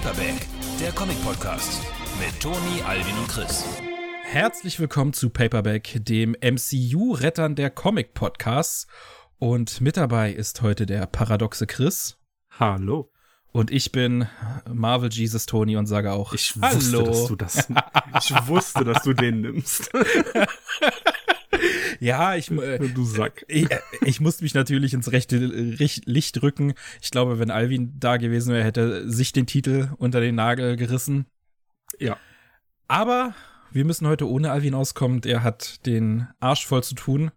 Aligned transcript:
Paperback, 0.00 0.46
der 0.78 0.92
Comic-Podcast 0.92 1.82
mit 2.20 2.40
Toni, 2.40 2.82
Alvin 2.86 3.18
und 3.18 3.26
Chris. 3.26 3.64
Herzlich 4.22 4.78
willkommen 4.78 5.12
zu 5.12 5.28
Paperback, 5.28 5.98
dem 6.04 6.36
MCU-Rettern 6.40 7.56
der 7.56 7.70
Comic-Podcasts. 7.70 8.86
Und 9.40 9.80
mit 9.80 9.96
dabei 9.96 10.30
ist 10.30 10.62
heute 10.62 10.86
der 10.86 11.06
paradoxe 11.06 11.66
Chris. 11.66 12.16
Hallo. 12.60 13.10
Und 13.50 13.72
ich 13.72 13.90
bin 13.90 14.28
Marvel 14.72 15.10
Jesus 15.10 15.46
Tony 15.46 15.76
und 15.76 15.86
sage 15.86 16.12
auch 16.12 16.32
Ich 16.32 16.54
Hallo. 16.62 16.76
wusste, 16.76 17.02
dass 17.02 17.26
du 17.26 17.36
das. 17.36 17.68
Ich 18.22 18.46
wusste, 18.46 18.84
dass 18.84 19.02
du 19.02 19.14
den 19.14 19.40
nimmst. 19.40 19.90
Ja, 22.00 22.34
ich, 22.36 22.50
äh, 22.50 22.78
Du 22.94 23.04
Sack. 23.04 23.44
ich, 23.48 23.70
äh, 23.70 23.80
ich 24.04 24.20
musste 24.20 24.44
mich 24.44 24.54
natürlich 24.54 24.94
ins 24.94 25.10
rechte 25.12 25.36
Licht 25.38 26.42
rücken. 26.42 26.74
Ich 27.02 27.10
glaube, 27.10 27.38
wenn 27.38 27.50
Alvin 27.50 27.94
da 27.98 28.16
gewesen 28.16 28.52
wäre, 28.54 28.64
hätte 28.64 28.80
er 29.04 29.10
sich 29.10 29.32
den 29.32 29.46
Titel 29.46 29.90
unter 29.98 30.20
den 30.20 30.34
Nagel 30.34 30.76
gerissen. 30.76 31.26
Ja. 31.98 32.16
Aber 32.86 33.34
wir 33.70 33.84
müssen 33.84 34.06
heute 34.06 34.28
ohne 34.28 34.50
Alvin 34.50 34.74
auskommen. 34.74 35.20
Er 35.24 35.42
hat 35.42 35.84
den 35.86 36.26
Arsch 36.40 36.66
voll 36.66 36.82
zu 36.82 36.94
tun. 36.94 37.30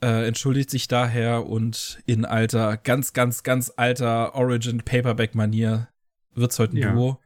Äh, 0.00 0.28
entschuldigt 0.28 0.70
sich 0.70 0.86
daher 0.86 1.46
und 1.46 1.98
in 2.06 2.24
alter, 2.24 2.76
ganz, 2.76 3.12
ganz, 3.12 3.42
ganz 3.42 3.72
alter 3.76 4.34
Origin 4.36 4.82
Paperback 4.84 5.34
Manier 5.34 5.88
wird's 6.34 6.58
heute 6.60 6.74
ein 6.74 6.76
Ja. 6.76 6.92
Duo. 6.92 7.20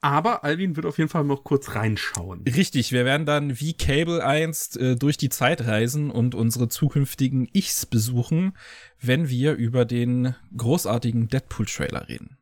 Aber 0.00 0.44
Alvin 0.44 0.76
wird 0.76 0.86
auf 0.86 0.98
jeden 0.98 1.10
Fall 1.10 1.24
noch 1.24 1.42
kurz 1.42 1.74
reinschauen. 1.74 2.44
Richtig, 2.44 2.92
wir 2.92 3.04
werden 3.04 3.26
dann 3.26 3.58
wie 3.58 3.74
Cable 3.74 4.24
einst 4.24 4.76
äh, 4.76 4.94
durch 4.94 5.16
die 5.16 5.28
Zeit 5.28 5.66
reisen 5.66 6.10
und 6.10 6.34
unsere 6.36 6.68
zukünftigen 6.68 7.48
Ichs 7.52 7.84
besuchen, 7.84 8.56
wenn 9.00 9.28
wir 9.28 9.54
über 9.54 9.84
den 9.84 10.36
großartigen 10.56 11.28
Deadpool-Trailer 11.28 12.08
reden. 12.08 12.38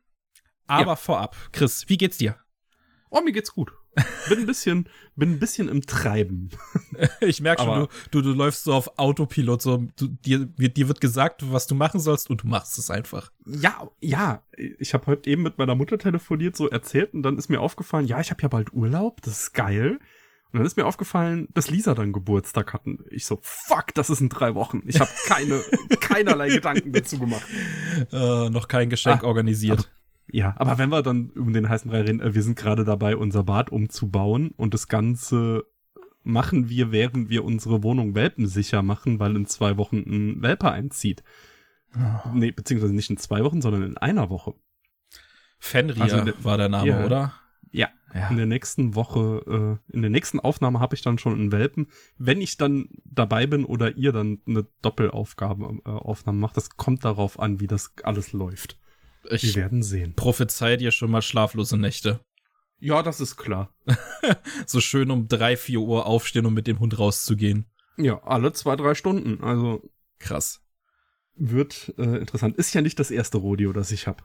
Aber 0.67 0.91
Ja. 0.91 0.95
vorab, 0.97 1.35
Chris, 1.51 1.85
wie 1.87 1.97
geht's 1.97 2.17
dir? 2.17 2.35
Oh, 3.09 3.21
mir 3.21 3.31
geht's 3.31 3.53
gut. 3.53 3.71
Bin 4.29 4.39
ein 4.39 4.45
bisschen, 4.45 4.89
bin 5.15 5.31
ein 5.33 5.39
bisschen 5.39 5.69
im 5.69 5.81
Treiben. 5.81 6.49
Ich 7.21 7.41
merke 7.41 7.63
schon, 7.63 7.87
du, 8.11 8.21
du, 8.21 8.29
du 8.29 8.33
läufst 8.37 8.63
so 8.63 8.73
auf 8.73 8.97
Autopilot, 8.97 9.61
so 9.61 9.87
du, 9.97 10.07
dir, 10.07 10.45
dir 10.45 10.87
wird 10.87 11.01
gesagt, 11.01 11.51
was 11.51 11.67
du 11.67 11.75
machen 11.75 11.99
sollst 11.99 12.29
und 12.29 12.43
du 12.43 12.47
machst 12.47 12.77
es 12.77 12.89
einfach. 12.89 13.31
Ja, 13.45 13.87
ja. 13.99 14.41
Ich 14.79 14.93
habe 14.93 15.05
heute 15.07 15.29
eben 15.29 15.43
mit 15.43 15.57
meiner 15.57 15.75
Mutter 15.75 15.97
telefoniert, 15.97 16.55
so 16.55 16.69
erzählt, 16.69 17.13
und 17.13 17.23
dann 17.23 17.37
ist 17.37 17.49
mir 17.49 17.59
aufgefallen, 17.61 18.07
ja, 18.07 18.19
ich 18.19 18.31
habe 18.31 18.41
ja 18.41 18.47
bald 18.47 18.73
Urlaub, 18.73 19.21
das 19.21 19.41
ist 19.43 19.53
geil. 19.53 19.99
Und 20.51 20.59
dann 20.59 20.65
ist 20.65 20.77
mir 20.77 20.85
aufgefallen, 20.85 21.49
dass 21.53 21.69
Lisa 21.69 21.93
dann 21.93 22.13
Geburtstag 22.13 22.73
hatten. 22.73 23.03
Ich 23.09 23.25
so, 23.25 23.39
fuck, 23.41 23.93
das 23.93 24.09
ist 24.09 24.21
in 24.21 24.29
drei 24.29 24.55
Wochen. 24.55 24.81
Ich 24.85 24.99
habe 24.99 25.11
keine, 25.27 25.61
keinerlei 25.99 26.49
Gedanken 26.49 26.93
dazu 26.93 27.19
gemacht. 27.19 27.45
Äh, 28.11 28.49
noch 28.49 28.67
kein 28.67 28.89
Geschenk 28.89 29.23
Ah, 29.23 29.27
organisiert. 29.27 29.91
Ja, 30.31 30.55
aber 30.57 30.77
wenn 30.77 30.89
wir 30.89 31.01
dann 31.03 31.29
um 31.31 31.53
den 31.53 31.69
heißen 31.69 31.89
Brei 31.89 32.01
reden, 32.01 32.19
äh, 32.19 32.35
wir 32.35 32.43
sind 32.43 32.57
gerade 32.57 32.83
dabei, 32.83 33.15
unser 33.15 33.43
Bad 33.43 33.69
umzubauen 33.71 34.49
und 34.57 34.73
das 34.73 34.87
Ganze 34.87 35.65
machen 36.23 36.67
wir, 36.69 36.91
während 36.91 37.29
wir 37.29 37.45
unsere 37.45 37.83
Wohnung 37.83 38.13
welpensicher 38.13 38.81
machen, 38.81 39.19
weil 39.19 39.35
in 39.37 39.45
zwei 39.45 39.77
Wochen 39.77 39.97
ein 40.05 40.41
Welpe 40.41 40.69
einzieht. 40.71 41.23
Nee, 42.33 42.51
beziehungsweise 42.51 42.93
nicht 42.93 43.09
in 43.09 43.17
zwei 43.17 43.43
Wochen, 43.45 43.61
sondern 43.61 43.83
in 43.83 43.97
einer 43.97 44.29
Woche. 44.29 44.53
Fenrir 45.59 46.01
Also 46.03 46.23
ne- 46.23 46.33
war 46.43 46.57
der 46.57 46.69
Name, 46.69 46.87
Ja. 46.89 47.05
oder? 47.05 47.33
Ja. 47.71 47.87
Ja. 48.13 48.29
In 48.29 48.37
der 48.37 48.45
nächsten 48.45 48.95
Woche, 48.95 49.79
äh, 49.89 49.93
in 49.95 50.01
der 50.01 50.09
nächsten 50.11 50.39
Aufnahme 50.39 50.79
habe 50.79 50.95
ich 50.95 51.01
dann 51.01 51.17
schon 51.17 51.33
einen 51.33 51.51
Welpen. 51.51 51.87
Wenn 52.17 52.41
ich 52.41 52.57
dann 52.57 52.89
dabei 53.05 53.47
bin 53.47 53.65
oder 53.65 53.95
ihr 53.97 54.11
dann 54.11 54.39
eine 54.47 54.65
Doppelaufgabe 54.81 55.79
äh, 55.85 55.89
Aufnahme 55.89 56.39
macht, 56.39 56.57
das 56.57 56.71
kommt 56.77 57.03
darauf 57.05 57.39
an, 57.39 57.59
wie 57.59 57.67
das 57.67 57.93
alles 58.03 58.33
läuft. 58.33 58.77
Wir 59.29 59.35
Ich 59.43 59.55
werden 59.55 59.83
sehen. 59.83 60.13
prophezei 60.15 60.77
dir 60.77 60.91
schon 60.91 61.11
mal 61.11 61.21
schlaflose 61.21 61.77
Nächte. 61.77 62.19
Ja, 62.79 63.01
das 63.03 63.19
ist 63.21 63.37
klar. 63.37 63.73
So 64.65 64.81
schön 64.81 65.09
um 65.11 65.27
drei, 65.27 65.55
vier 65.57 65.79
Uhr 65.79 66.05
aufstehen, 66.05 66.45
um 66.45 66.53
mit 66.53 66.67
dem 66.67 66.79
Hund 66.79 66.97
rauszugehen. 66.99 67.65
Ja, 67.97 68.21
alle 68.23 68.51
zwei, 68.53 68.75
drei 68.75 68.93
Stunden. 68.95 69.43
Also 69.43 69.81
Krass. 70.19 70.61
wird 71.35 71.93
äh, 71.97 72.17
interessant. 72.17 72.57
Ist 72.57 72.73
ja 72.73 72.81
nicht 72.81 72.99
das 72.99 73.09
erste 73.11 73.37
Rodeo, 73.37 73.73
das 73.73 73.91
ich 73.91 74.07
habe. 74.07 74.23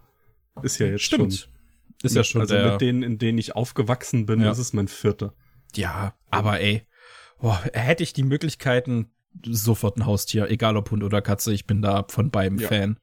Ist 0.62 0.78
ja 0.78 0.86
jetzt 0.86 1.02
Stimmt. 1.02 1.34
schon. 1.34 1.50
Ist 2.02 2.16
ja 2.16 2.24
schon 2.24 2.40
also 2.42 2.54
der. 2.54 2.72
mit 2.72 2.80
denen, 2.80 3.02
in 3.02 3.18
denen 3.18 3.38
ich 3.38 3.54
aufgewachsen 3.54 4.26
bin, 4.26 4.40
Ja. 4.40 4.50
ist 4.50 4.58
es 4.58 4.72
mein 4.72 4.88
vierter. 4.88 5.34
ja, 5.74 6.14
aber 6.30 6.60
ey, 6.60 6.82
boah, 7.38 7.62
hätte 7.72 8.02
ich 8.02 8.12
die 8.12 8.24
Möglichkeiten, 8.24 9.12
sofort 9.46 9.96
ein 9.96 10.04
Haustier, 10.06 10.50
egal 10.50 10.76
ob 10.76 10.90
Hund 10.90 11.04
oder 11.04 11.22
Katze, 11.22 11.52
ich 11.54 11.66
bin 11.66 11.80
da 11.80 12.04
von 12.08 12.30
beidem 12.30 12.58
Ja. 12.58 12.68
Fan. 12.68 12.98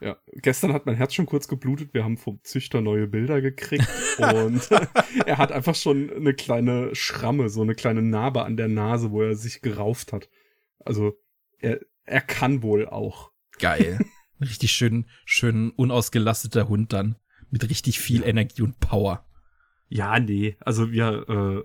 Ja, 0.00 0.16
gestern 0.32 0.72
hat 0.72 0.86
mein 0.86 0.94
Herz 0.94 1.14
schon 1.14 1.26
kurz 1.26 1.46
geblutet. 1.46 1.92
Wir 1.92 2.04
haben 2.04 2.16
vom 2.16 2.40
Züchter 2.42 2.80
neue 2.80 3.06
Bilder 3.06 3.42
gekriegt 3.42 3.86
und 4.18 4.70
er 5.26 5.38
hat 5.38 5.52
einfach 5.52 5.74
schon 5.74 6.10
eine 6.10 6.32
kleine 6.32 6.94
Schramme, 6.94 7.50
so 7.50 7.60
eine 7.60 7.74
kleine 7.74 8.00
Narbe 8.00 8.44
an 8.44 8.56
der 8.56 8.68
Nase, 8.68 9.10
wo 9.10 9.22
er 9.22 9.34
sich 9.34 9.60
gerauft 9.60 10.12
hat. 10.12 10.30
Also 10.78 11.18
er, 11.58 11.80
er 12.04 12.22
kann 12.22 12.62
wohl 12.62 12.88
auch. 12.88 13.30
Geil. 13.58 13.98
richtig 14.40 14.72
schön, 14.72 15.06
schön 15.26 15.70
unausgelasteter 15.70 16.68
Hund 16.68 16.92
dann. 16.94 17.16
Mit 17.50 17.68
richtig 17.68 17.98
viel 17.98 18.22
Energie 18.22 18.62
und 18.62 18.80
Power. 18.80 19.26
Ja, 19.88 20.18
nee, 20.18 20.56
also 20.60 20.92
wir, 20.92 21.64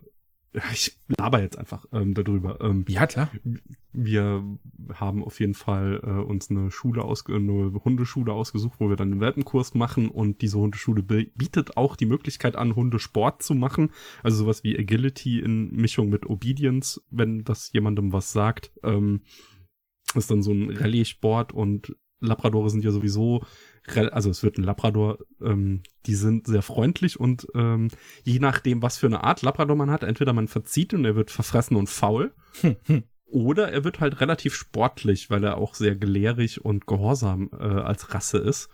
äh, 0.54 0.60
ich 0.74 1.00
laber 1.08 1.42
jetzt 1.42 1.58
einfach 1.58 1.86
ähm, 1.94 2.14
darüber. 2.14 2.60
Ähm, 2.60 2.84
Ja, 2.90 3.06
klar. 3.08 3.32
Wir 3.98 4.44
haben 4.94 5.24
auf 5.24 5.40
jeden 5.40 5.54
Fall 5.54 6.02
äh, 6.04 6.10
uns 6.10 6.50
eine 6.50 6.72
Schule 6.72 7.04
ausge 7.04 7.36
eine 7.36 7.72
Hundeschule 7.84 8.34
ausgesucht, 8.34 8.80
wo 8.80 8.90
wir 8.90 8.96
dann 8.96 9.12
einen 9.12 9.22
Welpenkurs 9.22 9.74
machen 9.74 10.10
und 10.10 10.42
diese 10.42 10.58
Hundeschule 10.60 11.04
bietet 11.04 11.78
auch 11.78 11.96
die 11.96 12.06
Möglichkeit 12.06 12.56
an, 12.56 12.76
Hundesport 12.76 13.44
zu 13.44 13.56
machen. 13.56 13.92
Also 14.24 14.38
sowas 14.38 14.64
wie 14.64 14.78
Agility 14.78 15.40
in 15.40 15.72
Mischung 15.72 16.10
mit 16.10 16.26
Obedience, 16.28 17.02
wenn 17.10 17.44
das 17.44 17.72
jemandem 17.74 18.14
was 18.14 18.32
sagt. 18.32 18.72
Ähm, 18.84 19.22
ist 20.14 20.32
dann 20.32 20.44
so 20.44 20.52
ein 20.52 20.70
Rallye-Sport 20.70 21.52
und 21.52 21.96
Labradore 22.20 22.70
sind 22.70 22.84
ja 22.84 22.92
sowieso, 22.92 23.44
also 24.12 24.30
es 24.30 24.44
wird 24.44 24.58
ein 24.58 24.64
Labrador, 24.64 25.20
ähm, 25.42 25.84
die 26.06 26.16
sind 26.16 26.48
sehr 26.48 26.62
freundlich 26.62 27.20
und 27.20 27.48
ähm, 27.54 27.90
je 28.24 28.40
nachdem, 28.40 28.82
was 28.82 28.98
für 28.98 29.08
eine 29.08 29.24
Art 29.24 29.42
Labrador 29.42 29.76
man 29.76 29.92
hat, 29.92 30.04
entweder 30.04 30.34
man 30.34 30.48
verzieht 30.48 30.94
und 30.94 31.06
er 31.06 31.16
wird 31.16 31.32
verfressen 31.32 31.76
und 31.76 31.90
faul, 31.90 32.34
Hm, 32.62 32.76
hm. 32.86 33.04
Oder 33.36 33.70
er 33.70 33.84
wird 33.84 34.00
halt 34.00 34.22
relativ 34.22 34.56
sportlich, 34.56 35.30
weil 35.30 35.44
er 35.44 35.58
auch 35.58 35.76
sehr 35.76 35.94
gelehrig 35.94 36.64
und 36.64 36.88
gehorsam 36.88 37.50
äh, 37.52 37.66
als 37.66 38.14
Rasse 38.14 38.38
ist. 38.38 38.70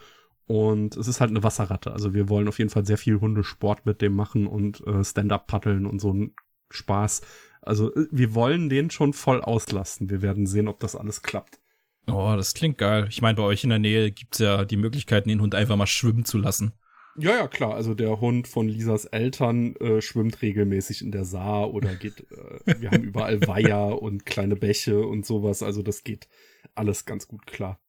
Und 0.45 0.95
es 0.97 1.07
ist 1.07 1.19
halt 1.19 1.31
eine 1.31 1.41
Wasserratte. 1.41 1.91
Also 1.91 2.13
wir 2.13 2.29
wollen 2.29 2.47
auf 2.47 2.59
jeden 2.59 2.69
Fall 2.69 2.85
sehr 2.85 2.99
viel 2.99 3.19
Hundesport 3.19 3.87
mit 3.87 4.03
dem 4.03 4.15
machen 4.15 4.45
und 4.45 4.85
äh, 4.85 5.03
Stand-up 5.03 5.47
paddeln 5.47 5.87
und 5.87 5.99
so 5.99 6.13
ein 6.13 6.35
Spaß. 6.69 7.21
Also 7.63 7.91
äh, 7.95 8.05
wir 8.11 8.35
wollen 8.35 8.69
den 8.69 8.91
schon 8.91 9.13
voll 9.13 9.41
auslasten. 9.41 10.11
Wir 10.11 10.21
werden 10.21 10.45
sehen, 10.45 10.67
ob 10.67 10.79
das 10.79 10.95
alles 10.95 11.23
klappt. 11.23 11.59
Oh, 12.05 12.35
das 12.37 12.53
klingt 12.53 12.77
geil. 12.77 13.07
Ich 13.09 13.23
meine, 13.23 13.37
bei 13.37 13.43
euch 13.43 13.63
in 13.63 13.71
der 13.71 13.79
Nähe 13.79 14.11
gibt's 14.11 14.37
ja 14.37 14.63
die 14.63 14.77
Möglichkeiten, 14.77 15.29
den 15.29 15.41
Hund 15.41 15.55
einfach 15.55 15.75
mal 15.75 15.87
schwimmen 15.87 16.23
zu 16.23 16.37
lassen. 16.37 16.73
Ja, 17.17 17.35
ja, 17.35 17.47
klar. 17.47 17.75
Also 17.75 17.93
der 17.93 18.21
Hund 18.21 18.47
von 18.47 18.67
Lisas 18.67 19.05
Eltern 19.05 19.75
äh, 19.77 20.01
schwimmt 20.01 20.41
regelmäßig 20.41 21.01
in 21.01 21.11
der 21.11 21.25
Saar 21.25 21.73
oder 21.73 21.95
geht, 21.95 22.25
äh, 22.31 22.79
wir 22.79 22.91
haben 22.91 23.03
überall 23.03 23.41
Weiher 23.47 24.01
und 24.01 24.25
kleine 24.25 24.55
Bäche 24.55 25.01
und 25.01 25.25
sowas. 25.25 25.63
Also 25.63 25.81
das 25.81 26.03
geht 26.03 26.27
alles 26.75 27.05
ganz 27.05 27.27
gut 27.27 27.45
klar. 27.45 27.79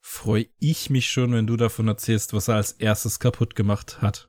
Freue 0.00 0.46
ich 0.58 0.90
mich 0.90 1.08
schon, 1.08 1.32
wenn 1.32 1.46
du 1.46 1.56
davon 1.56 1.86
erzählst, 1.86 2.32
was 2.32 2.48
er 2.48 2.56
als 2.56 2.72
erstes 2.72 3.20
kaputt 3.20 3.54
gemacht 3.54 4.02
hat. 4.02 4.28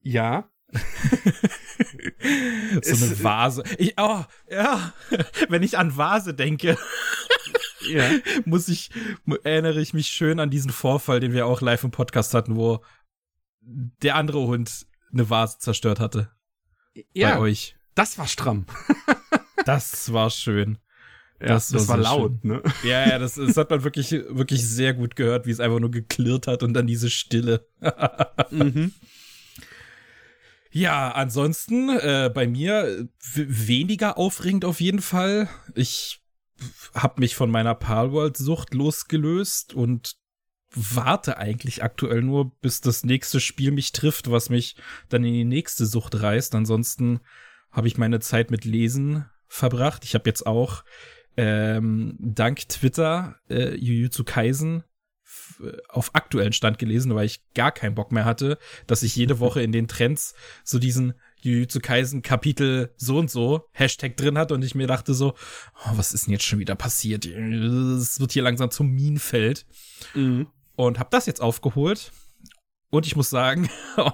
Ja, 0.00 0.50
so 2.82 3.04
eine 3.04 3.22
Vase. 3.22 3.62
Ich, 3.78 3.94
oh, 3.96 4.24
ja. 4.50 4.92
Wenn 5.48 5.62
ich 5.62 5.78
an 5.78 5.96
Vase 5.96 6.34
denke, 6.34 6.76
ja. 7.88 8.10
muss 8.44 8.68
ich, 8.68 8.90
erinnere 9.44 9.80
ich 9.80 9.94
mich 9.94 10.08
schön 10.08 10.40
an 10.40 10.50
diesen 10.50 10.72
Vorfall, 10.72 11.20
den 11.20 11.32
wir 11.32 11.46
auch 11.46 11.60
live 11.60 11.84
im 11.84 11.90
Podcast 11.90 12.34
hatten, 12.34 12.56
wo 12.56 12.80
der 13.66 14.16
andere 14.16 14.46
Hund 14.46 14.86
eine 15.12 15.30
Vase 15.30 15.58
zerstört 15.58 16.00
hatte. 16.00 16.30
Bei 16.94 17.04
Ja, 17.14 17.38
euch. 17.38 17.76
das 17.94 18.18
war 18.18 18.26
stramm. 18.26 18.66
Das 19.66 20.12
war 20.12 20.28
schön. 20.28 20.76
Ja, 21.40 21.46
Das 21.46 21.68
das, 21.68 21.88
war 21.88 21.96
war 21.96 22.02
laut, 22.02 22.44
ne? 22.44 22.62
Ja, 22.82 23.08
ja, 23.08 23.18
das, 23.18 23.36
das 23.36 23.56
hat 23.56 23.70
man 23.70 23.82
wirklich, 23.82 24.10
wirklich 24.12 24.68
sehr 24.68 24.92
gut 24.92 25.16
gehört, 25.16 25.46
wie 25.46 25.52
es 25.52 25.60
einfach 25.60 25.80
nur 25.80 25.90
geklirrt 25.90 26.46
hat 26.46 26.62
und 26.62 26.74
dann 26.74 26.86
diese 26.86 27.08
Stille. 27.08 27.66
mhm. 28.50 28.92
Ja, 30.70 31.12
ansonsten 31.12 31.88
äh, 31.88 32.30
bei 32.34 32.46
mir 32.46 32.84
äh, 32.84 33.06
weniger 33.34 34.18
aufregend 34.18 34.64
auf 34.66 34.80
jeden 34.80 35.00
Fall. 35.00 35.48
Ich 35.74 36.20
habe 36.94 37.20
mich 37.20 37.36
von 37.36 37.50
meiner 37.50 37.74
Palworld-Sucht 37.74 38.74
losgelöst 38.74 39.72
und 39.72 40.16
warte 40.74 41.38
eigentlich 41.38 41.82
aktuell 41.82 42.22
nur, 42.22 42.50
bis 42.60 42.80
das 42.80 43.04
nächste 43.04 43.40
Spiel 43.40 43.70
mich 43.70 43.92
trifft, 43.92 44.30
was 44.30 44.50
mich 44.50 44.76
dann 45.08 45.24
in 45.24 45.32
die 45.32 45.44
nächste 45.44 45.86
Sucht 45.86 46.20
reißt. 46.20 46.54
Ansonsten 46.54 47.20
habe 47.70 47.88
ich 47.88 47.98
meine 47.98 48.20
Zeit 48.20 48.50
mit 48.50 48.64
Lesen 48.64 49.26
verbracht. 49.46 50.04
Ich 50.04 50.14
habe 50.14 50.28
jetzt 50.28 50.46
auch 50.46 50.84
ähm, 51.36 52.16
dank 52.18 52.68
Twitter 52.68 53.36
äh, 53.48 53.74
Jujutsu 53.74 54.24
Kaisen 54.24 54.84
auf 55.88 56.14
aktuellen 56.14 56.52
Stand 56.52 56.78
gelesen, 56.78 57.14
weil 57.14 57.26
ich 57.26 57.42
gar 57.54 57.72
keinen 57.72 57.94
Bock 57.94 58.12
mehr 58.12 58.24
hatte, 58.24 58.58
dass 58.86 59.02
ich 59.02 59.16
jede 59.16 59.38
Woche 59.40 59.62
in 59.62 59.72
den 59.72 59.88
Trends 59.88 60.34
so 60.62 60.78
diesen 60.78 61.14
Jujutsu 61.40 61.80
Kaisen 61.80 62.22
Kapitel 62.22 62.94
so 62.96 63.18
und 63.18 63.30
so 63.30 63.68
Hashtag 63.72 64.16
drin 64.16 64.38
hat 64.38 64.52
und 64.52 64.64
ich 64.64 64.74
mir 64.74 64.86
dachte 64.86 65.12
so, 65.12 65.34
oh, 65.84 65.90
was 65.94 66.14
ist 66.14 66.26
denn 66.26 66.32
jetzt 66.32 66.44
schon 66.44 66.58
wieder 66.58 66.74
passiert? 66.74 67.26
Es 67.26 68.20
wird 68.20 68.32
hier 68.32 68.42
langsam 68.42 68.70
zum 68.70 68.90
Minenfeld. 68.90 69.66
Mhm. 70.14 70.46
Und 70.76 70.98
hab 70.98 71.10
das 71.10 71.26
jetzt 71.26 71.40
aufgeholt. 71.40 72.12
Und 72.90 73.06
ich 73.06 73.16
muss 73.16 73.30
sagen, 73.30 73.68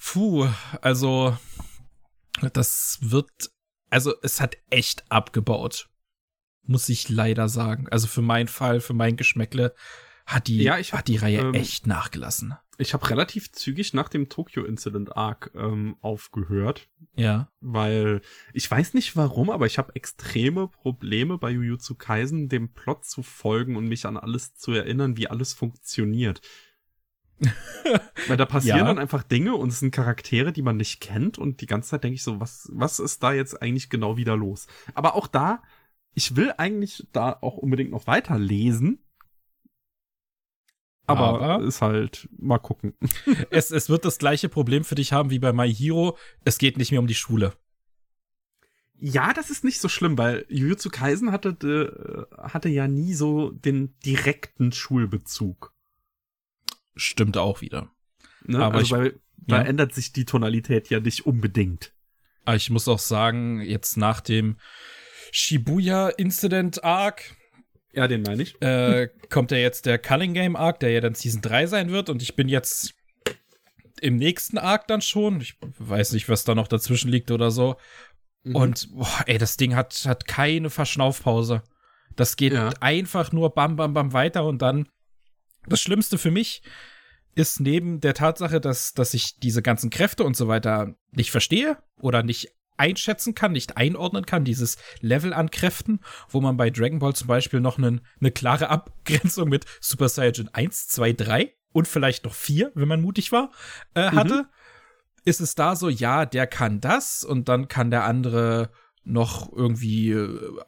puh, 0.00 0.48
also 0.80 1.36
das 2.52 2.98
wird, 3.00 3.30
also 3.90 4.14
es 4.22 4.40
hat 4.40 4.56
echt 4.70 5.10
abgebaut. 5.10 5.88
Muss 6.66 6.88
ich 6.88 7.08
leider 7.08 7.48
sagen. 7.48 7.88
Also 7.90 8.06
für 8.06 8.22
meinen 8.22 8.48
Fall, 8.48 8.80
für 8.80 8.94
mein 8.94 9.16
Geschmäckle 9.16 9.74
hat 10.26 10.46
die, 10.46 10.62
ja, 10.62 10.76
hab, 10.76 10.92
hat 10.92 11.08
die 11.08 11.16
Reihe 11.16 11.40
ähm, 11.40 11.54
echt 11.54 11.86
nachgelassen. 11.86 12.54
Ich 12.78 12.92
habe 12.92 13.08
relativ 13.08 13.52
zügig 13.52 13.94
nach 13.94 14.08
dem 14.08 14.28
Tokyo 14.28 14.64
Incident 14.64 15.16
Arc 15.16 15.50
ähm, 15.54 15.96
aufgehört. 16.00 16.88
Ja. 17.14 17.48
Weil 17.60 18.20
ich 18.52 18.68
weiß 18.68 18.94
nicht 18.94 19.16
warum, 19.16 19.50
aber 19.50 19.66
ich 19.66 19.78
habe 19.78 19.94
extreme 19.94 20.66
Probleme 20.68 21.38
bei 21.38 21.50
Jujutsu 21.50 21.94
Kaisen, 21.94 22.48
dem 22.48 22.72
Plot 22.72 23.04
zu 23.04 23.22
folgen 23.22 23.76
und 23.76 23.86
mich 23.86 24.06
an 24.06 24.16
alles 24.16 24.54
zu 24.54 24.72
erinnern, 24.72 25.16
wie 25.16 25.28
alles 25.28 25.52
funktioniert. 25.52 26.40
Weil 28.28 28.36
da 28.36 28.46
passieren 28.46 28.78
ja. 28.78 28.84
dann 28.84 28.98
einfach 28.98 29.22
Dinge 29.22 29.54
und 29.54 29.68
es 29.68 29.80
sind 29.80 29.94
Charaktere, 29.94 30.52
die 30.52 30.62
man 30.62 30.76
nicht 30.76 31.00
kennt 31.00 31.38
und 31.38 31.60
die 31.60 31.66
ganze 31.66 31.90
Zeit 31.90 32.04
denke 32.04 32.14
ich 32.14 32.22
so, 32.22 32.40
was, 32.40 32.70
was 32.72 32.98
ist 32.98 33.22
da 33.22 33.32
jetzt 33.32 33.60
eigentlich 33.60 33.90
genau 33.90 34.16
wieder 34.16 34.36
los? 34.36 34.66
Aber 34.94 35.14
auch 35.14 35.26
da, 35.26 35.62
ich 36.14 36.36
will 36.36 36.52
eigentlich 36.56 37.06
da 37.12 37.36
auch 37.40 37.56
unbedingt 37.56 37.90
noch 37.90 38.06
weiterlesen, 38.06 39.03
aber, 41.06 41.40
aber, 41.40 41.64
ist 41.64 41.82
halt, 41.82 42.28
mal 42.38 42.58
gucken. 42.58 42.94
es, 43.50 43.70
es 43.70 43.88
wird 43.88 44.04
das 44.04 44.18
gleiche 44.18 44.48
Problem 44.48 44.84
für 44.84 44.94
dich 44.94 45.12
haben 45.12 45.30
wie 45.30 45.38
bei 45.38 45.52
My 45.52 45.72
Hero. 45.72 46.16
Es 46.44 46.58
geht 46.58 46.78
nicht 46.78 46.90
mehr 46.90 47.00
um 47.00 47.06
die 47.06 47.14
Schule. 47.14 47.52
Ja, 48.96 49.32
das 49.32 49.50
ist 49.50 49.64
nicht 49.64 49.80
so 49.80 49.88
schlimm, 49.88 50.16
weil 50.16 50.46
Jujutsu 50.48 50.88
Kaisen 50.88 51.32
hatte, 51.32 52.28
äh, 52.32 52.36
hatte 52.40 52.68
ja 52.68 52.88
nie 52.88 53.12
so 53.12 53.50
den 53.50 53.98
direkten 54.00 54.72
Schulbezug. 54.72 55.74
Stimmt 56.96 57.36
auch 57.36 57.60
wieder. 57.60 57.90
Ne? 58.44 58.64
Aber 58.64 58.76
also 58.76 58.84
ich, 58.86 58.92
weil, 58.92 59.20
da 59.36 59.56
ja. 59.56 59.62
ändert 59.62 59.94
sich 59.94 60.12
die 60.12 60.24
Tonalität 60.24 60.88
ja 60.90 61.00
nicht 61.00 61.26
unbedingt. 61.26 61.92
Aber 62.44 62.56
ich 62.56 62.70
muss 62.70 62.88
auch 62.88 62.98
sagen, 62.98 63.60
jetzt 63.60 63.96
nach 63.96 64.20
dem 64.20 64.58
Shibuya 65.32 66.10
Incident 66.10 66.84
Arc, 66.84 67.36
ja, 67.94 68.08
den 68.08 68.22
meine 68.22 68.42
ich. 68.42 68.60
Äh, 68.60 69.08
kommt 69.30 69.50
ja 69.50 69.58
jetzt 69.58 69.86
der 69.86 69.98
Culling 69.98 70.34
Game 70.34 70.56
Arc, 70.56 70.80
der 70.80 70.90
ja 70.90 71.00
dann 71.00 71.14
Season 71.14 71.42
3 71.42 71.66
sein 71.66 71.90
wird. 71.90 72.10
Und 72.10 72.22
ich 72.22 72.36
bin 72.36 72.48
jetzt 72.48 72.94
im 74.00 74.16
nächsten 74.16 74.58
Arc 74.58 74.86
dann 74.86 75.00
schon. 75.00 75.40
Ich 75.40 75.56
weiß 75.78 76.12
nicht, 76.12 76.28
was 76.28 76.44
da 76.44 76.54
noch 76.54 76.68
dazwischen 76.68 77.10
liegt 77.10 77.30
oder 77.30 77.50
so. 77.50 77.76
Mhm. 78.42 78.56
Und, 78.56 78.88
boah, 78.94 79.24
ey, 79.26 79.38
das 79.38 79.56
Ding 79.56 79.74
hat, 79.74 80.04
hat 80.06 80.26
keine 80.26 80.70
Verschnaufpause. 80.70 81.62
Das 82.16 82.36
geht 82.36 82.52
ja. 82.52 82.70
einfach 82.80 83.32
nur 83.32 83.54
bam, 83.54 83.76
bam, 83.76 83.94
bam 83.94 84.12
weiter 84.12 84.44
und 84.44 84.62
dann. 84.62 84.88
Das 85.66 85.80
Schlimmste 85.80 86.18
für 86.18 86.30
mich 86.30 86.62
ist 87.34 87.60
neben 87.60 88.00
der 88.00 88.14
Tatsache, 88.14 88.60
dass, 88.60 88.92
dass 88.92 89.14
ich 89.14 89.38
diese 89.40 89.62
ganzen 89.62 89.90
Kräfte 89.90 90.24
und 90.24 90.36
so 90.36 90.46
weiter 90.46 90.94
nicht 91.10 91.30
verstehe 91.30 91.78
oder 91.98 92.22
nicht 92.22 92.52
einschätzen 92.76 93.34
kann, 93.34 93.52
nicht 93.52 93.76
einordnen 93.76 94.26
kann, 94.26 94.44
dieses 94.44 94.76
Level 95.00 95.32
an 95.32 95.50
Kräften, 95.50 96.00
wo 96.28 96.40
man 96.40 96.56
bei 96.56 96.70
Dragon 96.70 96.98
Ball 96.98 97.14
zum 97.14 97.28
Beispiel 97.28 97.60
noch 97.60 97.78
einen, 97.78 98.00
eine 98.20 98.30
klare 98.30 98.68
Abgrenzung 98.68 99.48
mit 99.48 99.64
Super 99.80 100.08
Saiyan 100.08 100.48
1, 100.52 100.88
2, 100.88 101.12
3 101.12 101.54
und 101.72 101.88
vielleicht 101.88 102.24
noch 102.24 102.34
4, 102.34 102.72
wenn 102.74 102.88
man 102.88 103.00
mutig 103.00 103.32
war, 103.32 103.50
äh, 103.94 104.10
mhm. 104.10 104.14
hatte, 104.16 104.48
ist 105.24 105.40
es 105.40 105.54
da 105.54 105.76
so, 105.76 105.88
ja, 105.88 106.26
der 106.26 106.46
kann 106.46 106.80
das 106.80 107.24
und 107.24 107.48
dann 107.48 107.68
kann 107.68 107.90
der 107.90 108.04
andere 108.04 108.70
noch 109.04 109.52
irgendwie 109.52 110.12
äh, 110.12 110.58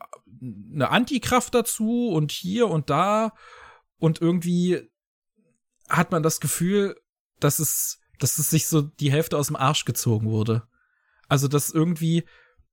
eine 0.73 0.91
Antikraft 0.91 1.55
dazu 1.55 2.09
und 2.09 2.33
hier 2.33 2.69
und 2.69 2.91
da 2.91 3.33
und 3.99 4.21
irgendwie 4.21 4.91
hat 5.89 6.11
man 6.11 6.23
das 6.23 6.41
Gefühl, 6.41 7.01
dass 7.41 7.59
es, 7.59 8.01
dass 8.19 8.39
es 8.39 8.51
sich 8.51 8.67
so 8.67 8.83
die 8.83 9.13
Hälfte 9.13 9.37
aus 9.39 9.49
dem 9.49 9.57
Arsch 9.57 9.85
gezogen 9.85 10.27
wurde. 10.27 10.67
Also, 11.29 11.49
dass 11.49 11.71
irgendwie 11.71 12.25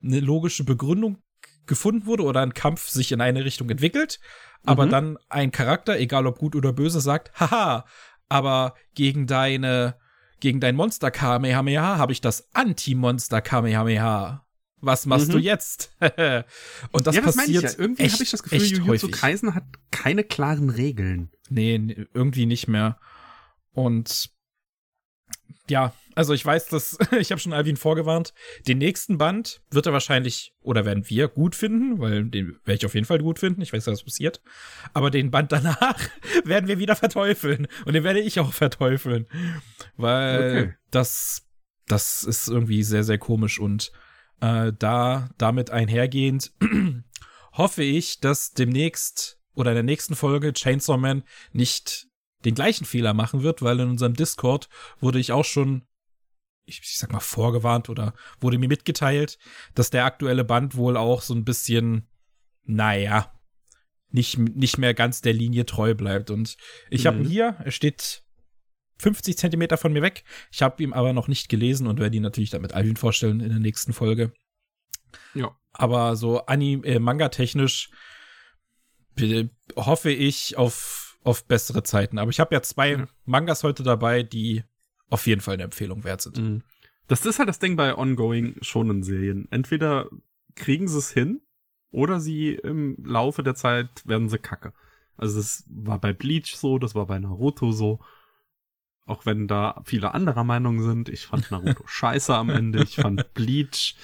eine 0.03 0.19
logische 0.19 0.63
Begründung 0.63 1.17
gefunden 1.65 2.05
wurde 2.05 2.23
oder 2.23 2.41
ein 2.41 2.53
Kampf 2.53 2.89
sich 2.89 3.11
in 3.11 3.21
eine 3.21 3.45
Richtung 3.45 3.69
entwickelt, 3.69 4.19
aber 4.65 4.85
mhm. 4.85 4.89
dann 4.89 5.17
ein 5.29 5.51
Charakter, 5.51 5.97
egal 5.97 6.27
ob 6.27 6.39
gut 6.39 6.55
oder 6.55 6.73
böse, 6.73 7.01
sagt, 7.01 7.39
haha, 7.39 7.85
aber 8.29 8.75
gegen 8.95 9.27
deine, 9.27 9.95
gegen 10.39 10.59
dein 10.59 10.75
Monster 10.75 11.11
Kamehameha 11.11 11.97
habe 11.97 12.11
ich 12.11 12.21
das 12.21 12.53
Anti-Monster 12.53 13.41
Kamehameha. 13.41 14.45
Was 14.81 15.05
machst 15.05 15.29
mhm. 15.29 15.33
du 15.33 15.37
jetzt? 15.39 15.95
Und 16.91 17.07
das 17.07 17.15
ja, 17.15 17.21
das 17.21 17.37
passiert. 17.37 17.63
Ja. 17.63 17.69
Irgendwie 17.77 18.09
habe 18.09 18.23
ich 18.23 18.31
das 18.31 18.43
Gefühl, 18.43 18.61
Jujutsu 18.61 19.09
Kaisen 19.09 19.55
hat 19.55 19.63
keine 19.91 20.25
klaren 20.25 20.69
Regeln. 20.69 21.31
Nee, 21.49 22.07
irgendwie 22.13 22.45
nicht 22.45 22.67
mehr. 22.67 22.99
Und 23.71 24.29
ja, 25.69 25.93
also 26.15 26.33
ich 26.33 26.45
weiß, 26.45 26.67
dass 26.67 26.97
ich 27.19 27.31
habe 27.31 27.39
schon 27.39 27.53
Alvin 27.53 27.77
vorgewarnt. 27.77 28.33
Den 28.67 28.77
nächsten 28.77 29.17
Band 29.17 29.61
wird 29.71 29.85
er 29.85 29.93
wahrscheinlich 29.93 30.53
oder 30.61 30.85
werden 30.85 31.09
wir 31.09 31.27
gut 31.27 31.55
finden, 31.55 31.99
weil 31.99 32.25
den 32.25 32.57
werde 32.65 32.77
ich 32.77 32.85
auf 32.85 32.93
jeden 32.93 33.05
Fall 33.05 33.19
gut 33.19 33.39
finden. 33.39 33.61
Ich 33.61 33.73
weiß, 33.73 33.87
was 33.87 34.03
passiert. 34.03 34.41
Aber 34.93 35.11
den 35.11 35.31
Band 35.31 35.51
danach 35.51 35.97
werden 36.43 36.67
wir 36.67 36.79
wieder 36.79 36.95
verteufeln 36.95 37.67
und 37.85 37.93
den 37.93 38.03
werde 38.03 38.19
ich 38.19 38.39
auch 38.39 38.53
verteufeln, 38.53 39.27
weil 39.95 40.35
okay. 40.37 40.73
das 40.91 41.47
das 41.87 42.23
ist 42.23 42.47
irgendwie 42.47 42.83
sehr 42.83 43.03
sehr 43.03 43.17
komisch 43.17 43.59
und 43.59 43.91
äh, 44.41 44.71
da 44.77 45.29
damit 45.37 45.69
einhergehend 45.69 46.53
hoffe 47.53 47.83
ich, 47.83 48.19
dass 48.19 48.53
demnächst 48.53 49.39
oder 49.55 49.71
in 49.71 49.75
der 49.75 49.83
nächsten 49.83 50.15
Folge 50.15 50.53
Chainsaw 50.53 50.97
Man 50.97 51.23
nicht 51.51 52.07
den 52.45 52.55
gleichen 52.55 52.85
Fehler 52.85 53.13
machen 53.13 53.43
wird, 53.43 53.61
weil 53.61 53.79
in 53.79 53.89
unserem 53.89 54.15
Discord 54.15 54.69
wurde 54.99 55.19
ich 55.19 55.31
auch 55.31 55.45
schon, 55.45 55.83
ich, 56.65 56.79
ich 56.79 56.97
sag 56.97 57.11
mal, 57.11 57.19
vorgewarnt 57.19 57.89
oder 57.89 58.13
wurde 58.39 58.57
mir 58.57 58.67
mitgeteilt, 58.67 59.37
dass 59.75 59.89
der 59.89 60.05
aktuelle 60.05 60.43
Band 60.43 60.75
wohl 60.75 60.97
auch 60.97 61.21
so 61.21 61.33
ein 61.33 61.45
bisschen, 61.45 62.07
naja, 62.63 63.33
nicht, 64.09 64.37
nicht 64.37 64.77
mehr 64.77 64.93
ganz 64.93 65.21
der 65.21 65.33
Linie 65.33 65.65
treu 65.65 65.95
bleibt. 65.95 66.29
Und 66.29 66.57
ich 66.89 67.03
mhm. 67.03 67.07
habe 67.07 67.17
ihn 67.19 67.25
hier, 67.25 67.57
er 67.63 67.71
steht 67.71 68.23
50 68.99 69.37
Zentimeter 69.37 69.77
von 69.77 69.91
mir 69.91 70.01
weg. 70.01 70.23
Ich 70.51 70.61
habe 70.61 70.81
ihn 70.83 70.93
aber 70.93 71.13
noch 71.13 71.27
nicht 71.27 71.49
gelesen 71.49 71.87
und 71.87 71.99
werde 71.99 72.15
ihn 72.15 72.23
natürlich 72.23 72.51
dann 72.51 72.61
mit 72.61 72.73
Alvin 72.73 72.95
vorstellen 72.95 73.39
in 73.39 73.49
der 73.49 73.59
nächsten 73.59 73.91
Folge. 73.91 74.31
Ja. 75.33 75.57
Aber 75.71 76.15
so 76.15 76.45
Anime, 76.45 76.85
äh, 76.85 76.99
Manga-technisch 76.99 77.89
hoffe 79.75 80.11
ich 80.11 80.57
auf 80.57 81.03
auf 81.23 81.45
bessere 81.45 81.83
Zeiten. 81.83 82.17
Aber 82.17 82.29
ich 82.29 82.39
habe 82.39 82.53
ja 82.53 82.61
zwei 82.61 82.97
mhm. 82.97 83.07
Mangas 83.25 83.63
heute 83.63 83.83
dabei, 83.83 84.23
die 84.23 84.63
auf 85.13 85.27
jeden 85.27 85.41
Fall 85.41 85.53
eine 85.53 85.63
Empfehlung 85.63 86.03
wert 86.03 86.21
sind. 86.21 86.39
Mhm. 86.39 86.63
Das 87.07 87.23
ist 87.23 87.37
halt 87.37 87.47
das 87.47 87.59
Ding 87.59 87.75
bei 87.75 87.95
ongoing 87.95 88.55
schonen 88.61 89.03
Serien. 89.03 89.47
Entweder 89.51 90.09
kriegen 90.55 90.87
sie 90.87 90.97
es 90.97 91.11
hin 91.11 91.41
oder 91.91 92.19
sie 92.19 92.55
im 92.55 92.97
Laufe 93.05 93.43
der 93.43 93.53
Zeit 93.53 93.89
werden 94.07 94.27
sie 94.27 94.39
kacke. 94.39 94.73
Also 95.15 95.37
das 95.37 95.65
war 95.69 95.99
bei 95.99 96.13
Bleach 96.13 96.55
so, 96.55 96.79
das 96.79 96.95
war 96.95 97.05
bei 97.05 97.19
Naruto 97.19 97.71
so. 97.71 97.99
Auch 99.05 99.27
wenn 99.27 99.47
da 99.47 99.83
viele 99.85 100.15
anderer 100.15 100.45
Meinung 100.45 100.81
sind. 100.81 101.09
Ich 101.09 101.27
fand 101.27 101.51
Naruto 101.51 101.83
scheiße 101.85 102.33
am 102.33 102.49
Ende. 102.49 102.81
Ich 102.81 102.95
fand 102.95 103.35
Bleach, 103.35 103.95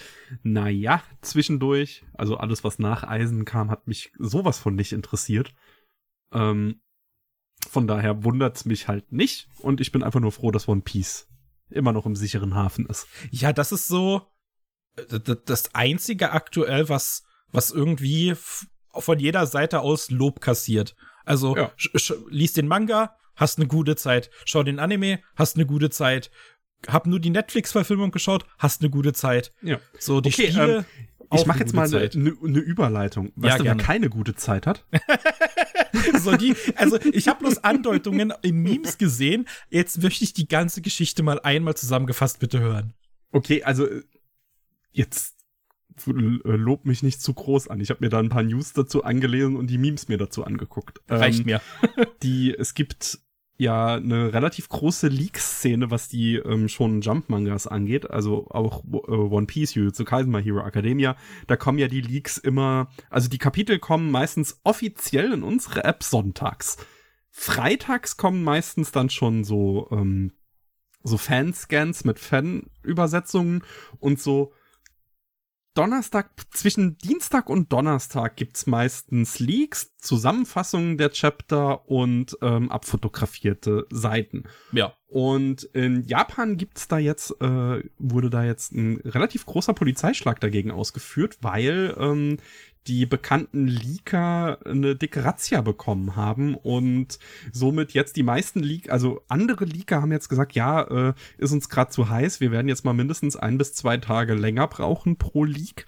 naja, 0.43 1.01
zwischendurch. 1.21 2.03
Also 2.13 2.37
alles, 2.37 2.63
was 2.63 2.77
nach 2.77 3.01
Eisen 3.01 3.45
kam, 3.45 3.71
hat 3.71 3.87
mich 3.87 4.11
sowas 4.19 4.59
von 4.59 4.75
nicht 4.75 4.93
interessiert. 4.93 5.55
Ähm, 6.31 6.81
von 7.69 7.87
daher 7.87 8.23
wundert's 8.23 8.65
mich 8.65 8.87
halt 8.87 9.11
nicht 9.11 9.47
und 9.59 9.79
ich 9.79 9.91
bin 9.91 10.03
einfach 10.03 10.19
nur 10.19 10.31
froh, 10.31 10.51
dass 10.51 10.67
One 10.67 10.81
Piece 10.81 11.27
immer 11.69 11.91
noch 11.91 12.05
im 12.05 12.15
sicheren 12.15 12.55
Hafen 12.55 12.85
ist. 12.87 13.07
Ja, 13.31 13.53
das 13.53 13.71
ist 13.71 13.87
so 13.87 14.23
äh, 14.95 15.19
das 15.45 15.75
einzige 15.75 16.31
aktuell, 16.31 16.89
was 16.89 17.23
was 17.51 17.71
irgendwie 17.71 18.35
von 18.93 19.19
jeder 19.19 19.45
Seite 19.45 19.81
aus 19.81 20.09
Lob 20.09 20.41
kassiert. 20.41 20.95
Also 21.25 21.55
ja. 21.55 21.71
lies 22.29 22.53
den 22.53 22.67
Manga, 22.67 23.15
hast 23.35 23.57
eine 23.57 23.67
gute 23.67 23.95
Zeit. 23.95 24.29
Schau 24.45 24.63
den 24.63 24.79
Anime, 24.79 25.19
hast 25.35 25.55
eine 25.55 25.65
gute 25.65 25.89
Zeit. 25.89 26.31
Hab 26.87 27.07
nur 27.07 27.19
die 27.19 27.29
Netflix-Verfilmung 27.29 28.11
geschaut, 28.11 28.45
hast 28.57 28.81
eine 28.81 28.89
gute 28.89 29.13
Zeit. 29.13 29.51
Ja. 29.61 29.79
So 29.99 30.21
die 30.21 30.29
okay, 30.29 30.47
Spiele. 30.47 30.77
Ähm, 30.77 30.85
ich 31.31 31.45
mache 31.45 31.59
jetzt 31.59 31.73
mal 31.73 31.85
eine 31.87 32.09
ne, 32.13 32.35
ne 32.41 32.59
Überleitung. 32.59 33.31
Weißt 33.35 33.51
ja, 33.51 33.57
du, 33.57 33.63
gerne. 33.65 33.79
wer 33.79 33.85
keine 33.85 34.09
gute 34.09 34.35
Zeit 34.35 34.65
hat? 34.65 34.85
so 36.19 36.35
die, 36.35 36.55
also 36.75 36.97
ich 37.13 37.27
habe 37.27 37.39
bloß 37.39 37.63
Andeutungen 37.63 38.33
in 38.41 38.61
Memes 38.61 38.97
gesehen. 38.97 39.47
Jetzt 39.69 40.01
möchte 40.01 40.23
ich 40.23 40.33
die 40.33 40.47
ganze 40.47 40.81
Geschichte 40.81 41.23
mal 41.23 41.39
einmal 41.39 41.75
zusammengefasst 41.75 42.39
bitte 42.39 42.59
hören. 42.59 42.93
Okay, 43.31 43.63
also 43.63 43.87
jetzt 44.91 45.35
lob 46.05 46.85
mich 46.85 47.03
nicht 47.03 47.21
zu 47.21 47.33
groß 47.33 47.67
an. 47.67 47.79
Ich 47.81 47.89
habe 47.89 48.03
mir 48.03 48.09
da 48.09 48.19
ein 48.19 48.29
paar 48.29 48.43
News 48.43 48.73
dazu 48.73 49.03
angelesen 49.03 49.55
und 49.55 49.67
die 49.67 49.77
Memes 49.77 50.07
mir 50.07 50.17
dazu 50.17 50.45
angeguckt. 50.45 51.01
Reicht 51.09 51.39
ähm, 51.39 51.45
mir. 51.45 51.61
die, 52.23 52.53
es 52.53 52.73
gibt 52.73 53.19
ja 53.59 53.95
eine 53.95 54.33
relativ 54.33 54.69
große 54.69 55.09
Leak-Szene, 55.09 55.91
was 55.91 56.07
die 56.07 56.35
ähm, 56.37 56.69
schon 56.69 57.01
Jump-Mangas 57.01 57.67
angeht, 57.67 58.09
also 58.09 58.47
auch 58.49 58.83
äh, 58.85 59.11
One 59.11 59.47
Piece, 59.47 59.75
Jujutsu 59.75 60.05
Kaisen, 60.05 60.31
My 60.31 60.41
Hero 60.41 60.65
Academia, 60.65 61.17
da 61.45 61.57
kommen 61.57 61.77
ja 61.77 61.89
die 61.89 62.01
Leaks 62.01 62.37
immer, 62.37 62.89
also 63.09 63.29
die 63.29 63.37
Kapitel 63.37 63.77
kommen 63.77 64.11
meistens 64.11 64.61
offiziell 64.63 65.33
in 65.33 65.43
unsere 65.43 65.83
App 65.83 66.03
sonntags. 66.03 66.77
Freitags 67.29 68.15
kommen 68.15 68.43
meistens 68.43 68.91
dann 68.91 69.09
schon 69.09 69.43
so 69.43 69.89
ähm, 69.91 70.31
so 71.03 71.17
Fanscans 71.17 72.05
mit 72.05 72.19
Fan-Übersetzungen 72.19 73.63
und 73.99 74.19
so 74.19 74.53
Donnerstag, 75.73 76.31
zwischen 76.51 76.97
Dienstag 76.97 77.49
und 77.49 77.71
Donnerstag 77.71 78.35
gibt's 78.35 78.67
meistens 78.67 79.39
Leaks, 79.39 79.95
Zusammenfassungen 79.97 80.97
der 80.97 81.11
Chapter 81.11 81.87
und 81.89 82.37
ähm, 82.41 82.71
abfotografierte 82.71 83.85
Seiten. 83.89 84.43
Ja. 84.71 84.93
Und 85.09 85.63
in 85.63 86.03
Japan 86.03 86.55
gibt's 86.55 86.87
da 86.87 86.99
jetzt, 86.99 87.31
äh, 87.41 87.83
wurde 87.97 88.29
da 88.29 88.43
jetzt 88.43 88.73
ein 88.73 88.97
relativ 89.03 89.47
großer 89.47 89.73
Polizeischlag 89.73 90.39
dagegen 90.39 90.69
ausgeführt, 90.69 91.39
weil 91.41 91.95
ähm, 91.97 92.37
die 92.85 93.07
bekannten 93.07 93.65
Leaker 93.67 94.59
eine 94.65 94.95
dicke 94.95 95.25
Razzia 95.25 95.61
bekommen 95.61 96.15
haben 96.15 96.53
und 96.53 97.17
somit 97.51 97.93
jetzt 97.93 98.17
die 98.17 98.23
meisten 98.23 98.59
Leak, 98.59 98.91
also 98.91 99.23
andere 99.27 99.65
Leaker 99.65 99.99
haben 100.03 100.11
jetzt 100.11 100.29
gesagt, 100.29 100.53
ja, 100.53 100.83
äh, 101.09 101.13
ist 101.39 101.53
uns 101.53 101.69
gerade 101.69 101.89
zu 101.89 102.09
heiß, 102.09 102.39
wir 102.39 102.51
werden 102.51 102.67
jetzt 102.67 102.85
mal 102.85 102.93
mindestens 102.93 103.35
ein 103.35 103.57
bis 103.57 103.73
zwei 103.73 103.97
Tage 103.97 104.35
länger 104.35 104.67
brauchen 104.67 105.17
pro 105.17 105.43
Leak. 105.43 105.87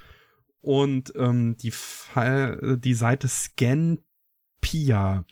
Und 0.62 1.14
ähm, 1.16 1.58
die, 1.58 1.72
Fall, 1.72 2.78
die 2.80 2.94
Seite 2.94 3.28
Scanpia, 3.28 5.26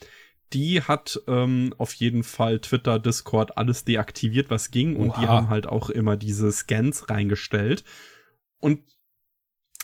die 0.54 0.82
hat 0.82 1.22
ähm, 1.28 1.74
auf 1.78 1.94
jeden 1.94 2.24
Fall 2.24 2.60
Twitter, 2.60 3.00
Discord, 3.00 3.58
alles 3.58 3.86
deaktiviert, 3.86 4.50
was 4.50 4.72
ging. 4.72 4.96
Und 4.96 5.12
Oha. 5.12 5.20
die 5.20 5.28
haben 5.28 5.50
halt 5.50 5.68
auch 5.68 5.90
immer 5.90 6.18
diese 6.18 6.52
Scans 6.52 7.10
reingestellt. 7.10 7.84
Und 8.60 8.82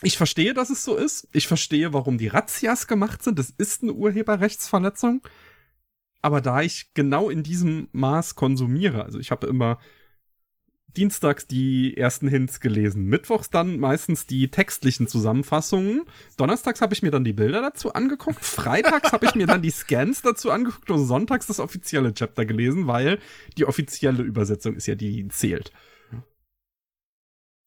ich 0.02 0.16
verstehe, 0.18 0.54
dass 0.54 0.70
es 0.70 0.84
so 0.84 0.96
ist. 0.96 1.28
Ich 1.32 1.48
verstehe, 1.48 1.92
warum 1.92 2.18
die 2.18 2.28
Razzias 2.28 2.86
gemacht 2.86 3.22
sind. 3.22 3.38
Das 3.38 3.50
ist 3.50 3.82
eine 3.82 3.92
Urheberrechtsverletzung. 3.92 5.22
Aber 6.20 6.40
da 6.40 6.62
ich 6.62 6.92
genau 6.92 7.30
in 7.30 7.42
diesem 7.42 7.88
Maß 7.92 8.34
konsumiere, 8.34 9.04
also 9.04 9.18
ich 9.18 9.30
habe 9.30 9.46
immer 9.46 9.78
dienstags 10.96 11.46
die 11.46 11.96
ersten 11.96 12.28
Hints 12.28 12.60
gelesen, 12.60 13.06
mittwochs 13.06 13.50
dann 13.50 13.78
meistens 13.78 14.26
die 14.26 14.48
textlichen 14.48 15.06
Zusammenfassungen, 15.06 16.02
donnerstags 16.36 16.80
habe 16.80 16.94
ich 16.94 17.02
mir 17.02 17.10
dann 17.10 17.24
die 17.24 17.32
Bilder 17.32 17.60
dazu 17.60 17.92
angeguckt, 17.92 18.44
freitags 18.44 19.12
habe 19.12 19.26
ich 19.26 19.34
mir 19.34 19.46
dann 19.46 19.62
die 19.62 19.70
Scans 19.70 20.22
dazu 20.22 20.50
angeguckt 20.50 20.90
und 20.90 21.06
sonntags 21.06 21.46
das 21.46 21.60
offizielle 21.60 22.14
Chapter 22.14 22.44
gelesen, 22.44 22.86
weil 22.86 23.18
die 23.56 23.64
offizielle 23.64 24.22
Übersetzung 24.22 24.74
ist 24.76 24.86
ja 24.86 24.94
die, 24.94 25.22
die 25.22 25.28
zählt. 25.28 25.72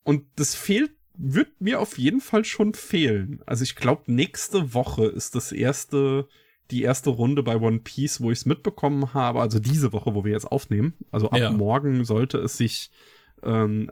Und 0.04 0.26
das 0.36 0.56
fehlt 0.56 0.92
wird 1.20 1.60
mir 1.60 1.82
auf 1.82 1.98
jeden 1.98 2.22
Fall 2.22 2.46
schon 2.46 2.74
fehlen. 2.74 3.42
Also 3.46 3.64
ich 3.64 3.76
glaube, 3.76 4.04
nächste 4.08 4.74
Woche 4.74 5.06
ist 5.06 5.36
das 5.36 5.52
erste, 5.52 6.30
die 6.72 6.82
erste 6.82 7.10
Runde 7.10 7.44
bei 7.44 7.58
One 7.58 7.80
Piece, 7.80 8.22
wo 8.22 8.32
ich 8.32 8.40
es 8.40 8.46
mitbekommen 8.46 9.14
habe. 9.14 9.42
Also 9.42 9.60
diese 9.60 9.92
Woche, 9.92 10.16
wo 10.16 10.24
wir 10.24 10.32
jetzt 10.32 10.50
aufnehmen. 10.50 10.94
Also 11.12 11.30
ab 11.30 11.40
ja. 11.40 11.52
morgen 11.52 12.06
sollte 12.06 12.38
es 12.38 12.56
sich, 12.56 12.90
ähm, 13.44 13.92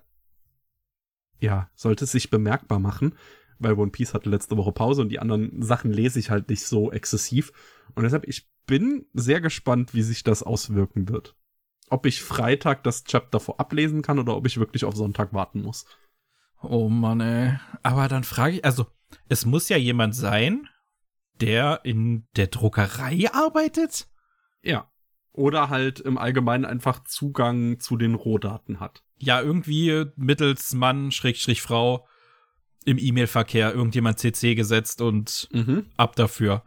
ja, 1.40 1.70
sollte 1.76 2.06
es 2.06 2.12
sich 2.12 2.30
bemerkbar 2.30 2.80
machen, 2.80 3.16
weil 3.60 3.74
One 3.74 3.92
Piece 3.92 4.14
hatte 4.14 4.30
letzte 4.30 4.58
Woche 4.58 4.72
Pause 4.72 5.02
und 5.02 5.10
die 5.10 5.20
anderen 5.20 5.62
Sachen 5.62 5.92
lese 5.92 6.20
ich 6.20 6.30
halt 6.30 6.50
nicht 6.50 6.66
so 6.66 6.92
exzessiv. 6.92 7.52
Und 7.96 8.04
deshalb, 8.04 8.28
ich 8.28 8.50
bin 8.66 9.06
sehr 9.14 9.42
gespannt, 9.42 9.94
wie 9.94 10.04
sich 10.04 10.24
das 10.24 10.44
auswirken 10.44 11.10
wird. 11.10 11.36
Ob 11.90 12.06
ich 12.06 12.22
Freitag 12.22 12.84
das 12.84 13.06
Chapter 13.06 13.40
vorab 13.40 13.72
lesen 13.74 14.02
kann 14.02 14.20
oder 14.20 14.36
ob 14.36 14.46
ich 14.46 14.60
wirklich 14.60 14.84
auf 14.84 14.96
Sonntag 14.96 15.34
warten 15.34 15.62
muss. 15.62 15.86
Oh 16.62 16.90
Mann, 16.90 17.22
ey. 17.22 17.58
Aber 17.84 18.08
dann 18.08 18.24
frage 18.24 18.58
ich, 18.58 18.66
also, 18.66 18.88
es 19.30 19.46
muss 19.46 19.70
ja 19.70 19.78
jemand 19.78 20.16
sein, 20.16 20.68
der 21.40 21.82
in 21.84 22.28
der 22.36 22.48
Druckerei 22.48 23.32
arbeitet? 23.32 24.08
Ja. 24.62 24.92
Oder 25.32 25.70
halt 25.70 26.00
im 26.00 26.18
Allgemeinen 26.18 26.66
einfach 26.66 27.04
Zugang 27.04 27.80
zu 27.80 27.96
den 27.96 28.16
Rohdaten 28.16 28.80
hat. 28.80 29.04
Ja, 29.20 29.42
irgendwie 29.42 30.06
mittels 30.16 30.74
Mann, 30.74 31.12
Schrägstrich 31.12 31.62
Frau, 31.62 32.08
im 32.86 32.98
E-Mail-Verkehr 32.98 33.74
irgendjemand 33.74 34.20
CC 34.20 34.56
gesetzt 34.56 35.02
und 35.02 35.50
mhm. 35.52 35.88
ab 35.98 36.16
dafür. 36.16 36.64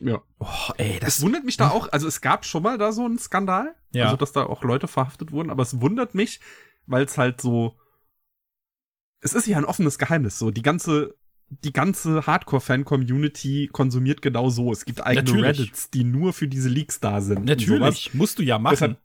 Ja. 0.00 0.22
Oh, 0.38 0.46
ey, 0.76 0.98
das 1.00 1.16
es 1.16 1.22
wundert 1.22 1.44
mich 1.44 1.56
da 1.56 1.70
auch, 1.70 1.90
also 1.92 2.06
es 2.06 2.20
gab 2.20 2.46
schon 2.46 2.62
mal 2.62 2.78
da 2.78 2.92
so 2.92 3.04
einen 3.04 3.18
Skandal, 3.18 3.74
ja. 3.90 4.04
also 4.04 4.16
dass 4.16 4.32
da 4.32 4.44
auch 4.44 4.62
Leute 4.62 4.86
verhaftet 4.86 5.32
wurden, 5.32 5.50
aber 5.50 5.64
es 5.64 5.80
wundert 5.80 6.14
mich, 6.14 6.40
weil 6.86 7.04
es 7.04 7.18
halt 7.18 7.40
so 7.40 7.76
es 9.20 9.34
ist 9.34 9.46
ja 9.46 9.58
ein 9.58 9.64
offenes 9.64 9.98
Geheimnis, 9.98 10.38
so 10.38 10.50
die 10.50 10.62
ganze 10.62 11.14
die 11.50 11.72
ganze 11.72 12.26
Hardcore-Fan-Community 12.26 13.70
konsumiert 13.72 14.20
genau 14.20 14.50
so. 14.50 14.70
Es 14.70 14.84
gibt 14.84 15.00
eigene 15.00 15.24
Natürlich. 15.24 15.58
Reddits, 15.60 15.88
die 15.88 16.04
nur 16.04 16.34
für 16.34 16.46
diese 16.46 16.68
Leaks 16.68 17.00
da 17.00 17.22
sind. 17.22 17.46
Natürlich, 17.46 18.12
musst 18.12 18.38
du 18.38 18.42
ja 18.42 18.58
machen. 18.58 18.74
Deshalb, 18.74 18.98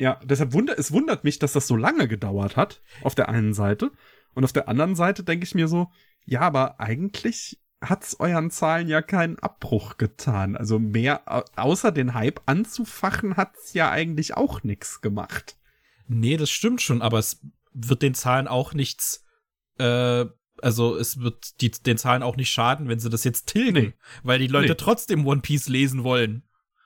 ja, 0.00 0.18
deshalb 0.24 0.52
wundert 0.54 0.78
es 0.78 0.92
wundert 0.92 1.24
mich, 1.24 1.38
dass 1.38 1.52
das 1.52 1.66
so 1.66 1.76
lange 1.76 2.08
gedauert 2.08 2.56
hat, 2.56 2.80
auf 3.02 3.14
der 3.14 3.28
einen 3.28 3.52
Seite. 3.52 3.92
Und 4.34 4.44
auf 4.44 4.52
der 4.52 4.68
anderen 4.68 4.94
Seite 4.94 5.24
denke 5.24 5.44
ich 5.44 5.54
mir 5.54 5.68
so, 5.68 5.90
ja, 6.24 6.40
aber 6.40 6.80
eigentlich 6.80 7.60
hat's 7.82 8.18
euren 8.18 8.50
Zahlen 8.50 8.88
ja 8.88 9.02
keinen 9.02 9.38
Abbruch 9.38 9.98
getan. 9.98 10.56
Also 10.56 10.78
mehr, 10.78 11.22
außer 11.56 11.92
den 11.92 12.14
Hype 12.14 12.40
anzufachen, 12.46 13.36
hat's 13.36 13.74
ja 13.74 13.90
eigentlich 13.90 14.36
auch 14.36 14.62
nichts 14.62 15.02
gemacht. 15.02 15.58
Nee, 16.06 16.36
das 16.38 16.50
stimmt 16.50 16.80
schon, 16.80 17.02
aber 17.02 17.18
es 17.18 17.42
wird 17.72 18.02
den 18.02 18.14
Zahlen 18.14 18.48
auch 18.48 18.72
nichts 18.72 19.26
äh, 19.78 20.26
also 20.62 20.96
es 20.96 21.20
wird 21.20 21.60
die, 21.60 21.70
den 21.70 21.98
Zahlen 21.98 22.22
auch 22.22 22.36
nicht 22.36 22.50
schaden, 22.50 22.88
wenn 22.88 22.98
sie 22.98 23.10
das 23.10 23.24
jetzt 23.24 23.46
tilgen, 23.46 23.86
nee. 23.88 23.94
weil 24.22 24.38
die 24.38 24.46
Leute 24.46 24.70
nee. 24.70 24.74
trotzdem 24.76 25.26
One 25.26 25.40
Piece 25.40 25.68
lesen 25.68 26.04
wollen. 26.04 26.42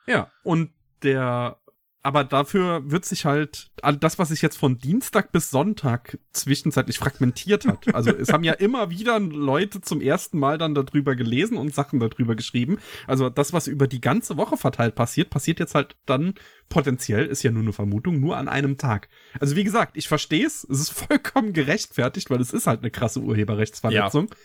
Ja, 0.07 0.31
und 0.43 0.71
der 1.03 1.59
aber 2.05 2.23
dafür 2.23 2.91
wird 2.91 3.03
sich 3.03 3.25
halt 3.25 3.71
das, 3.99 4.19
was 4.19 4.29
sich 4.29 4.43
jetzt 4.43 4.59
von 4.59 4.77
Dienstag 4.77 5.31
bis 5.31 5.49
Sonntag 5.49 6.19
zwischenzeitlich 6.33 6.99
fragmentiert 6.99 7.65
hat. 7.65 7.95
Also 7.95 8.11
es 8.11 8.31
haben 8.31 8.43
ja 8.43 8.53
immer 8.59 8.91
wieder 8.91 9.19
Leute 9.19 9.81
zum 9.81 10.01
ersten 10.01 10.37
Mal 10.37 10.59
dann 10.59 10.75
darüber 10.75 11.15
gelesen 11.15 11.57
und 11.57 11.73
Sachen 11.73 11.99
darüber 11.99 12.35
geschrieben. 12.35 12.77
Also 13.07 13.31
das, 13.31 13.53
was 13.53 13.65
über 13.65 13.87
die 13.87 14.01
ganze 14.01 14.37
Woche 14.37 14.55
verteilt 14.55 14.93
passiert, 14.93 15.31
passiert 15.31 15.59
jetzt 15.59 15.73
halt 15.73 15.95
dann 16.05 16.35
potenziell, 16.69 17.25
ist 17.25 17.41
ja 17.41 17.49
nur 17.49 17.63
eine 17.63 17.73
Vermutung, 17.73 18.19
nur 18.19 18.37
an 18.37 18.49
einem 18.49 18.77
Tag. 18.77 19.09
Also 19.39 19.55
wie 19.55 19.63
gesagt, 19.63 19.97
ich 19.97 20.07
verstehe 20.07 20.45
es, 20.45 20.63
es 20.63 20.81
ist 20.81 20.89
vollkommen 21.07 21.53
gerechtfertigt, 21.53 22.29
weil 22.29 22.39
es 22.39 22.53
ist 22.53 22.67
halt 22.67 22.81
eine 22.81 22.91
krasse 22.91 23.21
Urheberrechtsverletzung. 23.21 24.27
Ja. 24.29 24.35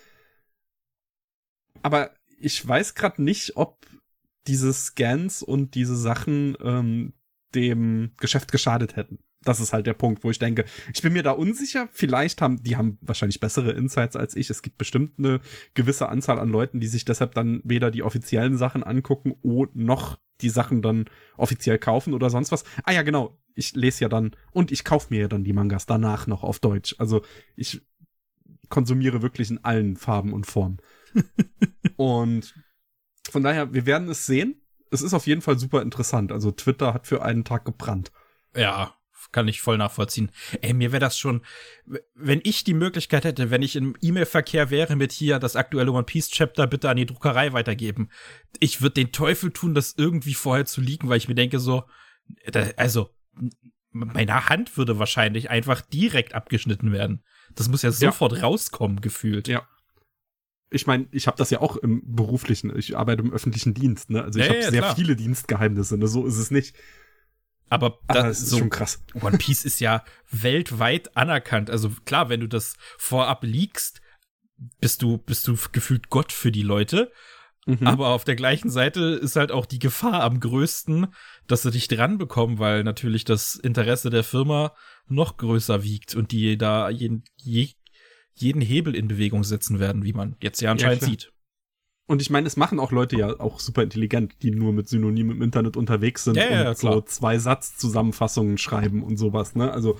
Aber 1.82 2.10
ich 2.38 2.66
weiß 2.66 2.94
gerade 2.94 3.22
nicht, 3.22 3.58
ob 3.58 3.84
diese 4.46 4.72
Scans 4.72 5.42
und 5.42 5.74
diese 5.74 5.94
Sachen 5.94 6.56
ähm, 6.62 7.12
dem 7.54 8.12
Geschäft 8.18 8.52
geschadet 8.52 8.96
hätten. 8.96 9.18
Das 9.42 9.58
ist 9.58 9.72
halt 9.72 9.86
der 9.86 9.94
Punkt, 9.94 10.22
wo 10.22 10.30
ich 10.30 10.38
denke, 10.38 10.66
ich 10.92 11.00
bin 11.00 11.14
mir 11.14 11.22
da 11.22 11.30
unsicher. 11.30 11.88
Vielleicht 11.92 12.42
haben, 12.42 12.62
die 12.62 12.76
haben 12.76 12.98
wahrscheinlich 13.00 13.40
bessere 13.40 13.72
Insights 13.72 14.14
als 14.14 14.36
ich. 14.36 14.50
Es 14.50 14.60
gibt 14.60 14.76
bestimmt 14.76 15.18
eine 15.18 15.40
gewisse 15.72 16.10
Anzahl 16.10 16.38
an 16.38 16.50
Leuten, 16.50 16.78
die 16.78 16.88
sich 16.88 17.06
deshalb 17.06 17.34
dann 17.34 17.62
weder 17.64 17.90
die 17.90 18.02
offiziellen 18.02 18.58
Sachen 18.58 18.82
angucken 18.82 19.34
noch 19.74 20.18
die 20.42 20.48
Sachen 20.48 20.82
dann 20.82 21.06
offiziell 21.36 21.78
kaufen 21.78 22.14
oder 22.14 22.30
sonst 22.30 22.52
was. 22.52 22.64
Ah 22.84 22.92
ja, 22.92 23.02
genau. 23.02 23.38
Ich 23.54 23.74
lese 23.74 24.02
ja 24.02 24.08
dann 24.08 24.36
und 24.52 24.72
ich 24.72 24.84
kaufe 24.84 25.08
mir 25.10 25.22
ja 25.22 25.28
dann 25.28 25.44
die 25.44 25.52
Mangas 25.52 25.86
danach 25.86 26.26
noch 26.26 26.42
auf 26.42 26.60
Deutsch. 26.60 26.94
Also 26.98 27.22
ich 27.56 27.82
konsumiere 28.68 29.22
wirklich 29.22 29.50
in 29.50 29.64
allen 29.64 29.96
Farben 29.96 30.32
und 30.32 30.46
Formen. 30.46 30.78
und 31.96 32.54
von 33.30 33.42
daher, 33.42 33.72
wir 33.74 33.86
werden 33.86 34.08
es 34.08 34.26
sehen 34.26 34.59
es 34.90 35.02
ist 35.02 35.14
auf 35.14 35.26
jeden 35.26 35.40
Fall 35.40 35.58
super 35.58 35.82
interessant. 35.82 36.32
Also 36.32 36.50
Twitter 36.50 36.94
hat 36.94 37.06
für 37.06 37.22
einen 37.22 37.44
Tag 37.44 37.64
gebrannt. 37.64 38.10
Ja, 38.54 38.94
kann 39.32 39.48
ich 39.48 39.60
voll 39.60 39.78
nachvollziehen. 39.78 40.30
Ey, 40.60 40.72
mir 40.72 40.92
wäre 40.92 41.00
das 41.00 41.18
schon, 41.18 41.42
wenn 42.14 42.40
ich 42.42 42.64
die 42.64 42.74
Möglichkeit 42.74 43.24
hätte, 43.24 43.50
wenn 43.50 43.62
ich 43.62 43.76
im 43.76 43.96
E-Mail-Verkehr 44.00 44.70
wäre 44.70 44.96
mit 44.96 45.12
hier 45.12 45.38
das 45.38 45.56
aktuelle 45.56 45.92
One 45.92 46.04
Piece 46.04 46.30
Chapter 46.30 46.66
bitte 46.66 46.90
an 46.90 46.96
die 46.96 47.06
Druckerei 47.06 47.52
weitergeben. 47.52 48.10
Ich 48.58 48.82
würde 48.82 48.94
den 48.94 49.12
Teufel 49.12 49.52
tun, 49.52 49.74
das 49.74 49.94
irgendwie 49.96 50.34
vorher 50.34 50.66
zu 50.66 50.80
liegen, 50.80 51.08
weil 51.08 51.18
ich 51.18 51.28
mir 51.28 51.34
denke 51.34 51.60
so, 51.60 51.84
also 52.76 53.10
meine 53.92 54.48
Hand 54.48 54.76
würde 54.76 54.98
wahrscheinlich 54.98 55.50
einfach 55.50 55.80
direkt 55.80 56.34
abgeschnitten 56.34 56.92
werden. 56.92 57.24
Das 57.54 57.68
muss 57.68 57.82
ja 57.82 57.92
sofort 57.92 58.32
ja. 58.32 58.42
rauskommen, 58.42 59.00
gefühlt. 59.00 59.48
Ja 59.48 59.66
ich 60.70 60.86
meine, 60.86 61.08
ich 61.10 61.26
habe 61.26 61.36
das 61.36 61.50
ja 61.50 61.60
auch 61.60 61.76
im 61.76 62.02
beruflichen, 62.04 62.76
ich 62.76 62.96
arbeite 62.96 63.22
im 63.22 63.32
öffentlichen 63.32 63.74
Dienst, 63.74 64.10
ne? 64.10 64.22
Also 64.22 64.38
ich 64.38 64.46
ja, 64.46 64.52
habe 64.52 64.62
ja, 64.62 64.70
sehr 64.70 64.80
klar. 64.82 64.96
viele 64.96 65.16
Dienstgeheimnisse, 65.16 65.98
ne? 65.98 66.06
So 66.06 66.26
ist 66.26 66.38
es 66.38 66.50
nicht. 66.50 66.76
Aber 67.68 67.98
das, 68.08 68.16
das 68.16 68.40
ist 68.40 68.50
so, 68.50 68.58
schon 68.58 68.70
krass. 68.70 69.02
One 69.20 69.38
Piece 69.38 69.64
ist 69.64 69.80
ja 69.80 70.04
weltweit 70.30 71.16
anerkannt. 71.16 71.70
Also 71.70 71.90
klar, 72.04 72.28
wenn 72.28 72.40
du 72.40 72.48
das 72.48 72.74
vorab 72.98 73.44
liegst, 73.44 74.00
bist 74.80 75.02
du, 75.02 75.18
bist 75.18 75.46
du 75.46 75.56
gefühlt 75.72 76.10
Gott 76.10 76.32
für 76.32 76.52
die 76.52 76.62
Leute. 76.62 77.12
Mhm. 77.66 77.86
Aber 77.86 78.08
auf 78.08 78.24
der 78.24 78.36
gleichen 78.36 78.70
Seite 78.70 79.00
ist 79.22 79.36
halt 79.36 79.52
auch 79.52 79.66
die 79.66 79.78
Gefahr 79.78 80.22
am 80.22 80.40
größten, 80.40 81.08
dass 81.46 81.62
sie 81.62 81.70
dich 81.70 81.88
dran 81.88 82.18
bekommen, 82.18 82.58
weil 82.58 82.84
natürlich 82.84 83.24
das 83.24 83.54
Interesse 83.54 84.10
der 84.10 84.24
Firma 84.24 84.74
noch 85.06 85.36
größer 85.36 85.82
wiegt 85.82 86.14
und 86.14 86.32
die 86.32 86.56
da 86.56 86.88
jeden, 86.90 87.24
je, 87.36 87.70
jeden 88.34 88.62
Hebel 88.62 88.94
in 88.94 89.08
Bewegung 89.08 89.44
setzen 89.44 89.78
werden, 89.78 90.04
wie 90.04 90.12
man 90.12 90.36
jetzt 90.40 90.60
ja 90.60 90.70
anscheinend 90.70 91.02
ja, 91.02 91.08
sieht. 91.08 91.32
Und 92.06 92.20
ich 92.20 92.30
meine, 92.30 92.46
es 92.46 92.56
machen 92.56 92.80
auch 92.80 92.90
Leute 92.90 93.16
ja 93.16 93.38
auch 93.38 93.60
super 93.60 93.82
intelligent, 93.82 94.42
die 94.42 94.50
nur 94.50 94.72
mit 94.72 94.88
Synonymen 94.88 95.36
im 95.36 95.42
Internet 95.42 95.76
unterwegs 95.76 96.24
sind 96.24 96.36
ja, 96.36 96.46
und 96.46 96.52
ja, 96.52 96.74
so 96.74 97.00
zwei 97.02 97.38
Satzzusammenfassungen 97.38 98.58
schreiben 98.58 99.04
und 99.04 99.16
sowas, 99.16 99.54
ne? 99.54 99.72
Also 99.72 99.96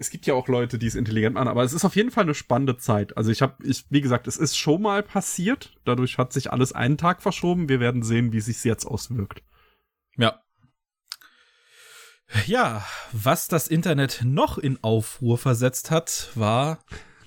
es 0.00 0.08
gibt 0.08 0.26
ja 0.26 0.32
auch 0.32 0.48
Leute, 0.48 0.78
die 0.78 0.86
es 0.86 0.94
intelligent 0.94 1.34
machen, 1.34 1.48
aber 1.48 1.62
es 1.62 1.74
ist 1.74 1.84
auf 1.84 1.94
jeden 1.94 2.10
Fall 2.10 2.24
eine 2.24 2.32
spannende 2.34 2.78
Zeit. 2.78 3.18
Also 3.18 3.30
ich 3.30 3.42
habe, 3.42 3.62
ich, 3.62 3.84
wie 3.90 4.00
gesagt, 4.00 4.26
es 4.28 4.38
ist 4.38 4.56
schon 4.56 4.80
mal 4.80 5.02
passiert. 5.02 5.74
Dadurch 5.84 6.16
hat 6.16 6.32
sich 6.32 6.50
alles 6.50 6.72
einen 6.72 6.96
Tag 6.96 7.20
verschoben. 7.20 7.68
Wir 7.68 7.80
werden 7.80 8.02
sehen, 8.02 8.32
wie 8.32 8.40
sich 8.40 8.64
jetzt 8.64 8.86
auswirkt. 8.86 9.42
Ja. 10.16 10.40
Ja, 12.46 12.82
was 13.12 13.46
das 13.46 13.68
Internet 13.68 14.22
noch 14.24 14.56
in 14.56 14.82
Aufruhr 14.82 15.36
versetzt 15.36 15.90
hat, 15.90 16.30
war 16.34 16.78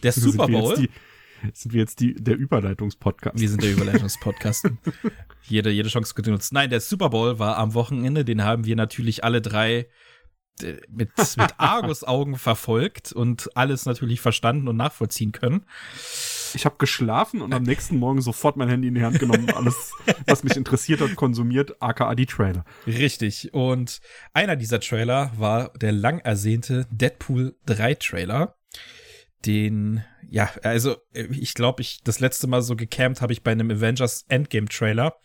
der 0.03 0.11
Super 0.11 0.47
Bowl. 0.47 0.75
Sind 0.75 0.79
wir 0.79 0.79
jetzt, 0.79 0.79
die, 0.79 1.53
sind 1.53 1.73
wir 1.73 1.79
jetzt 1.79 1.99
die, 1.99 2.13
der 2.15 2.37
Überleitungspodcast? 2.37 3.39
Wir 3.39 3.49
sind 3.49 3.63
der 3.63 3.71
Überleitungspodcast. 3.71 4.71
jede, 5.43 5.69
jede 5.71 5.89
Chance 5.89 6.13
genutzt. 6.15 6.53
Nein, 6.53 6.69
der 6.69 6.81
Super 6.81 7.09
Bowl 7.09 7.39
war 7.39 7.57
am 7.57 7.73
Wochenende. 7.73 8.25
Den 8.25 8.43
haben 8.43 8.65
wir 8.65 8.75
natürlich 8.75 9.23
alle 9.23 9.41
drei 9.41 9.87
mit, 10.89 11.09
mit 11.37 11.53
Argus-Augen 11.57 12.37
verfolgt 12.37 13.11
und 13.11 13.55
alles 13.55 13.85
natürlich 13.85 14.21
verstanden 14.21 14.67
und 14.67 14.77
nachvollziehen 14.77 15.31
können. 15.31 15.65
Ich 16.53 16.65
habe 16.65 16.75
geschlafen 16.77 17.41
und 17.41 17.53
am 17.53 17.63
nächsten 17.63 17.97
Morgen 17.97 18.21
sofort 18.21 18.57
mein 18.57 18.69
Handy 18.69 18.87
in 18.87 18.95
die 18.95 19.03
Hand 19.03 19.19
genommen 19.19 19.45
und 19.45 19.55
alles, 19.55 19.91
was 20.27 20.43
mich 20.43 20.55
interessiert 20.55 21.01
hat, 21.01 21.15
konsumiert, 21.15 21.81
aka 21.81 22.13
die 22.13 22.27
Trailer. 22.27 22.63
Richtig. 22.85 23.53
Und 23.53 24.01
einer 24.33 24.55
dieser 24.55 24.79
Trailer 24.79 25.31
war 25.37 25.69
der 25.69 25.91
lang 25.91 26.19
ersehnte 26.19 26.85
Deadpool 26.91 27.55
3 27.65 27.95
Trailer. 27.95 28.55
Den, 29.45 30.03
ja, 30.29 30.49
also 30.63 30.95
ich 31.13 31.53
glaube, 31.53 31.81
ich 31.81 32.01
das 32.03 32.19
letzte 32.19 32.47
Mal 32.47 32.61
so 32.61 32.75
gecampt 32.75 33.21
habe 33.21 33.33
ich 33.33 33.43
bei 33.43 33.51
einem 33.51 33.71
Avengers 33.71 34.25
Endgame 34.29 34.67
Trailer. 34.67 35.15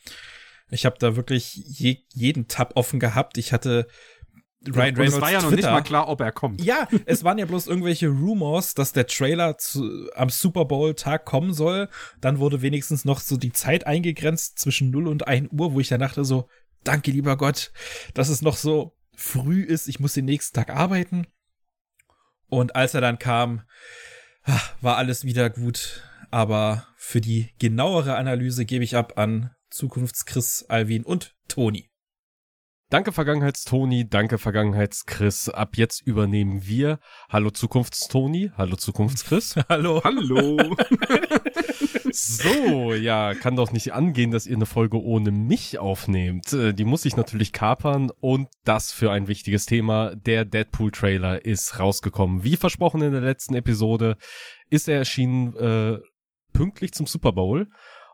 Ich 0.70 0.84
habe 0.84 0.96
da 0.98 1.16
wirklich 1.16 1.54
je, 1.54 1.98
jeden 2.12 2.48
Tab 2.48 2.72
offen 2.76 3.00
gehabt. 3.00 3.38
Ich 3.38 3.52
hatte 3.52 3.86
Ryan 4.66 4.96
Reynolds. 4.96 5.14
es 5.14 5.20
war 5.20 5.30
ja 5.30 5.40
noch 5.40 5.48
Twitter. 5.48 5.68
nicht 5.68 5.72
mal 5.72 5.82
klar, 5.82 6.08
ob 6.08 6.20
er 6.20 6.32
kommt. 6.32 6.62
Ja, 6.62 6.88
es 7.06 7.24
waren 7.24 7.38
ja 7.38 7.46
bloß 7.46 7.68
irgendwelche 7.68 8.08
Rumors, 8.08 8.74
dass 8.74 8.92
der 8.92 9.06
Trailer 9.06 9.56
zu, 9.56 10.10
am 10.14 10.30
Super 10.30 10.64
Bowl-Tag 10.64 11.24
kommen 11.24 11.52
soll. 11.52 11.88
Dann 12.20 12.38
wurde 12.38 12.60
wenigstens 12.60 13.04
noch 13.04 13.20
so 13.20 13.36
die 13.36 13.52
Zeit 13.52 13.86
eingegrenzt 13.86 14.58
zwischen 14.58 14.90
0 14.90 15.06
und 15.06 15.28
1 15.28 15.50
Uhr, 15.52 15.72
wo 15.74 15.80
ich 15.80 15.88
dann 15.88 16.00
dachte 16.00 16.24
so, 16.24 16.48
danke 16.84 17.10
lieber 17.10 17.36
Gott, 17.36 17.72
dass 18.14 18.28
es 18.28 18.42
noch 18.42 18.56
so 18.56 18.96
früh 19.14 19.62
ist. 19.62 19.88
Ich 19.88 20.00
muss 20.00 20.14
den 20.14 20.24
nächsten 20.24 20.54
Tag 20.54 20.70
arbeiten. 20.70 21.26
Und 22.48 22.76
als 22.76 22.94
er 22.94 23.00
dann 23.00 23.18
kam, 23.18 23.62
ah, 24.44 24.60
war 24.80 24.96
alles 24.96 25.24
wieder 25.24 25.50
gut. 25.50 26.02
Aber 26.30 26.86
für 26.96 27.20
die 27.20 27.50
genauere 27.58 28.16
Analyse 28.16 28.64
gebe 28.64 28.84
ich 28.84 28.96
ab 28.96 29.14
an 29.16 29.50
Zukunftschris, 29.70 30.66
Alvin 30.68 31.04
und 31.04 31.34
Toni. 31.48 31.90
Danke 32.90 33.12
Vergangenheitstoni, 33.12 34.08
danke 34.08 34.38
Vergangenheitschris. 34.38 35.50
Ab 35.50 35.76
jetzt 35.76 36.00
übernehmen 36.06 36.66
wir. 36.66 37.00
Hallo 37.28 37.50
Zukunftstoni, 37.50 38.52
hallo 38.56 38.76
Zukunftschris. 38.76 39.56
hallo. 39.68 40.00
Hallo. 40.02 40.56
so, 42.12 42.94
ja, 42.94 43.34
kann 43.34 43.56
doch 43.56 43.72
nicht 43.72 43.92
angehen, 43.92 44.30
dass 44.30 44.46
ihr 44.46 44.56
eine 44.56 44.66
Folge 44.66 45.02
ohne 45.02 45.30
mich 45.30 45.78
aufnehmt. 45.78 46.52
Äh, 46.52 46.72
die 46.72 46.84
muss 46.84 47.04
ich 47.04 47.16
natürlich 47.16 47.52
kapern 47.52 48.10
und 48.20 48.48
das 48.64 48.92
für 48.92 49.10
ein 49.10 49.28
wichtiges 49.28 49.66
Thema. 49.66 50.14
Der 50.14 50.44
Deadpool 50.44 50.90
Trailer 50.90 51.44
ist 51.44 51.78
rausgekommen. 51.78 52.44
Wie 52.44 52.56
versprochen 52.56 53.02
in 53.02 53.12
der 53.12 53.20
letzten 53.20 53.54
Episode 53.54 54.16
ist 54.70 54.88
er 54.88 54.98
erschienen 54.98 55.54
äh, 55.56 55.98
pünktlich 56.52 56.92
zum 56.92 57.06
Super 57.06 57.32
Bowl. 57.32 57.68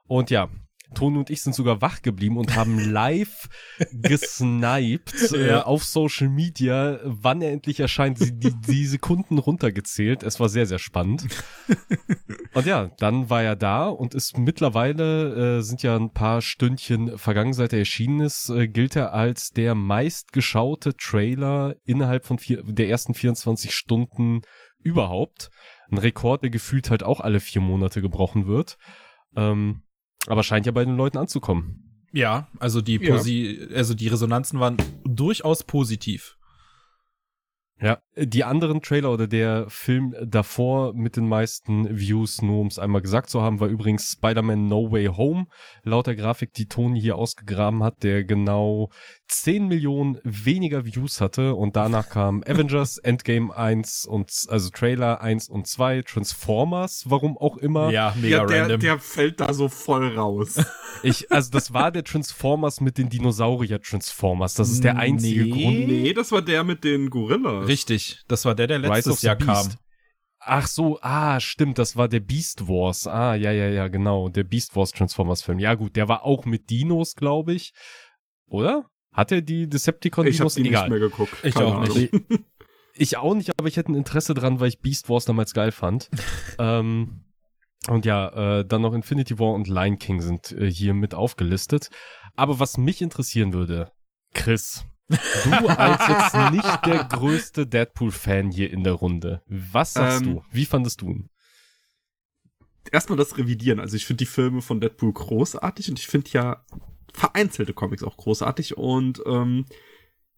Und 0.06 0.30
ja, 0.30 0.48
Toni 0.94 1.18
und 1.18 1.30
ich 1.30 1.42
sind 1.42 1.54
sogar 1.54 1.80
wach 1.80 2.02
geblieben 2.02 2.36
und 2.36 2.56
haben 2.56 2.78
live 2.90 3.48
gesniped 3.92 5.32
äh, 5.32 5.48
ja. 5.48 5.64
auf 5.64 5.84
Social 5.84 6.28
Media, 6.28 6.98
wann 7.04 7.42
er 7.42 7.52
endlich 7.52 7.80
erscheint, 7.80 8.20
die, 8.20 8.32
die, 8.38 8.54
die 8.60 8.86
Sekunden 8.86 9.38
runtergezählt. 9.38 10.22
Es 10.22 10.40
war 10.40 10.48
sehr, 10.48 10.66
sehr 10.66 10.78
spannend. 10.78 11.26
Und 12.54 12.66
ja, 12.66 12.90
dann 12.98 13.30
war 13.30 13.42
er 13.42 13.56
da 13.56 13.88
und 13.88 14.14
ist 14.14 14.38
mittlerweile, 14.38 15.58
äh, 15.58 15.60
sind 15.62 15.82
ja 15.82 15.96
ein 15.96 16.12
paar 16.12 16.40
Stündchen 16.40 17.18
vergangen, 17.18 17.52
seit 17.52 17.72
er 17.72 17.80
erschienen 17.80 18.20
ist, 18.20 18.48
äh, 18.48 18.68
gilt 18.68 18.94
er 18.94 19.12
als 19.12 19.50
der 19.50 19.74
meistgeschaute 19.74 20.96
Trailer 20.96 21.74
innerhalb 21.84 22.24
von 22.24 22.38
vier, 22.38 22.62
der 22.62 22.88
ersten 22.88 23.12
24 23.12 23.74
Stunden 23.74 24.42
überhaupt. 24.78 25.50
Ein 25.90 25.98
Rekord, 25.98 26.44
der 26.44 26.50
gefühlt 26.50 26.90
halt 26.90 27.02
auch 27.02 27.20
alle 27.20 27.40
vier 27.40 27.60
Monate 27.60 28.00
gebrochen 28.00 28.46
wird. 28.46 28.76
Ähm, 29.36 29.82
aber 30.26 30.42
scheint 30.42 30.66
ja 30.66 30.72
bei 30.72 30.84
den 30.84 30.96
Leuten 30.96 31.18
anzukommen. 31.18 32.06
Ja, 32.12 32.48
also 32.60 32.80
die, 32.80 32.98
Posi 32.98 33.66
ja. 33.68 33.76
also 33.76 33.94
die 33.94 34.08
Resonanzen 34.08 34.60
waren 34.60 34.76
durchaus 35.04 35.64
positiv. 35.64 36.36
Ja, 37.80 37.98
die 38.16 38.44
anderen 38.44 38.82
Trailer 38.82 39.12
oder 39.12 39.26
der 39.26 39.66
Film 39.68 40.14
davor 40.24 40.94
mit 40.94 41.16
den 41.16 41.28
meisten 41.28 41.98
Views, 41.98 42.40
nur 42.40 42.60
um 42.60 42.68
es 42.68 42.78
einmal 42.78 43.02
gesagt 43.02 43.28
zu 43.28 43.42
haben, 43.42 43.58
war 43.58 43.66
übrigens 43.66 44.12
Spider-Man 44.12 44.68
No 44.68 44.92
Way 44.92 45.06
Home, 45.06 45.46
laut 45.82 46.06
der 46.06 46.14
Grafik, 46.14 46.52
die 46.52 46.66
Tony 46.66 47.00
hier 47.00 47.16
ausgegraben 47.16 47.82
hat, 47.82 48.04
der 48.04 48.22
genau 48.22 48.90
10 49.26 49.66
Millionen 49.66 50.18
weniger 50.22 50.84
Views 50.84 51.20
hatte 51.20 51.56
und 51.56 51.74
danach 51.74 52.08
kam 52.08 52.44
Avengers 52.46 52.98
Endgame 52.98 53.54
1 53.54 54.06
und 54.06 54.30
also 54.48 54.70
Trailer 54.70 55.20
1 55.20 55.48
und 55.48 55.66
2, 55.66 56.02
Transformers, 56.02 57.04
warum 57.08 57.36
auch 57.36 57.56
immer. 57.56 57.90
Ja, 57.90 58.14
mega 58.20 58.38
ja, 58.38 58.46
der, 58.46 58.62
random. 58.62 58.80
Der 58.80 58.98
fällt 59.00 59.40
da 59.40 59.52
so 59.52 59.68
voll 59.68 60.16
raus. 60.16 60.56
Ich, 61.02 61.30
also 61.30 61.50
das 61.50 61.74
war 61.74 61.90
der 61.90 62.04
Transformers 62.04 62.80
mit 62.80 62.98
den 62.98 63.08
Dinosaurier 63.08 63.82
Transformers, 63.82 64.54
das 64.54 64.70
ist 64.70 64.84
der 64.84 64.96
einzige 64.96 65.42
nee. 65.44 65.50
Grund. 65.50 65.88
Nee, 65.88 66.12
das 66.14 66.30
war 66.30 66.40
der 66.40 66.62
mit 66.62 66.84
den 66.84 67.10
Gorillas. 67.10 67.63
Richtig, 67.66 68.22
das 68.28 68.44
war 68.44 68.54
der, 68.54 68.66
der 68.66 68.78
letztes 68.78 69.22
Jahr 69.22 69.36
kam. 69.36 69.68
Ach 70.46 70.66
so, 70.66 70.98
ah, 71.00 71.40
stimmt, 71.40 71.78
das 71.78 71.96
war 71.96 72.06
der 72.06 72.20
Beast 72.20 72.68
Wars. 72.68 73.06
Ah, 73.06 73.34
ja, 73.34 73.50
ja, 73.50 73.68
ja, 73.68 73.88
genau, 73.88 74.28
der 74.28 74.44
Beast 74.44 74.76
Wars 74.76 74.90
Transformers 74.90 75.42
Film. 75.42 75.58
Ja 75.58 75.74
gut, 75.74 75.96
der 75.96 76.08
war 76.08 76.24
auch 76.24 76.44
mit 76.44 76.68
Dinos, 76.68 77.14
glaube 77.14 77.54
ich. 77.54 77.72
Oder? 78.46 78.84
Hat 79.12 79.32
er 79.32 79.40
die 79.40 79.68
Decepticon 79.68 80.26
Dinos? 80.26 80.36
Ich 80.36 80.40
habe 80.40 80.62
die 80.62 80.68
Egal. 80.68 80.82
nicht 80.82 80.90
mehr 80.90 81.08
geguckt. 81.08 81.32
Ich 81.42 81.54
Keine 81.54 81.66
auch 81.66 81.88
nicht. 81.88 82.12
Ich 82.96 83.16
auch 83.16 83.34
nicht, 83.34 83.58
aber 83.58 83.66
ich 83.68 83.76
hätte 83.76 83.90
ein 83.92 83.96
Interesse 83.96 84.34
dran, 84.34 84.60
weil 84.60 84.68
ich 84.68 84.80
Beast 84.80 85.08
Wars 85.08 85.24
damals 85.24 85.52
geil 85.52 85.72
fand. 85.72 86.10
ähm, 86.58 87.24
und 87.88 88.06
ja, 88.06 88.60
äh, 88.60 88.64
dann 88.64 88.82
noch 88.82 88.94
Infinity 88.94 89.38
War 89.38 89.52
und 89.52 89.68
Lion 89.68 89.98
King 89.98 90.20
sind 90.20 90.52
äh, 90.52 90.70
hier 90.70 90.94
mit 90.94 91.14
aufgelistet. 91.14 91.90
Aber 92.36 92.60
was 92.60 92.78
mich 92.78 93.02
interessieren 93.02 93.52
würde, 93.52 93.90
Chris, 94.32 94.84
Du 95.08 95.68
als 95.68 96.08
jetzt 96.08 96.34
nicht 96.52 96.86
der 96.86 97.04
größte 97.04 97.66
Deadpool-Fan 97.66 98.50
hier 98.50 98.70
in 98.70 98.84
der 98.84 98.94
Runde. 98.94 99.42
Was 99.46 99.94
sagst 99.94 100.22
ähm, 100.22 100.34
du? 100.34 100.44
Wie 100.50 100.64
fandest 100.64 101.02
du 101.02 101.10
ihn? 101.10 101.30
Erstmal 102.90 103.18
das 103.18 103.36
Revidieren. 103.36 103.80
Also 103.80 103.96
ich 103.96 104.06
finde 104.06 104.18
die 104.24 104.30
Filme 104.30 104.62
von 104.62 104.80
Deadpool 104.80 105.12
großartig 105.12 105.90
und 105.90 105.98
ich 105.98 106.06
finde 106.06 106.30
ja 106.32 106.64
vereinzelte 107.12 107.74
Comics 107.74 108.02
auch 108.02 108.16
großartig 108.16 108.76
und 108.76 109.22
ähm, 109.26 109.66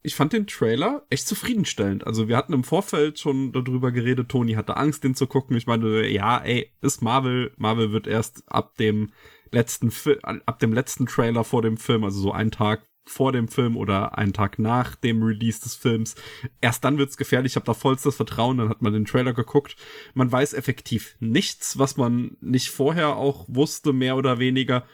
ich 0.03 0.15
fand 0.15 0.33
den 0.33 0.47
Trailer 0.47 1.05
echt 1.11 1.27
zufriedenstellend. 1.27 2.07
Also 2.07 2.29
wir 2.29 2.37
hatten 2.37 2.53
im 2.53 2.63
Vorfeld 2.63 3.19
schon 3.19 3.53
darüber 3.53 3.91
geredet, 3.91 4.29
Tony 4.29 4.53
hatte 4.53 4.77
Angst, 4.77 5.03
den 5.03 5.17
zu 5.17 5.27
gucken. 5.27 5.57
Ich 5.57 5.67
meine, 5.67 6.07
ja, 6.07 6.39
ey, 6.39 6.71
ist 6.81 7.03
Marvel. 7.03 7.53
Marvel 7.57 7.91
wird 7.91 8.07
erst 8.07 8.45
ab 8.47 8.77
dem 8.77 9.11
letzten 9.51 9.91
Fi 9.91 10.17
ab 10.23 10.59
dem 10.61 10.73
letzten 10.73 11.07
Trailer 11.07 11.43
vor 11.43 11.63
dem 11.63 11.77
Film, 11.77 12.05
also 12.05 12.21
so 12.21 12.33
einen 12.33 12.53
Tag 12.53 12.87
vor 13.07 13.33
dem 13.33 13.49
Film 13.49 13.77
oder 13.77 14.19
einen 14.19 14.33
Tag 14.33 14.59
nach 14.59 14.97
dem 14.97 15.23
Release 15.23 15.63
des 15.63 15.75
Films. 15.77 16.17
Erst 16.61 16.85
dann 16.85 16.99
wird's 16.99 17.17
gefährlich. 17.17 17.53
Ich 17.53 17.57
habe 17.57 17.67
da 17.67 17.75
vollstes 17.75 18.17
Vertrauen. 18.17 18.59
Dann 18.59 18.69
hat 18.69 18.83
man 18.83 18.93
den 18.93 19.05
Trailer 19.05 19.33
geguckt. 19.33 19.77
Man 20.15 20.31
weiß 20.31 20.55
effektiv 20.55 21.17
nichts, 21.21 21.79
was 21.79 21.97
man 21.97 22.37
nicht 22.41 22.71
vorher 22.71 23.17
auch 23.17 23.47
wusste, 23.49 23.93
mehr 23.93 24.17
oder 24.17 24.39
weniger. 24.39 24.87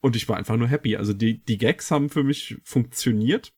Und 0.00 0.16
ich 0.16 0.28
war 0.28 0.36
einfach 0.36 0.56
nur 0.56 0.68
happy. 0.68 0.96
Also 0.96 1.12
die, 1.12 1.44
die 1.44 1.58
Gags 1.58 1.90
haben 1.90 2.08
für 2.08 2.24
mich 2.24 2.56
funktioniert. 2.64 3.52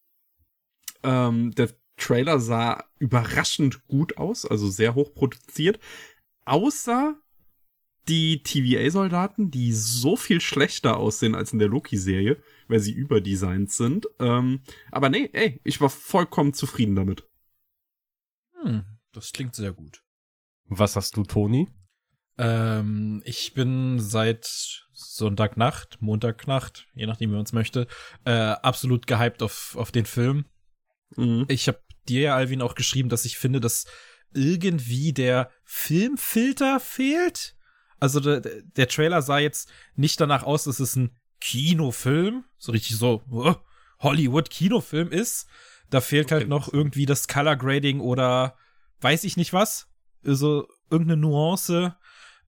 Ähm, 1.02 1.52
der 1.52 1.70
Trailer 1.96 2.40
sah 2.40 2.84
überraschend 2.98 3.86
gut 3.86 4.16
aus, 4.16 4.46
also 4.46 4.68
sehr 4.68 4.94
hoch 4.94 5.14
produziert. 5.14 5.78
Außer 6.44 7.16
die 8.08 8.42
TVA-Soldaten, 8.42 9.50
die 9.50 9.72
so 9.72 10.16
viel 10.16 10.40
schlechter 10.40 10.96
aussehen 10.96 11.34
als 11.34 11.52
in 11.52 11.58
der 11.58 11.68
Loki-Serie, 11.68 12.42
weil 12.70 12.80
sie 12.80 12.92
überdesignt 12.92 13.70
sind. 13.70 14.06
Ähm, 14.18 14.62
aber 14.90 15.08
nee, 15.08 15.28
ey, 15.32 15.60
ich 15.64 15.80
war 15.80 15.90
vollkommen 15.90 16.54
zufrieden 16.54 16.96
damit. 16.96 17.28
Hm, 18.62 18.84
das 19.12 19.32
klingt 19.32 19.54
sehr 19.54 19.72
gut. 19.72 20.02
Was 20.66 20.96
hast 20.96 21.16
du, 21.16 21.24
Toni? 21.24 21.68
Ähm, 22.38 23.22
ich 23.24 23.54
bin 23.54 23.98
seit 23.98 24.86
Sonntagnacht, 24.92 26.00
Montagnacht, 26.00 26.86
je 26.94 27.06
nachdem, 27.06 27.30
wie 27.30 27.34
man 27.34 27.44
es 27.44 27.52
möchte, 27.52 27.86
äh, 28.24 28.30
absolut 28.30 29.06
gehypt 29.06 29.42
auf, 29.42 29.76
auf 29.76 29.90
den 29.90 30.06
Film. 30.06 30.46
Mhm. 31.16 31.44
Ich 31.48 31.68
habe 31.68 31.82
dir 32.08 32.20
ja, 32.20 32.36
Alvin, 32.36 32.62
auch 32.62 32.74
geschrieben, 32.74 33.08
dass 33.08 33.24
ich 33.24 33.36
finde, 33.36 33.60
dass 33.60 33.86
irgendwie 34.32 35.12
der 35.12 35.50
Filmfilter 35.64 36.80
fehlt. 36.80 37.56
Also 37.98 38.20
der, 38.20 38.40
der 38.40 38.88
Trailer 38.88 39.20
sah 39.22 39.38
jetzt 39.38 39.70
nicht 39.94 40.20
danach 40.20 40.44
aus, 40.44 40.64
dass 40.64 40.80
es 40.80 40.96
ein 40.96 41.16
Kinofilm, 41.40 42.44
so 42.58 42.72
richtig 42.72 42.96
so 42.96 43.22
uh, 43.30 43.54
Hollywood-Kinofilm 44.00 45.10
ist. 45.10 45.46
Da 45.90 46.00
fehlt 46.00 46.30
halt 46.30 46.48
noch 46.48 46.72
irgendwie 46.72 47.06
das 47.06 47.26
Color 47.26 47.56
Grading 47.56 48.00
oder 48.00 48.56
weiß 49.00 49.24
ich 49.24 49.36
nicht 49.36 49.52
was. 49.52 49.88
Also 50.24 50.68
irgendeine 50.90 51.20
Nuance 51.20 51.96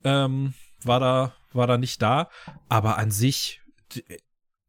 ähm, 0.05 0.55
war 0.85 1.01
da 1.01 1.35
war 1.53 1.67
da 1.67 1.79
nicht 1.79 2.01
da. 2.03 2.31
Aber 2.69 2.99
an 2.99 3.11
sich 3.11 3.61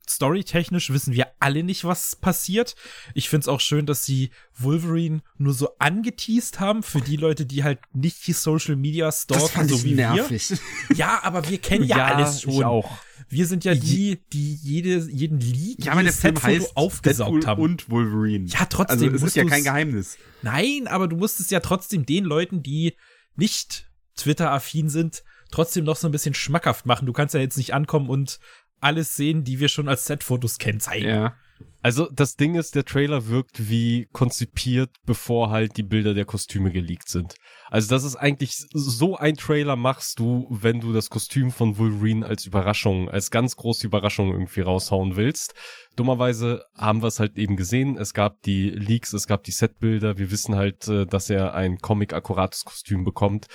storytechnisch 0.10 0.92
wissen 0.92 1.14
wir 1.14 1.28
alle 1.40 1.64
nicht, 1.64 1.86
was 1.86 2.16
passiert. 2.16 2.76
Ich 3.14 3.30
find's 3.30 3.48
auch 3.48 3.62
schön, 3.62 3.86
dass 3.86 4.06
sie 4.06 4.32
Wolverine 4.58 5.22
nur 5.38 5.54
so 5.54 5.70
angeteased 5.80 6.60
haben 6.60 6.84
für 6.84 7.02
die 7.02 7.16
Leute, 7.16 7.46
die 7.46 7.64
halt 7.64 7.80
nicht 7.94 8.26
die 8.28 8.34
Social 8.34 8.76
Media 8.76 9.12
stalken, 9.12 9.68
so 9.68 9.84
wie 9.84 9.96
nervig. 9.96 10.50
wir. 10.50 10.98
Ja, 10.98 11.24
aber 11.24 11.48
wir 11.50 11.58
kennen 11.58 11.84
ja, 11.88 12.16
alles 12.16 12.42
schon. 12.42 12.54
Ich 12.54 12.66
auch. 12.66 12.92
Wir 13.34 13.48
sind 13.48 13.66
ja 13.66 13.74
die, 13.76 14.22
die 14.32 14.56
jede, 14.56 15.00
jeden 15.10 15.40
Leak, 15.40 15.84
Ja, 15.86 15.94
aber 15.94 16.02
jedes 16.02 16.24
heißt 16.24 16.78
aufgesaugt 16.78 17.32
Deadpool 17.44 17.46
haben. 17.48 17.62
und 17.62 17.90
Wolverine. 17.90 18.46
ja, 18.48 18.66
trotzdem. 18.66 19.00
also 19.12 19.16
es 19.16 19.24
ist 19.24 19.36
ja 19.36 19.46
kein 19.46 19.64
Geheimnis. 19.64 20.18
Nein, 20.42 20.88
aber 20.88 21.08
du 21.08 21.16
musst 21.18 21.40
es 21.40 21.50
ja 21.50 21.60
trotzdem 21.60 22.06
den 22.06 22.24
Leuten, 22.26 22.64
die 22.64 22.96
nicht 23.36 23.90
Twitter-affin 24.16 24.90
sind, 24.90 25.24
trotzdem 25.52 25.84
noch 25.86 25.96
so 25.96 26.08
ein 26.08 26.12
bisschen 26.12 26.34
schmackhaft 26.36 26.86
machen. 26.86 27.06
Du 27.06 27.14
kannst 27.14 27.34
ja 27.34 27.42
jetzt 27.42 27.58
nicht 27.58 27.74
ankommen 27.74 28.10
und 28.10 28.40
alles 28.80 29.16
sehen, 29.16 29.44
die 29.44 29.60
wir 29.60 29.70
schon 29.70 29.88
als 29.88 30.06
Set-Fotos 30.06 30.58
kennen, 30.58 30.80
zeigen. 30.80 31.08
Ja. 31.08 31.36
Also 31.82 32.10
das 32.10 32.36
Ding 32.36 32.56
ist, 32.56 32.76
der 32.76 32.86
Trailer 32.86 33.28
wirkt 33.28 33.70
wie 33.70 34.08
konzipiert, 34.14 34.90
bevor 35.06 35.50
halt 35.50 35.76
die 35.78 35.84
Bilder 35.84 36.14
der 36.14 36.26
Kostüme 36.26 36.72
geleakt 36.72 37.10
sind. 37.10 37.36
Also 37.70 37.90
das 37.90 38.04
ist 38.04 38.16
eigentlich 38.16 38.56
so 38.72 39.18
ein 39.18 39.36
Trailer 39.36 39.76
machst 39.76 40.20
du, 40.20 40.48
wenn 40.50 40.80
du 40.80 40.94
das 40.94 41.10
Kostüm 41.10 41.52
von 41.52 41.78
Wolverine 41.78 42.26
als 42.26 42.46
Überraschung, 42.46 43.10
als 43.10 43.32
ganz 43.32 43.56
große 43.56 43.86
Überraschung 43.86 44.32
irgendwie 44.32 44.62
raushauen 44.62 45.16
willst. 45.16 45.56
Dummerweise 45.96 46.66
haben 46.76 47.02
wir 47.04 47.08
es 47.08 47.20
halt 47.20 47.38
eben 47.38 47.56
gesehen. 47.56 47.98
Es 47.98 48.14
gab 48.14 48.42
die 48.42 48.70
Leaks, 48.70 49.14
es 49.14 49.28
gab 49.28 49.44
die 49.44 49.52
Setbilder. 49.52 50.18
Wir 50.18 50.32
wissen 50.32 50.56
halt, 50.56 50.88
äh, 50.88 51.06
dass 51.06 51.30
er 51.30 51.54
ein 51.54 51.78
Comic-akkurates 51.78 52.66
Kostüm 52.66 53.04
bekommt. 53.04 53.48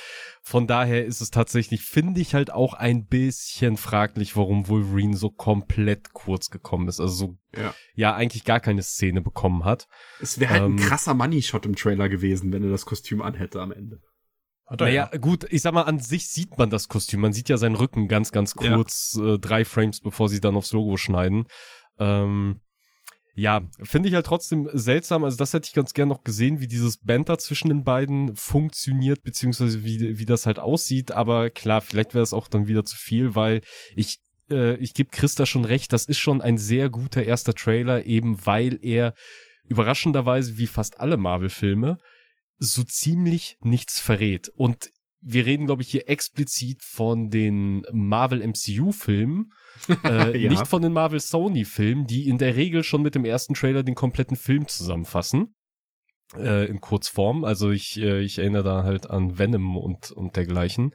Von 0.43 0.67
daher 0.67 1.05
ist 1.05 1.21
es 1.21 1.31
tatsächlich, 1.31 1.83
finde 1.83 2.21
ich 2.21 2.35
halt 2.35 2.53
auch 2.53 2.75
ein 2.75 3.07
bisschen 3.07 3.77
fraglich, 3.77 4.37
warum 4.37 4.69
Wolverine 4.69 5.17
so 5.17 5.31
komplett 5.31 6.13
kurz 6.13 6.51
gekommen 6.51 6.89
ist. 6.89 7.01
Also 7.01 7.15
so 7.15 7.39
Ja. 7.61 7.75
ja 7.95 8.15
eigentlich 8.15 8.45
gar 8.45 8.61
keine 8.61 8.83
Szene 8.83 9.21
bekommen 9.21 9.65
hat. 9.65 9.89
Es 10.21 10.39
wäre 10.39 10.51
halt 10.53 10.63
Ähm, 10.63 10.77
ein 10.77 10.79
krasser 10.79 11.15
Money-Shot 11.15 11.67
im 11.67 11.75
Trailer 11.77 12.09
gewesen, 12.09 12.53
wenn 12.53 12.63
er 12.63 12.71
das 12.71 12.87
Kostüm 12.87 13.21
anhätte 13.21 13.61
am 13.61 13.73
Ende. 13.73 14.01
Hat 14.67 14.81
Naja, 14.81 15.07
gut, 15.19 15.47
ich 15.51 15.63
sag 15.63 15.73
mal, 15.73 15.85
an 15.85 15.99
sich 15.99 16.29
sieht 16.29 16.59
man 16.59 16.69
das 16.69 16.89
Kostüm. 16.89 17.21
Man 17.21 17.33
sieht 17.33 17.49
ja 17.49 17.57
seinen 17.57 17.75
Rücken 17.75 18.07
ganz, 18.07 18.33
ganz 18.33 18.55
Ja. 18.61 18.75
kurz, 18.77 19.19
äh, 19.19 19.39
drei 19.39 19.65
Frames, 19.65 20.01
bevor 20.03 20.29
sie 20.29 20.41
dann 20.41 20.57
aufs 20.57 20.73
Logo 20.75 20.99
schneiden. 20.99 21.47
Ähm, 21.99 22.61
ja, 23.39 23.63
finde 23.85 24.09
ich 24.09 24.17
halt 24.17 24.27
trotzdem 24.27 24.69
seltsam. 24.73 25.23
Also 25.23 25.37
das 25.37 25.53
hätte 25.53 25.69
ich 25.69 25.73
ganz 25.73 25.95
gern 25.95 26.09
noch 26.09 26.25
gesehen, 26.25 26.61
wie 26.61 26.67
dieses 26.67 26.99
Banter 26.99 27.39
zwischen 27.39 27.69
den 27.69 27.85
beiden 27.85 28.35
funktioniert, 28.35 29.23
beziehungsweise 29.23 29.85
wie, 29.85 30.19
wie 30.19 30.27
das 30.27 30.45
halt 30.45 30.59
aussieht. 30.59 31.13
Aber 31.13 31.49
klar, 31.49 31.81
vielleicht 31.81 32.15
wäre 32.15 32.25
es 32.25 32.33
auch 32.33 32.49
dann 32.49 32.67
wieder 32.67 32.85
zu 32.85 32.97
viel, 32.97 33.37
weil 33.37 33.61
ich, 33.95 34.19
äh, 34.51 34.75
ich 34.79 34.93
gebe 34.93 35.11
Christa 35.11 35.47
schon 35.47 35.65
recht, 35.65 35.93
das 35.93 36.07
ist 36.07 36.19
schon 36.19 36.43
ein 36.43 36.59
sehr 36.59 36.91
guter 36.91 37.23
erster 37.23 37.55
Trailer, 37.55 38.07
eben 38.07 38.45
weil 38.45 38.77
er 38.83 39.15
überraschenderweise 39.69 40.59
wie 40.59 40.67
fast 40.67 40.99
alle 40.99 41.17
Marvel-Filme 41.17 41.99
so 42.59 42.83
ziemlich 42.83 43.57
nichts 43.61 44.01
verrät. 44.01 44.49
Und 44.57 44.91
wir 45.21 45.47
reden, 45.47 45.67
glaube 45.67 45.83
ich, 45.83 45.91
hier 45.91 46.09
explizit 46.09 46.83
von 46.83 47.31
den 47.31 47.83
Marvel 47.93 48.41
MCU-Filmen, 48.47 49.53
äh, 50.05 50.37
Ja. 50.39 50.51
nicht 50.51 50.67
von 50.67 50.83
den 50.83 50.93
Marvel 50.93 51.21
Sony-Filmen, 51.21 52.07
die 52.07 52.29
in 52.29 52.39
der 52.39 52.57
Regel 52.57 52.83
schon 52.85 53.03
mit 53.03 53.15
dem 53.15 53.25
ersten 53.25 53.55
Trailer 53.55 53.83
den 53.83 53.95
kompletten 53.95 54.37
Film 54.37 54.69
zusammenfassen. 54.69 55.55
Äh, 56.37 56.67
in 56.67 56.81
Kurzform. 56.81 57.45
Also 57.45 57.71
ich, 57.71 57.99
äh, 57.99 58.21
ich 58.21 58.39
erinnere 58.39 58.63
da 58.63 58.83
halt 58.85 59.09
an 59.09 59.39
Venom 59.39 59.79
und, 59.79 60.11
und 60.11 60.37
dergleichen. 60.37 60.95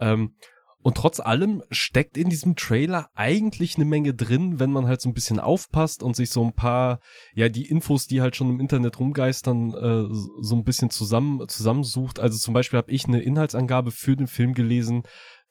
Ähm, 0.00 0.34
und 0.82 0.96
trotz 0.96 1.20
allem 1.20 1.62
steckt 1.70 2.16
in 2.16 2.28
diesem 2.28 2.56
Trailer 2.56 3.08
eigentlich 3.14 3.76
eine 3.76 3.84
Menge 3.84 4.14
drin, 4.14 4.58
wenn 4.58 4.72
man 4.72 4.86
halt 4.86 5.00
so 5.00 5.08
ein 5.08 5.14
bisschen 5.14 5.38
aufpasst 5.40 6.02
und 6.02 6.16
sich 6.16 6.30
so 6.30 6.44
ein 6.44 6.52
paar, 6.54 6.98
ja, 7.34 7.48
die 7.48 7.68
Infos, 7.68 8.06
die 8.06 8.20
halt 8.20 8.34
schon 8.36 8.50
im 8.50 8.60
Internet 8.60 8.98
rumgeistern, 8.98 9.72
äh, 9.74 10.08
so 10.40 10.56
ein 10.56 10.64
bisschen 10.64 10.90
zusammen, 10.90 11.46
zusammensucht. 11.48 12.18
Also 12.18 12.36
zum 12.38 12.52
Beispiel 12.54 12.78
habe 12.78 12.90
ich 12.90 13.06
eine 13.06 13.20
Inhaltsangabe 13.22 13.90
für 13.92 14.16
den 14.16 14.26
Film 14.26 14.54
gelesen, 14.54 15.02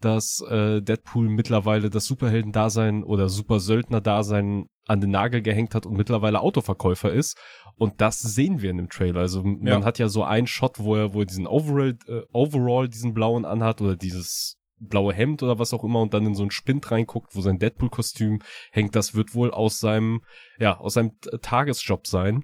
dass 0.01 0.43
äh, 0.49 0.81
Deadpool 0.81 1.29
mittlerweile 1.29 1.89
das 1.89 2.05
Superhelden-Dasein 2.05 3.03
oder 3.03 3.29
Supersöldner-Dasein 3.29 4.65
an 4.87 4.99
den 5.01 5.11
Nagel 5.11 5.41
gehängt 5.41 5.75
hat 5.75 5.85
und 5.85 5.95
mittlerweile 5.95 6.41
Autoverkäufer 6.41 7.11
ist. 7.11 7.37
Und 7.75 8.01
das 8.01 8.19
sehen 8.19 8.61
wir 8.61 8.71
in 8.71 8.77
dem 8.77 8.89
Trailer. 8.89 9.21
Also 9.21 9.43
man 9.43 9.65
Ja. 9.65 9.83
hat 9.83 9.99
ja 9.99 10.09
so 10.09 10.23
einen 10.23 10.47
Shot, 10.47 10.79
wo 10.79 10.95
er, 10.95 11.13
wo 11.13 11.21
er 11.21 11.25
diesen 11.25 11.47
Overall, 11.47 11.97
äh, 12.07 12.21
Overall 12.33 12.89
diesen 12.89 13.13
blauen 13.13 13.45
anhat 13.45 13.81
oder 13.81 13.95
dieses 13.95 14.57
blaue 14.81 15.13
Hemd 15.13 15.43
oder 15.43 15.59
was 15.59 15.73
auch 15.73 15.83
immer 15.83 16.01
und 16.01 16.13
dann 16.13 16.25
in 16.25 16.35
so 16.35 16.43
einen 16.43 16.51
Spind 16.51 16.89
reinguckt, 16.91 17.35
wo 17.35 17.41
sein 17.41 17.59
Deadpool-Kostüm 17.59 18.41
hängt. 18.71 18.95
Das 18.95 19.13
wird 19.13 19.33
wohl 19.35 19.51
aus 19.51 19.79
seinem, 19.79 20.23
ja, 20.59 20.77
aus 20.77 20.95
seinem 20.95 21.11
Tagesjob 21.41 22.07
sein. 22.07 22.43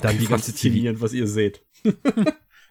Dann 0.00 0.18
die 0.18 0.26
ganze 0.26 0.52
TV, 0.54 1.00
was 1.00 1.12
ihr 1.12 1.28
seht. 1.28 1.64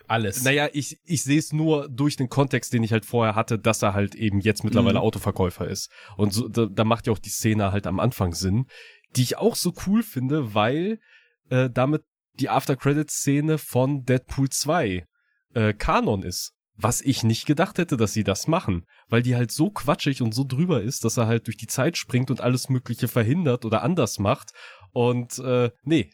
Alles. 0.07 0.43
naja, 0.43 0.69
ich, 0.71 0.99
ich 1.03 1.23
sehe 1.23 1.39
es 1.39 1.51
nur 1.51 1.89
durch 1.89 2.15
den 2.15 2.29
Kontext, 2.29 2.73
den 2.73 2.83
ich 2.83 2.91
halt 2.91 3.05
vorher 3.05 3.33
hatte, 3.33 3.57
dass 3.57 3.81
er 3.81 3.95
halt 3.95 4.13
eben 4.13 4.39
jetzt 4.39 4.63
mittlerweile 4.63 4.99
Mhm. 4.99 5.05
Autoverkäufer 5.05 5.67
ist. 5.67 5.89
Und 6.15 6.31
so, 6.31 6.47
da, 6.47 6.67
da 6.67 6.83
macht 6.83 7.07
ja 7.07 7.13
auch 7.13 7.17
die 7.19 7.29
Szene 7.29 7.71
halt 7.71 7.87
am 7.87 7.99
Anfang 7.99 8.33
Sinn, 8.33 8.67
die 9.15 9.23
ich 9.23 9.37
auch 9.37 9.55
so 9.55 9.73
cool 9.87 10.03
finde, 10.03 10.53
weil 10.53 10.99
äh, 11.49 11.69
damit 11.71 12.03
die 12.33 12.49
After-Credit-Szene 12.49 13.57
von 13.57 14.03
Deadpool 14.03 14.49
2 14.49 15.07
äh, 15.55 15.73
Kanon 15.73 16.21
ist. 16.21 16.53
Was 16.77 17.01
ich 17.01 17.23
nicht 17.23 17.45
gedacht 17.45 17.77
hätte, 17.77 17.95
dass 17.95 18.13
sie 18.13 18.23
das 18.23 18.47
machen, 18.47 18.85
weil 19.07 19.21
die 19.21 19.35
halt 19.35 19.51
so 19.51 19.69
quatschig 19.69 20.21
und 20.21 20.33
so 20.33 20.43
drüber 20.43 20.81
ist, 20.81 21.05
dass 21.05 21.17
er 21.17 21.27
halt 21.27 21.47
durch 21.47 21.57
die 21.57 21.67
Zeit 21.67 21.97
springt 21.97 22.29
und 22.29 22.41
alles 22.41 22.67
Mögliche 22.69 23.07
verhindert 23.07 23.63
oder 23.63 23.81
anders 23.81 24.19
macht. 24.19 24.51
Und 24.91 25.39
äh, 25.39 25.71
nee, 25.83 26.11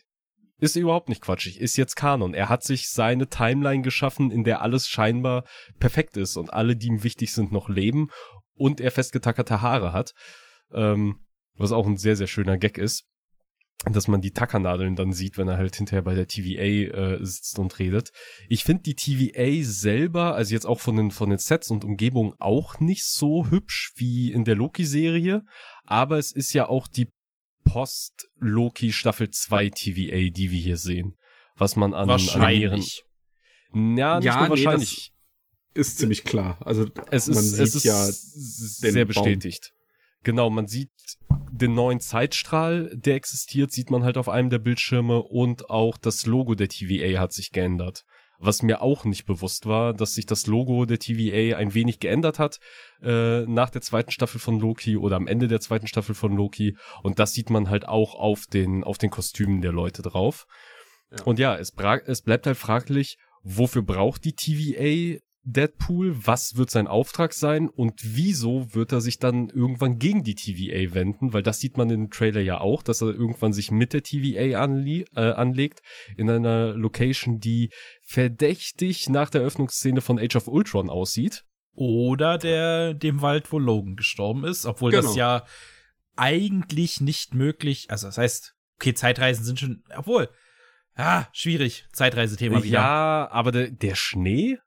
ist 0.59 0.75
überhaupt 0.75 1.09
nicht 1.09 1.21
quatschig, 1.21 1.59
ist 1.59 1.77
jetzt 1.77 1.95
Kanon. 1.95 2.35
Er 2.35 2.47
hat 2.47 2.63
sich 2.63 2.89
seine 2.89 3.27
Timeline 3.27 3.81
geschaffen, 3.81 4.29
in 4.29 4.43
der 4.43 4.61
alles 4.61 4.87
scheinbar 4.87 5.45
perfekt 5.79 6.17
ist 6.17 6.37
und 6.37 6.53
alle, 6.53 6.75
die 6.75 6.87
ihm 6.87 7.03
wichtig 7.03 7.33
sind, 7.33 7.51
noch 7.51 7.67
leben 7.67 8.09
und 8.53 8.79
er 8.79 8.91
festgetackerte 8.91 9.61
Haare 9.61 9.91
hat. 9.91 10.13
Ähm, 10.71 11.25
was 11.55 11.71
auch 11.71 11.87
ein 11.87 11.97
sehr, 11.97 12.15
sehr 12.15 12.27
schöner 12.27 12.57
Gag 12.57 12.77
ist, 12.77 13.05
dass 13.89 14.07
man 14.07 14.21
die 14.21 14.31
Tackernadeln 14.31 14.95
dann 14.95 15.11
sieht, 15.11 15.37
wenn 15.37 15.47
er 15.47 15.57
halt 15.57 15.75
hinterher 15.75 16.03
bei 16.03 16.13
der 16.13 16.27
TVA 16.27 17.15
äh, 17.15 17.25
sitzt 17.25 17.57
und 17.57 17.79
redet. 17.79 18.11
Ich 18.47 18.63
finde 18.63 18.83
die 18.83 18.95
TVA 18.95 19.63
selber, 19.63 20.35
also 20.35 20.53
jetzt 20.53 20.65
auch 20.65 20.79
von 20.79 20.95
den, 20.97 21.11
von 21.11 21.29
den 21.29 21.39
Sets 21.39 21.71
und 21.71 21.83
Umgebungen 21.83 22.33
auch 22.39 22.79
nicht 22.79 23.05
so 23.05 23.49
hübsch 23.49 23.93
wie 23.95 24.31
in 24.31 24.45
der 24.45 24.55
Loki-Serie, 24.55 25.43
aber 25.83 26.19
es 26.19 26.31
ist 26.31 26.53
ja 26.53 26.69
auch 26.69 26.87
die 26.87 27.07
Post-Loki 27.63 28.91
Staffel 28.91 29.29
2 29.29 29.69
TVA, 29.69 30.29
die 30.31 30.51
wir 30.51 30.59
hier 30.59 30.77
sehen. 30.77 31.15
Was 31.55 31.75
man 31.75 31.93
an, 31.93 32.01
an 32.01 32.09
Wahrscheinlich. 32.09 33.03
ja, 33.73 34.17
nicht 34.17 34.25
Ja, 34.25 34.35
nur 34.35 34.43
nee, 34.43 34.49
wahrscheinlich. 34.49 35.11
Ist 35.73 35.99
ziemlich 35.99 36.23
klar. 36.23 36.57
Also 36.61 36.85
es 37.11 37.27
man 37.27 37.37
ist, 37.37 37.51
sieht 37.51 37.61
es 37.61 37.75
ist 37.75 37.83
ja 37.85 38.05
sehr 38.11 39.05
Baum. 39.05 39.07
bestätigt. 39.07 39.73
Genau, 40.23 40.49
man 40.49 40.67
sieht 40.67 40.91
den 41.51 41.73
neuen 41.73 41.99
Zeitstrahl, 41.99 42.89
der 42.93 43.15
existiert, 43.15 43.71
sieht 43.71 43.91
man 43.91 44.03
halt 44.03 44.17
auf 44.17 44.29
einem 44.29 44.49
der 44.49 44.59
Bildschirme 44.59 45.21
und 45.21 45.69
auch 45.69 45.97
das 45.97 46.25
Logo 46.25 46.55
der 46.55 46.69
TVA 46.69 47.19
hat 47.19 47.33
sich 47.33 47.51
geändert. 47.51 48.05
Was 48.39 48.63
mir 48.63 48.81
auch 48.81 49.05
nicht 49.05 49.25
bewusst 49.25 49.67
war, 49.67 49.93
dass 49.93 50.15
sich 50.15 50.25
das 50.25 50.47
Logo 50.47 50.85
der 50.85 50.97
TVA 50.97 51.57
ein 51.57 51.75
wenig 51.75 51.99
geändert 51.99 52.39
hat 52.39 52.59
äh, 53.03 53.41
nach 53.41 53.69
der 53.69 53.81
zweiten 53.81 54.09
Staffel 54.09 54.39
von 54.39 54.59
Loki 54.59 54.97
oder 54.97 55.17
am 55.17 55.27
Ende 55.27 55.47
der 55.47 55.59
zweiten 55.59 55.85
Staffel 55.85 56.15
von 56.15 56.35
Loki. 56.35 56.75
Und 57.03 57.19
das 57.19 57.33
sieht 57.33 57.51
man 57.51 57.69
halt 57.69 57.87
auch 57.87 58.15
auf 58.15 58.47
den, 58.47 58.83
auf 58.83 58.97
den 58.97 59.11
Kostümen 59.11 59.61
der 59.61 59.73
Leute 59.73 60.01
drauf. 60.01 60.47
Ja. 61.11 61.23
Und 61.25 61.37
ja, 61.37 61.55
es, 61.55 61.71
es 62.05 62.21
bleibt 62.23 62.47
halt 62.47 62.57
fraglich, 62.57 63.17
wofür 63.43 63.83
braucht 63.83 64.25
die 64.25 64.33
TVA 64.33 65.19
Deadpool? 65.43 66.15
Was 66.25 66.55
wird 66.55 66.69
sein 66.69 66.87
Auftrag 66.87 67.33
sein? 67.33 67.67
Und 67.67 67.99
wieso 68.03 68.73
wird 68.73 68.91
er 68.91 69.01
sich 69.01 69.17
dann 69.17 69.49
irgendwann 69.49 69.97
gegen 69.97 70.23
die 70.23 70.35
TVA 70.35 70.93
wenden? 70.93 71.33
Weil 71.33 71.43
das 71.43 71.59
sieht 71.59 71.77
man 71.77 71.89
in 71.89 72.01
dem 72.01 72.09
Trailer 72.11 72.41
ja 72.41 72.61
auch, 72.61 72.83
dass 72.83 73.01
er 73.01 73.07
irgendwann 73.07 73.53
sich 73.53 73.71
mit 73.71 73.93
der 73.93 74.03
TVA 74.03 74.61
anlie 74.61 75.05
äh, 75.15 75.31
anlegt 75.31 75.81
in 76.17 76.29
einer 76.29 76.73
Location, 76.73 77.39
die 77.39 77.71
verdächtig 78.03 79.09
nach 79.09 79.29
der 79.29 79.41
Öffnungsszene 79.41 80.01
von 80.01 80.19
Age 80.19 80.35
of 80.35 80.47
Ultron 80.47 80.89
aussieht. 80.89 81.43
Oder 81.73 82.37
der, 82.37 82.93
dem 82.93 83.21
Wald, 83.21 83.51
wo 83.51 83.57
Logan 83.57 83.95
gestorben 83.95 84.43
ist, 84.43 84.65
obwohl 84.65 84.91
das 84.91 85.05
Genau. 85.05 85.17
ja 85.17 85.45
eigentlich 86.15 87.01
nicht 87.01 87.33
möglich, 87.33 87.89
also 87.89 88.07
das 88.07 88.17
heißt, 88.17 88.55
okay, 88.75 88.93
Zeitreisen 88.93 89.45
sind 89.45 89.59
schon, 89.59 89.83
obwohl, 89.95 90.29
ah, 90.95 91.25
schwierig, 91.31 91.85
Zeitreisethema 91.93 92.61
wieder. 92.61 92.73
Ja, 92.73 93.29
aber 93.31 93.51
der, 93.51 93.71
der 93.71 93.95
Schnee? 93.95 94.57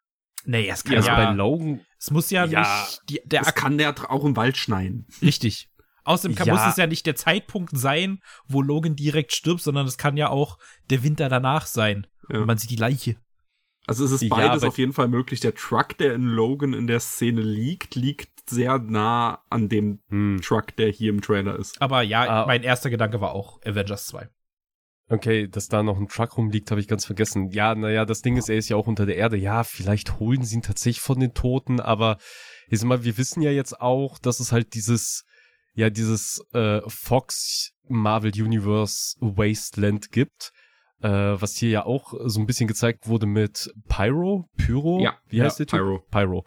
Nee, 0.45 0.69
es 0.69 0.85
kann 0.85 0.97
Also 0.97 1.09
ja, 1.09 1.17
bei 1.27 1.33
Logan. 1.33 1.81
es 1.99 2.11
muss 2.11 2.31
ja, 2.31 2.45
Ja, 2.45 2.61
nicht, 2.87 3.01
die, 3.09 3.21
der 3.25 3.43
Das 3.43 3.55
kann 3.55 3.79
der 3.79 3.95
auch 4.11 4.25
im 4.25 4.37
Wald 4.37 4.57
schneien. 4.57 5.07
Richtig. 5.23 5.69
Außerdem 6.05 6.37
kann, 6.37 6.47
Ja. 6.49 6.55
muss 6.55 6.67
es 6.67 6.77
ja 6.77 6.87
nicht 6.87 7.07
der 7.07 7.17
Zeitpunkt 7.17 7.77
sein, 7.77 8.21
wo 8.47 8.61
Logan 8.61 8.95
direkt 8.95 9.33
stirbt, 9.33 9.63
sondern 9.63 9.87
es 9.87 9.97
kann 9.97 10.17
ja 10.19 10.29
auch 10.29 10.59
der 10.91 11.03
Winter 11.03 11.29
danach 11.31 11.65
sein. 11.67 12.07
Ja. 12.31 12.41
Und 12.41 12.47
man 12.47 12.59
sieht 12.59 12.71
die 12.71 12.77
Leiche. 12.77 13.17
Also 13.87 14.05
es 14.05 14.13
ist 14.13 14.23
Ja, 14.23 14.29
beides 14.31 14.63
aber- 14.63 14.69
auf 14.69 14.79
jeden 14.79 14.93
Fall 14.93 15.09
möglich. 15.09 15.41
Der 15.41 15.55
Truck, 15.55 15.97
der 15.99 16.15
in 16.15 16.25
Logan 16.25 16.73
in 16.75 16.87
der 16.87 17.01
Szene 17.01 17.41
liegt, 17.43 17.95
liegt 17.95 18.29
sehr 18.49 18.79
nah 18.79 19.43
an 19.51 19.69
dem 19.71 20.01
Hm. 20.11 20.41
Truck, 20.43 20.77
der 20.77 20.91
hier 20.91 21.11
im 21.11 21.21
Trailer 21.23 21.59
ist. 21.59 21.81
Aber 21.81 22.03
ja, 22.03 22.43
Ah. 22.45 22.47
mein 22.47 22.63
erster 22.63 22.91
Gedanke 22.91 23.21
war 23.23 23.33
auch 23.33 23.61
Avengers 23.65 24.07
2. 24.07 24.29
Okay, 25.09 25.49
dass 25.49 25.69
da 25.69 25.83
noch 25.83 25.99
ein 25.99 26.09
Truck 26.09 26.38
rumliegt, 26.38 26.71
habe 26.71 26.81
ich 26.81 26.88
ganz 26.88 27.05
vergessen. 27.05 27.51
Ja, 27.51 27.75
naja, 27.75 28.07
das 28.07 28.23
Ding 28.23 28.37
ist, 28.37 28.49
er 28.49 28.57
ist 28.57 28.71
ja 28.71 28.77
auch 28.77 28.87
unter 28.87 29.05
der 29.05 29.17
Erde. 29.17 29.37
Ja, 29.37 29.62
vielleicht 29.62 30.19
holen 30.19 30.43
sie 30.43 30.57
ihn 30.57 30.62
tatsächlich 30.62 31.01
von 31.01 31.21
den 31.21 31.35
Toten, 31.35 31.79
aber 31.79 32.17
ich 32.69 32.81
sag 32.81 32.88
mal, 32.88 33.05
wir 33.05 33.19
wissen 33.19 33.43
ja 33.43 33.51
jetzt 33.51 33.81
auch, 33.81 34.19
dass 34.19 34.40
es 34.40 34.51
halt 34.51 34.75
dieses, 34.75 35.25
ja, 35.75 35.90
dieses 35.90 36.43
äh, 36.55 36.81
Fox 36.87 37.73
Marvel 37.87 38.33
Universe 38.35 39.17
Wasteland 39.21 40.11
gibt, 40.11 40.53
äh, 41.03 41.09
was 41.09 41.57
hier 41.57 41.69
ja 41.69 41.85
auch 41.85 42.14
so 42.25 42.40
ein 42.40 42.47
bisschen 42.47 42.67
gezeigt 42.67 43.07
wurde 43.07 43.27
mit 43.27 43.71
Pyro, 43.88 44.49
Pyro, 44.57 45.01
Ja, 45.03 45.19
wie 45.29 45.43
heißt 45.43 45.59
ja, 45.59 45.67
der 45.67 45.79
Typ? 45.79 45.81
Pyro. 45.81 46.07
Pyro. 46.11 46.45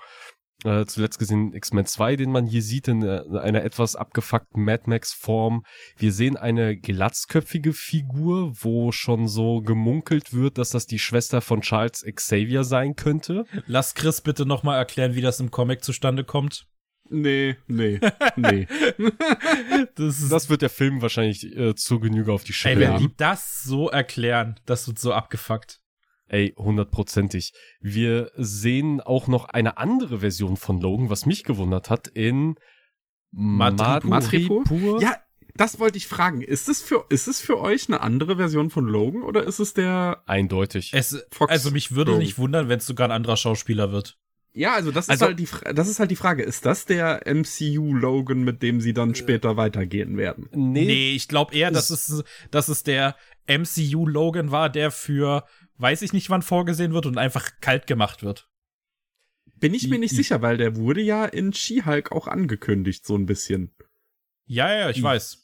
Äh, 0.67 0.86
zuletzt 0.86 1.17
gesehen 1.17 1.53
X-Men 1.53 1.86
2, 1.86 2.17
den 2.17 2.30
man 2.30 2.45
hier 2.45 2.62
sieht 2.62 2.89
in 2.89 3.01
äh, 3.01 3.21
einer 3.39 3.63
etwas 3.63 3.95
abgefuckten 3.95 4.65
Mad 4.65 4.84
Max 4.88 5.13
Form. 5.13 5.63
Wir 5.97 6.12
sehen 6.12 6.36
eine 6.36 6.75
glatzköpfige 6.75 7.71
Figur, 7.71 8.51
wo 8.53 8.91
schon 8.91 9.30
so 9.30 9.62
gemunkelt 9.62 10.34
wird, 10.34 10.58
dass 10.58 10.71
das 10.71 10.86
die 10.86 10.99
Schwester 10.99 11.39
von 11.39 11.62
Charles 11.62 12.03
Xavier 12.03 12.65
sein 12.65 12.97
könnte. 12.97 13.45
Lass 13.65 13.95
Chris 13.95 14.19
bitte 14.19 14.45
nochmal 14.45 14.77
erklären, 14.77 15.15
wie 15.15 15.21
das 15.21 15.39
im 15.39 15.51
Comic 15.51 15.86
zustande 15.86 16.25
kommt. 16.25 16.65
Nee, 17.10 17.56
nee, 17.67 18.01
nee. 18.36 18.67
Das 19.95 20.19
ist, 20.19 20.32
Das 20.32 20.49
wird 20.49 20.62
der 20.62 20.69
Film 20.69 21.01
wahrscheinlich 21.01 21.45
äh, 21.56 21.75
zur 21.75 22.01
Genüge 22.01 22.34
auf 22.34 22.43
die 22.43 22.51
ey, 22.51 22.56
Schippe 22.56 22.80
wenn 22.82 22.97
die 22.97 23.15
das 23.15 23.63
so 23.63 23.89
erklären, 23.89 24.60
das 24.65 24.86
wird 24.88 24.99
so 24.99 25.13
abgefuckt. 25.13 25.80
Ey, 26.30 26.54
hundertprozentig. 26.58 27.54
Wir 27.80 28.32
sehen 28.36 29.00
auch 29.02 29.28
noch 29.28 29.46
eine 29.46 29.78
andere 29.78 30.20
Version 30.20 30.58
von 30.58 30.82
Logan, 30.82 31.10
was 31.10 31.26
mich 31.26 31.44
gewundert 31.44 31.90
hat, 31.90 32.08
in 32.08 32.56
Madripoor. 33.32 34.10
Madripoor. 34.10 35.02
Ja, 35.02 35.16
das 35.56 35.80
wollte 35.80 35.98
ich 35.98 36.08
fragen. 36.08 36.42
Ist 36.42 36.70
es 36.70 36.82
für, 36.82 37.06
ist 37.10 37.28
es 37.28 37.40
für 37.42 37.60
euch 37.60 37.88
eine 37.88 38.02
andere 38.02 38.38
Version 38.38 38.70
von 38.70 38.86
Logan 38.86 39.24
oder 39.24 39.44
ist 39.44 39.60
es 39.60 39.74
der, 39.74 40.22
Eindeutig. 40.26 40.92
Es, 40.94 41.26
also 41.48 41.72
mich 41.72 41.94
würde 41.96 42.12
Logan. 42.12 42.24
nicht 42.26 42.38
wundern, 42.38 42.70
wenn 42.70 42.80
es 42.80 42.86
sogar 42.86 43.08
ein 43.08 43.12
anderer 43.12 43.38
Schauspieler 43.38 43.92
wird. 43.92 44.18
ja, 44.54 44.74
also 44.74 44.92
das 44.92 45.06
ist 45.06 45.10
Also- 45.12 45.26
halt 45.28 45.40
die, 45.40 45.48
das 45.76 45.88
ist 45.88 46.00
halt 46.00 46.12
die 46.12 46.16
Frage. 46.16 46.44
Ist 46.44 46.66
das 46.66 46.86
der 46.86 47.22
MCU 47.26 47.94
Logan, 47.94 48.44
mit 48.44 48.62
dem 48.63 48.82
sie 48.82 48.94
dann 48.94 49.16
später 49.16 49.56
weitergehen 49.58 50.18
werden? 50.18 50.50
Nee, 50.52 51.12
ich 51.13 51.28
glaube 51.28 51.56
eher, 51.56 51.72
dass 51.72 51.90
es, 51.90 52.24
dass 52.52 52.68
es 52.68 52.84
der 52.84 53.16
MCU-Logan 53.48 54.52
war, 54.52 54.70
der 54.70 54.92
für 54.92 55.46
weiß 55.78 56.02
ich 56.02 56.13
nicht 56.13 56.30
wann 56.30 56.42
vorgesehen 56.42 56.94
wird 56.94 57.06
und 57.06 57.18
einfach 57.18 57.52
kalt 57.62 57.88
gemacht 57.88 58.24
wird. 58.24 58.48
Bin 59.56 59.74
ich 59.74 59.88
mir 59.88 59.98
nicht 60.00 60.13
I- 60.13 60.16
sicher, 60.18 60.42
weil 60.42 60.58
der 60.58 60.76
wurde 60.76 61.02
ja 61.02 61.26
in 61.26 61.54
She-Hulk 61.54 62.12
auch 62.12 62.28
angekündigt, 62.28 63.06
so 63.06 63.16
ein 63.16 63.26
bisschen. 63.26 63.76
Ja, 64.46 64.72
ja, 64.74 64.90
ich 64.90 65.00
I- 65.00 65.04
weiß. 65.04 65.44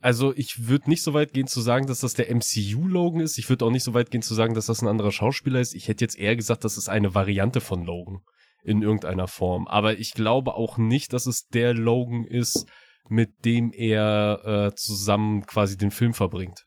Also 0.00 0.34
ich 0.34 0.66
würde 0.66 0.90
nicht 0.90 1.02
so 1.02 1.14
weit 1.14 1.32
gehen 1.32 1.46
zu 1.46 1.60
sagen, 1.60 1.86
dass 1.86 2.00
das 2.00 2.14
der 2.14 2.28
MCU-Logan 2.34 3.20
ist. 3.20 3.38
Ich 3.38 3.48
würde 3.48 3.64
auch 3.64 3.70
nicht 3.70 3.84
so 3.84 3.94
weit 3.94 4.10
gehen 4.10 4.22
zu 4.22 4.34
sagen, 4.34 4.54
dass 4.54 4.66
das 4.66 4.82
ein 4.82 4.88
anderer 4.88 5.12
Schauspieler 5.12 5.60
ist. 5.60 5.74
Ich 5.74 5.86
hätte 5.86 6.04
jetzt 6.04 6.18
eher 6.18 6.34
gesagt, 6.34 6.64
das 6.64 6.76
ist 6.76 6.88
eine 6.88 7.14
Variante 7.14 7.60
von 7.60 7.84
Logan 7.84 8.20
in 8.64 8.82
irgendeiner 8.82 9.28
Form. 9.28 9.68
Aber 9.68 9.98
ich 9.98 10.12
glaube 10.12 10.54
auch 10.54 10.76
nicht, 10.76 11.12
dass 11.12 11.26
es 11.26 11.46
der 11.48 11.74
Logan 11.74 12.24
ist, 12.24 12.66
mit 13.08 13.44
dem 13.44 13.72
er 13.72 14.70
äh, 14.72 14.74
zusammen 14.74 15.46
quasi 15.46 15.76
den 15.76 15.90
Film 15.92 16.14
verbringt. 16.14 16.64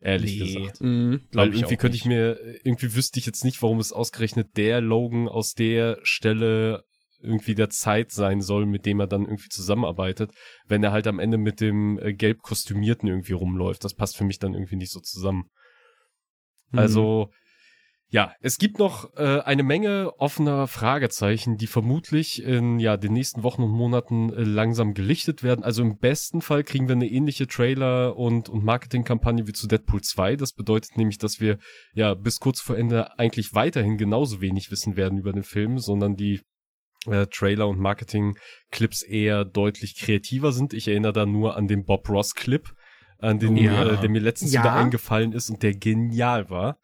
Ehrlich 0.00 0.38
Nee. 0.38 0.54
gesagt. 0.54 0.80
Mhm. 0.80 1.20
Glaub 1.30 1.44
Weil 1.44 1.48
ich 1.54 1.60
irgendwie 1.60 1.74
auch 1.76 1.78
könnte 1.80 1.96
ich 1.96 2.04
mir, 2.06 2.38
irgendwie 2.64 2.94
wüsste 2.94 3.18
ich 3.18 3.26
jetzt 3.26 3.44
nicht, 3.44 3.62
warum 3.62 3.78
es 3.78 3.92
ausgerechnet 3.92 4.56
der 4.56 4.80
Logan 4.80 5.28
aus 5.28 5.52
der 5.54 5.98
Stelle 6.02 6.84
irgendwie 7.22 7.54
der 7.54 7.68
Zeit 7.68 8.10
sein 8.12 8.40
soll, 8.40 8.64
mit 8.64 8.86
dem 8.86 8.98
er 8.98 9.06
dann 9.06 9.26
irgendwie 9.26 9.50
zusammenarbeitet, 9.50 10.32
wenn 10.66 10.82
er 10.82 10.92
halt 10.92 11.06
am 11.06 11.18
Ende 11.18 11.36
mit 11.36 11.60
dem 11.60 11.98
äh, 11.98 12.14
gelb 12.14 12.40
kostümierten 12.40 13.08
irgendwie 13.08 13.34
rumläuft. 13.34 13.84
Das 13.84 13.94
passt 13.94 14.16
für 14.16 14.24
mich 14.24 14.38
dann 14.38 14.54
irgendwie 14.54 14.76
nicht 14.76 14.90
so 14.90 15.00
zusammen. 15.00 15.50
Mhm. 16.70 16.78
Also, 16.78 17.30
ja, 18.12 18.32
es 18.40 18.58
gibt 18.58 18.78
noch 18.80 19.14
äh, 19.16 19.40
eine 19.40 19.62
Menge 19.62 20.12
offener 20.18 20.66
Fragezeichen, 20.66 21.56
die 21.56 21.68
vermutlich 21.68 22.42
in 22.42 22.80
ja 22.80 22.96
den 22.96 23.12
nächsten 23.12 23.44
Wochen 23.44 23.62
und 23.62 23.70
Monaten 23.70 24.32
äh, 24.32 24.42
langsam 24.42 24.94
gelichtet 24.94 25.42
werden. 25.44 25.62
Also 25.64 25.82
im 25.82 25.96
besten 25.98 26.42
Fall 26.42 26.64
kriegen 26.64 26.88
wir 26.88 26.96
eine 26.96 27.06
ähnliche 27.08 27.46
Trailer- 27.46 28.16
und, 28.16 28.48
und 28.48 28.64
Marketingkampagne 28.64 29.46
wie 29.46 29.52
zu 29.52 29.68
Deadpool 29.68 30.00
2. 30.00 30.34
Das 30.34 30.52
bedeutet 30.52 30.96
nämlich, 30.96 31.18
dass 31.18 31.40
wir 31.40 31.58
ja 31.94 32.14
bis 32.14 32.40
kurz 32.40 32.60
vor 32.60 32.76
Ende 32.76 33.16
eigentlich 33.18 33.54
weiterhin 33.54 33.96
genauso 33.96 34.40
wenig 34.40 34.72
wissen 34.72 34.96
werden 34.96 35.16
über 35.18 35.32
den 35.32 35.44
Film, 35.44 35.78
sondern 35.78 36.16
die 36.16 36.40
äh, 37.06 37.26
Trailer 37.26 37.68
und 37.68 37.78
Marketing-Clips 37.78 39.02
eher 39.02 39.44
deutlich 39.44 39.96
kreativer 39.96 40.50
sind. 40.52 40.74
Ich 40.74 40.88
erinnere 40.88 41.12
da 41.12 41.26
nur 41.26 41.56
an 41.56 41.68
den 41.68 41.84
Bob 41.84 42.08
Ross-Clip, 42.08 42.68
an 43.18 43.38
den, 43.38 43.56
Ja. 43.56 43.84
äh, 43.86 44.00
der 44.00 44.10
mir 44.10 44.20
letztens 44.20 44.52
Ja. 44.52 44.62
wieder 44.62 44.74
eingefallen 44.74 45.32
ist 45.32 45.48
und 45.48 45.62
der 45.62 45.74
genial 45.74 46.50
war. 46.50 46.78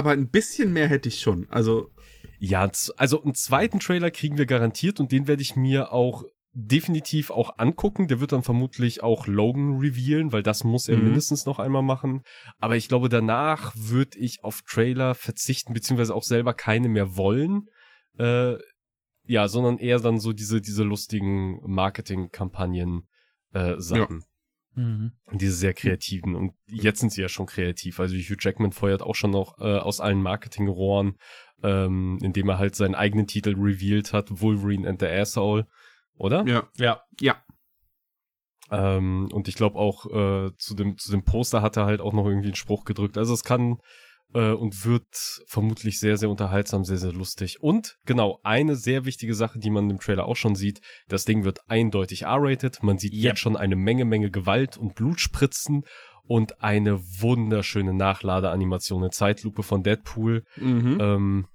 Aber 0.00 0.12
ein 0.12 0.30
bisschen 0.30 0.72
mehr 0.72 0.88
hätte 0.88 1.10
ich 1.10 1.20
schon. 1.20 1.46
Also, 1.50 1.90
Ja, 2.38 2.70
also 2.96 3.22
einen 3.22 3.34
zweiten 3.34 3.80
Trailer 3.80 4.10
kriegen 4.10 4.38
wir 4.38 4.46
garantiert 4.46 4.98
und 4.98 5.12
den 5.12 5.28
werde 5.28 5.42
ich 5.42 5.56
mir 5.56 5.92
auch 5.92 6.24
definitiv 6.54 7.30
auch 7.30 7.58
angucken. 7.58 8.08
Der 8.08 8.18
wird 8.20 8.32
dann 8.32 8.42
vermutlich 8.42 9.02
auch 9.02 9.26
Logan 9.26 9.76
revealen, 9.78 10.32
weil 10.32 10.42
das 10.42 10.64
muss 10.64 10.88
er 10.88 10.96
Mhm. 10.96 11.04
mindestens 11.04 11.44
noch 11.44 11.58
einmal 11.58 11.82
machen. 11.82 12.22
Aber 12.58 12.76
ich 12.76 12.88
glaube, 12.88 13.10
danach 13.10 13.74
würde 13.76 14.18
ich 14.18 14.42
auf 14.42 14.62
Trailer 14.62 15.14
verzichten, 15.14 15.74
beziehungsweise 15.74 16.14
auch 16.14 16.22
selber 16.22 16.54
keine 16.54 16.88
mehr 16.88 17.14
wollen. 17.14 17.66
Äh, 18.18 18.54
ja, 19.26 19.46
sondern 19.46 19.76
eher 19.76 20.00
dann 20.00 20.18
so 20.18 20.32
diese, 20.32 20.62
diese 20.62 20.82
lustigen 20.82 21.60
Marketingkampagnen 21.70 23.06
äh, 23.52 23.74
Sachen. 23.76 24.24
Mhm. 24.80 25.12
Diese 25.32 25.52
sehr 25.52 25.74
kreativen. 25.74 26.34
Und 26.34 26.54
jetzt 26.66 27.00
sind 27.00 27.12
sie 27.12 27.20
ja 27.20 27.28
schon 27.28 27.46
kreativ. 27.46 28.00
Also 28.00 28.16
Hugh 28.16 28.36
Jackman 28.40 28.72
feuert 28.72 29.02
auch 29.02 29.14
schon 29.14 29.30
noch 29.30 29.58
äh, 29.58 29.76
aus 29.76 30.00
allen 30.00 30.22
Marketingrohren, 30.22 31.18
ähm, 31.62 32.18
indem 32.22 32.48
er 32.48 32.58
halt 32.58 32.74
seinen 32.74 32.94
eigenen 32.94 33.26
Titel 33.26 33.54
revealed 33.58 34.12
hat, 34.14 34.40
Wolverine 34.40 34.88
and 34.88 35.00
the 35.00 35.06
Asshole. 35.06 35.66
Oder? 36.14 36.46
ja. 36.46 36.68
Ja. 36.76 37.02
Ja. 37.20 37.42
Ähm, 38.70 39.28
und 39.32 39.48
ich 39.48 39.54
glaube 39.54 39.78
auch 39.78 40.06
äh, 40.06 40.56
zu, 40.56 40.74
dem, 40.74 40.96
zu 40.96 41.10
dem 41.10 41.24
Poster 41.24 41.60
hat 41.60 41.76
er 41.76 41.86
halt 41.86 42.00
auch 42.00 42.12
noch 42.12 42.26
irgendwie 42.26 42.48
einen 42.48 42.54
Spruch 42.54 42.84
gedrückt. 42.84 43.18
Also 43.18 43.34
es 43.34 43.44
kann 43.44 43.78
äh, 44.34 44.52
und 44.52 44.84
wird 44.84 45.06
vermutlich 45.46 45.98
sehr, 45.98 46.16
sehr 46.16 46.30
unterhaltsam, 46.30 46.84
sehr, 46.84 46.98
sehr 46.98 47.12
lustig. 47.12 47.60
Und 47.60 47.96
genau, 48.06 48.40
eine 48.42 48.76
sehr 48.76 49.04
wichtige 49.04 49.34
Sache, 49.34 49.58
die 49.58 49.70
man 49.70 49.90
im 49.90 49.98
Trailer 49.98 50.26
auch 50.26 50.36
schon 50.36 50.54
sieht, 50.54 50.80
das 51.08 51.24
Ding 51.24 51.44
wird 51.44 51.60
eindeutig 51.68 52.22
R-rated. 52.22 52.82
Man 52.82 52.98
sieht 52.98 53.12
Yep. 53.12 53.22
jetzt 53.22 53.40
schon 53.40 53.56
eine 53.56 53.76
Menge, 53.76 54.04
Menge 54.04 54.30
Gewalt 54.30 54.76
und 54.76 54.94
Blutspritzen 54.94 55.84
und 56.24 56.62
eine 56.62 57.00
wunderschöne 57.20 57.92
Nachladeanimation, 57.92 59.02
eine 59.02 59.10
Zeitlupe 59.10 59.62
von 59.62 59.82
Deadpool. 59.82 60.44
Mhm. 60.56 60.98
Ähm, 61.00 61.46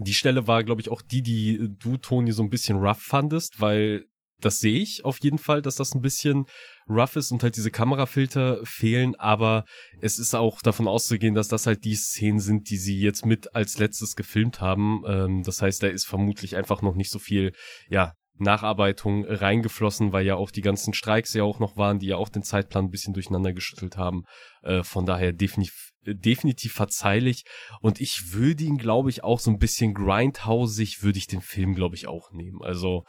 die 0.00 0.14
Stelle 0.14 0.46
war, 0.46 0.64
glaube 0.64 0.80
ich, 0.80 0.90
auch 0.90 1.02
die, 1.02 1.22
die 1.22 1.68
du, 1.78 1.96
Toni, 1.96 2.32
so 2.32 2.42
ein 2.42 2.50
bisschen 2.50 2.78
rough 2.78 3.02
fandest, 3.02 3.60
weil 3.60 4.06
das 4.44 4.60
sehe 4.60 4.80
ich 4.80 5.04
auf 5.04 5.18
jeden 5.22 5.38
Fall, 5.38 5.62
dass 5.62 5.76
das 5.76 5.94
ein 5.94 6.02
bisschen 6.02 6.46
rough 6.88 7.16
ist 7.16 7.30
und 7.30 7.42
halt 7.42 7.56
diese 7.56 7.70
Kamerafilter 7.70 8.60
fehlen, 8.64 9.14
aber 9.14 9.64
es 10.00 10.18
ist 10.18 10.34
auch 10.34 10.60
davon 10.62 10.86
auszugehen, 10.86 11.34
dass 11.34 11.48
das 11.48 11.66
halt 11.66 11.84
die 11.84 11.94
Szenen 11.94 12.40
sind, 12.40 12.70
die 12.70 12.76
sie 12.76 13.00
jetzt 13.00 13.24
mit 13.24 13.54
als 13.54 13.78
letztes 13.78 14.16
gefilmt 14.16 14.60
haben. 14.60 15.02
Ähm, 15.06 15.42
das 15.42 15.62
heißt, 15.62 15.82
da 15.82 15.86
ist 15.86 16.06
vermutlich 16.06 16.56
einfach 16.56 16.82
noch 16.82 16.94
nicht 16.94 17.10
so 17.10 17.18
viel, 17.18 17.52
ja, 17.88 18.12
Nacharbeitung 18.36 19.24
reingeflossen, 19.24 20.12
weil 20.12 20.26
ja 20.26 20.34
auch 20.34 20.50
die 20.50 20.60
ganzen 20.60 20.92
Streiks 20.92 21.34
ja 21.34 21.44
auch 21.44 21.60
noch 21.60 21.76
waren, 21.76 22.00
die 22.00 22.08
ja 22.08 22.16
auch 22.16 22.28
den 22.28 22.42
Zeitplan 22.42 22.86
ein 22.86 22.90
bisschen 22.90 23.14
durcheinander 23.14 23.52
geschüttelt 23.52 23.96
haben. 23.96 24.24
Äh, 24.62 24.82
von 24.82 25.06
daher 25.06 25.32
definitiv, 25.32 25.92
definitiv 26.04 26.72
verzeihlich. 26.72 27.44
Und 27.80 28.00
ich 28.00 28.32
würde 28.32 28.64
ihn, 28.64 28.76
glaube 28.76 29.10
ich, 29.10 29.22
auch 29.22 29.38
so 29.38 29.50
ein 29.50 29.58
bisschen 29.58 29.94
grindhausig, 29.94 31.02
würde 31.02 31.18
ich 31.18 31.28
den 31.28 31.42
Film, 31.42 31.74
glaube 31.74 31.94
ich, 31.94 32.08
auch 32.08 32.32
nehmen. 32.32 32.60
Also, 32.60 33.04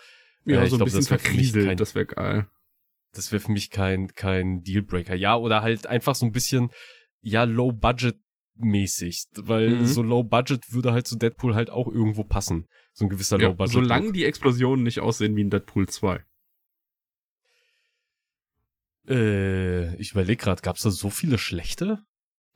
ja, 0.45 0.61
äh, 0.61 0.63
ich 0.65 0.69
so 0.69 0.75
ein 0.75 0.77
glaub, 0.79 0.85
bisschen 0.85 0.99
das 0.99 1.07
verkrieselt, 1.07 1.67
kein- 1.67 1.77
das 1.77 1.95
wäre 1.95 2.05
geil. 2.05 2.47
das 3.13 3.31
wäre 3.31 3.39
für 3.41 3.51
mich 3.51 3.69
kein, 3.69 4.07
kein 4.13 4.61
Dealbreaker. 4.63 5.15
Ja, 5.15 5.35
oder 5.35 5.61
halt 5.61 5.87
einfach 5.87 6.15
so 6.15 6.25
ein 6.25 6.31
bisschen, 6.31 6.69
ja, 7.21 7.43
low 7.43 7.71
budget 7.71 8.15
mäßig, 8.57 9.25
weil 9.35 9.69
Mhm. 9.71 9.85
so 9.85 10.01
Low 10.01 10.23
Budget 10.23 10.71
würde 10.71 10.93
halt 10.93 11.05
zu 11.07 11.17
Deadpool 11.17 11.55
halt 11.55 11.69
auch 11.69 11.89
irgendwo 11.89 12.23
passen. 12.23 12.67
So 12.93 13.03
ein 13.05 13.09
gewisser 13.09 13.37
Ja, 13.37 13.49
Low 13.49 13.53
Budget. 13.55 13.73
solange 13.73 14.13
die 14.13 14.23
Explosionen 14.23 14.83
nicht 14.83 15.01
aussehen 15.01 15.35
wie 15.35 15.41
in 15.41 15.49
Deadpool 15.49 15.89
2. 15.89 16.23
Äh, 19.07 19.95
ich 19.97 20.11
überlege 20.11 20.41
gerade, 20.43 20.61
gab's 20.61 20.81
da 20.83 20.89
so 20.89 21.09
viele 21.09 21.37
schlechte? 21.37 21.99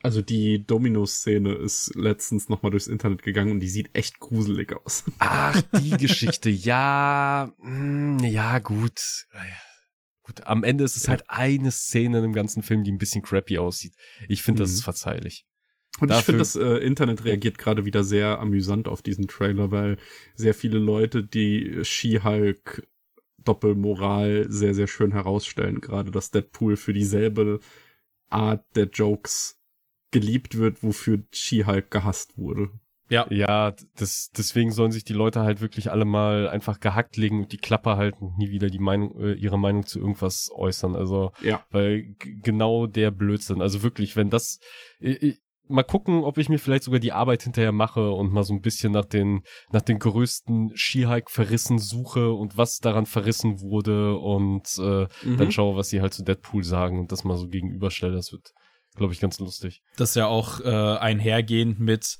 Also 0.02 0.22
die 0.22 0.66
Domino-Szene 0.66 1.54
ist 1.56 1.94
letztens 1.96 2.48
nochmal 2.48 2.72
durchs 2.72 2.88
Internet 2.88 3.22
gegangen 3.22 3.52
und 3.52 3.60
die 3.60 3.68
sieht 3.68 3.90
echt 3.94 4.20
gruselig 4.20 4.74
aus. 4.74 5.04
Ach, 5.20 5.62
die 5.82 5.92
Geschichte, 5.92 6.50
ja, 6.50 7.52
mh, 7.58 8.26
ja, 8.28 8.60
gut. 8.60 9.28
Gut, 10.24 10.46
am 10.48 10.64
Ende 10.64 10.84
ist 10.86 10.96
es 10.96 11.04
Ja. 11.04 11.10
halt 11.10 11.24
eine 11.28 11.72
Szene 11.72 12.24
im 12.24 12.34
ganzen 12.34 12.64
Film, 12.64 12.84
die 12.84 12.92
ein 12.92 12.98
bisschen 12.98 13.24
crappy 13.24 13.58
aussieht. 13.58 13.94
Ich 14.30 14.42
finde, 14.44 14.64
das 14.64 14.70
Mhm. 14.70 14.76
ist 14.76 14.84
verzeihlich. 14.84 15.46
Und 16.00 16.10
ich 16.12 16.16
Dafür- 16.16 16.26
finde, 16.26 16.40
das 16.40 16.56
äh, 16.56 16.78
Internet 16.86 17.26
reagiert 17.26 17.58
gerade 17.58 17.84
wieder 17.84 18.04
sehr 18.06 18.40
amüsant 18.40 18.88
auf 18.88 19.02
diesen 19.02 19.28
Trailer, 19.28 19.72
weil 19.72 19.98
sehr 20.36 20.54
viele 20.54 20.78
Leute 20.80 21.24
die 21.26 21.80
She-Hulk 21.84 22.88
Doppelmoral 23.44 24.46
sehr, 24.50 24.74
sehr 24.76 24.88
schön 24.88 25.12
herausstellen. 25.12 25.82
Gerade, 25.82 26.12
dass 26.12 26.30
Deadpool 26.32 26.78
für 26.78 26.94
dieselbe 26.94 27.60
Art 28.30 28.64
der 28.76 28.86
Jokes 28.86 29.59
geliebt 30.12 30.58
wird, 30.58 30.84
wofür 30.84 31.24
She-Hulk 31.32 31.92
gehasst 31.92 32.38
wurde. 32.38 32.70
Ja. 33.12 33.26
Ja, 33.32 33.74
das, 33.98 34.30
deswegen 34.38 34.72
sollen 34.72 34.92
sich 34.92 35.04
die 35.04 35.14
Leute 35.14 35.42
halt 35.42 35.62
wirklich 35.62 35.90
alle 35.90 36.06
mal 36.06 36.48
einfach 36.48 36.80
gehackt 36.80 37.18
legen 37.18 37.40
und 37.42 37.52
die 37.52 37.58
Klappe 37.58 37.98
halten 37.98 38.24
und 38.28 38.38
nie 38.38 38.52
wieder 38.52 38.70
die 38.70 38.78
Meinung, 38.80 39.20
äh, 39.20 39.34
ihre 39.34 39.58
Meinung 39.58 39.86
zu 39.88 40.00
irgendwas 40.00 40.50
äußern. 40.54 40.96
Also, 40.96 41.32
Ja. 41.42 41.66
weil 41.72 42.14
genau 42.20 42.86
der 42.86 43.10
Blödsinn. 43.10 43.62
Also 43.64 43.82
wirklich, 43.82 44.16
wenn 44.16 44.30
das, 44.30 44.60
ich, 45.00 45.24
ich, 45.24 45.42
mal 45.68 45.82
gucken, 45.84 46.24
ob 46.24 46.38
ich 46.38 46.50
mir 46.50 46.60
vielleicht 46.60 46.84
sogar 46.84 47.00
die 47.00 47.12
Arbeit 47.12 47.42
hinterher 47.44 47.72
mache 47.72 48.12
und 48.12 48.32
mal 48.32 48.44
so 48.44 48.54
ein 48.54 48.62
bisschen 48.62 48.92
nach 48.94 49.06
den, 49.06 49.42
nach 49.72 49.82
den 49.82 49.98
größten 49.98 50.72
Skihike-Verrissen 50.76 51.80
suche 51.80 52.32
und 52.32 52.58
was 52.58 52.78
daran 52.78 53.06
verrissen 53.08 53.60
wurde 53.62 54.18
und 54.18 54.68
äh, 54.80 55.08
Mhm. 55.24 55.38
dann 55.38 55.52
schaue, 55.52 55.76
was 55.76 55.90
sie 55.90 56.02
halt 56.02 56.14
zu 56.14 56.24
Deadpool 56.24 56.64
sagen 56.64 57.00
und 57.00 57.12
das 57.12 57.24
mal 57.24 57.38
so 57.38 57.48
gegenüberstelle. 57.48 58.16
Das 58.16 58.32
wird, 58.32 58.52
glaube 58.96 59.14
ich, 59.14 59.20
ganz 59.20 59.40
lustig. 59.40 59.82
Das 59.98 60.10
ist 60.10 60.16
ja 60.16 60.26
auch 60.28 60.60
äh, 60.62 60.98
einhergehend 61.00 61.80
mit 61.80 62.18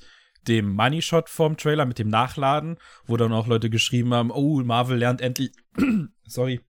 dem 0.48 0.72
Money 0.72 1.02
Shot 1.02 1.28
vom 1.28 1.56
Trailer, 1.56 1.84
mit 1.84 1.98
dem 1.98 2.08
Nachladen, 2.08 2.78
wo 3.04 3.16
dann 3.16 3.32
auch 3.32 3.46
Leute 3.46 3.68
geschrieben 3.68 4.14
haben, 4.14 4.30
oh, 4.30 4.62
Marvel 4.62 4.98
lernt 4.98 5.20
endlich, 5.20 5.52
sorry, 6.26 6.60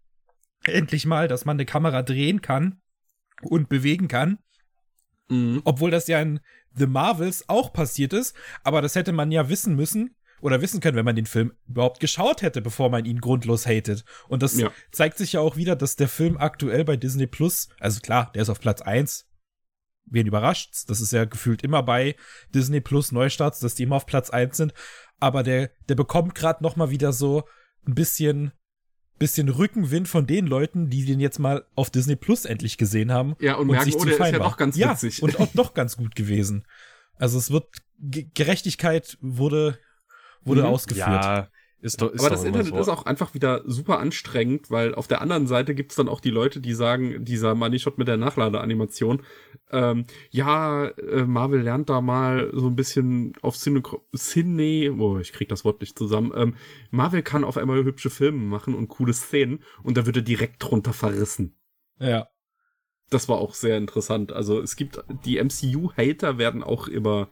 endlich 0.66 1.06
mal, 1.06 1.28
dass 1.28 1.46
man 1.46 1.56
eine 1.56 1.66
Kamera 1.66 2.02
drehen 2.04 2.42
kann 2.42 2.82
und 3.42 3.70
bewegen 3.70 4.08
kann. 4.08 4.40
Mhm. 5.30 5.62
Obwohl 5.64 5.92
das 5.92 6.08
ja 6.08 6.22
in 6.22 6.42
The 6.76 6.88
Marvels 6.88 7.48
auch 7.48 7.72
passiert 7.72 8.14
ist, 8.14 8.36
aber 8.64 8.82
das 8.82 8.96
hätte 8.96 9.14
man 9.14 9.32
ja 9.32 9.48
wissen 9.50 9.76
müssen 9.76 10.16
oder 10.42 10.62
wissen 10.62 10.82
können, 10.82 10.98
wenn 10.98 11.06
man 11.06 11.16
den 11.16 11.26
Film 11.26 11.54
überhaupt 11.68 12.00
geschaut 12.00 12.42
hätte, 12.42 12.62
bevor 12.62 12.90
man 12.90 13.06
ihn 13.06 13.22
grundlos 13.22 13.66
hatet. 13.66 14.04
Und 14.28 14.42
das 14.44 14.58
Ja. 14.60 14.72
zeigt 14.92 15.18
sich 15.18 15.34
ja 15.34 15.40
auch 15.40 15.56
wieder, 15.56 15.76
dass 15.76 15.96
der 15.96 16.08
Film 16.10 16.38
aktuell 16.38 16.84
bei 16.84 16.98
Disney 16.98 17.28
Plus, 17.28 17.70
also 17.80 18.00
klar, 18.02 18.32
der 18.34 18.42
ist 18.42 18.50
auf 18.50 18.60
Platz 18.60 18.82
eins. 18.82 19.28
Wen 20.12 20.28
überrascht's? 20.28 20.86
Das 20.86 21.02
ist 21.02 21.12
ja 21.14 21.26
gefühlt 21.26 21.64
immer 21.64 21.82
bei 21.84 22.16
Disney 22.54 22.82
Plus 22.82 23.12
Neustarts, 23.12 23.60
dass 23.60 23.74
die 23.76 23.84
immer 23.84 23.96
auf 23.96 24.06
Platz 24.06 24.30
eins 24.30 24.58
sind. 24.58 24.74
Aber 25.20 25.42
der, 25.42 25.72
der 25.90 25.96
bekommt 25.96 26.36
gerade 26.36 26.64
noch 26.64 26.76
mal 26.76 26.90
wieder 26.92 27.14
so 27.14 27.44
ein 27.88 27.96
bisschen, 27.96 28.52
bisschen 29.18 29.50
Rückenwind 29.50 30.08
von 30.08 30.28
den 30.28 30.46
Leuten, 30.48 30.90
die 30.90 31.06
den 31.06 31.20
jetzt 31.20 31.40
mal 31.40 31.66
auf 31.76 31.90
Disney 31.90 32.16
Plus 32.16 32.46
endlich 32.46 32.78
gesehen 32.78 33.12
haben 33.12 33.36
Ja, 33.40 33.56
und, 33.56 33.68
merken, 33.68 33.86
sich 33.86 33.96
oh, 33.96 34.04
der 34.04 34.14
ist 34.14 34.20
ja 34.20 34.40
war. 34.40 34.50
doch 34.50 34.58
ganz 34.58 34.76
ja, 34.78 34.92
witzig. 34.92 35.24
Und 35.24 35.40
auch 35.40 35.50
doch 35.54 35.74
ganz 35.74 35.98
gut 35.98 36.16
gewesen. 36.16 36.66
Also 37.16 37.38
es 37.38 37.50
wird 37.52 37.68
Ge 38.00 38.28
Gerechtigkeit 38.34 39.18
wurde 39.22 39.78
wurde 40.44 40.62
Mhm. 40.62 40.68
ausgeführt. 40.68 41.08
Ja, 41.24 41.48
ist 41.82 42.02
doch, 42.02 42.12
ist 42.12 42.22
Aber 42.22 42.30
das 42.30 42.44
Internet 42.44 42.68
so. 42.68 42.80
ist 42.80 42.90
auch 42.90 43.06
einfach 43.06 43.34
wieder 43.34 43.64
super 43.66 44.00
anstrengend, 44.00 44.70
weil 44.70 44.94
auf 44.94 45.08
der 45.08 45.22
anderen 45.22 45.48
Seite 45.48 45.74
gibt's 45.74 45.96
dann 45.96 46.10
auch 46.10 46.20
die 46.20 46.30
Leute, 46.30 46.62
die 46.62 46.74
sagen, 46.74 47.26
dieser 47.26 47.56
Money 47.56 47.80
Shot 47.80 47.98
mit 47.98 48.08
der 48.08 48.18
Nachladeanimation, 48.18 49.24
ähm, 49.72 50.06
ja, 50.30 50.88
äh, 50.88 51.24
Marvel 51.24 51.62
lernt 51.62 51.90
da 51.90 52.02
mal 52.02 52.52
so 52.54 52.68
ein 52.68 52.76
bisschen 52.76 53.34
auf 53.42 53.58
Cine, 53.58 53.82
Cine 54.16 54.94
oh, 55.00 55.18
ich 55.18 55.34
krieg 55.34 55.50
das 55.50 55.66
Wort 55.66 55.82
nicht 55.82 55.98
zusammen, 55.98 56.32
ähm, 56.36 56.56
Marvel 56.92 57.24
kann 57.24 57.44
auf 57.44 57.58
einmal 57.58 57.84
hübsche 57.84 58.12
Filme 58.12 58.44
machen 58.44 58.76
und 58.76 58.88
coole 58.88 59.14
Szenen 59.14 59.64
und 59.82 59.98
da 59.98 60.06
wird 60.06 60.18
er 60.18 60.22
direkt 60.22 60.64
drunter 60.64 60.94
verrissen. 60.94 61.56
Ja. 62.00 62.28
Das 63.10 63.28
war 63.28 63.40
auch 63.40 63.56
sehr 63.56 63.78
interessant. 63.78 64.32
Also 64.32 64.62
es 64.62 64.76
gibt, 64.76 65.04
die 65.26 65.44
MCU-Hater 65.44 66.38
werden 66.38 66.64
auch 66.64 66.88
immer 66.88 67.28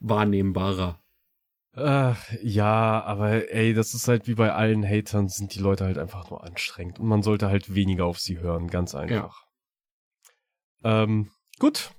wahrnehmbarer. 0.00 1.01
Ach, 1.74 2.22
ja, 2.42 3.02
aber 3.02 3.50
ey, 3.50 3.72
das 3.72 3.94
ist 3.94 4.06
halt 4.06 4.26
wie 4.26 4.34
bei 4.34 4.52
allen 4.52 4.84
Hatern, 4.84 5.28
sind 5.28 5.54
die 5.54 5.58
Leute 5.58 5.84
halt 5.84 5.96
einfach 5.96 6.28
nur 6.30 6.44
anstrengend 6.44 7.00
und 7.00 7.06
man 7.06 7.22
sollte 7.22 7.48
halt 7.48 7.74
weniger 7.74 8.04
auf 8.04 8.18
sie 8.18 8.38
hören, 8.38 8.68
ganz 8.68 8.94
einfach. 8.94 9.46
Ähm, 10.84 11.30
gut. 11.58 11.92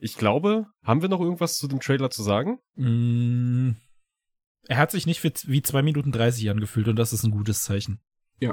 Ich 0.00 0.16
glaube, 0.16 0.66
haben 0.84 1.02
wir 1.02 1.08
noch 1.08 1.20
irgendwas 1.20 1.56
zu 1.56 1.66
dem 1.66 1.80
Trailer 1.80 2.10
zu 2.10 2.22
sagen? 2.22 2.60
Mm, 2.76 3.72
er 4.68 4.76
hat 4.76 4.92
sich 4.92 5.06
nicht 5.06 5.24
wie, 5.24 5.32
wie 5.46 5.62
2 5.62 5.82
Minuten 5.82 6.12
30 6.12 6.48
angefühlt 6.50 6.86
und 6.86 6.96
das 6.96 7.12
ist 7.12 7.24
ein 7.24 7.32
gutes 7.32 7.62
Zeichen. 7.62 8.00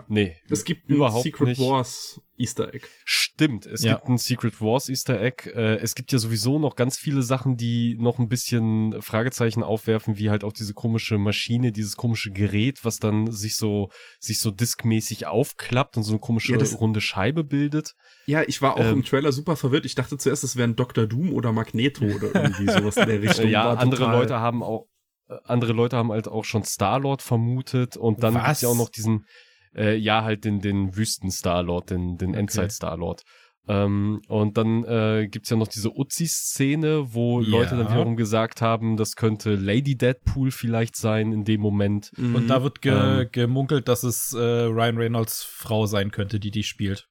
Nee, 0.08 0.36
Es 0.50 0.64
gibt 0.66 0.90
ein 0.90 0.96
überhaupt 0.96 1.24
Secret 1.24 1.48
nicht. 1.50 1.62
Wars 1.62 2.20
Easter 2.38 2.74
Egg. 2.74 2.88
Stimmt, 3.06 3.66
es 3.66 3.84
Ja. 3.84 3.96
gibt 3.96 4.10
ein 4.10 4.18
Secret 4.18 4.60
Wars 4.60 4.90
Easter 4.90 5.22
Egg. 5.22 5.50
Äh, 5.52 5.76
es 5.78 5.94
gibt 5.96 6.12
ja 6.12 6.18
sowieso 6.20 6.58
noch 6.60 6.76
ganz 6.76 6.98
viele 6.98 7.22
Sachen, 7.22 7.56
die 7.56 7.96
noch 8.00 8.18
ein 8.20 8.28
bisschen 8.28 9.00
Fragezeichen 9.02 9.62
aufwerfen, 9.64 10.18
wie 10.18 10.30
halt 10.30 10.44
auch 10.44 10.54
diese 10.54 10.74
komische 10.74 11.18
Maschine, 11.18 11.72
dieses 11.72 11.96
komische 11.98 12.32
Gerät, 12.32 12.84
was 12.84 12.98
dann 12.98 13.32
sich 13.32 13.56
so, 13.58 13.90
sich 14.20 14.40
so 14.40 14.52
diskmäßig 14.52 15.28
aufklappt 15.28 15.98
und 15.98 16.04
so 16.04 16.14
eine 16.14 16.20
komische 16.20 16.54
Ja, 16.54 16.58
das- 16.58 16.80
runde 16.80 17.00
Scheibe 17.02 17.44
bildet. 17.44 17.94
Ja, 18.26 18.42
ich 18.42 18.62
war 18.62 18.76
auch 18.76 18.80
Ähm. 18.80 18.94
im 18.96 19.04
Trailer 19.04 19.32
super 19.32 19.56
verwirrt. 19.56 19.86
Ich 19.86 19.96
dachte 19.96 20.18
zuerst, 20.18 20.44
es 20.44 20.56
wären 20.56 20.76
Dr. 20.76 21.06
Doom 21.06 21.32
oder 21.32 21.52
Magneto 21.52 22.04
oder 22.06 22.34
irgendwie 22.34 22.66
sowas 22.92 22.98
in 22.98 23.08
der 23.08 23.22
Richtung. 23.22 23.48
Ja, 23.50 23.66
War 23.66 23.78
andere 23.80 24.02
total- 24.02 24.20
Leute 24.20 24.40
haben 24.40 24.64
auch, 24.64 24.88
äh, 25.30 25.36
andere 25.44 25.74
Leute 25.74 25.96
haben 25.96 26.12
halt 26.12 26.28
auch 26.28 26.44
schon 26.44 26.64
Star-Lord 26.64 27.22
vermutet 27.22 27.96
und 27.98 28.24
dann 28.24 28.34
Was? 28.34 28.44
gibt's 28.46 28.62
ja 28.62 28.70
auch 28.70 28.76
noch 28.78 28.90
diesen, 28.90 29.26
äh, 29.76 29.96
ja, 29.96 30.24
halt 30.24 30.46
den, 30.46 30.60
den 30.62 30.96
Wüsten-Star-Lord, 30.96 31.90
den, 31.90 32.18
den 32.18 32.30
Okay. 32.32 32.40
Endzeit-Star-Lord. 32.40 33.24
Ähm, 33.68 34.22
und 34.28 34.58
dann 34.58 34.84
äh, 34.84 35.28
gibt's 35.28 35.50
ja 35.50 35.58
noch 35.58 35.68
diese 35.68 35.90
Uzi-Szene, 35.92 37.14
wo 37.16 37.42
Ja. 37.42 37.50
Leute 37.50 37.76
dann 37.78 37.90
wiederum 37.90 38.16
gesagt 38.16 38.62
haben, 38.62 38.96
das 38.96 39.16
könnte 39.16 39.56
Lady 39.56 39.96
Deadpool 39.98 40.52
vielleicht 40.52 40.96
sein 40.96 41.32
in 41.32 41.46
dem 41.46 41.62
Moment. 41.62 42.12
Mhm. 42.16 42.36
Und 42.36 42.48
da 42.48 42.62
wird 42.62 42.82
ge 42.84 42.94
Ähm. 43.24 43.30
gemunkelt, 43.32 43.88
dass 43.88 44.04
es 44.04 44.34
äh, 44.34 44.38
Ryan 44.40 44.98
Reynolds 44.98 45.44
Frau 45.44 45.88
sein 45.88 46.12
könnte, 46.12 46.40
die 46.40 46.52
die 46.52 46.64
spielt. 46.64 47.08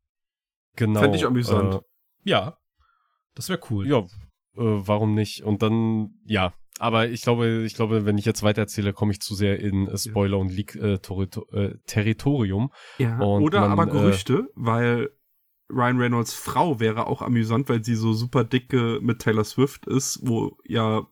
Genau. 0.76 1.00
Fänd 1.00 1.16
ich 1.16 1.26
amüsant. 1.26 1.74
Äh, 1.74 1.80
Ja. 2.22 2.56
Das 3.34 3.48
wäre 3.48 3.58
cool. 3.70 3.88
Ja, 3.88 3.98
äh, 3.98 4.06
warum 4.56 5.14
nicht? 5.14 5.42
Und 5.42 5.60
dann, 5.62 6.10
ja. 6.24 6.54
Aber 6.80 7.08
ich 7.08 7.22
glaube, 7.22 7.62
ich 7.64 7.74
glaube, 7.74 8.04
wenn 8.04 8.18
ich 8.18 8.24
jetzt 8.24 8.42
weitererzähle, 8.42 8.92
komme 8.92 9.12
ich 9.12 9.20
zu 9.20 9.34
sehr 9.34 9.60
in 9.60 9.86
äh, 9.86 9.96
Spoiler 9.96 10.38
und 10.38 10.50
Leak 10.50 10.74
äh, 10.74 10.94
Torito- 10.96 11.48
äh, 11.52 11.78
Territorium. 11.86 12.72
ja. 12.98 13.18
und 13.20 13.42
Oder 13.42 13.60
man, 13.60 13.72
aber 13.72 13.88
äh, 13.88 13.92
Gerüchte, 13.92 14.48
weil 14.54 15.10
Ryan 15.70 15.98
Reynolds 15.98 16.34
Frau 16.34 16.80
wäre 16.80 17.06
auch 17.06 17.22
amüsant, 17.22 17.68
weil 17.68 17.84
sie 17.84 17.94
so 17.94 18.12
super 18.12 18.44
dicke 18.44 18.98
mit 19.00 19.20
Taylor 19.20 19.44
Swift 19.44 19.86
ist, 19.86 20.20
wo 20.22 20.56
ja 20.66 21.06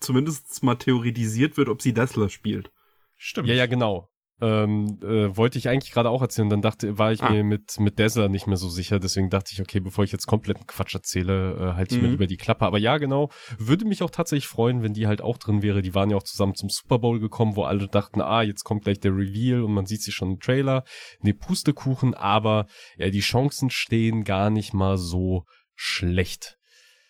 zumindest 0.00 0.62
mal 0.62 0.74
theoretisiert 0.74 1.56
wird, 1.56 1.68
ob 1.68 1.80
sie 1.82 1.92
Dazzler 1.92 2.28
spielt. 2.28 2.70
Stimmt. 3.16 3.48
Ja, 3.48 3.54
ja, 3.54 3.66
genau. 3.66 4.10
Ähm, 4.40 4.98
äh, 5.00 5.36
wollte 5.36 5.58
ich 5.58 5.68
eigentlich 5.68 5.92
gerade 5.92 6.10
auch 6.10 6.20
erzählen, 6.20 6.48
dann 6.48 6.60
dachte, 6.60 6.98
war 6.98 7.12
ich 7.12 7.22
Ah. 7.22 7.30
mir 7.30 7.44
mit, 7.44 7.78
mit 7.78 8.00
Dazzler 8.00 8.28
nicht 8.28 8.48
mehr 8.48 8.56
so 8.56 8.68
sicher, 8.68 8.98
deswegen 8.98 9.30
dachte 9.30 9.52
ich, 9.52 9.60
okay, 9.60 9.78
bevor 9.78 10.02
ich 10.02 10.10
jetzt 10.10 10.26
kompletten 10.26 10.66
Quatsch 10.66 10.92
erzähle, 10.94 11.52
äh, 11.54 11.74
halte 11.76 11.94
ich 11.94 12.00
mir 12.00 12.08
Mhm. 12.08 12.12
lieber 12.14 12.26
die 12.26 12.36
Klappe. 12.36 12.66
Aber 12.66 12.78
ja, 12.78 12.98
genau, 12.98 13.30
würde 13.58 13.84
mich 13.84 14.02
auch 14.02 14.10
tatsächlich 14.10 14.48
freuen, 14.48 14.82
wenn 14.82 14.92
die 14.92 15.06
halt 15.06 15.22
auch 15.22 15.38
drin 15.38 15.62
wäre. 15.62 15.82
Die 15.82 15.94
waren 15.94 16.10
ja 16.10 16.16
auch 16.16 16.24
zusammen 16.24 16.56
zum 16.56 16.68
Super 16.68 16.98
Bowl 16.98 17.20
gekommen, 17.20 17.54
wo 17.54 17.62
alle 17.62 17.86
dachten, 17.86 18.20
ah, 18.20 18.42
jetzt 18.42 18.64
kommt 18.64 18.82
gleich 18.84 18.98
der 18.98 19.12
Reveal 19.12 19.62
und 19.62 19.72
man 19.72 19.86
sieht 19.86 20.02
sie 20.02 20.10
schon 20.12 20.32
im 20.32 20.40
Trailer. 20.40 20.82
Nee, 21.20 21.32
Pustekuchen, 21.34 22.14
aber 22.14 22.66
ja, 22.96 23.10
die 23.10 23.20
Chancen 23.20 23.70
stehen 23.70 24.24
gar 24.24 24.50
nicht 24.50 24.74
mal 24.74 24.98
so 24.98 25.44
schlecht. 25.76 26.58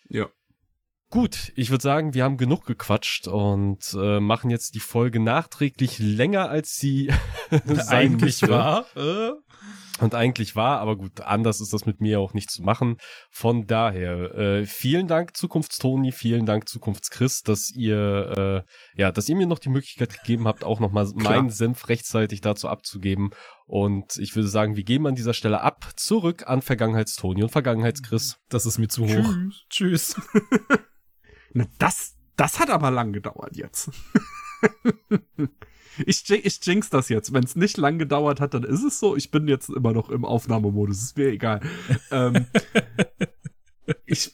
Ja. 0.09 0.27
Gut, 1.11 1.53
ich 1.55 1.69
würde 1.69 1.83
sagen, 1.83 2.13
wir 2.13 2.23
haben 2.23 2.37
genug 2.37 2.65
gequatscht 2.65 3.27
und 3.27 3.93
äh, 3.93 4.19
machen 4.19 4.49
jetzt 4.49 4.75
die 4.75 4.79
Folge 4.79 5.19
nachträglich 5.19 5.99
länger, 5.99 6.49
als 6.49 6.75
sie 6.75 7.11
Eigentlich 7.87 8.41
war. 8.47 8.85
Äh, 8.95 9.31
Und 10.01 10.13
eigentlich 10.13 10.57
war, 10.57 10.79
aber 10.81 10.97
gut, 10.97 11.21
anders 11.21 11.61
ist 11.61 11.71
das 11.71 11.85
mit 11.85 12.01
mir 12.01 12.19
auch 12.19 12.33
nicht 12.33 12.51
zu 12.51 12.63
machen. 12.63 12.97
Von 13.31 13.65
daher, 13.65 14.35
äh, 14.35 14.65
vielen 14.65 15.07
Dank 15.07 15.37
Zukunftstoni, 15.37 16.11
vielen 16.11 16.45
Dank 16.45 16.67
Zukunftschris, 16.67 17.43
dass 17.43 17.71
ihr, 17.71 18.65
äh, 18.97 18.99
ja, 19.01 19.13
dass 19.13 19.29
ihr 19.29 19.37
mir 19.37 19.47
noch 19.47 19.59
die 19.59 19.69
Möglichkeit 19.69 20.11
gegeben 20.19 20.49
habt, 20.49 20.65
auch 20.65 20.81
nochmal 20.81 21.09
meinen 21.15 21.49
Senf 21.49 21.87
rechtzeitig 21.87 22.41
dazu 22.41 22.67
abzugeben. 22.67 23.29
Und 23.65 24.17
ich 24.17 24.35
würde 24.35 24.49
sagen, 24.49 24.75
wir 24.75 24.83
geben 24.83 25.07
an 25.07 25.15
dieser 25.15 25.33
Stelle 25.33 25.61
ab, 25.61 25.91
zurück 25.95 26.45
an 26.45 26.61
Vergangenheitstoni 26.61 27.41
und 27.43 27.51
Vergangenheitschris. 27.51 28.37
das 28.49 28.65
ist 28.65 28.79
mir 28.79 28.89
zu 28.89 29.05
hoch. 29.05 29.33
Tschüss. 29.69 30.19
Na, 31.55 31.65
das, 31.79 32.15
Das 32.35 32.59
hat 32.59 32.69
aber 32.69 32.91
lang 32.91 33.13
gedauert 33.13 33.55
jetzt. 33.55 33.89
ich, 36.05 36.29
ich 36.29 36.65
jinx 36.65 36.89
das 36.89 37.07
jetzt. 37.07 37.31
Wenn 37.33 37.45
es 37.45 37.55
nicht 37.55 37.77
lang 37.77 37.97
gedauert 37.97 38.41
hat, 38.41 38.53
dann 38.53 38.63
ist 38.63 38.83
es 38.83 38.99
so. 38.99 39.15
Ich 39.15 39.31
bin 39.31 39.47
jetzt 39.47 39.69
immer 39.69 39.93
noch 39.93 40.09
im 40.09 40.25
Aufnahmemodus. 40.25 41.01
Ist 41.01 41.17
mir 41.17 41.29
egal. 41.29 41.61
ähm, 42.11 42.45
ich 44.05 44.33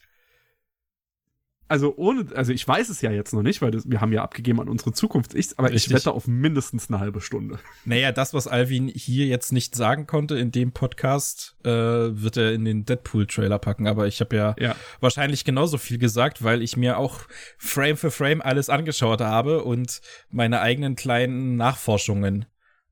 also 1.72 1.94
ohne, 1.96 2.26
also 2.36 2.52
ich 2.52 2.68
weiß 2.68 2.90
es 2.90 3.02
ja 3.02 3.12
jetzt 3.12 3.34
noch 3.34 3.44
nicht, 3.44 3.62
weil 3.62 3.72
das, 3.72 3.90
wir 3.90 4.02
haben 4.02 4.12
ja 4.12 4.22
abgegeben 4.24 4.60
an 4.60 4.68
unsere 4.68 4.92
Zukunft, 4.92 5.34
ich, 5.34 5.58
aber 5.58 5.72
Richtig. 5.72 5.88
ich 5.88 5.96
wette 5.96 6.12
auf 6.12 6.28
mindestens 6.28 6.90
eine 6.90 7.00
halbe 7.00 7.22
Stunde. 7.22 7.60
Naja, 7.86 8.12
das, 8.12 8.34
was 8.34 8.46
Alvin 8.46 8.90
hier 8.90 9.26
jetzt 9.28 9.54
nicht 9.54 9.74
sagen 9.74 10.06
konnte 10.06 10.38
in 10.38 10.52
dem 10.52 10.74
Podcast, 10.74 11.56
äh, 11.64 11.70
wird 11.70 12.36
er 12.36 12.52
in 12.52 12.66
den 12.66 12.84
Deadpool-Trailer 12.84 13.58
packen, 13.58 13.88
aber 13.88 14.06
ich 14.06 14.20
habe 14.20 14.36
ja, 14.36 14.56
ja, 14.60 14.76
wahrscheinlich 15.00 15.46
genauso 15.46 15.78
viel 15.78 15.98
gesagt, 15.98 16.44
weil 16.44 16.62
ich 16.62 16.76
mir 16.76 16.98
auch 16.98 17.22
Frame 17.58 17.96
für 17.96 18.12
Frame 18.12 18.42
alles 18.42 18.70
angeschaut 18.70 19.22
habe 19.22 19.64
und 19.64 20.02
meine 20.30 20.60
eigenen 20.60 20.98
kleinen 20.98 21.56
Nachforschungen 21.56 22.48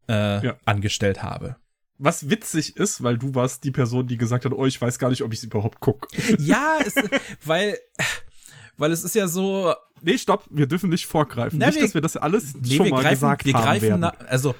äh, 0.08 0.46
ja. 0.46 0.56
angestellt 0.64 1.22
habe 1.22 1.58
was 2.02 2.30
witzig 2.30 2.78
ist, 2.78 3.04
weil 3.04 3.18
du 3.18 3.36
warst 3.36 3.66
die 3.66 3.72
Person, 3.72 4.08
die 4.08 4.16
gesagt 4.16 4.46
hat, 4.46 4.54
oh, 4.54 4.66
ich 4.66 4.82
weiß 4.82 5.00
gar 5.00 5.10
nicht, 5.10 5.22
ob 5.22 5.34
ich 5.34 5.40
es 5.40 5.44
überhaupt 5.44 5.82
gucke. 5.82 6.08
Ja, 6.40 6.80
es, 6.84 6.96
weil 7.44 7.78
weil 8.80 8.92
es 8.92 9.04
ist 9.04 9.14
ja 9.14 9.28
so. 9.28 9.74
Nee, 10.02 10.18
stopp, 10.18 10.46
wir 10.50 10.66
dürfen 10.66 10.90
nicht 10.90 11.06
vorgreifen. 11.06 11.60
Na, 11.60 11.68
nicht, 11.68 11.76
wir, 11.76 11.84
dass 11.84 11.94
wir 11.94 12.02
das 12.02 12.18
alles 12.18 12.56
nee, 12.56 12.76
schon 12.76 12.90
mal 12.90 13.02
greifen, 13.02 13.16
gesagt 13.16 13.46
wir 13.46 13.54
haben 13.54 13.64
greifen 13.64 13.88
werden. 13.88 14.02
Na, 14.02 14.14
also 14.28 14.56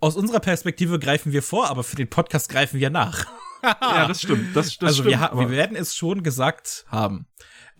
aus 0.00 0.16
unserer 0.16 0.40
Perspektive 0.40 0.98
greifen 0.98 1.32
wir 1.32 1.42
vor, 1.42 1.68
aber 1.68 1.84
für 1.84 1.96
den 1.96 2.10
Podcast 2.10 2.48
greifen 2.48 2.80
wir 2.80 2.90
nach. 2.90 3.26
Ja, 3.62 4.08
das 4.08 4.22
stimmt. 4.22 4.56
Das, 4.56 4.78
das 4.78 4.88
also 4.88 5.02
stimmt, 5.02 5.20
wir, 5.20 5.38
wir 5.38 5.50
werden 5.50 5.76
es 5.76 5.94
schon 5.94 6.22
gesagt 6.22 6.84
haben. 6.88 7.26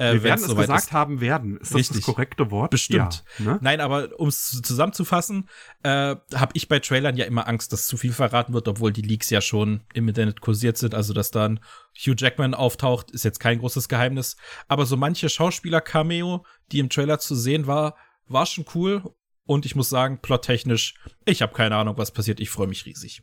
Äh, 0.01 0.15
wir 0.15 0.23
werden 0.23 0.43
es 0.43 0.57
gesagt 0.57 0.85
ist. 0.85 0.93
haben 0.93 1.21
werden. 1.21 1.59
Ist 1.59 1.73
das 1.73 1.79
Richtig. 1.79 1.97
das 1.99 2.07
korrekte 2.07 2.51
Wort? 2.51 2.71
Bestimmt. 2.71 3.23
Ja, 3.39 3.45
ne? 3.45 3.59
Nein, 3.61 3.81
aber 3.83 4.09
um 4.19 4.29
es 4.29 4.63
zusammenzufassen, 4.63 5.47
äh, 5.83 6.17
habe 6.35 6.53
ich 6.55 6.69
bei 6.69 6.79
Trailern 6.79 7.19
ja 7.19 7.27
immer 7.27 7.47
Angst, 7.47 7.75
dass 7.75 7.87
zu 7.87 7.99
viel 7.99 8.15
verraten 8.15 8.55
wird, 8.55 8.67
obwohl 8.67 8.95
die 8.95 9.03
Leaks 9.03 9.29
ja 9.29 9.43
schon 9.43 9.83
im 9.93 10.09
Internet 10.09 10.41
kursiert 10.41 10.79
sind. 10.79 10.95
Also, 10.95 11.13
dass 11.13 11.31
dann 11.31 11.61
Hugh 11.95 12.15
Jackman 12.17 12.55
auftaucht, 12.55 13.11
ist 13.11 13.25
jetzt 13.25 13.41
kein 13.41 13.59
großes 13.59 13.91
Geheimnis. 13.91 14.37
Aber 14.69 14.87
so 14.87 14.97
manche 14.97 15.29
Schauspieler-Cameo, 15.29 16.47
die 16.73 16.79
im 16.79 16.89
Trailer 16.89 17.19
zu 17.19 17.35
sehen 17.35 17.67
war, 17.67 17.95
war 18.27 18.47
schon 18.47 18.65
cool. 18.75 19.03
Und 19.45 19.67
ich 19.67 19.77
muss 19.77 19.91
sagen, 19.91 20.21
plottechnisch, 20.23 20.95
ich 21.27 21.43
habe 21.43 21.53
keine 21.53 21.77
Ahnung, 21.77 21.99
was 21.99 22.11
passiert. 22.11 22.41
Ich 22.41 22.49
freue 22.49 22.69
mich 22.69 22.87
riesig. 22.87 23.23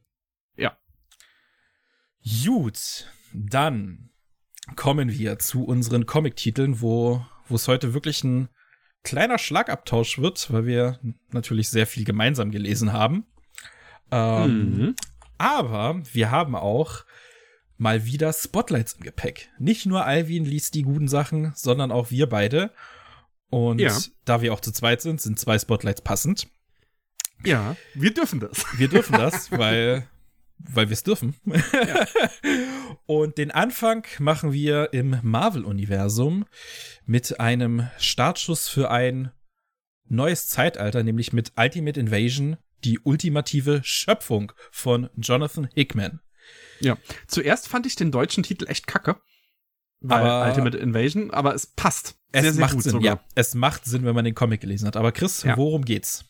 Ja. 0.56 0.78
Gut, 2.46 3.08
dann 3.34 4.10
kommen 4.76 5.12
wir 5.12 5.40
zu 5.40 5.64
unseren 5.64 6.06
Comic-Titeln, 6.06 6.82
wo 6.82 7.26
es 7.50 7.68
heute 7.68 7.94
wirklich 7.94 8.24
ein 8.24 8.50
kleiner 9.04 9.38
Schlagabtausch 9.38 10.20
wird, 10.20 10.52
weil 10.52 10.66
wir 10.66 11.00
natürlich 11.32 11.70
sehr 11.70 11.88
viel 11.88 12.04
gemeinsam 12.04 12.52
gelesen 12.52 12.92
haben. 12.92 13.26
Ähm, 14.12 14.78
mhm. 14.78 14.96
Aber 15.38 16.02
wir 16.12 16.32
haben 16.32 16.56
auch 16.56 17.06
mal 17.78 18.06
wieder 18.06 18.34
Spotlights 18.34 18.94
im 18.94 19.04
Gepäck. 19.04 19.50
Nicht 19.60 19.86
nur 19.86 20.06
Alvin 20.06 20.46
liest 20.46 20.74
die 20.74 20.82
guten 20.82 21.08
Sachen, 21.08 21.54
sondern 21.56 21.92
auch 21.92 22.10
wir 22.10 22.28
beide. 22.28 22.72
Und 23.50 23.80
ja. 23.80 23.96
da 24.26 24.42
wir 24.42 24.54
auch 24.54 24.60
zu 24.60 24.72
zweit 24.72 25.02
sind, 25.02 25.22
sind 25.22 25.40
zwei 25.40 25.58
Spotlights 25.58 26.02
passend. 26.02 26.48
Ja, 27.46 27.76
wir 27.94 28.14
dürfen 28.14 28.40
das. 28.40 28.66
Wir 28.78 28.88
dürfen 28.88 29.14
das, 29.18 29.52
weil 29.52 30.08
weil 30.60 30.90
wir 30.90 30.94
es 30.94 31.04
dürfen. 31.04 31.36
Ja. 31.46 32.08
Und 33.06 33.38
den 33.38 33.52
Anfang 33.52 34.06
machen 34.20 34.52
wir 34.52 34.94
im 34.94 35.20
Marvel-Universum 35.22 36.46
mit 37.06 37.40
einem 37.40 37.88
Startschuss 37.98 38.68
für 38.68 38.92
ein 38.92 39.32
neues 40.10 40.48
Zeitalter, 40.48 41.04
nämlich 41.04 41.34
mit 41.34 41.54
Ultimate 41.58 42.00
Invasion, 42.00 42.58
die 42.84 43.00
ultimative 43.00 43.82
Schöpfung 43.84 44.52
von 44.72 45.10
Jonathan 45.16 45.70
Hickman. 45.74 46.22
Ja, 46.80 46.98
zuerst 47.28 47.68
fand 47.68 47.86
ich 47.86 47.96
den 47.96 48.12
deutschen 48.12 48.44
Titel 48.44 48.68
echt 48.68 48.88
kacke. 48.88 49.18
Aber 50.08 50.48
Ultimate 50.48 50.78
Invasion, 50.78 51.32
aber 51.32 51.56
es 51.56 51.66
passt. 51.66 52.18
Es 52.32 52.44
sehr, 52.44 52.54
sehr 52.54 52.62
macht 52.62 52.82
Sinn, 52.82 52.92
sogar. 52.92 53.16
ja. 53.16 53.24
Es 53.36 53.56
macht 53.56 53.86
Sinn, 53.86 54.06
wenn 54.06 54.14
man 54.14 54.26
den 54.26 54.36
Comic 54.36 54.62
gelesen 54.62 54.88
hat. 54.88 54.96
Aber 54.96 55.12
Chris, 55.12 55.44
ja. 55.44 55.58
worum 55.58 55.86
geht's? 55.86 56.26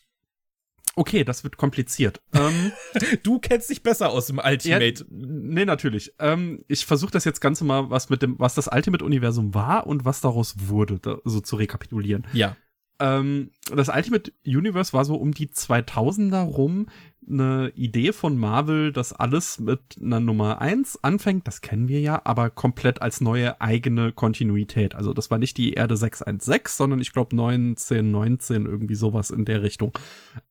Okay, 0.98 1.22
das 1.22 1.44
wird 1.44 1.56
kompliziert. 1.56 2.20
Ähm, 2.34 2.72
du 3.22 3.38
kennst 3.38 3.70
dich 3.70 3.84
besser 3.84 4.10
aus 4.10 4.26
dem 4.26 4.40
Ultimate. 4.44 5.04
Ja, 5.04 5.06
nee, 5.10 5.64
natürlich. 5.64 6.12
Ähm, 6.18 6.64
ich 6.66 6.86
versuche 6.86 7.12
das 7.12 7.24
jetzt 7.24 7.40
Ganze 7.40 7.64
mal, 7.64 7.88
was 7.88 8.10
mit 8.10 8.20
dem, 8.20 8.36
was 8.40 8.56
das 8.56 8.66
Ultimate-Universum 8.66 9.54
war 9.54 9.86
und 9.86 10.04
was 10.04 10.20
daraus 10.20 10.56
wurde, 10.58 10.98
da, 10.98 11.18
so 11.24 11.40
zu 11.40 11.54
rekapitulieren. 11.54 12.26
Ja. 12.32 12.56
Ähm, 13.00 13.50
das 13.74 13.88
Ultimate 13.88 14.32
Universe 14.44 14.92
war 14.92 15.04
so 15.04 15.14
um 15.16 15.32
die 15.32 15.48
2000er 15.48 16.42
rum 16.42 16.86
eine 17.30 17.72
Idee 17.74 18.12
von 18.12 18.38
Marvel, 18.38 18.92
dass 18.92 19.12
alles 19.12 19.60
mit 19.60 19.98
einer 20.00 20.20
Nummer 20.20 20.60
eins 20.60 21.02
anfängt, 21.02 21.46
das 21.46 21.60
kennen 21.60 21.88
wir 21.88 22.00
ja, 22.00 22.22
aber 22.24 22.50
komplett 22.50 23.02
als 23.02 23.20
neue 23.20 23.60
eigene 23.60 24.12
Kontinuität. 24.12 24.94
Also 24.94 25.12
das 25.12 25.30
war 25.30 25.38
nicht 25.38 25.56
die 25.58 25.74
Erde 25.74 25.96
616, 25.96 26.76
sondern 26.76 27.00
ich 27.00 27.12
glaube 27.12 27.32
1919, 27.32 28.66
irgendwie 28.66 28.94
sowas 28.94 29.30
in 29.30 29.44
der 29.44 29.62
Richtung. 29.62 29.92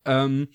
Ähm, 0.05 0.49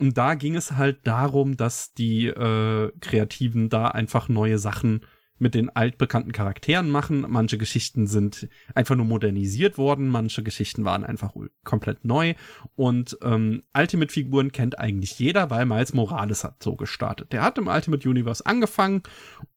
und 0.00 0.16
da 0.16 0.34
ging 0.34 0.54
es 0.54 0.72
halt 0.72 1.06
darum, 1.06 1.56
dass 1.56 1.92
die 1.92 2.26
äh, 2.26 2.92
Kreativen 3.00 3.68
da 3.68 3.88
einfach 3.88 4.28
neue 4.28 4.58
Sachen 4.58 5.00
mit 5.38 5.54
den 5.54 5.70
altbekannten 5.70 6.32
Charakteren 6.32 6.90
machen. 6.90 7.26
Manche 7.28 7.58
Geschichten 7.58 8.06
sind 8.06 8.48
einfach 8.74 8.96
nur 8.96 9.06
modernisiert 9.06 9.78
worden, 9.78 10.08
manche 10.08 10.42
Geschichten 10.42 10.84
waren 10.84 11.04
einfach 11.04 11.32
komplett 11.64 12.04
neu. 12.04 12.34
Und 12.74 13.16
ähm, 13.22 13.62
Ultimate-Figuren 13.76 14.52
kennt 14.52 14.78
eigentlich 14.78 15.18
jeder, 15.18 15.50
weil 15.50 15.66
Miles 15.66 15.94
Morales 15.94 16.44
hat 16.44 16.62
so 16.62 16.76
gestartet. 16.76 17.32
Der 17.32 17.42
hat 17.42 17.58
im 17.58 17.68
Ultimate 17.68 18.08
Universe 18.08 18.44
angefangen 18.44 19.02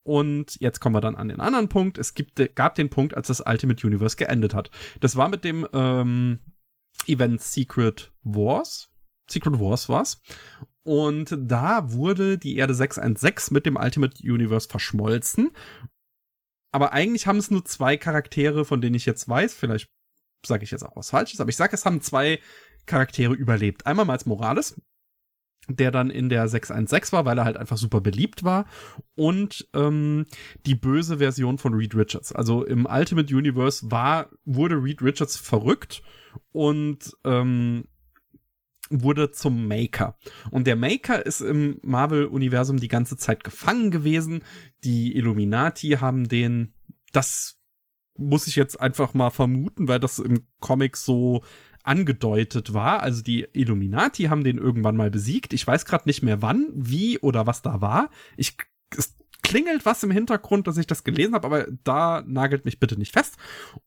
und 0.04 0.58
jetzt 0.60 0.80
kommen 0.80 0.96
wir 0.96 1.02
dann 1.02 1.16
an 1.16 1.30
den 1.30 1.40
anderen 1.40 1.70
Punkt. 1.70 1.98
Es 1.98 2.14
gibt, 2.14 2.56
gab 2.56 2.76
den 2.76 2.90
Punkt, 2.90 3.16
als 3.16 3.28
das 3.28 3.44
Ultimate 3.46 3.86
Universe 3.86 4.16
geendet 4.16 4.54
hat. 4.54 4.72
Das 5.00 5.16
war 5.16 5.30
mit 5.30 5.44
dem 5.44 5.68
ähm, 5.74 6.40
Event 7.08 7.42
Secret 7.42 8.12
Wars. 8.24 8.90
Secret 9.30 9.60
Wars 9.60 9.90
war's. 9.90 10.22
Und 10.84 11.38
da 11.38 11.92
wurde 11.92 12.38
die 12.38 12.58
Erde 12.58 12.74
616 12.74 13.54
mit 13.54 13.66
dem 13.66 13.76
Ultimate 13.76 14.18
Universe 14.24 14.68
verschmolzen. 14.68 15.52
Aber 16.72 16.94
eigentlich 16.94 17.28
haben 17.28 17.38
es 17.38 17.52
nur 17.52 17.66
zwei 17.66 17.98
Charaktere, 17.98 18.66
von 18.66 18.82
denen 18.82 18.96
ich 18.96 19.06
jetzt 19.06 19.28
weiß. 19.28 19.54
Vielleicht 19.54 19.90
sage 20.46 20.64
ich 20.64 20.72
jetzt 20.72 20.84
auch 20.84 20.96
was 20.96 21.12
Falsches, 21.12 21.40
aber 21.40 21.50
ich 21.50 21.56
sage, 21.56 21.76
es 21.76 21.86
haben 21.86 22.02
zwei 22.02 22.40
Charaktere 22.86 23.34
überlebt. 23.34 23.86
Einmal 23.86 24.06
Miles 24.06 24.26
Morales, 24.26 24.82
der 25.68 25.92
dann 25.92 26.10
in 26.10 26.30
der 26.30 26.48
616 26.48 27.16
war, 27.16 27.26
weil 27.26 27.38
er 27.38 27.46
halt 27.46 27.58
einfach 27.58 27.78
super 27.78 28.02
beliebt 28.02 28.44
war. 28.44 28.66
Und 29.16 29.68
ähm, 29.74 30.26
die 30.66 30.76
böse 30.76 31.20
Version 31.20 31.58
von 31.58 31.74
Reed 31.74 31.96
Richards. 31.96 32.34
Also 32.34 32.66
im 32.66 32.88
Ultimate 32.88 33.36
Universe 33.36 33.92
war, 33.92 34.30
wurde 34.46 34.76
Reed 34.82 35.02
Richards 35.02 35.38
verrückt 35.38 36.02
und 36.52 37.16
ähm, 37.24 37.86
wurde 38.92 39.32
zum 39.32 39.68
Maker. 39.68 40.18
Und 40.52 40.68
der 40.68 40.76
Maker 40.76 41.26
ist 41.26 41.42
im 41.42 41.80
Marvel-Universum 41.82 42.78
die 42.78 42.88
ganze 42.88 43.18
Zeit 43.18 43.44
gefangen 43.44 43.92
gewesen. 43.92 44.44
Die 44.84 45.16
Illuminati 45.16 45.98
haben 46.00 46.28
den, 46.28 46.74
das 47.12 47.58
muss 48.18 48.48
ich 48.48 48.56
jetzt 48.56 48.80
einfach 48.80 49.14
mal 49.14 49.30
vermuten, 49.30 49.88
weil 49.88 50.00
das 50.00 50.20
im 50.20 50.46
Comic 50.60 50.98
so 50.98 51.44
angedeutet 51.84 52.74
war. 52.74 53.02
Also 53.02 53.24
die 53.24 53.48
Illuminati 53.54 54.24
haben 54.24 54.44
den 54.44 54.58
irgendwann 54.58 54.96
mal 54.96 55.10
besiegt. 55.10 55.54
Ich 55.54 55.66
weiß 55.66 55.86
gerade 55.86 56.08
nicht 56.08 56.22
mehr 56.22 56.42
wann, 56.42 56.68
wie 56.74 57.20
oder 57.20 57.48
was 57.48 57.62
da 57.62 57.82
war. 57.82 58.10
Ich 58.38 58.58
es 58.98 59.16
klingelt 59.42 59.86
was 59.86 60.04
im 60.04 60.12
Hintergrund, 60.12 60.68
dass 60.68 60.78
ich 60.78 60.88
das 60.88 61.04
gelesen 61.04 61.34
habe, 61.34 61.48
aber 61.48 61.68
da 61.84 62.24
nagelt 62.26 62.66
mich 62.66 62.80
bitte 62.80 62.98
nicht 62.98 63.14
fest. 63.14 63.38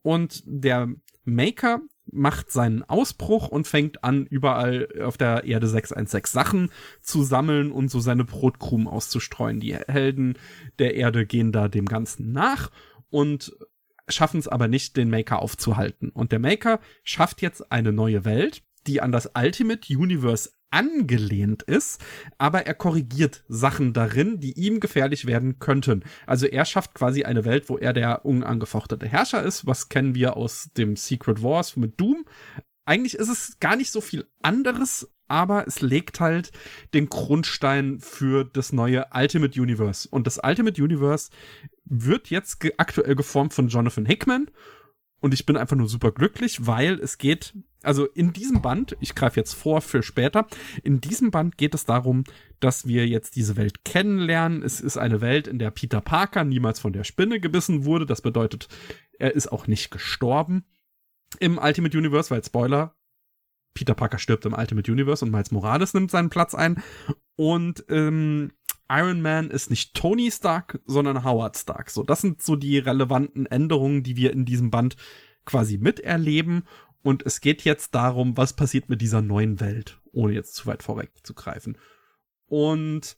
Und 0.02 0.42
der 0.46 0.88
Maker 1.24 1.80
macht 2.10 2.50
seinen 2.50 2.82
Ausbruch 2.82 3.48
und 3.48 3.66
fängt 3.66 4.04
an, 4.04 4.26
überall 4.26 4.88
auf 5.02 5.16
der 5.16 5.44
Erde 5.44 5.66
616 5.66 6.34
Sachen 6.34 6.70
zu 7.00 7.22
sammeln 7.22 7.72
und 7.72 7.90
so 7.90 8.00
seine 8.00 8.24
Brotkrumen 8.24 8.86
auszustreuen. 8.86 9.60
Die 9.60 9.74
Helden 9.74 10.38
der 10.78 10.94
Erde 10.94 11.26
gehen 11.26 11.52
da 11.52 11.68
dem 11.68 11.86
Ganzen 11.86 12.32
nach 12.32 12.70
und 13.10 13.56
schaffen 14.08 14.38
es 14.38 14.48
aber 14.48 14.68
nicht, 14.68 14.96
den 14.96 15.10
Maker 15.10 15.40
aufzuhalten. 15.40 16.10
Und 16.10 16.32
der 16.32 16.38
Maker 16.38 16.80
schafft 17.02 17.42
jetzt 17.42 17.72
eine 17.72 17.92
neue 17.92 18.24
Welt, 18.24 18.62
die 18.86 19.00
an 19.00 19.12
das 19.12 19.30
Ultimate 19.34 19.96
Universe 19.96 20.50
angelehnt 20.74 21.62
ist, 21.62 22.02
aber 22.36 22.66
er 22.66 22.74
korrigiert 22.74 23.44
Sachen 23.48 23.92
darin, 23.92 24.40
die 24.40 24.52
ihm 24.58 24.80
gefährlich 24.80 25.24
werden 25.24 25.60
könnten. 25.60 26.02
Also 26.26 26.46
er 26.46 26.64
schafft 26.64 26.94
quasi 26.94 27.22
eine 27.22 27.44
Welt, 27.44 27.68
wo 27.68 27.78
er 27.78 27.92
der 27.92 28.24
unangefochtete 28.24 29.06
Herrscher 29.06 29.42
ist. 29.42 29.66
Was 29.66 29.88
kennen 29.88 30.16
wir 30.16 30.36
aus 30.36 30.70
dem 30.76 30.96
Secret 30.96 31.42
Wars 31.42 31.76
mit 31.76 32.00
Doom? 32.00 32.24
Eigentlich 32.84 33.14
ist 33.14 33.28
es 33.28 33.58
gar 33.60 33.76
nicht 33.76 33.92
so 33.92 34.00
viel 34.00 34.26
anderes, 34.42 35.08
aber 35.28 35.66
es 35.66 35.80
legt 35.80 36.18
halt 36.18 36.50
den 36.92 37.08
Grundstein 37.08 38.00
für 38.00 38.44
das 38.44 38.72
neue 38.72 39.06
Ultimate 39.14 39.58
Universe. 39.60 40.08
Und 40.10 40.26
das 40.26 40.40
Ultimate 40.42 40.82
Universe 40.82 41.30
wird 41.84 42.30
jetzt 42.30 42.58
ge 42.58 42.74
aktuell 42.78 43.14
geformt 43.14 43.54
von 43.54 43.68
Jonathan 43.68 44.06
Hickman 44.06 44.50
Und 45.24 45.32
ich 45.32 45.46
bin 45.46 45.56
einfach 45.56 45.74
nur 45.74 45.88
super 45.88 46.12
glücklich, 46.12 46.66
weil 46.66 47.00
es 47.00 47.16
geht, 47.16 47.54
also 47.82 48.04
in 48.04 48.34
diesem 48.34 48.60
Band, 48.60 48.94
ich 49.00 49.14
greife 49.14 49.40
jetzt 49.40 49.54
vor 49.54 49.80
für 49.80 50.02
später, 50.02 50.46
in 50.82 51.00
diesem 51.00 51.30
Band 51.30 51.56
geht 51.56 51.74
es 51.74 51.86
darum, 51.86 52.24
dass 52.60 52.86
wir 52.86 53.08
jetzt 53.08 53.34
diese 53.34 53.56
Welt 53.56 53.86
kennenlernen. 53.86 54.62
Es 54.62 54.82
ist 54.82 54.98
eine 54.98 55.22
Welt, 55.22 55.48
in 55.48 55.58
der 55.58 55.70
Peter 55.70 56.02
Parker 56.02 56.44
niemals 56.44 56.78
von 56.78 56.92
der 56.92 57.04
Spinne 57.04 57.40
gebissen 57.40 57.86
wurde. 57.86 58.04
Das 58.04 58.20
bedeutet, 58.20 58.68
er 59.18 59.34
ist 59.34 59.50
auch 59.50 59.66
nicht 59.66 59.90
gestorben 59.90 60.66
im 61.40 61.56
Ultimate 61.56 61.96
Universe, 61.96 62.30
weil 62.30 62.44
Spoiler, 62.44 62.94
Peter 63.72 63.94
Parker 63.94 64.18
stirbt 64.18 64.44
im 64.44 64.52
Ultimate 64.52 64.92
Universe 64.92 65.24
und 65.24 65.30
Miles 65.30 65.50
Morales 65.52 65.94
nimmt 65.94 66.10
seinen 66.10 66.28
Platz 66.28 66.54
ein. 66.54 66.82
Und 67.36 67.82
ähm, 67.88 68.52
Iron 68.88 69.22
Man 69.22 69.50
ist 69.50 69.70
nicht 69.70 69.94
Tony 69.94 70.30
Stark, 70.30 70.80
sondern 70.84 71.24
Howard 71.24 71.56
Stark. 71.56 71.90
So, 71.90 72.02
das 72.02 72.20
sind 72.20 72.42
so 72.42 72.56
die 72.56 72.78
relevanten 72.78 73.46
Änderungen, 73.46 74.02
die 74.02 74.16
wir 74.16 74.32
in 74.32 74.44
diesem 74.44 74.70
Band 74.70 74.96
quasi 75.44 75.78
miterleben. 75.78 76.64
Und 77.02 77.24
es 77.24 77.40
geht 77.40 77.62
jetzt 77.62 77.94
darum, 77.94 78.36
was 78.36 78.54
passiert 78.54 78.88
mit 78.88 79.00
dieser 79.00 79.22
neuen 79.22 79.60
Welt, 79.60 80.00
ohne 80.12 80.32
jetzt 80.32 80.54
zu 80.54 80.66
weit 80.66 80.82
vorwegzugreifen. 80.82 81.78
Und 82.46 83.16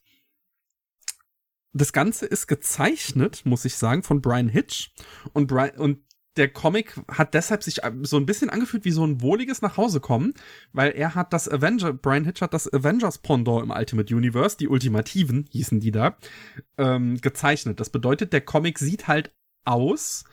das 1.72 1.92
Ganze 1.92 2.26
ist 2.26 2.46
gezeichnet, 2.46 3.44
muss 3.44 3.64
ich 3.64 3.76
sagen, 3.76 4.02
von 4.02 4.20
Brian 4.20 4.48
Hitch. 4.48 4.92
Und, 5.32 5.46
Brian, 5.46 5.76
und 5.76 5.98
der 6.37 6.49
Comic 6.49 7.01
hat 7.09 7.34
deshalb 7.34 7.62
sich 7.62 7.80
so 8.03 8.16
ein 8.16 8.26
bisschen 8.26 8.51
angefühlt 8.51 8.84
wie 8.84 8.91
so 8.91 9.07
ein 9.07 9.20
wohliges 9.20 9.62
Nachhausekommen, 9.62 10.34
weil 10.72 10.93
er 10.93 11.14
hat 11.14 11.32
das 11.32 11.49
Avenger, 11.49 11.93
Brian 11.93 12.24
Hitch 12.24 12.43
hat 12.43 12.55
das 12.55 12.72
Avengers 12.72 13.18
Pendant 13.18 13.62
im 13.62 13.70
Ultimate 13.70 14.14
Universe, 14.14 14.57
die 14.57 14.68
Ultimativen 14.68 15.47
hießen 15.51 15.80
die 15.80 15.91
da, 15.91 16.16
ähm, 16.78 17.20
gezeichnet. 17.20 17.80
Das 17.80 17.91
bedeutet, 17.91 18.32
der 18.32 18.43
Comic 18.43 18.78
sieht 18.78 19.09
halt 19.09 19.32
aus, 19.64 20.24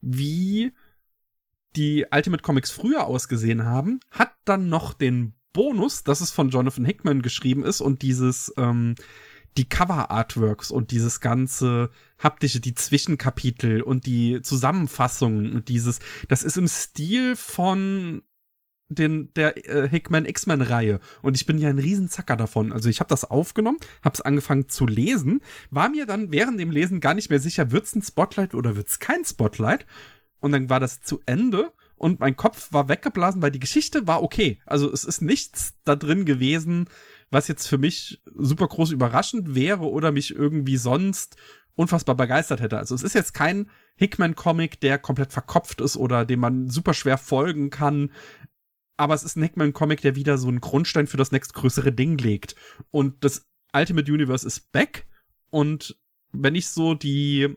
wie 0.00 0.72
die 1.76 2.06
Ultimate 2.10 2.42
Comics 2.42 2.70
früher 2.70 3.06
ausgesehen 3.06 3.64
haben, 3.64 4.00
hat 4.10 4.32
dann 4.44 4.68
noch 4.68 4.92
den 4.92 5.34
Bonus, 5.52 6.02
dass 6.02 6.20
es 6.20 6.30
von 6.30 6.50
Jonathan 6.50 6.84
Hickman 6.84 7.22
geschrieben 7.22 7.64
ist 7.64 7.80
und 7.80 8.02
dieses, 8.02 8.52
ähm, 8.56 8.94
die 9.56 9.68
Cover-Artworks 9.68 10.70
und 10.70 10.90
dieses 10.90 11.20
ganze 11.20 11.90
haptische, 12.18 12.60
die 12.60 12.74
Zwischenkapitel 12.74 13.82
und 13.82 14.06
die 14.06 14.40
Zusammenfassungen 14.42 15.52
und 15.52 15.68
dieses, 15.68 16.00
das 16.28 16.42
ist 16.42 16.56
im 16.56 16.68
Stil 16.68 17.36
von 17.36 18.22
den 18.88 19.32
der 19.34 19.56
äh, 19.68 19.88
Hickman 19.88 20.26
X-Men 20.26 20.60
Reihe 20.60 21.00
und 21.22 21.36
ich 21.36 21.46
bin 21.46 21.58
ja 21.58 21.68
ein 21.68 21.78
Riesenzacker 21.78 22.36
davon. 22.36 22.72
Also 22.72 22.88
ich 22.88 23.00
habe 23.00 23.08
das 23.08 23.24
aufgenommen, 23.24 23.78
habe 24.02 24.14
es 24.14 24.20
angefangen 24.20 24.68
zu 24.68 24.86
lesen, 24.86 25.40
war 25.70 25.88
mir 25.88 26.06
dann 26.06 26.30
während 26.30 26.60
dem 26.60 26.70
Lesen 26.70 27.00
gar 27.00 27.14
nicht 27.14 27.30
mehr 27.30 27.40
sicher, 27.40 27.70
wird's 27.72 27.94
ein 27.94 28.02
Spotlight 28.02 28.54
oder 28.54 28.76
wird's 28.76 28.98
kein 28.98 29.24
Spotlight 29.24 29.86
und 30.40 30.52
dann 30.52 30.68
war 30.68 30.80
das 30.80 31.02
zu 31.02 31.20
Ende 31.26 31.72
und 31.96 32.20
mein 32.20 32.36
Kopf 32.36 32.72
war 32.72 32.88
weggeblasen, 32.88 33.42
weil 33.42 33.52
die 33.52 33.60
Geschichte 33.60 34.06
war 34.06 34.22
okay. 34.22 34.58
Also 34.66 34.92
es 34.92 35.04
ist 35.04 35.22
nichts 35.22 35.74
da 35.84 35.94
drin 35.94 36.24
gewesen, 36.24 36.88
was 37.32 37.48
jetzt 37.48 37.66
für 37.66 37.78
mich 37.78 38.22
super 38.36 38.68
groß 38.68 38.90
überraschend 38.92 39.54
wäre 39.54 39.90
oder 39.90 40.12
mich 40.12 40.34
irgendwie 40.34 40.76
sonst 40.76 41.36
unfassbar 41.74 42.14
begeistert 42.14 42.60
hätte. 42.60 42.76
Also 42.76 42.94
es 42.94 43.02
ist 43.02 43.14
jetzt 43.14 43.32
kein 43.32 43.70
Hickman-Comic, 43.96 44.80
der 44.80 44.98
komplett 44.98 45.32
verkopft 45.32 45.80
ist 45.80 45.96
oder 45.96 46.26
dem 46.26 46.40
man 46.40 46.68
super 46.68 46.92
schwer 46.92 47.16
folgen 47.16 47.70
kann. 47.70 48.12
Aber 48.98 49.14
es 49.14 49.22
ist 49.22 49.36
ein 49.36 49.42
Hickman-Comic, 49.42 50.02
der 50.02 50.14
wieder 50.14 50.36
so 50.36 50.48
einen 50.48 50.60
Grundstein 50.60 51.06
für 51.06 51.16
das 51.16 51.32
nächstgrößere 51.32 51.90
Ding 51.90 52.18
legt. 52.18 52.54
Und 52.90 53.24
das 53.24 53.46
Ultimate 53.74 54.12
Universe 54.12 54.46
ist 54.46 54.70
back. 54.70 55.06
Und 55.48 55.96
wenn 56.32 56.54
ich 56.54 56.68
so 56.68 56.94
die. 56.94 57.56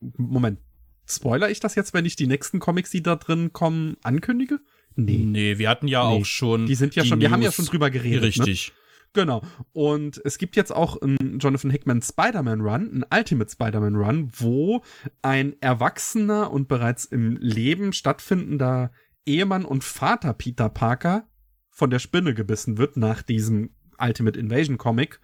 Moment. 0.00 0.60
Spoiler 1.06 1.50
ich 1.50 1.60
das 1.60 1.74
jetzt, 1.74 1.92
wenn 1.94 2.06
ich 2.06 2.16
die 2.16 2.26
nächsten 2.26 2.58
Comics, 2.58 2.90
die 2.90 3.02
da 3.02 3.16
drin 3.16 3.52
kommen, 3.52 3.96
ankündige? 4.02 4.60
Nee. 4.96 5.18
Nee, 5.18 5.58
wir 5.58 5.68
hatten 5.68 5.88
ja 5.88 6.08
nee. 6.08 6.20
auch 6.20 6.24
schon. 6.24 6.66
Die 6.66 6.74
sind 6.74 6.94
ja 6.96 7.04
schon, 7.04 7.20
wir 7.20 7.30
haben 7.30 7.42
ja 7.42 7.52
schon 7.52 7.66
drüber 7.66 7.90
geredet. 7.90 8.22
Ne? 8.22 8.26
Richtig. 8.28 8.68
Ne? 8.68 8.74
Genau. 9.12 9.42
Und 9.72 10.20
es 10.24 10.36
gibt 10.36 10.56
jetzt 10.56 10.74
auch 10.74 11.00
einen 11.00 11.38
Jonathan 11.38 11.70
Hickman 11.70 12.02
Spider-Man 12.02 12.60
Run, 12.60 12.90
einen 12.90 13.04
Ultimate 13.10 13.50
Spider-Man 13.50 13.94
Run, 13.94 14.30
wo 14.36 14.82
ein 15.22 15.54
erwachsener 15.60 16.50
und 16.50 16.68
bereits 16.68 17.06
im 17.06 17.36
Leben 17.36 17.92
stattfindender 17.92 18.90
Ehemann 19.24 19.64
und 19.64 19.84
Vater 19.84 20.34
Peter 20.34 20.68
Parker 20.68 21.26
von 21.70 21.90
der 21.90 21.98
Spinne 21.98 22.34
gebissen 22.34 22.78
wird 22.78 22.96
nach 22.96 23.22
diesem 23.22 23.70
Ultimate 23.98 24.38
Invasion 24.38 24.78
Comic 24.78 25.20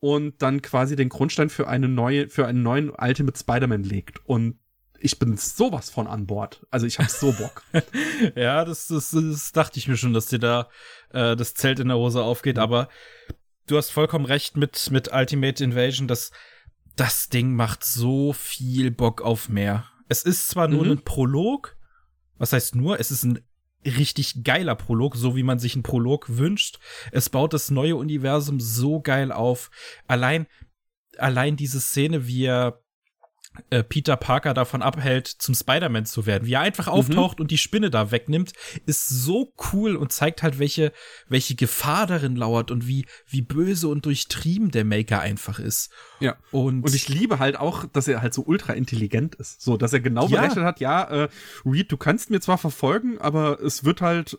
und 0.00 0.40
dann 0.40 0.62
quasi 0.62 0.96
den 0.96 1.10
Grundstein 1.10 1.50
für 1.50 1.68
eine 1.68 1.88
neue, 1.88 2.28
für 2.28 2.46
einen 2.46 2.62
neuen 2.62 2.90
Ultimate 2.90 3.38
Spider-Man 3.38 3.84
legt. 3.84 4.20
Und 4.24 4.58
ich 5.00 5.18
bin 5.18 5.36
sowas 5.36 5.90
von 5.90 6.06
an 6.06 6.26
Bord. 6.26 6.66
Also 6.70 6.86
ich 6.86 6.98
hab 6.98 7.08
so 7.08 7.32
Bock. 7.32 7.62
ja, 8.36 8.64
das, 8.64 8.86
das, 8.86 9.10
das 9.10 9.52
dachte 9.52 9.78
ich 9.78 9.88
mir 9.88 9.96
schon, 9.96 10.12
dass 10.12 10.26
dir 10.26 10.38
da 10.38 10.68
äh, 11.10 11.36
das 11.36 11.54
Zelt 11.54 11.80
in 11.80 11.88
der 11.88 11.96
Hose 11.96 12.22
aufgeht. 12.22 12.58
Aber 12.58 12.88
du 13.66 13.76
hast 13.76 13.90
vollkommen 13.90 14.26
recht 14.26 14.56
mit, 14.56 14.90
mit 14.90 15.12
Ultimate 15.12 15.64
Invasion. 15.64 16.06
Das, 16.06 16.30
das 16.96 17.28
Ding 17.28 17.54
macht 17.54 17.82
so 17.82 18.32
viel 18.32 18.90
Bock 18.90 19.22
auf 19.22 19.48
mehr. 19.48 19.86
Es 20.08 20.22
ist 20.22 20.48
zwar 20.48 20.68
nur 20.68 20.84
mhm. 20.84 20.92
ein 20.92 21.04
Prolog. 21.04 21.76
Was 22.36 22.52
heißt 22.52 22.74
nur? 22.74 23.00
Es 23.00 23.10
ist 23.10 23.24
ein 23.24 23.40
richtig 23.84 24.44
geiler 24.44 24.74
Prolog, 24.74 25.16
so 25.16 25.36
wie 25.36 25.42
man 25.42 25.58
sich 25.58 25.74
einen 25.74 25.82
Prolog 25.82 26.26
wünscht. 26.28 26.78
Es 27.12 27.30
baut 27.30 27.54
das 27.54 27.70
neue 27.70 27.96
Universum 27.96 28.60
so 28.60 29.00
geil 29.00 29.32
auf. 29.32 29.70
Allein, 30.06 30.46
allein 31.16 31.56
diese 31.56 31.80
Szene, 31.80 32.26
wie 32.26 32.44
er 32.44 32.82
äh, 33.70 33.82
Peter 33.82 34.16
Parker 34.16 34.54
davon 34.54 34.80
abhält, 34.80 35.26
zum 35.26 35.54
Spider-Man 35.54 36.06
zu 36.06 36.24
werden. 36.24 36.46
Wie 36.46 36.52
er 36.52 36.60
einfach 36.60 36.86
mhm. 36.86 36.92
auftaucht 36.92 37.40
und 37.40 37.50
die 37.50 37.58
Spinne 37.58 37.90
da 37.90 38.10
wegnimmt, 38.10 38.52
ist 38.86 39.08
so 39.08 39.52
cool 39.72 39.96
und 39.96 40.12
zeigt 40.12 40.42
halt, 40.42 40.58
welche, 40.58 40.92
welche 41.28 41.56
Gefahr 41.56 42.06
darin 42.06 42.36
lauert 42.36 42.70
und 42.70 42.86
wie, 42.86 43.06
wie 43.26 43.42
böse 43.42 43.88
und 43.88 44.06
durchtrieben 44.06 44.70
der 44.70 44.84
Maker 44.84 45.20
einfach 45.20 45.58
ist. 45.58 45.90
Ja. 46.20 46.36
Und, 46.52 46.84
und 46.84 46.94
ich 46.94 47.08
liebe 47.08 47.38
halt 47.38 47.56
auch, 47.56 47.86
dass 47.86 48.06
er 48.06 48.22
halt 48.22 48.34
so 48.34 48.42
ultra 48.42 48.72
intelligent 48.72 49.34
ist. 49.34 49.60
So, 49.60 49.76
dass 49.76 49.92
er 49.92 50.00
genau 50.00 50.28
ja. 50.28 50.40
berechnet 50.40 50.64
hat, 50.64 50.80
ja, 50.80 51.02
äh, 51.02 51.28
Reed, 51.64 51.90
du 51.90 51.96
kannst 51.96 52.30
mir 52.30 52.40
zwar 52.40 52.58
verfolgen, 52.58 53.18
aber 53.18 53.60
es 53.60 53.84
wird 53.84 54.00
halt 54.00 54.38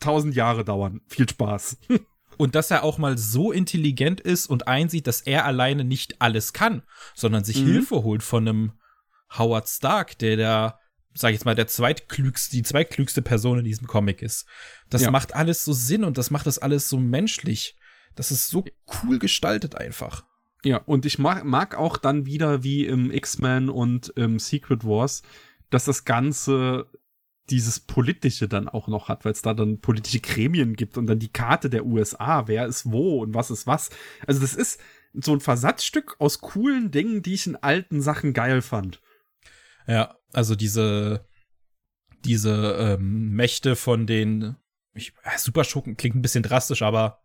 tausend 0.00 0.34
Jahre 0.34 0.64
dauern. 0.64 1.00
Viel 1.08 1.28
Spaß. 1.28 1.78
und 2.38 2.54
dass 2.54 2.70
er 2.70 2.84
auch 2.84 2.96
mal 2.96 3.18
so 3.18 3.52
intelligent 3.52 4.20
ist 4.20 4.46
und 4.46 4.66
einsieht, 4.66 5.06
dass 5.06 5.20
er 5.20 5.44
alleine 5.44 5.84
nicht 5.84 6.22
alles 6.22 6.52
kann, 6.52 6.82
sondern 7.14 7.44
sich 7.44 7.60
mhm. 7.60 7.66
Hilfe 7.66 8.02
holt 8.02 8.22
von 8.22 8.48
einem 8.48 8.72
Howard 9.36 9.68
Stark, 9.68 10.18
der 10.18 10.36
der, 10.36 10.78
sag 11.14 11.30
ich 11.30 11.34
jetzt 11.34 11.44
mal, 11.44 11.54
der 11.54 11.66
zweitklügste, 11.66 12.56
die 12.56 12.62
zweitklügste 12.62 13.20
Person 13.20 13.58
in 13.58 13.64
diesem 13.64 13.86
Comic 13.86 14.22
ist. 14.22 14.46
Das 14.88 15.02
ja. 15.02 15.10
macht 15.10 15.34
alles 15.34 15.64
so 15.64 15.72
Sinn 15.72 16.04
und 16.04 16.16
das 16.16 16.30
macht 16.30 16.46
das 16.46 16.58
alles 16.58 16.88
so 16.88 16.98
menschlich. 16.98 17.76
Das 18.14 18.30
ist 18.30 18.48
so 18.48 18.64
cool 19.02 19.18
gestaltet 19.18 19.74
einfach. 19.74 20.24
Ja, 20.64 20.78
und 20.78 21.06
ich 21.06 21.18
mag, 21.18 21.44
mag 21.44 21.76
auch 21.76 21.98
dann 21.98 22.26
wieder 22.26 22.62
wie 22.64 22.86
im 22.86 23.10
X-Men 23.10 23.68
und 23.68 24.12
im 24.16 24.38
Secret 24.38 24.84
Wars, 24.84 25.22
dass 25.70 25.84
das 25.84 26.04
Ganze 26.04 26.86
dieses 27.50 27.80
Politische 27.80 28.48
dann 28.48 28.68
auch 28.68 28.88
noch 28.88 29.08
hat, 29.08 29.24
weil 29.24 29.32
es 29.32 29.42
da 29.42 29.54
dann 29.54 29.80
politische 29.80 30.20
Gremien 30.20 30.74
gibt 30.74 30.98
und 30.98 31.06
dann 31.06 31.18
die 31.18 31.32
Karte 31.32 31.70
der 31.70 31.86
USA, 31.86 32.46
wer 32.46 32.66
ist 32.66 32.90
wo 32.90 33.22
und 33.22 33.34
was 33.34 33.50
ist 33.50 33.66
was. 33.66 33.90
Also 34.26 34.40
das 34.40 34.54
ist 34.54 34.80
so 35.14 35.32
ein 35.32 35.40
Versatzstück 35.40 36.16
aus 36.18 36.40
coolen 36.40 36.90
Dingen, 36.90 37.22
die 37.22 37.34
ich 37.34 37.46
in 37.46 37.56
alten 37.56 38.00
Sachen 38.00 38.32
geil 38.32 38.62
fand. 38.62 39.00
Ja, 39.86 40.16
also 40.32 40.54
diese, 40.54 41.26
diese 42.24 42.76
ähm, 42.78 43.30
Mächte 43.30 43.76
von 43.76 44.06
den, 44.06 44.56
ich, 44.94 45.14
super 45.38 45.64
Schurken 45.64 45.96
klingt 45.96 46.16
ein 46.16 46.22
bisschen 46.22 46.42
drastisch, 46.42 46.82
aber 46.82 47.22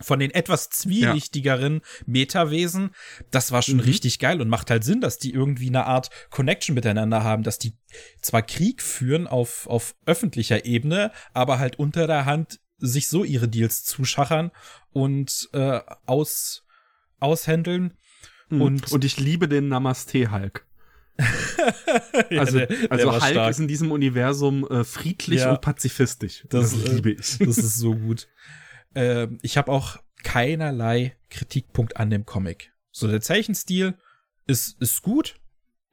von 0.00 0.18
den 0.18 0.30
etwas 0.30 0.70
zwielichtigeren 0.70 1.74
ja. 1.74 2.04
Metawesen, 2.06 2.90
das 3.30 3.52
war 3.52 3.62
schon 3.62 3.76
mhm. 3.76 3.80
richtig 3.80 4.18
geil 4.18 4.40
und 4.40 4.48
macht 4.48 4.70
halt 4.70 4.84
Sinn, 4.84 5.00
dass 5.00 5.18
die 5.18 5.32
irgendwie 5.32 5.68
eine 5.68 5.86
Art 5.86 6.10
Connection 6.30 6.74
miteinander 6.74 7.22
haben, 7.22 7.42
dass 7.42 7.58
die 7.58 7.74
zwar 8.20 8.42
Krieg 8.42 8.82
führen 8.82 9.26
auf, 9.26 9.66
auf 9.66 9.94
öffentlicher 10.06 10.64
Ebene, 10.64 11.12
aber 11.34 11.58
halt 11.58 11.78
unter 11.78 12.06
der 12.06 12.24
Hand 12.24 12.60
sich 12.78 13.08
so 13.08 13.24
ihre 13.24 13.48
Deals 13.48 13.84
zuschachern 13.84 14.50
und 14.92 15.48
äh, 15.52 15.80
aus, 16.06 16.64
aushändeln. 17.18 17.94
Mhm. 18.48 18.62
Und, 18.62 18.92
und 18.92 19.04
ich 19.04 19.18
liebe 19.18 19.48
den 19.48 19.68
Namaste 19.68 20.32
Hulk. 20.32 20.66
ja, 22.30 22.40
also, 22.40 22.58
der, 22.58 22.68
also 22.88 23.12
Hulk 23.12 23.22
stark. 23.22 23.50
ist 23.50 23.58
in 23.58 23.68
diesem 23.68 23.92
Universum 23.92 24.66
äh, 24.68 24.84
friedlich 24.84 25.40
ja. 25.40 25.50
und 25.50 25.60
pazifistisch. 25.60 26.46
Das, 26.48 26.70
das 26.70 26.92
liebe 26.92 27.10
ich. 27.10 27.38
Das 27.38 27.58
ist 27.58 27.76
so 27.76 27.94
gut. 27.94 28.26
Äh, 28.94 29.28
ich 29.42 29.56
habe 29.56 29.70
auch 29.70 29.98
keinerlei 30.22 31.16
Kritikpunkt 31.30 31.96
an 31.96 32.10
dem 32.10 32.26
Comic. 32.26 32.72
So, 32.90 33.08
der 33.08 33.20
Zeichenstil 33.20 33.96
ist, 34.46 34.80
ist 34.80 35.02
gut. 35.02 35.36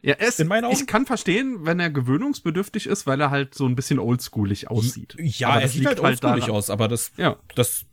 Ja, 0.01 0.15
es, 0.19 0.39
in 0.39 0.47
meinen 0.47 0.65
Augen. 0.65 0.75
ich 0.75 0.87
kann 0.87 1.05
verstehen, 1.05 1.65
wenn 1.65 1.79
er 1.79 1.89
gewöhnungsbedürftig 1.89 2.87
ist, 2.87 3.07
weil 3.07 3.19
er 3.19 3.31
halt 3.31 3.55
so 3.55 3.65
ein 3.65 3.75
bisschen 3.75 3.99
oldschoolig 3.99 4.69
aussieht. 4.69 5.15
Ja, 5.19 5.49
aber 5.49 5.61
er 5.61 5.67
sieht 5.67 5.85
halt, 5.85 6.01
halt 6.01 6.21
oldsschoolig 6.23 6.49
aus, 6.49 6.69
aber 6.69 6.87
das, 6.87 7.11
ja. 7.17 7.37
das, 7.55 7.85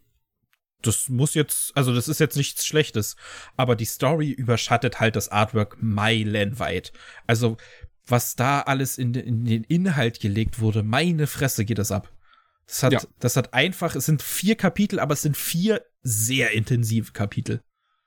das 0.83 1.09
muss 1.09 1.35
jetzt, 1.35 1.77
also 1.77 1.95
das 1.95 2.09
ist 2.09 2.21
jetzt 2.21 2.37
nichts 2.37 2.67
Schlechtes. 2.67 3.17
Aber 3.57 3.75
die 3.75 3.87
Story 3.87 4.31
überschattet 4.31 5.01
halt 5.01 5.17
das 5.17 5.31
Artwork 5.31 5.79
meilenweit. 5.81 6.93
Also, 7.27 7.57
was 8.07 8.37
da 8.37 8.61
alles 8.61 8.99
in, 8.99 9.15
in 9.15 9.45
den 9.47 9.65
Inhalt 9.65 10.21
gelegt 10.21 10.61
wurde, 10.61 10.83
meine 10.83 11.27
Fresse 11.27 11.65
geht 11.65 11.79
das 11.79 11.91
ab. 11.91 12.13
Das 12.67 12.83
hat, 12.83 12.93
Ja. 12.93 13.01
das 13.19 13.37
hat 13.37 13.53
einfach, 13.55 13.95
es 13.95 14.07
sind 14.07 14.23
vier 14.23 14.55
Kapitel, 14.57 14.99
aber 15.01 15.13
es 15.15 15.23
sind 15.23 15.37
vier 15.37 15.85
sehr 16.03 16.53
intensive 16.53 17.13
Kapitel. 17.13 17.63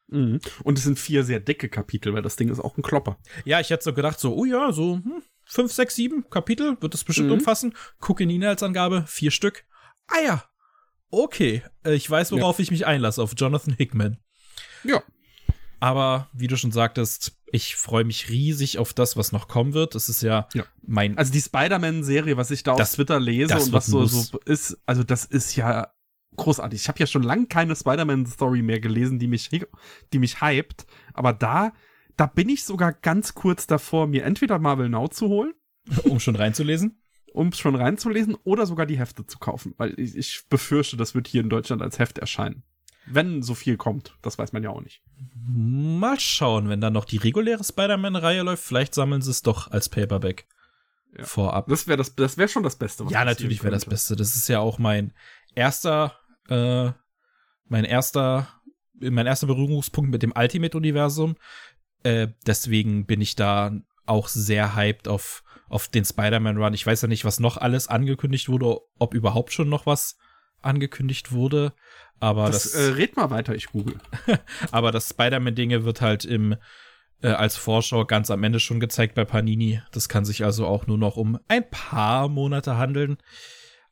Mhm. 0.08 0.40
Und 0.64 0.78
es 0.78 0.84
sind 0.86 0.98
vier 1.00 1.24
sehr 1.24 1.40
dicke 1.40 1.70
Kapitel, 1.70 2.14
weil 2.14 2.22
das 2.22 2.36
Ding 2.38 2.50
ist 2.50 2.60
auch 2.60 2.78
ein 2.78 2.82
Klopper. 2.82 3.18
Ja, 3.46 3.60
ich 3.60 3.70
hätte 3.70 3.84
so 3.84 3.94
gedacht, 3.94 4.20
so, 4.20 4.36
oh 4.36 4.46
ja, 4.46 4.72
so 4.72 4.96
hm, 4.96 5.22
fünf, 5.46 5.72
sechs, 5.72 5.96
sieben 5.96 6.30
Kapitel 6.30 6.78
wird 6.82 6.94
das 6.94 7.04
bestimmt 7.04 7.28
Mhm. 7.28 7.34
umfassen. 7.36 7.74
Gucke 8.00 8.24
in 8.24 8.30
die 8.30 8.36
Inhaltsangabe, 8.36 9.04
vier 9.08 9.32
Stück. 9.32 9.66
Ah 10.08 10.20
ja, 10.26 10.44
okay, 11.10 11.62
äh, 11.86 11.94
ich 11.94 12.10
weiß, 12.10 12.32
worauf 12.32 12.60
ich 12.60 12.72
mich 12.72 12.86
einlasse, 12.86 13.22
auf 13.22 13.34
Jonathan 13.36 13.74
Hickman. 13.74 14.18
Ja. 14.84 15.04
Aber 15.80 16.30
wie 16.34 16.48
du 16.48 16.56
schon 16.58 16.72
sagtest, 16.72 17.37
ich 17.52 17.76
freue 17.76 18.04
mich 18.04 18.30
riesig 18.30 18.78
auf 18.78 18.94
das, 18.94 19.16
was 19.18 19.32
noch 19.32 19.48
kommen 19.48 19.74
wird. 19.74 19.96
Das 19.96 20.10
ist 20.10 20.22
ja, 20.22 20.48
Ja. 20.54 20.66
mein. 20.86 21.18
Also 21.18 21.32
die 21.32 21.42
Spider-Man-Serie, 21.42 22.38
was 22.38 22.52
ich 22.52 22.64
da 22.64 22.74
auf 22.74 22.78
Das- 22.78 22.94
Twitter 22.94 23.20
lese 23.20 23.58
und 23.58 23.72
was 23.72 23.86
so, 23.88 24.06
so 24.06 24.38
ist, 24.46 24.78
also 24.86 25.04
das 25.04 25.26
ist 25.26 25.56
ja 25.56 25.92
großartig. 26.36 26.82
Ich 26.82 26.88
habe 26.88 27.00
ja 27.00 27.08
schon 27.08 27.24
lange 27.24 27.48
keine 27.48 27.76
Spider-Man-Story 27.76 28.62
mehr 28.62 28.80
gelesen, 28.80 29.18
die 29.20 29.28
mich, 29.28 29.50
die 30.14 30.20
mich 30.20 30.42
hypt. 30.42 30.86
Aber 31.14 31.34
da, 31.34 31.72
da 32.16 32.26
bin 32.28 32.50
ich 32.50 32.64
sogar 32.66 32.94
ganz 32.94 33.34
kurz 33.34 33.66
davor, 33.68 34.08
mir 34.08 34.24
entweder 34.26 34.60
Marvel 34.60 34.90
Now 34.90 35.08
zu 35.08 35.28
holen, 35.30 35.54
um 36.04 36.20
schon 36.20 36.36
reinzulesen. 36.36 37.02
um 37.34 37.52
schon 37.54 37.76
reinzulesen, 37.76 38.36
oder 38.44 38.66
sogar 38.66 38.86
die 38.86 38.98
Hefte 39.00 39.26
zu 39.26 39.38
kaufen. 39.40 39.74
Weil 39.78 39.98
ich, 40.00 40.16
ich 40.18 40.44
befürchte, 40.50 40.98
das 40.98 41.14
wird 41.16 41.28
hier 41.28 41.42
in 41.42 41.50
Deutschland 41.50 41.82
als 41.82 41.98
Heft 42.00 42.18
erscheinen. 42.18 42.64
Wenn 43.10 43.42
so 43.42 43.56
viel 43.56 43.78
kommt, 43.78 44.16
das 44.22 44.38
weiß 44.38 44.54
man 44.54 44.64
ja 44.64 44.70
auch 44.70 44.82
nicht. 44.82 45.02
Mal 45.48 46.20
schauen, 46.20 46.70
wenn 46.70 46.82
dann 46.82 46.94
noch 46.94 47.06
die 47.06 47.18
reguläre 47.18 47.64
Spider-Man-Reihe 47.64 48.44
läuft, 48.44 48.64
vielleicht 48.64 48.94
sammeln 48.94 49.22
sie 49.22 49.32
es 49.32 49.42
doch 49.42 49.72
als 49.72 49.90
Paperback. 49.90 50.46
Ja. 51.18 51.24
Vorab. 51.24 51.68
Das 51.68 51.88
wäre 51.88 51.98
das, 51.98 52.16
das 52.16 52.38
wäre 52.38 52.50
schon 52.50 52.64
das 52.64 52.76
Beste. 52.76 53.06
Ja, 53.10 53.24
natürlich 53.24 53.64
wäre 53.64 53.74
das. 53.74 53.86
Beste. 53.86 54.16
Das 54.16 54.36
ist 54.36 54.50
ja 54.50 54.60
auch 54.60 54.78
mein 54.78 55.14
erster, 55.56 56.16
äh, 56.50 56.92
mein 57.66 57.86
erster, 57.86 58.50
mein 59.00 59.26
erster 59.26 59.48
Berührungspunkt 59.48 60.12
mit 60.12 60.22
dem 60.22 60.34
Ultimate-Universum. 60.36 61.36
Äh, 62.04 62.28
deswegen 62.46 63.06
bin 63.06 63.22
ich 63.22 63.36
da 63.36 63.72
auch 64.06 64.28
sehr 64.28 64.76
hyped 64.76 65.08
auf, 65.08 65.44
auf 65.70 65.88
den 65.88 66.06
Spider-Man-Run. 66.06 66.74
Ich 66.74 66.86
weiß 66.86 67.02
ja 67.04 67.08
nicht, 67.08 67.26
was 67.26 67.40
noch 67.40 67.58
alles 67.58 67.88
angekündigt 67.88 68.50
wurde, 68.50 68.80
ob 69.00 69.14
überhaupt 69.14 69.54
schon 69.54 69.70
noch 69.70 69.86
was 69.86 70.18
angekündigt 70.68 71.32
wurde. 71.32 71.74
Aber 72.20 72.48
Das, 72.48 72.72
das, 72.72 72.76
äh, 72.76 72.92
red 72.94 73.16
mal 73.16 73.30
weiter, 73.30 73.56
ich 73.56 73.68
google. 73.68 73.98
aber 74.72 74.92
das 74.92 75.10
Spider-Man-Dinge 75.10 75.86
wird 75.86 76.02
halt 76.02 76.26
im 76.26 76.56
äh, 77.22 77.30
als 77.30 77.58
Vorschau 77.58 78.06
ganz 78.06 78.30
am 78.30 78.44
Ende 78.44 78.60
schon 78.60 78.80
gezeigt 78.80 79.16
bei 79.16 79.26
Panini. 79.26 79.82
Das 79.92 80.10
kann 80.10 80.26
sich 80.26 80.44
also 80.44 80.66
auch 80.68 80.88
nur 80.88 80.98
noch 80.98 81.18
um 81.18 81.40
ein 81.48 81.68
paar 81.70 82.28
Monate 82.28 82.78
handeln. 82.78 83.18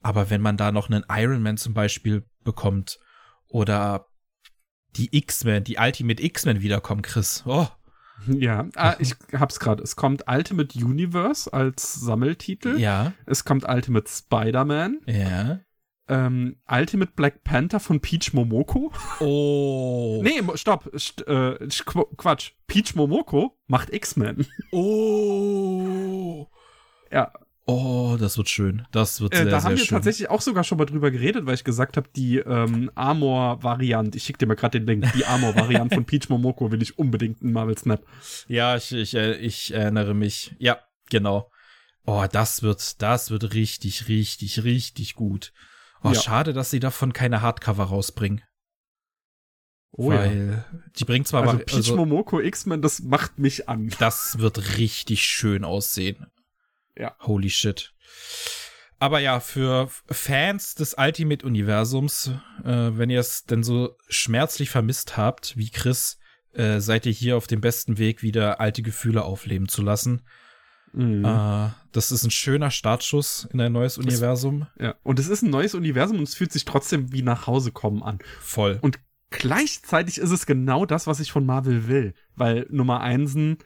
Aber 0.02 0.30
wenn 0.30 0.42
man 0.42 0.58
da 0.58 0.72
noch 0.72 0.90
einen 0.90 1.04
Iron 1.10 1.42
Man 1.42 1.58
zum 1.58 1.74
Beispiel 1.74 2.24
bekommt 2.44 3.00
oder 3.48 4.08
die 4.96 5.10
X-Men, 5.12 5.64
die 5.64 5.78
Ultimate 5.78 6.24
X-Men 6.24 6.62
wiederkommen, 6.62 7.02
Chris. 7.02 7.44
Oh, 7.46 7.68
Ja, 8.28 8.68
ah, 8.76 8.96
ich 9.00 9.16
hab's 9.34 9.60
gerade. 9.60 9.84
Es 9.84 9.96
kommt 9.96 10.24
Ultimate 10.28 10.78
Universe 10.78 11.52
als 11.52 11.94
Sammeltitel. 11.94 12.80
ja, 12.80 13.14
Es 13.26 13.44
kommt 13.44 13.68
Ultimate 13.68 14.08
Spider-Man. 14.10 15.02
ja. 15.08 15.60
Ähm, 16.08 16.58
Ultimate 16.70 17.12
Black 17.16 17.44
Panther 17.44 17.80
von 17.80 18.00
Peach 18.00 18.34
Momoko. 18.34 18.92
Oh. 19.20 20.22
Nee, 20.24 20.42
stopp. 20.56 20.90
St 20.98 21.28
äh, 21.28 21.58
Qu- 21.86 22.16
Quatsch. 22.18 22.52
Peach 22.68 22.96
Momoko 22.96 23.58
macht 23.68 23.92
X-Men. 23.94 24.46
Oh. 24.72 26.48
ja, 27.12 27.32
Oh, 27.68 28.16
das 28.20 28.38
wird 28.38 28.48
schön. 28.50 28.86
Das 28.92 29.22
wird 29.22 29.34
äh, 29.34 29.38
sehr, 29.38 29.46
da 29.46 29.60
sehr 29.60 29.64
haben 29.64 29.78
wir 29.78 29.84
schön. 29.86 29.96
tatsächlich 29.96 30.30
auch 30.30 30.42
sogar 30.42 30.64
schon 30.64 30.78
mal 30.78 30.86
drüber 30.86 31.10
geredet, 31.10 31.48
weil 31.48 31.56
ich 31.56 31.64
gesagt 31.64 31.98
habe, 31.98 32.08
die 32.16 32.38
ähm, 32.38 32.92
Armor-Variante, 32.94 34.18
ich 34.20 34.24
schick 34.24 34.38
dir 34.38 34.46
mal 34.46 34.54
gerade 34.54 34.80
den 34.80 34.86
Link, 34.86 35.12
die 35.14 35.26
Armor-Variante 35.26 35.96
von 35.96 36.06
Peach 36.06 36.30
Momoko 36.30 36.72
will 36.72 36.84
ich 36.84 37.00
unbedingt 37.00 37.42
in 37.42 37.52
Marvel 37.54 37.76
Snap. 37.76 38.06
Ja, 38.48 38.76
ich, 38.76 38.92
ich, 38.92 39.16
äh, 39.16 39.34
ich 39.38 39.74
erinnere 39.74 40.14
mich. 40.14 40.56
Ja, 40.60 40.78
genau. 41.10 41.50
Oh, 42.06 42.26
das 42.32 42.62
wird, 42.62 43.02
das 43.02 43.32
wird 43.32 43.56
richtig, 43.56 44.10
richtig, 44.10 44.64
richtig 44.64 45.16
gut. 45.16 45.52
Oh, 46.04 46.10
Ja. 46.12 46.22
schade, 46.22 46.54
dass 46.54 46.70
sie 46.70 46.80
davon 46.80 47.14
keine 47.14 47.42
Hardcover 47.42 47.86
rausbringen. 47.86 48.42
Oh 49.98 50.10
weil 50.10 50.66
die 50.98 51.06
bringt 51.06 51.28
zwar 51.28 51.42
Also 51.44 51.54
aber, 51.56 51.64
Peach 51.64 51.76
also, 51.76 51.96
Momoko 51.96 52.42
X-Men, 52.42 52.82
das 52.82 53.02
macht 53.02 53.40
mich 53.40 53.70
an. 53.70 53.94
das 54.00 54.40
wird 54.40 54.78
richtig 54.78 55.24
schön 55.24 55.64
aussehen. 55.64 56.28
Ja. 56.98 57.16
Holy 57.22 57.50
shit. 57.50 57.94
Aber 59.00 59.20
ja, 59.20 59.40
für 59.40 59.90
Fans 60.10 60.76
des 60.76 60.96
Ultimate-Universums, 60.98 62.32
äh, 62.64 62.68
wenn 62.98 63.10
ihr 63.10 63.20
es 63.20 63.44
denn 63.44 63.64
so 63.64 63.96
schmerzlich 64.10 64.70
vermisst 64.70 65.18
habt, 65.18 65.56
wie 65.58 65.70
Chris, 65.70 66.18
äh, 66.54 66.80
seid 66.80 67.06
ihr 67.06 67.12
hier 67.12 67.36
auf 67.38 67.48
dem 67.48 67.60
besten 67.62 67.98
Weg, 67.98 68.22
wieder 68.22 68.60
alte 68.62 68.82
Gefühle 68.82 69.24
aufleben 69.24 69.68
zu 69.68 69.82
lassen. 69.82 70.26
Mhm. 70.96 71.26
Äh, 71.26 71.70
das 71.92 72.12
ist 72.12 72.24
ein 72.24 72.32
schöner 72.32 72.72
Startschuss 72.72 73.48
in 73.52 73.60
ein 73.62 73.72
neues 73.72 73.98
Universum. 73.98 74.68
Ja. 74.80 74.96
Und 75.04 75.20
es 75.20 75.28
ist 75.28 75.42
ein 75.44 75.50
neues 75.50 75.76
Universum 75.76 76.18
und 76.18 76.24
es 76.28 76.36
fühlt 76.36 76.52
sich 76.52 76.66
trotzdem 76.66 77.12
wie 77.12 77.22
nach 77.22 77.48
Hause 77.48 77.72
kommen 77.72 78.02
an. 78.04 78.20
Voll. 78.40 78.80
Und 78.82 79.00
gleichzeitig 79.30 80.18
ist 80.18 80.32
es 80.32 80.46
genau 80.46 80.86
das, 80.86 81.08
was 81.08 81.20
ich 81.20 81.32
von 81.32 81.46
Marvel 81.46 81.88
will. 81.88 82.14
Weil 82.36 82.66
Nummer 82.70 83.02
Einsen, 83.02 83.58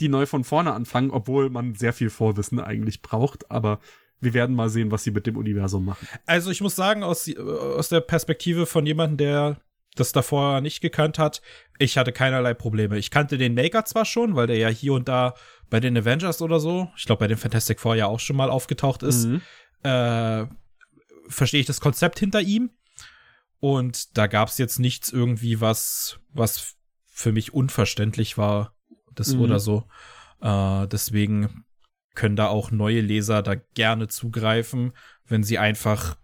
die 0.00 0.08
neu 0.08 0.26
von 0.26 0.44
vorne 0.44 0.72
anfangen, 0.72 1.10
obwohl 1.10 1.50
man 1.50 1.74
sehr 1.74 1.92
viel 1.92 2.10
Vorwissen 2.10 2.60
eigentlich 2.60 3.02
braucht, 3.02 3.50
aber 3.50 3.80
wir 4.20 4.34
werden 4.34 4.54
mal 4.56 4.68
sehen, 4.68 4.90
was 4.90 5.04
sie 5.04 5.10
mit 5.12 5.26
dem 5.26 5.36
Universum 5.36 5.84
machen. 5.84 6.06
Also 6.26 6.50
ich 6.50 6.60
muss 6.60 6.74
sagen, 6.76 7.02
aus, 7.02 7.24
die- 7.24 7.38
aus 7.38 7.88
der 7.88 8.00
Perspektive 8.00 8.66
von 8.66 8.84
jemandem, 8.84 9.16
der 9.16 9.60
das 9.98 10.12
davor 10.12 10.60
nicht 10.60 10.80
gekannt 10.80 11.18
hat, 11.18 11.42
ich 11.78 11.98
hatte 11.98 12.12
keinerlei 12.12 12.54
Probleme. 12.54 12.98
Ich 12.98 13.10
kannte 13.10 13.38
den 13.38 13.54
Maker 13.54 13.84
zwar 13.84 14.04
schon, 14.04 14.34
weil 14.36 14.46
der 14.46 14.56
ja 14.56 14.68
hier 14.68 14.92
und 14.94 15.08
da 15.08 15.34
bei 15.70 15.80
den 15.80 15.96
Avengers 15.96 16.40
oder 16.42 16.60
so, 16.60 16.90
ich 16.96 17.04
glaube 17.04 17.20
bei 17.20 17.28
den 17.28 17.36
Fantastic 17.36 17.80
Four 17.80 17.94
ja 17.96 18.06
auch 18.06 18.20
schon 18.20 18.36
mal 18.36 18.50
aufgetaucht 18.50 19.02
ist, 19.02 19.26
Mhm. 19.26 19.42
äh, 19.82 20.46
verstehe 21.28 21.60
ich 21.60 21.66
das 21.66 21.80
Konzept 21.80 22.18
hinter 22.18 22.40
ihm. 22.40 22.70
Und 23.60 24.16
da 24.16 24.28
gab 24.28 24.48
es 24.48 24.58
jetzt 24.58 24.78
nichts 24.78 25.10
irgendwie, 25.10 25.60
was, 25.60 26.20
was 26.32 26.76
für 27.06 27.32
mich 27.32 27.52
unverständlich 27.52 28.38
war, 28.38 28.74
das 29.14 29.34
Mhm. 29.34 29.40
oder 29.40 29.58
so. 29.60 29.88
Äh, 30.40 30.86
deswegen 30.86 31.64
können 32.14 32.36
da 32.36 32.46
auch 32.46 32.70
neue 32.70 33.00
Leser 33.00 33.42
da 33.42 33.56
gerne 33.74 34.08
zugreifen, 34.08 34.92
wenn 35.26 35.42
sie 35.42 35.58
einfach 35.58 36.16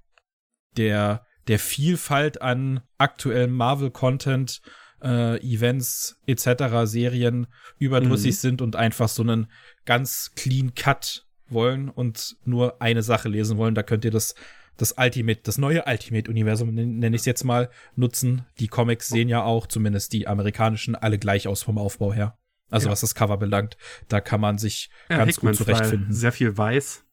der, 0.76 1.26
der 1.48 1.58
Vielfalt 1.58 2.40
an 2.42 2.80
aktuellem 2.98 3.52
Marvel-Content, 3.52 4.60
äh, 5.02 5.38
Events 5.40 6.18
etc., 6.26 6.84
Serien 6.86 7.46
überdrüssig 7.78 8.32
Mhm. 8.32 8.38
sind 8.38 8.62
und 8.62 8.76
einfach 8.76 9.08
so 9.08 9.22
einen 9.22 9.48
ganz 9.84 10.32
clean 10.36 10.74
Cut 10.74 11.26
wollen 11.48 11.88
und 11.90 12.36
nur 12.44 12.80
eine 12.80 13.02
Sache 13.02 13.28
lesen 13.28 13.58
wollen, 13.58 13.74
da 13.74 13.82
könnt 13.82 14.04
ihr 14.04 14.10
das 14.10 14.34
das 14.76 14.96
Ultimate, 14.98 15.40
das 15.44 15.56
neue 15.56 15.84
Ultimate-Universum, 15.86 16.74
nenne 16.74 17.14
ich 17.14 17.22
es 17.22 17.26
jetzt 17.26 17.44
mal, 17.44 17.70
nutzen. 17.94 18.44
Die 18.58 18.66
Comics 18.66 19.06
sehen 19.08 19.28
ja 19.28 19.44
auch, 19.44 19.68
zumindest 19.68 20.12
die 20.12 20.26
amerikanischen, 20.26 20.96
alle 20.96 21.16
gleich 21.20 21.46
aus 21.46 21.62
vom 21.62 21.78
Aufbau 21.78 22.12
her. 22.12 22.36
Also 22.70 22.88
Ja. 22.88 22.90
was 22.92 23.02
das 23.02 23.14
Cover 23.14 23.36
belangt, 23.36 23.76
da 24.08 24.20
kann 24.20 24.40
man 24.40 24.58
sich 24.58 24.90
Ja, 25.08 25.18
ganz 25.18 25.36
gut 25.38 25.50
Hickman-Style. 25.50 25.76
zurechtfinden. 25.76 26.12
Sehr 26.12 26.32
viel 26.32 26.56
weiß. 26.58 27.04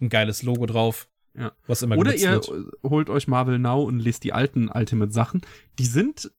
Ein 0.00 0.08
geiles 0.08 0.42
Logo 0.42 0.64
drauf, 0.66 1.06
Ja. 1.36 1.52
was 1.66 1.82
immer 1.82 1.96
Oder 1.96 2.14
ihr 2.14 2.30
wird. 2.30 2.50
holt 2.82 3.10
euch 3.10 3.26
Marvel 3.26 3.58
Now 3.58 3.82
und 3.82 3.98
lest 3.98 4.22
die 4.24 4.32
alten 4.32 4.68
Ultimate-Sachen. 4.68 5.42
Die 5.78 5.86
sind 5.86 6.30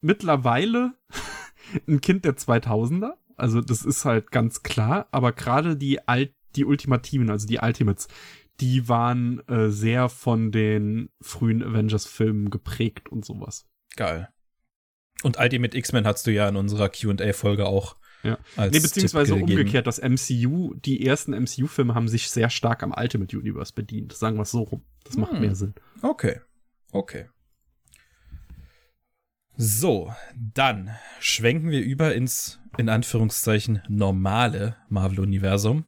mittlerweile 0.00 0.94
ein 1.88 2.00
Kind 2.00 2.24
der 2.24 2.36
2000er. 2.36 3.12
Also 3.36 3.60
das 3.60 3.84
ist 3.84 4.04
halt 4.04 4.30
ganz 4.30 4.62
klar. 4.62 5.08
Aber 5.12 5.32
gerade 5.32 5.76
die, 5.76 6.06
Alt 6.06 6.34
die 6.56 6.64
Ultimativen, 6.64 7.30
also 7.30 7.46
die 7.46 7.58
Ultimates, 7.58 8.08
die 8.60 8.88
waren 8.88 9.46
äh, 9.48 9.70
sehr 9.70 10.08
von 10.08 10.52
den 10.52 11.10
frühen 11.20 11.62
Avengers-Filmen 11.62 12.50
geprägt 12.50 13.10
und 13.10 13.24
sowas. 13.24 13.66
Geil. 13.96 14.28
Und 15.22 15.38
Ultimate 15.38 15.76
X-Men 15.76 16.06
hast 16.06 16.26
du 16.26 16.32
ja 16.32 16.48
in 16.48 16.56
unserer 16.56 16.88
Q&A-Folge 16.88 17.66
auch 17.66 17.96
Ja. 18.24 18.38
Nee, 18.56 18.80
beziehungsweise 18.80 19.34
umgekehrt, 19.34 19.86
das 19.86 20.00
MCU, 20.00 20.74
die 20.74 21.06
ersten 21.06 21.32
MCU-Filme 21.32 21.94
haben 21.94 22.08
sich 22.08 22.30
sehr 22.30 22.50
stark 22.50 22.82
am 22.82 22.94
Ultimate 22.96 23.36
Universe 23.38 23.72
bedient. 23.72 24.12
Sagen 24.14 24.36
wir 24.36 24.42
es 24.42 24.50
so 24.50 24.62
rum. 24.62 24.82
Das 25.04 25.16
macht 25.16 25.32
Hm. 25.32 25.40
mehr 25.40 25.54
Sinn. 25.54 25.74
Okay, 26.02 26.40
okay. 26.90 27.26
So, 29.56 30.12
dann 30.34 30.90
schwenken 31.20 31.70
wir 31.70 31.80
über 31.80 32.14
ins, 32.14 32.58
in 32.76 32.88
Anführungszeichen, 32.88 33.82
normale 33.88 34.76
Marvel-Universum 34.88 35.84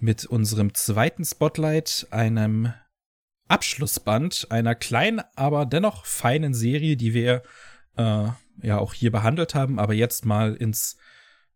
mit 0.00 0.26
unserem 0.26 0.74
zweiten 0.74 1.24
Spotlight, 1.24 2.06
einem 2.10 2.74
Abschlussband 3.48 4.48
einer 4.50 4.74
kleinen, 4.74 5.22
aber 5.34 5.64
dennoch 5.66 6.04
feinen 6.04 6.52
Serie, 6.52 6.96
die 6.96 7.14
wir 7.14 7.42
äh, 7.96 8.28
ja 8.62 8.78
auch 8.78 8.92
hier 8.92 9.12
behandelt 9.12 9.54
haben, 9.54 9.78
aber 9.78 9.94
jetzt 9.94 10.26
mal 10.26 10.54
ins 10.54 10.96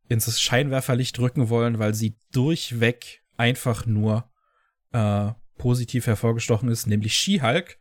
ins 0.08 0.40
Scheinwerferlicht 0.40 1.18
rücken 1.18 1.48
wollen, 1.48 1.78
weil 1.78 1.94
sie 1.94 2.16
durchweg 2.32 3.22
einfach 3.36 3.86
nur 3.86 4.30
äh, 4.92 5.32
positiv 5.58 6.06
hervorgestochen 6.06 6.68
ist, 6.68 6.86
nämlich 6.86 7.14
She-Hulk 7.14 7.78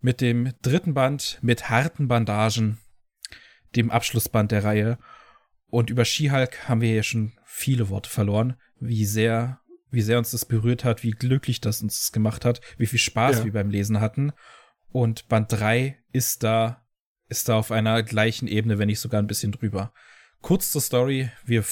mit 0.00 0.20
dem 0.20 0.52
dritten 0.62 0.94
Band 0.94 1.38
mit 1.42 1.68
harten 1.68 2.08
Bandagen, 2.08 2.78
dem 3.76 3.90
Abschlussband 3.90 4.52
der 4.52 4.64
Reihe. 4.64 4.98
Und 5.66 5.90
über 5.90 6.04
She-Hulk 6.04 6.68
haben 6.68 6.80
wir 6.80 6.94
ja 6.94 7.02
schon 7.02 7.32
viele 7.44 7.88
Worte 7.90 8.08
verloren, 8.08 8.56
wie 8.80 9.04
sehr, 9.04 9.60
wie 9.90 10.02
sehr 10.02 10.18
uns 10.18 10.30
das 10.30 10.44
berührt 10.46 10.84
hat, 10.84 11.02
wie 11.02 11.10
glücklich 11.10 11.60
das 11.60 11.82
uns 11.82 11.98
das 12.00 12.12
gemacht 12.12 12.44
hat, 12.44 12.60
wie 12.78 12.86
viel 12.86 12.98
Spaß 12.98 13.38
Ja. 13.38 13.44
wir 13.44 13.52
beim 13.52 13.70
Lesen 13.70 14.00
hatten. 14.00 14.32
Und 14.90 15.28
Band 15.28 15.52
3 15.52 15.98
ist 16.12 16.42
da, 16.44 16.86
ist 17.28 17.48
da 17.48 17.56
auf 17.58 17.70
einer 17.72 18.02
gleichen 18.02 18.48
Ebene, 18.48 18.78
wenn 18.78 18.86
nicht 18.86 19.00
sogar 19.00 19.20
ein 19.20 19.26
bisschen 19.26 19.52
drüber. 19.52 19.92
Kurz 20.40 20.70
zur 20.70 20.80
Story. 20.80 21.30
Wir 21.44 21.64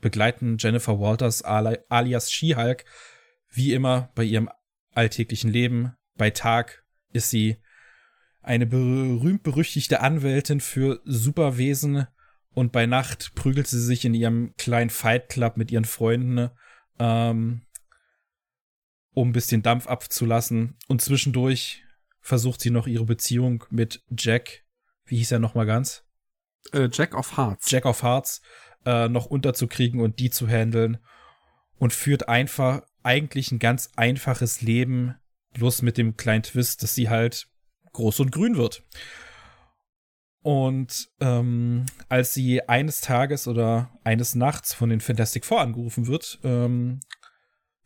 begleiten 0.00 0.56
Jennifer 0.58 0.98
Walters 0.98 1.44
ali- 1.44 1.78
alias 1.88 2.32
She-Hulk 2.32 2.84
wie 3.50 3.72
immer 3.72 4.10
bei 4.14 4.24
ihrem 4.24 4.50
alltäglichen 4.92 5.50
Leben. 5.50 5.94
Bei 6.16 6.30
Tag 6.30 6.84
ist 7.12 7.30
sie 7.30 7.58
eine 8.40 8.66
berühmt-berüchtigte 8.66 10.00
Anwältin 10.00 10.60
für 10.60 11.00
Superwesen 11.04 12.06
und 12.50 12.72
bei 12.72 12.86
Nacht 12.86 13.34
prügelt 13.34 13.66
sie 13.66 13.80
sich 13.80 14.04
in 14.04 14.14
ihrem 14.14 14.54
kleinen 14.56 14.90
Fight 14.90 15.28
Club 15.28 15.56
mit 15.56 15.70
ihren 15.70 15.84
Freunden, 15.84 16.50
ähm, 16.98 17.62
um 19.12 19.28
ein 19.28 19.32
bisschen 19.32 19.62
Dampf 19.62 19.86
abzulassen. 19.86 20.76
Und 20.88 21.02
zwischendurch 21.02 21.82
versucht 22.20 22.60
sie 22.60 22.70
noch 22.70 22.86
ihre 22.86 23.04
Beziehung 23.04 23.64
mit 23.70 24.02
Jack, 24.10 24.64
wie 25.04 25.18
hieß 25.18 25.32
er 25.32 25.38
nochmal 25.38 25.66
ganz? 25.66 26.03
Äh, 26.72 26.88
Jack 26.92 27.14
of 27.14 27.36
Hearts. 27.36 27.70
Jack 27.70 27.86
of 27.86 28.02
Hearts 28.02 28.40
äh, 28.84 29.08
noch 29.08 29.26
unterzukriegen 29.26 30.00
und 30.00 30.18
die 30.18 30.30
zu 30.30 30.48
handeln 30.48 30.98
und 31.78 31.92
führt 31.92 32.28
einfach 32.28 32.82
eigentlich 33.02 33.52
ein 33.52 33.58
ganz 33.58 33.90
einfaches 33.96 34.62
Leben, 34.62 35.14
bloß 35.52 35.82
mit 35.82 35.98
dem 35.98 36.16
kleinen 36.16 36.42
Twist, 36.42 36.82
dass 36.82 36.94
sie 36.94 37.08
halt 37.08 37.48
groß 37.92 38.20
und 38.20 38.32
grün 38.32 38.56
wird. 38.56 38.82
Und 40.42 41.08
ähm, 41.20 41.86
als 42.08 42.34
sie 42.34 42.68
eines 42.68 43.00
Tages 43.00 43.48
oder 43.48 43.90
eines 44.04 44.34
Nachts 44.34 44.74
von 44.74 44.90
den 44.90 45.00
Fantastic 45.00 45.44
Four 45.46 45.60
angerufen 45.62 46.06
wird, 46.06 46.38
ähm, 46.44 47.00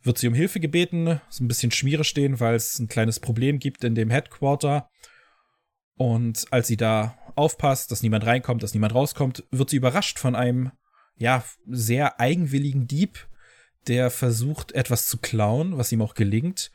wird 0.01 0.17
sie 0.17 0.27
um 0.27 0.33
Hilfe 0.33 0.59
gebeten, 0.59 1.21
so 1.29 1.43
ein 1.43 1.47
bisschen 1.47 1.71
Schmiere 1.71 2.03
stehen, 2.03 2.39
weil 2.39 2.55
es 2.55 2.79
ein 2.79 2.87
kleines 2.87 3.19
Problem 3.19 3.59
gibt 3.59 3.83
in 3.83 3.95
dem 3.95 4.09
Headquarter. 4.09 4.89
Und 5.95 6.45
als 6.51 6.67
sie 6.67 6.77
da 6.77 7.17
aufpasst, 7.39 7.91
dass 7.91 8.03
niemand 8.03 8.25
reinkommt, 8.25 8.61
dass 8.61 8.73
niemand 8.73 8.93
rauskommt, 8.93 9.45
wird 9.49 9.69
sie 9.69 9.77
überrascht 9.77 10.19
von 10.19 10.35
einem, 10.35 10.71
ja, 11.17 11.43
sehr 11.67 12.19
eigenwilligen 12.19 12.87
Dieb, 12.87 13.27
der 13.87 14.11
versucht, 14.11 14.73
etwas 14.73 15.07
zu 15.07 15.17
klauen, 15.17 15.77
was 15.77 15.91
ihm 15.91 16.01
auch 16.01 16.13
gelingt. 16.13 16.71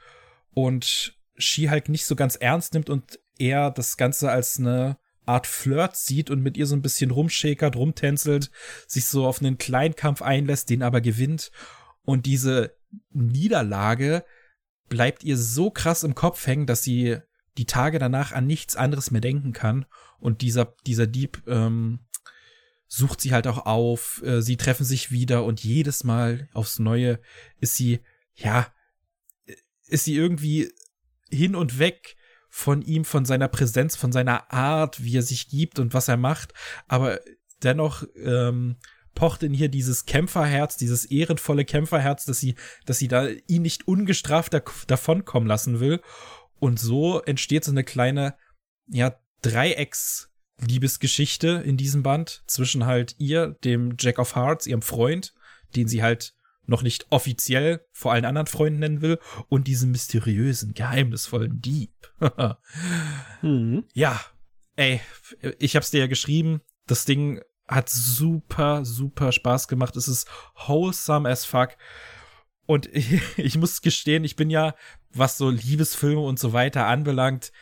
Und 0.53 1.17
She-Hulk 1.37 1.89
nicht 1.89 2.07
so 2.07 2.17
ganz 2.17 2.37
ernst 2.37 2.75
nimmt 2.75 2.91
und 2.91 3.21
eher 3.39 3.71
das 3.71 3.97
Ganze 3.97 4.31
als 4.31 4.59
eine 4.59 4.99
Art 5.27 5.47
Flirt 5.47 5.97
sieht 5.97 6.31
und 6.31 6.43
mit 6.43 6.57
ihr 6.57 6.67
so 6.67 6.77
ein 6.77 6.83
bisschen 6.83 7.11
rumschäkert, 7.11 7.77
rumtänzelt, 7.77 8.51
sich 8.87 9.07
so 9.07 9.27
auf 9.27 9.41
einen 9.41 9.59
Kleinkampf 9.59 10.23
einlässt, 10.23 10.71
den 10.71 10.83
aber 10.83 11.01
gewinnt. 11.01 11.51
Und 12.05 12.27
diese 12.27 12.77
Niederlage 13.11 14.25
bleibt 14.89 15.25
ihr 15.25 15.37
so 15.37 15.71
krass 15.71 16.05
im 16.05 16.15
Kopf 16.15 16.47
hängen, 16.47 16.67
dass 16.67 16.83
sie 16.83 17.19
die 17.57 17.67
Tage 17.67 17.99
danach 17.99 18.33
an 18.33 18.47
nichts 18.47 18.77
anderes 18.77 19.11
mehr 19.11 19.21
denken 19.21 19.53
kann. 19.53 19.87
Und 20.19 20.43
dieser, 20.43 20.75
dieser 20.87 21.07
Dieb 21.07 21.43
ähm, 21.47 22.01
sucht 22.87 23.21
sie 23.21 23.33
halt 23.33 23.47
auch 23.47 23.67
auf, 23.67 24.23
äh, 24.25 24.41
sie 24.41 24.57
treffen 24.57 24.85
sich 24.85 25.11
wieder 25.11 25.45
und 25.45 25.63
jedes 25.63 26.05
Mal 26.05 26.49
aufs 26.53 26.79
Neue 26.79 27.21
ist 27.61 27.77
sie, 27.77 28.01
ja, 28.35 28.67
ist 29.87 30.05
sie 30.05 30.15
irgendwie 30.15 30.73
hin 31.31 31.55
und 31.57 31.79
weg 31.79 32.17
von 32.49 32.83
ihm, 32.83 33.05
von 33.05 33.25
seiner 33.25 33.49
Präsenz, 33.49 33.97
von 33.97 34.13
seiner 34.13 34.53
Art, 34.53 35.03
wie 35.03 35.17
er 35.17 35.23
sich 35.23 35.49
gibt 35.49 35.79
und 35.79 35.93
was 35.93 36.09
er 36.09 36.17
macht. 36.17 36.55
Aber 36.87 37.21
dennoch 37.63 38.05
ähm, 38.17 38.77
pocht 39.15 39.43
in 39.43 39.53
hier 39.53 39.69
dieses 39.69 40.07
Kämpferherz, 40.07 40.77
dieses 40.77 41.05
ehrenvolle 41.05 41.65
Kämpferherz, 41.65 42.25
dass 42.25 42.41
sie, 42.41 42.55
dass 42.87 42.99
sie 42.99 43.09
da 43.09 43.27
ihn 43.49 43.63
nicht 43.63 43.89
ungestraft 43.89 44.55
da, 44.55 44.63
davonkommen 44.87 45.49
lassen 45.49 45.81
will. 45.81 46.01
Und 46.59 46.81
so 46.81 47.21
entsteht 47.23 47.65
so 47.65 47.71
eine 47.71 47.85
kleine, 47.85 48.35
ja, 48.87 49.15
Dreiecks-Liebesgeschichte 49.43 51.63
in 51.65 51.77
diesem 51.77 52.03
Band 52.03 52.43
zwischen 52.47 52.87
halt 52.87 53.15
ihr, 53.19 53.59
dem 53.65 53.97
Jack 53.99 54.19
of 54.19 54.35
Hearts, 54.37 54.67
ihrem 54.67 54.81
Freund, 54.83 55.35
den 55.77 55.89
sie 55.89 56.03
halt 56.03 56.35
noch 56.67 56.83
nicht 56.83 57.07
offiziell 57.11 57.85
vor 57.93 58.13
allen 58.13 58.25
anderen 58.25 58.47
Freunden 58.47 58.79
nennen 58.79 59.03
will, 59.03 59.19
und 59.49 59.69
diesem 59.69 59.91
mysteriösen, 59.91 60.73
geheimnisvollen 60.75 61.61
Dieb. 61.61 61.93
Mhm. 63.43 63.85
ja, 63.93 64.19
ey, 64.77 65.01
ich 65.59 65.77
hab's 65.77 65.91
dir 65.91 66.01
ja 66.01 66.07
geschrieben. 66.07 66.63
Das 66.87 67.05
Ding 67.05 67.43
hat 67.69 67.91
super, 67.91 68.87
super 68.87 69.33
Spaß 69.33 69.69
gemacht. 69.69 69.97
Es 69.97 70.09
ist 70.09 70.27
wholesome 70.67 71.29
as 71.29 71.45
fuck. 71.45 71.77
Und 72.67 72.87
ich, 72.95 73.21
ich 73.39 73.59
muss 73.59 73.83
gestehen, 73.83 74.25
ich 74.25 74.37
bin 74.37 74.49
ja, 74.51 74.75
was 75.15 75.39
so 75.39 75.51
Liebesfilme 75.51 76.21
und 76.21 76.39
so 76.39 76.53
weiter 76.53 76.87
anbelangt, 76.87 77.53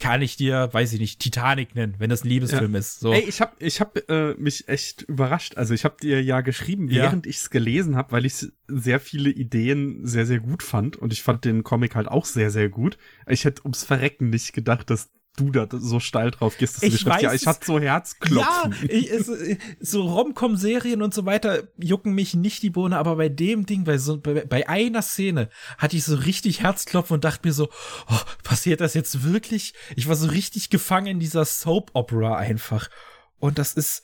kann 0.00 0.20
ich 0.20 0.36
dir, 0.36 0.68
weiß 0.72 0.92
ich 0.94 1.00
nicht, 1.00 1.20
Titanic 1.20 1.76
nennen, 1.76 1.94
wenn 1.98 2.10
das 2.10 2.24
ein 2.24 2.28
Liebesfilm 2.28 2.74
ist. 2.74 2.98
So. 2.98 3.12
Ey, 3.12 3.20
ich 3.20 3.40
hab, 3.40 3.60
ich 3.62 3.80
hab 3.80 3.96
äh, 4.10 4.34
mich 4.34 4.66
echt 4.68 5.02
überrascht. 5.02 5.56
Also 5.56 5.74
ich 5.74 5.84
hab 5.84 6.00
dir 6.00 6.20
ja 6.22 6.40
geschrieben, 6.40 6.88
Ja. 6.90 7.04
während 7.04 7.24
ich's 7.26 7.50
gelesen 7.50 7.94
hab, 7.94 8.10
weil 8.10 8.26
ich 8.26 8.46
sehr 8.66 8.98
viele 8.98 9.30
Ideen 9.30 10.04
sehr, 10.04 10.26
sehr 10.26 10.40
gut 10.40 10.64
fand. 10.64 10.96
Und 10.96 11.12
ich 11.12 11.22
fand 11.22 11.44
den 11.44 11.62
Comic 11.62 11.94
halt 11.94 12.08
auch 12.08 12.24
sehr, 12.24 12.50
sehr 12.50 12.68
gut. 12.68 12.98
Ich 13.28 13.44
hätte 13.44 13.62
ums 13.62 13.84
Verrecken 13.84 14.30
nicht 14.30 14.52
gedacht, 14.52 14.90
dass 14.90 15.10
du 15.40 15.50
da 15.50 15.66
so 15.70 16.00
steil 16.00 16.30
drauf 16.30 16.58
gehst, 16.58 16.76
dass 16.76 16.80
du 16.80 16.86
Ich 16.86 17.06
hast, 17.06 17.22
ja, 17.22 17.30
weiß 17.30 17.40
ich 17.40 17.46
hatte 17.46 17.66
so 17.66 17.80
Herzklopfen. 17.80 18.72
Ja, 18.72 18.88
ich, 18.88 19.10
es, 19.10 19.30
so 19.80 20.02
Rom-Com-Serien 20.02 21.02
und 21.02 21.14
so 21.14 21.24
weiter 21.24 21.64
jucken 21.78 22.14
mich 22.14 22.34
nicht 22.34 22.62
die 22.62 22.70
Bohne, 22.70 22.98
aber 22.98 23.16
bei 23.16 23.28
dem 23.28 23.66
Ding, 23.66 23.84
bei 23.84 23.98
so 23.98 24.18
bei, 24.18 24.44
bei 24.44 24.68
einer 24.68 25.02
Szene 25.02 25.48
hatte 25.78 25.96
ich 25.96 26.04
so 26.04 26.14
richtig 26.14 26.62
Herzklopfen 26.62 27.14
und 27.14 27.24
dachte 27.24 27.48
mir 27.48 27.54
so, 27.54 27.68
oh, 28.08 28.20
passiert 28.42 28.80
das 28.80 28.94
jetzt 28.94 29.24
wirklich? 29.24 29.74
Ich 29.96 30.08
war 30.08 30.16
so 30.16 30.28
richtig 30.28 30.70
gefangen 30.70 31.06
in 31.06 31.20
dieser 31.20 31.44
Soap-Opera 31.44 32.36
einfach. 32.36 32.88
Und 33.38 33.58
das 33.58 33.72
ist, 33.72 34.02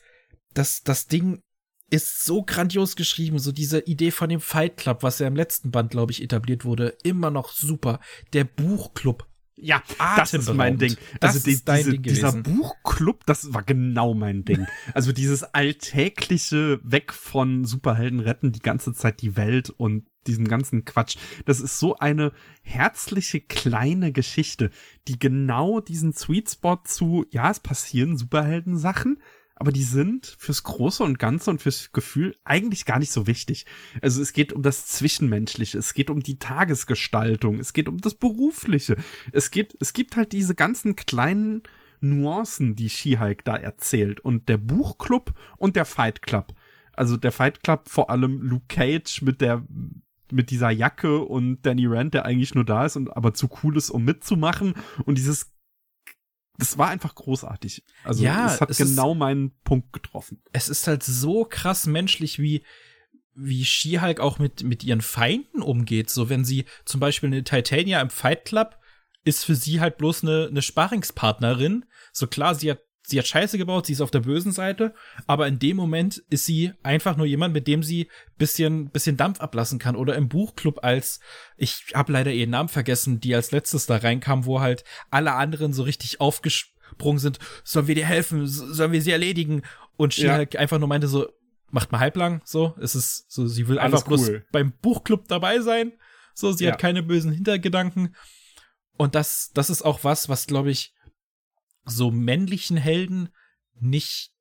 das, 0.53 0.81
das 0.83 1.07
Ding 1.07 1.41
ist 1.89 2.25
so 2.25 2.43
grandios 2.43 2.95
geschrieben, 2.95 3.39
so 3.39 3.51
diese 3.51 3.79
Idee 3.79 4.11
von 4.11 4.29
dem 4.29 4.41
Fight 4.41 4.77
Club, 4.77 5.03
was 5.03 5.19
ja 5.19 5.27
im 5.27 5.35
letzten 5.35 5.71
Band, 5.71 5.91
glaube 5.91 6.11
ich, 6.11 6.21
etabliert 6.21 6.65
wurde, 6.65 6.97
immer 7.03 7.31
noch 7.31 7.51
super. 7.51 7.99
Der 8.33 8.43
Buchclub, 8.43 9.25
Ja, 9.59 9.81
das 10.15 10.33
ist 10.33 10.53
mein. 10.53 10.77
Ding. 10.77 10.95
Das 11.19 11.35
Also 11.35 11.49
die, 11.49 11.57
diese, 11.65 11.91
Ding 11.91 12.03
dieser. 12.03 12.31
Buchclub, 12.31 13.25
das 13.25 13.53
war 13.53 13.63
genau 13.63 14.13
mein 14.13 14.45
Ding. 14.45 14.67
Also 14.93 15.11
dieses 15.11 15.43
alltägliche 15.43 16.79
Weg 16.83 17.11
von 17.11 17.65
Superhelden 17.65 18.19
retten 18.19 18.51
die 18.51 18.59
ganze 18.59 18.93
Zeit 18.93 19.21
die 19.21 19.35
Welt 19.35 19.71
und 19.71 20.05
diesen 20.27 20.47
ganzen 20.47 20.85
Quatsch. 20.85 21.17
Das 21.45 21.59
ist 21.59 21.79
so 21.79 21.95
eine 21.97 22.33
herzliche 22.61 23.41
kleine 23.41 24.11
Geschichte, 24.11 24.69
die 25.07 25.17
genau 25.17 25.79
diesen 25.79 26.13
Sweet 26.13 26.51
Spot 26.51 26.79
zu, 26.83 27.25
ja, 27.31 27.49
es 27.49 27.59
passieren 27.59 28.17
Superhelden-Sachen, 28.17 29.17
aber 29.59 29.71
die 29.71 29.83
sind 29.83 30.35
fürs 30.37 30.63
Große 30.63 31.03
und 31.03 31.17
Ganze 31.17 31.49
und 31.49 31.61
fürs 31.61 31.91
Gefühl 31.91 32.35
eigentlich 32.43 32.85
gar 32.85 32.99
nicht 32.99 33.11
so 33.11 33.25
wichtig. 33.25 33.65
Also 34.01 34.21
es 34.21 34.33
geht 34.33 34.53
um 34.53 34.61
das 34.61 34.85
Zwischenmenschliche, 34.85 35.79
es 35.79 35.93
geht 35.93 36.09
um 36.09 36.21
die 36.21 36.37
Tagesgestaltung, 36.37 37.59
es 37.59 37.73
geht 37.73 37.89
um 37.89 37.97
das 37.97 38.13
Berufliche. 38.13 38.97
Es 39.31 39.49
geht, 39.49 39.75
es 39.79 39.93
gibt 39.93 40.15
halt 40.15 40.31
diese 40.31 40.53
ganzen 40.53 40.95
kleinen 40.95 41.63
Nuancen, 41.99 42.75
die 42.75 42.89
She-Hulk 42.89 43.43
da 43.45 43.55
erzählt. 43.55 44.19
Und 44.19 44.47
der 44.47 44.57
Buchclub 44.57 45.33
und 45.57 45.75
der 45.75 45.85
Fight 45.85 46.21
Club. 46.21 46.53
Also 46.93 47.17
der 47.17 47.31
Fight 47.31 47.63
Club 47.63 47.89
vor 47.89 48.11
allem 48.11 48.41
Luke 48.41 48.65
Cage 48.67 49.23
mit 49.23 49.41
der 49.41 49.63
mit 50.29 50.49
dieser 50.49 50.69
Jacke 50.69 51.19
und 51.19 51.61
Danny 51.65 51.85
Rand, 51.87 52.13
der 52.13 52.25
eigentlich 52.25 52.53
nur 52.53 52.65
da 52.65 52.85
ist 52.85 52.97
und 52.97 53.15
aber 53.15 53.33
zu 53.33 53.49
cool 53.63 53.77
ist, 53.77 53.89
um 53.89 54.03
mitzumachen. 54.03 54.73
Und 55.05 55.17
dieses 55.17 55.53
das 56.57 56.77
war 56.77 56.89
einfach 56.89 57.13
großartig. 57.15 57.83
Also 58.03 58.23
Ja, 58.23 58.47
es 58.53 58.61
hat 58.61 58.69
es 58.69 58.79
ist- 58.79 58.89
genau 58.89 59.13
meinen 59.15 59.51
Punkt 59.63 59.93
getroffen. 59.93 60.41
es 60.53 60.69
ist 60.69 60.87
halt 60.87 61.03
so 61.03 61.45
krass 61.45 61.85
menschlich, 61.85 62.39
wie 62.39 62.63
wie 63.39 63.63
She-Hulk 63.65 64.19
auch 64.19 64.39
mit 64.39 64.63
mit 64.63 64.83
ihren 64.83 65.01
Feinden 65.01 65.61
umgeht. 65.61 66.09
So 66.09 66.29
wenn 66.29 66.43
sie 66.43 66.65
zum 66.85 66.99
Beispiel 66.99 67.27
eine 67.27 67.43
Titania 67.43 68.01
im 68.01 68.09
Fight 68.09 68.45
Club 68.45 68.79
ist 69.23 69.43
für 69.45 69.55
sie 69.55 69.79
halt 69.79 69.97
bloß 69.97 70.23
eine 70.23 70.47
eine 70.49 70.61
Sparringspartnerin. 70.63 71.85
So 72.13 72.25
klar, 72.27 72.55
sie 72.55 72.71
hat 72.71 72.79
sie 73.09 73.17
hat 73.17 73.27
Scheiße 73.27 73.57
gebaut, 73.57 73.85
sie 73.85 73.93
ist 73.93 74.01
auf 74.01 74.11
der 74.11 74.19
bösen 74.19 74.51
Seite, 74.51 74.93
aber 75.27 75.47
in 75.47 75.59
dem 75.59 75.77
Moment 75.77 76.21
ist 76.29 76.45
sie 76.45 76.73
einfach 76.83 77.15
nur 77.15 77.25
jemand, 77.25 77.53
mit 77.53 77.65
dem 77.65 77.81
sie 77.81 78.09
bisschen 78.37 78.89
bisschen 78.89 79.15
Dampf 79.15 79.39
ablassen 79.39 79.79
kann. 79.79 79.95
Oder 79.95 80.15
im 80.15 80.27
Buchclub 80.27 80.83
als 80.83 81.21
ich 81.55 81.85
habe 81.93 82.11
leider 82.11 82.31
ihren 82.31 82.49
Namen 82.49 82.69
vergessen, 82.69 83.19
die 83.21 83.33
als 83.33 83.51
letztes 83.51 83.85
da 83.85 83.95
reinkam, 83.97 84.45
wo 84.45 84.59
halt 84.59 84.83
alle 85.09 85.33
anderen 85.33 85.71
so 85.71 85.83
richtig 85.83 86.19
aufgesprungen 86.19 87.19
sind. 87.19 87.39
Sollen 87.63 87.87
wir 87.87 87.95
dir 87.95 88.05
helfen? 88.05 88.45
Sollen 88.45 88.91
wir 88.91 89.01
sie 89.01 89.11
erledigen? 89.11 89.63
Und 89.95 90.15
Ja. 90.17 90.33
She-Hulk 90.33 90.55
einfach 90.57 90.77
nur 90.77 90.89
meinte 90.89 91.07
so, 91.07 91.29
macht 91.71 91.91
mal 91.91 91.99
halblang, 91.99 92.41
so. 92.45 92.75
Es 92.81 92.93
ist 92.93 93.25
so, 93.31 93.47
sie 93.47 93.67
will 93.69 93.79
Alles 93.79 93.93
einfach 93.93 94.07
bloß 94.07 94.27
cool. 94.29 94.45
beim 94.51 94.73
Buchclub 94.81 95.27
dabei 95.29 95.59
sein. 95.61 95.93
So, 96.33 96.51
sie 96.51 96.65
Ja. 96.65 96.73
hat 96.73 96.79
keine 96.79 97.03
bösen 97.03 97.31
Hintergedanken. 97.31 98.15
Und 98.97 99.15
das, 99.15 99.51
das 99.53 99.69
ist 99.69 99.83
auch 99.83 100.03
was, 100.03 100.27
was, 100.27 100.45
glaube 100.47 100.71
ich, 100.71 100.93
so 101.87 102.11
männlichen 102.11 102.77
Helden 102.77 103.29
nicht, 103.79 104.31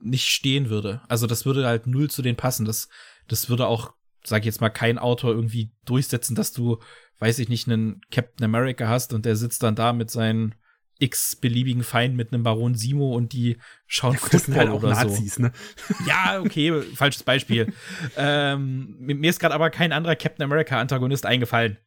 nicht 0.00 0.26
stehen 0.26 0.70
würde. 0.70 1.02
Also 1.08 1.26
das 1.26 1.44
würde 1.44 1.66
halt 1.66 1.86
null 1.86 2.10
zu 2.10 2.22
denen 2.22 2.36
passen. 2.36 2.64
Das, 2.64 2.88
das 3.28 3.48
würde 3.48 3.66
auch, 3.66 3.92
sag 4.24 4.40
ich 4.40 4.46
jetzt 4.46 4.60
mal, 4.60 4.70
kein 4.70 4.98
Autor 4.98 5.32
irgendwie 5.32 5.72
durchsetzen, 5.84 6.34
dass 6.34 6.52
du, 6.52 6.78
weiß 7.18 7.38
ich 7.38 7.48
nicht, 7.48 7.68
einen 7.68 8.00
Captain 8.10 8.44
America 8.44 8.88
hast 8.88 9.12
und 9.12 9.24
der 9.26 9.36
sitzt 9.36 9.62
dann 9.62 9.74
da 9.74 9.92
mit 9.92 10.10
seinen 10.10 10.54
x 10.98 11.36
beliebigen 11.36 11.82
Feinden 11.82 12.16
mit 12.16 12.32
einem 12.32 12.44
Baron 12.44 12.74
Simo 12.74 13.14
und 13.14 13.32
die 13.32 13.58
schauen 13.86 14.16
Das 14.30 14.44
sind 14.44 14.56
halt 14.56 14.68
auch 14.68 14.82
oder 14.82 14.94
so. 14.94 15.08
Nazis, 15.08 15.38
ne? 15.38 15.52
Ja, 16.06 16.40
okay, 16.40 16.82
falsches 16.94 17.24
Beispiel. 17.24 17.72
ähm, 18.16 18.96
mir 19.00 19.28
ist 19.28 19.40
gerade 19.40 19.54
aber 19.54 19.70
kein 19.70 19.92
anderer 19.92 20.14
Captain 20.16 20.44
America 20.44 20.80
Antagonist 20.80 21.26
eingefallen. 21.26 21.78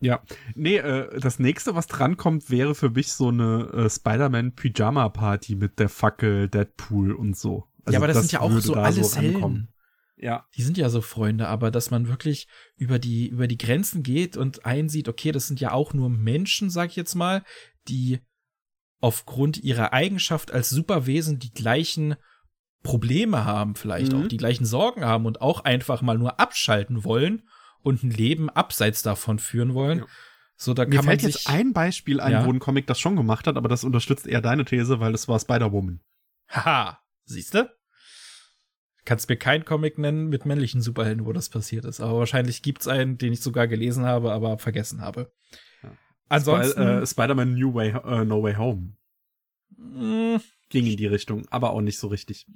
Ja. 0.00 0.22
Nee, 0.54 0.76
äh, 0.76 1.18
das 1.20 1.38
nächste, 1.38 1.74
was 1.74 1.86
drankommt, 1.86 2.50
wäre 2.50 2.74
für 2.74 2.90
mich 2.90 3.12
so 3.12 3.28
eine 3.28 3.70
äh, 3.72 3.90
Spider-Man-Pyjama-Party 3.90 5.56
mit 5.56 5.78
der 5.78 5.88
Fackel, 5.88 6.48
Deadpool 6.48 7.12
und 7.12 7.36
so. 7.36 7.64
Also 7.84 7.92
ja, 7.92 7.98
aber 7.98 8.08
das, 8.08 8.18
sind 8.18 8.32
ja 8.32 8.40
auch 8.40 8.50
so 8.58 8.74
alles 8.74 9.16
rankommen. 9.16 9.56
Helden. 9.56 9.72
Ja. 10.18 10.46
Die 10.56 10.62
sind 10.62 10.78
ja 10.78 10.88
so 10.88 11.00
Freunde, 11.00 11.48
aber 11.48 11.70
dass 11.70 11.90
man 11.90 12.08
wirklich 12.08 12.48
über 12.76 12.98
die, 12.98 13.28
über 13.28 13.46
die 13.46 13.58
Grenzen 13.58 14.02
geht 14.02 14.36
und 14.36 14.64
einsieht, 14.66 15.08
okay, 15.08 15.32
das 15.32 15.46
sind 15.46 15.60
ja 15.60 15.72
auch 15.72 15.94
nur 15.94 16.08
Menschen, 16.08 16.70
sag 16.70 16.90
ich 16.90 16.96
jetzt 16.96 17.14
mal, 17.14 17.42
die 17.88 18.20
aufgrund 19.00 19.58
ihrer 19.62 19.92
Eigenschaft 19.92 20.50
als 20.52 20.70
Superwesen 20.70 21.38
die 21.38 21.52
gleichen 21.52 22.16
Probleme 22.82 23.44
haben, 23.44 23.74
vielleicht 23.74 24.12
Mhm. 24.12 24.22
auch 24.22 24.28
die 24.28 24.36
gleichen 24.36 24.64
Sorgen 24.64 25.04
haben 25.04 25.26
und 25.26 25.40
auch 25.40 25.60
einfach 25.64 26.02
mal 26.02 26.18
nur 26.18 26.40
abschalten 26.40 27.04
wollen 27.04 27.42
und 27.86 28.02
ein 28.02 28.10
Leben 28.10 28.50
abseits 28.50 29.02
davon 29.02 29.38
führen 29.38 29.72
wollen. 29.74 30.00
Ja. 30.00 30.06
So, 30.56 30.74
da 30.74 30.84
Mir 30.84 30.96
kann 30.96 31.04
man 31.04 31.18
fällt 31.18 31.20
sich 31.20 31.34
jetzt 31.44 31.48
ein 31.48 31.72
Beispiel 31.72 32.20
ein, 32.20 32.32
Ja. 32.32 32.44
wo 32.46 32.50
ein 32.50 32.58
Comic 32.58 32.86
das 32.86 32.98
schon 32.98 33.14
gemacht 33.14 33.46
hat, 33.46 33.56
aber 33.56 33.68
das 33.68 33.84
unterstützt 33.84 34.26
eher 34.26 34.40
deine 34.40 34.64
These, 34.64 34.98
weil 35.00 35.14
es 35.14 35.28
war 35.28 35.38
Spider-Woman. 35.38 36.00
Haha, 36.48 36.98
siehste? 37.24 37.76
Kannst 39.04 39.28
mir 39.28 39.36
keinen 39.36 39.64
Comic 39.64 39.98
nennen 39.98 40.28
mit 40.28 40.46
männlichen 40.46 40.80
Superhelden, 40.82 41.26
wo 41.26 41.32
das 41.32 41.48
passiert 41.48 41.84
ist. 41.84 42.00
Aber 42.00 42.18
wahrscheinlich 42.18 42.62
gibt's 42.62 42.88
einen, 42.88 43.18
den 43.18 43.32
ich 43.32 43.40
sogar 43.40 43.68
gelesen 43.68 44.04
habe, 44.04 44.32
aber 44.32 44.58
vergessen 44.58 45.00
habe. 45.00 45.32
Ja. 45.82 45.92
Ansonsten, 46.28 46.82
Spi- 46.82 47.02
äh, 47.02 47.06
Spider-Man 47.06 47.54
New 47.54 47.72
Way, 47.74 47.90
äh, 48.04 48.24
No 48.24 48.42
Way 48.42 48.54
Home 48.56 48.96
mh, 49.76 50.40
ging 50.70 50.86
in 50.86 50.96
die 50.96 51.06
Richtung, 51.06 51.46
aber 51.50 51.70
auch 51.70 51.80
nicht 51.82 51.98
so 51.98 52.08
richtig. 52.08 52.46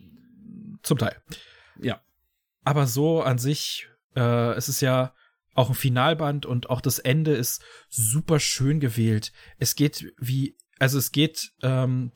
zum 0.82 0.98
Teil. 0.98 1.16
Ja. 1.80 2.00
Aber 2.64 2.86
so 2.86 3.22
an 3.22 3.38
sich, 3.38 3.88
äh, 4.16 4.52
es 4.54 4.68
ist 4.68 4.80
ja 4.80 5.14
auch 5.60 5.68
ein 5.68 5.74
Finalband 5.74 6.46
und 6.46 6.70
auch 6.70 6.80
das 6.80 6.98
Ende 6.98 7.32
ist 7.32 7.62
super 7.88 8.40
schön 8.40 8.80
gewählt. 8.80 9.32
Es 9.58 9.74
geht 9.74 10.12
wie, 10.18 10.56
also 10.78 10.98
es 10.98 11.12
geht, 11.12 11.52
ähm, 11.62 12.12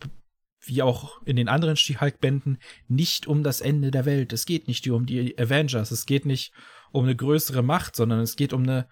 wie 0.61 0.83
auch 0.83 1.23
in 1.25 1.37
den 1.37 1.49
anderen 1.49 1.77
She-Hulk-Bänden, 1.77 2.59
nicht 2.89 3.27
um 3.27 3.43
das 3.43 3.61
Ende 3.61 3.91
der 3.91 4.07
Welt. 4.07 4.33
Es 4.33 4.47
geht 4.47 4.67
nicht 4.67 4.89
um 4.89 5.05
die 5.07 5.39
Avengers. 5.39 5.91
Es 5.91 6.07
geht 6.07 6.25
nicht 6.25 6.53
um 6.91 7.05
eine 7.05 7.15
größere 7.15 7.63
Macht, 7.63 7.97
sondern 7.97 8.21
es 8.21 8.37
geht 8.37 8.53
um 8.53 8.63
eine, 8.63 8.89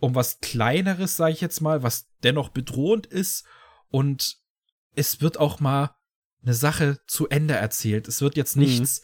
um 0.00 0.14
was 0.14 0.40
Kleineres, 0.40 1.16
sage 1.16 1.32
ich 1.34 1.40
jetzt 1.42 1.60
mal, 1.60 1.82
was 1.82 2.08
dennoch 2.22 2.48
bedrohend 2.48 3.06
ist. 3.06 3.44
Und 3.90 4.38
es 4.96 5.20
wird 5.20 5.38
auch 5.38 5.60
mal 5.60 5.94
eine 6.42 6.54
Sache 6.54 7.00
zu 7.06 7.28
Ende 7.28 7.54
erzählt. 7.54 8.08
Es 8.08 8.22
wird 8.22 8.36
jetzt 8.36 8.56
Mhm. 8.56 8.62
nichts 8.62 9.02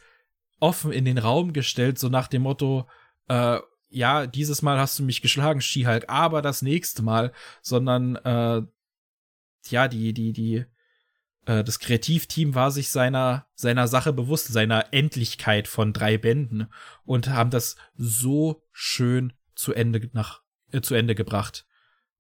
offen 0.59 0.93
in 0.93 1.05
den 1.05 1.19
Raum 1.19 1.53
gestellt, 1.53 1.99
so 1.99 2.09
nach 2.09 2.29
dem 2.29 2.43
Motto, 2.43 2.89
äh, 3.29 3.59
ja, 3.91 4.27
dieses 4.27 4.63
Mal 4.63 4.79
hast 4.79 4.99
du 4.99 5.03
mich 5.03 5.21
geschlagen, 5.21 5.61
She-Hulk, 5.61 6.05
aber 6.09 6.43
das 6.43 6.63
nächste 6.63 7.03
Mal, 7.03 7.33
sondern 7.61 8.17
äh, 8.17 8.63
ja, 9.69 9.89
die, 9.89 10.15
die, 10.15 10.33
die, 10.33 10.65
äh, 11.47 11.65
das 11.65 11.81
Kreativteam 11.81 12.55
war 12.55 12.71
sich 12.71 12.91
seiner, 12.91 13.47
seiner 13.55 13.89
Sache 13.89 14.13
bewusst, 14.13 14.47
seiner 14.47 14.93
Endlichkeit 14.93 15.69
von 15.69 15.93
drei 15.93 16.17
Bänden 16.17 16.73
und 17.05 17.29
haben 17.29 17.51
das 17.51 17.77
so 17.97 18.63
schön 18.73 19.33
zu 19.55 19.75
Ende 19.75 20.09
nach, 20.13 20.43
äh, 20.73 20.81
zu 20.81 20.95
Ende 20.95 21.15
gebracht. 21.15 21.67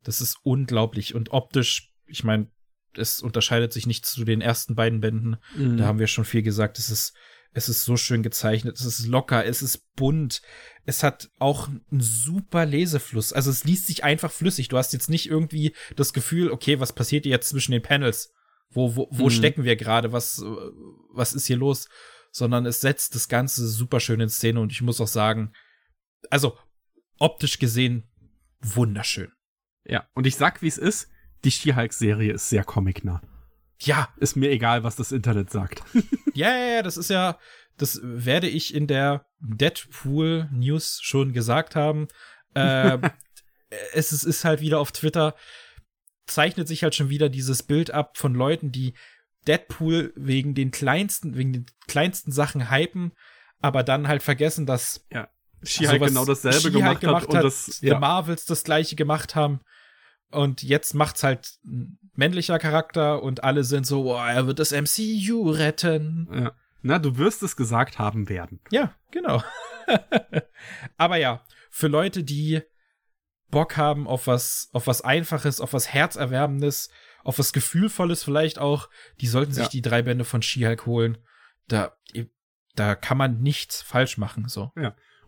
Das 0.03 0.21
ist 0.21 0.39
unglaublich 0.43 1.15
und 1.15 1.31
optisch, 1.31 1.93
ich 2.07 2.25
meine, 2.25 2.49
es 2.97 3.23
unterscheidet 3.23 3.73
sich 3.73 3.87
nicht 3.87 4.05
zu 4.05 4.25
den 4.25 4.41
ersten 4.41 4.75
beiden 4.75 5.01
Bänden. 5.01 5.37
Mhm. 5.55 5.77
Da 5.77 5.85
haben 5.85 6.01
wir 6.01 6.09
schon 6.09 6.25
viel 6.25 6.43
gesagt. 6.43 6.79
Es 6.79 6.91
ist, 6.91 7.15
es 7.53 7.69
ist 7.69 7.85
so 7.85 7.97
schön 7.97 8.23
gezeichnet. 8.23 8.77
Es 8.79 8.85
ist 8.85 9.07
locker. 9.07 9.45
Es 9.45 9.61
ist 9.63 9.95
bunt. 9.97 10.41
Es 10.85 11.03
hat 11.03 11.31
auch 11.39 11.69
einen 11.69 11.83
super 12.01 12.65
Lesefluss. 12.65 13.33
Also 13.33 13.51
es 13.51 13.65
liest 13.65 13.87
sich 13.87 14.05
einfach 14.05 14.31
flüssig. 14.31 14.69
Du 14.69 14.79
hast 14.79 14.93
jetzt 14.93 15.11
nicht 15.11 15.29
irgendwie 15.29 15.75
das 15.97 16.13
Gefühl, 16.13 16.51
okay, 16.51 16.79
was 16.81 16.93
passiert 16.93 17.27
jetzt 17.27 17.49
zwischen 17.49 17.73
den 17.73 17.83
Panels? 17.83 18.33
Wo, 18.71 18.95
wo, 18.95 19.09
wo 19.11 19.25
Mhm. 19.25 19.31
stecken 19.31 19.65
wir 19.65 19.75
gerade? 19.77 20.13
Was, 20.13 20.41
was 21.13 21.33
ist 21.33 21.47
hier 21.47 21.57
los? 21.57 21.89
Sondern 22.31 22.67
es 22.67 22.81
setzt 22.81 23.17
das 23.17 23.29
Ganze 23.29 23.67
super 23.67 23.99
schön 23.99 24.21
in 24.21 24.29
Szene 24.29 24.61
und 24.61 24.71
ich 24.71 24.83
muss 24.83 25.01
auch 25.01 25.09
sagen, 25.09 25.53
also 26.31 26.57
optisch 27.19 27.59
gesehen 27.59 28.09
wunderschön. 28.61 29.33
Ja, 29.85 30.07
und 30.15 30.27
ich 30.27 30.37
sag, 30.37 30.63
wie 30.63 30.69
es 30.69 30.79
ist, 30.79 31.09
die 31.43 31.51
She-Hulk-Serie 31.51 32.33
ist 32.35 32.49
sehr 32.49 32.63
comicnah. 32.63 33.21
Ja, 33.83 34.09
Ist 34.19 34.37
mir 34.37 34.51
egal, 34.51 34.85
was 34.85 34.97
das 34.97 35.13
Internet 35.13 35.51
sagt. 35.51 35.83
Ja, 36.33 36.57
ja, 36.57 36.75
ja, 36.77 36.83
das 36.83 36.97
ist 36.97 37.11
ja, 37.11 37.39
das 37.77 38.01
werde 38.05 38.49
ich 38.49 38.73
in 38.73 38.87
der 38.87 39.27
Deadpool 39.41 40.49
News 40.53 41.01
schon 41.03 41.33
gesagt 41.33 41.75
haben. 41.75 42.07
Äh, 42.55 42.99
es 43.93 44.13
ist, 44.13 44.23
ist 44.23 44.45
halt 44.45 44.61
wieder 44.61 44.79
auf 44.79 44.93
Twitter, 44.93 45.35
zeichnet 46.27 46.69
sich 46.69 46.85
halt 46.85 46.95
schon 46.95 47.11
wieder 47.11 47.29
dieses 47.29 47.65
Bild 47.65 47.91
ab 47.91 48.17
von 48.17 48.33
Leuten, 48.35 48.71
die 48.71 48.95
Deadpool 49.49 50.13
wegen 50.15 50.55
den 50.55 50.71
kleinsten, 50.71 51.37
wegen 51.37 51.53
den 51.53 51.67
kleinsten 51.89 52.31
Sachen 52.31 52.71
hypen, 52.71 53.13
aber 53.61 53.83
dann 53.83 54.07
halt 54.07 54.23
vergessen, 54.23 54.67
dass 54.67 55.05
She-Hulk 55.63 55.99
sowas 55.99 56.09
genau 56.09 56.25
dasselbe 56.25 56.71
She-Hulk 56.71 57.01
gemacht, 57.01 57.23
hat 57.29 57.35
und 57.35 57.45
das, 57.45 57.67
The 57.67 57.89
ja. 57.89 57.99
Marvels 57.99 58.45
das 58.45 58.65
gleiche 58.65 58.97
gemacht 58.97 59.35
haben. 59.35 59.61
Und 60.31 60.63
jetzt 60.63 60.95
macht's 60.95 61.23
halt 61.23 61.59
ein 61.65 61.99
männlicher 62.15 62.59
Charakter 62.59 63.23
und 63.23 63.43
alle 63.45 63.65
sind 63.65 63.87
so, 63.87 64.13
oh, 64.15 64.17
er 64.17 64.47
wird 64.47 64.59
das 64.59 64.73
MCU 64.73 65.51
retten. 65.51 66.29
ja. 66.33 66.53
Na, 66.83 66.99
du 66.99 67.19
wirst 67.19 67.43
es 67.43 67.57
gesagt 67.57 67.99
haben 67.99 68.31
werden. 68.31 68.59
Ja, 68.71 68.95
genau. 69.11 69.43
Aber 70.97 71.17
ja, 71.17 71.45
für 71.71 71.89
Leute, 71.89 72.25
die 72.25 72.63
Bock 73.51 73.77
haben 73.77 74.07
auf 74.07 74.27
was, 74.27 74.71
auf 74.73 74.87
was 74.87 75.03
Einfaches, 75.03 75.61
auf 75.61 75.73
was 75.75 75.93
Herzerwärmendes, 75.93 76.89
auf 77.23 77.39
was 77.39 77.53
Gefühlvolles 77.53 78.25
vielleicht 78.25 78.59
auch, 78.59 78.89
die 79.21 79.27
sollten 79.27 79.53
sich 79.53 79.65
Ja. 79.65 79.69
die 79.71 79.83
drei 79.83 80.01
Bände 80.03 80.25
von 80.25 80.41
She-Hulk 80.41 80.87
holen. 80.87 81.19
Da, 81.69 81.93
da 82.77 82.95
kann 82.95 83.19
man 83.19 83.41
nichts 83.43 83.83
falsch 83.83 84.17
machen, 84.17 84.49
so. 84.49 84.73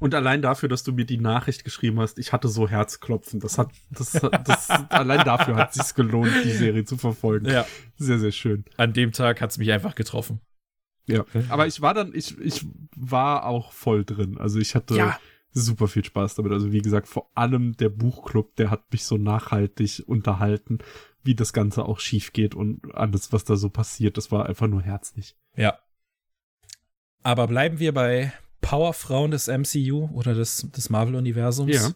Und 0.03 0.15
allein 0.15 0.43
dafür, 0.43 0.69
dass 0.69 0.83
du 0.83 0.93
mir 0.93 1.05
die 1.05 1.19
Nachricht 1.19 1.65
geschrieben 1.65 2.01
hast, 2.01 2.19
ich 2.19 2.33
hatte 2.33 2.49
so 2.49 2.69
Herzklopfen. 2.69 3.41
Das 3.41 3.57
hat, 3.59 3.71
das, 3.91 4.13
das, 4.13 4.69
allein 4.91 5.25
dafür 5.25 5.57
hat 5.57 5.73
sich's 5.75 5.95
gelohnt, 5.95 6.33
die 6.45 6.51
Serie 6.51 6.85
zu 6.85 6.97
verfolgen. 6.97 7.47
Ja. 7.47 7.67
Sehr, 7.97 8.19
sehr 8.19 8.33
schön. 8.33 8.65
An 8.77 8.93
dem 8.93 9.13
Tag 9.13 9.41
hat's 9.41 9.59
mich 9.59 9.71
einfach 9.71 9.95
getroffen. 9.95 10.41
Ja. 11.07 11.25
Aber 11.49 11.67
ich 11.67 11.81
war 11.81 11.95
dann, 11.95 12.13
ich, 12.15 12.39
ich 12.39 12.67
war 12.97 13.47
auch 13.47 13.73
voll 13.73 14.05
drin. 14.05 14.39
Also 14.39 14.59
ich 14.59 14.75
hatte 14.75 14.97
Ja. 14.97 15.19
super 15.53 15.89
viel 15.89 16.05
Spaß 16.05 16.35
damit. 16.35 16.53
Also 16.53 16.73
wie 16.73 16.83
gesagt, 16.83 17.09
vor 17.09 17.31
allem 17.35 17.77
der 17.77 17.89
Buchclub, 17.89 18.57
der 18.57 18.71
hat 18.71 18.93
mich 18.93 19.05
so 19.05 19.17
nachhaltig 19.17 20.03
unterhalten, 20.07 20.79
wie 21.23 21.35
das 21.35 21.53
Ganze 21.53 21.85
auch 21.85 22.01
schief 22.01 22.33
geht 22.33 22.55
und 22.55 22.95
alles, 22.95 23.33
was 23.33 23.45
da 23.45 23.57
so 23.57 23.69
passiert. 23.71 24.17
Das 24.17 24.33
war 24.33 24.47
einfach 24.47 24.67
nur 24.67 24.83
herzlich. 24.83 25.37
Ja. 25.57 25.79
Aber 27.23 27.47
bleiben 27.47 27.79
wir 27.79 27.93
bei 27.95 28.33
Powerfrauen 28.63 29.31
des 29.31 29.49
MCU 29.49 30.09
oder 30.15 30.33
des, 30.35 30.71
des 30.75 30.89
Marvel-Universums. 30.89 31.95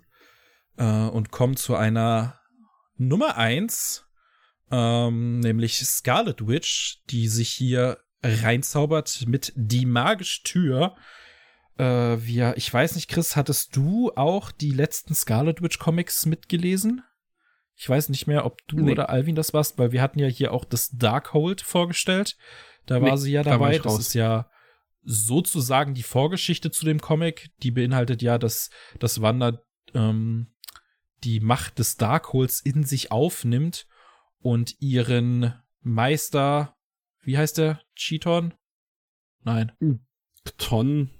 Äh, 0.77 0.85
und 0.85 1.31
kommen 1.31 1.57
zu 1.57 1.75
einer 1.75 2.39
Nummer 2.99 3.39
eins, 3.39 4.05
ähm, 4.71 5.41
nämlich 5.41 5.79
Scarlet 5.79 6.47
Witch, 6.47 7.01
die 7.09 7.29
sich 7.29 7.49
hier 7.49 7.99
reinzaubert 8.23 9.25
mit 9.27 9.53
Die 9.57 9.87
magische 9.87 10.43
Tür. 10.43 10.97
Äh, 11.79 11.85
wir, 12.21 12.55
ich 12.57 12.73
weiß 12.73 12.95
nicht, 12.97 13.09
Chris, 13.09 13.37
hattest 13.37 13.75
du 13.77 14.11
auch 14.17 14.51
die 14.51 14.73
letzten 14.73 15.15
Scarlet 15.15 15.63
Witch 15.63 15.79
Comics 15.79 16.27
mitgelesen? 16.27 17.03
Ich 17.77 17.89
weiß 17.89 18.09
nicht 18.09 18.27
mehr, 18.27 18.45
ob 18.47 18.67
du 18.69 18.81
Nee. 18.81 18.93
oder 18.93 19.11
Alvin 19.11 19.35
das 19.35 19.53
warst, 19.55 19.79
weil 19.79 19.93
wir 19.93 20.01
hatten 20.03 20.19
ja 20.19 20.27
hier 20.27 20.53
auch 20.53 20.65
das 20.65 20.91
Darkhold 20.93 21.61
vorgestellt. 21.61 22.37
Da 22.87 23.01
war 23.03 23.11
Nee, 23.13 23.17
sie 23.19 23.33
ja 23.33 23.43
da 23.43 23.51
war 23.53 23.59
dabei. 23.59 23.77
ich 23.77 23.83
Das 23.83 23.99
ist 23.99 24.15
ja 24.15 24.49
sozusagen 25.07 25.95
die 25.95 26.03
Vorgeschichte 26.03 26.71
zu 26.71 26.85
dem 26.85 27.01
Comic. 27.01 27.49
Die 27.63 27.71
beinhaltet 27.71 28.21
ja, 28.23 28.39
dass, 28.39 28.71
dass 28.99 29.23
Wanda 29.23 29.63
ähm, 29.95 30.53
die 31.25 31.41
Macht 31.41 31.79
des 31.79 31.97
Darkholds 31.97 32.61
in 32.61 32.85
sich 32.85 33.13
aufnimmt 33.13 33.87
und 34.41 34.75
ihren 34.81 35.55
Meister, 35.81 36.77
wie 37.23 37.39
heißt 37.39 37.59
der? 37.59 37.81
Cheaton? 37.95 38.53
Nein. 39.45 39.73
Ton, 40.59 41.11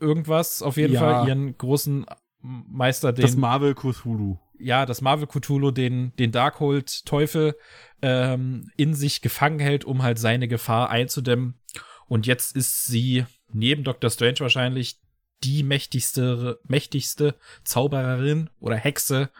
irgendwas, 0.00 0.62
auf 0.62 0.76
jeden 0.76 0.94
Ja. 0.94 1.00
Fall, 1.00 1.28
ihren 1.28 1.56
großen 1.56 2.06
Meister, 2.40 3.12
den. 3.12 3.22
Das 3.22 3.36
Marvel 3.36 3.74
Cthulhu. 3.74 4.38
ja, 4.58 4.86
das 4.86 5.00
Marvel 5.00 5.26
Cthulhu 5.26 5.70
den, 5.70 6.14
den 6.16 6.32
Darkhold 6.32 7.04
Teufel 7.06 7.54
ähm, 8.02 8.70
in 8.76 8.94
sich 8.94 9.20
gefangen 9.22 9.58
hält, 9.60 9.84
um 9.84 10.02
halt 10.02 10.18
seine 10.18 10.48
Gefahr 10.48 10.90
einzudämmen. 10.90 11.60
Und 12.06 12.26
jetzt 12.26 12.54
ist 12.56 12.84
sie 12.84 13.26
neben 13.52 13.84
Dr. 13.84 14.10
Strange 14.10 14.40
wahrscheinlich 14.40 15.00
die 15.42 15.62
mächtigste, 15.62 16.58
mächtigste 16.64 17.36
Zaubererin 17.64 18.50
oder 18.60 18.76
Hexe, 18.76 19.30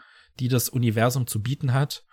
die 0.41 0.49
das 0.49 0.69
Universum 0.69 1.27
zu 1.27 1.43
bieten 1.43 1.73
hat. 1.73 2.05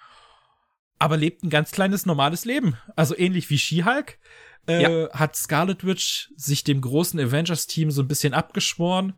Aber 0.99 1.17
lebt 1.17 1.43
ein 1.43 1.49
ganz 1.49 1.71
kleines 1.71 2.05
normales 2.05 2.45
Leben. 2.45 2.77
Also 2.95 3.17
ähnlich 3.17 3.49
wie 3.49 3.57
She-Hulk. 3.57 4.19
Äh, 4.67 5.09
Hat 5.09 5.35
Scarlet 5.35 5.83
Witch 5.83 6.31
sich 6.35 6.63
dem 6.63 6.81
großen 6.81 7.19
Avengers-Team 7.19 7.89
so 7.89 8.03
ein 8.03 8.07
bisschen 8.07 8.35
abgeschworen, 8.35 9.13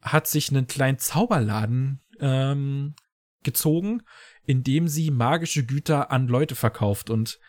hat 0.00 0.28
sich 0.28 0.50
einen 0.50 0.68
kleinen 0.68 0.98
Zauberladen 0.98 2.00
ähm, 2.20 2.94
gezogen, 3.42 4.02
in 4.44 4.62
dem 4.62 4.86
sie 4.86 5.10
magische 5.10 5.66
Güter 5.66 6.12
an 6.12 6.28
Leute 6.28 6.54
verkauft. 6.54 7.10
Und 7.10 7.40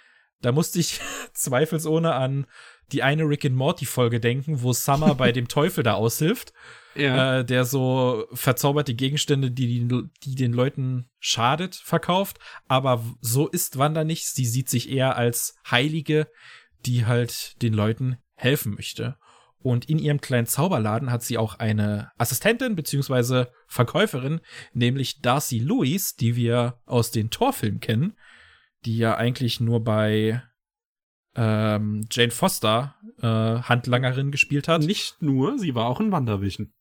da 0.42 0.52
musste 0.52 0.80
ich 0.80 1.00
zweifelsohne 1.34 2.14
an 2.14 2.48
die 2.92 3.04
eine 3.04 3.24
Rick 3.24 3.46
and 3.46 3.56
Morty 3.56 3.86
Folge 3.86 4.20
denken, 4.20 4.62
wo 4.62 4.74
Summer 4.74 5.16
bei 5.16 5.32
dem 5.32 5.48
Teufel 5.48 5.84
da 5.84 5.94
aushilft, 5.94 6.54
Ja. 6.96 7.40
äh, 7.40 7.46
der 7.46 7.66
so 7.66 8.26
verzauberte 8.34 8.94
Gegenstände, 8.96 9.52
die, 9.52 9.88
die, 9.88 10.04
die 10.24 10.36
den 10.36 10.52
Leuten 10.54 11.10
schadet, 11.20 11.76
verkauft. 11.76 12.40
Aber 12.68 13.06
so 13.22 13.48
ist 13.48 13.78
Wanda 13.78 14.04
nicht. 14.04 14.26
Sie 14.26 14.46
sieht 14.46 14.70
sich 14.70 14.90
eher 14.90 15.16
als 15.16 15.56
Heilige, 15.70 16.28
die 16.86 17.06
halt 17.06 17.62
den 17.62 17.74
Leuten 17.74 18.18
helfen 18.36 18.74
möchte. 18.74 19.18
Und 19.62 19.90
in 19.90 20.00
ihrem 20.00 20.20
kleinen 20.22 20.48
Zauberladen 20.48 21.12
hat 21.12 21.22
sie 21.22 21.38
auch 21.38 21.60
eine 21.60 22.12
Assistentin 22.18 22.76
beziehungsweise 22.76 23.52
Verkäuferin, 23.68 24.40
nämlich 24.74 25.22
Darcy 25.22 25.60
Lewis, 25.60 26.16
die 26.16 26.36
wir 26.36 26.80
aus 26.86 27.12
den 27.12 27.30
Torfilmen 27.30 27.82
kennen, 27.82 28.14
die 28.86 28.98
ja 28.98 29.16
eigentlich 29.16 29.60
nur 29.60 29.84
bei 29.84 30.42
ähm, 31.40 32.06
Jane 32.12 32.32
Foster 32.32 32.96
äh, 33.22 33.26
Handlangerin 33.26 34.30
gespielt 34.30 34.68
hat. 34.68 34.82
Nicht 34.82 35.22
nur, 35.22 35.58
sie 35.58 35.74
war 35.74 35.86
auch 35.86 36.02
in 36.02 36.12
WandaVision. 36.12 36.74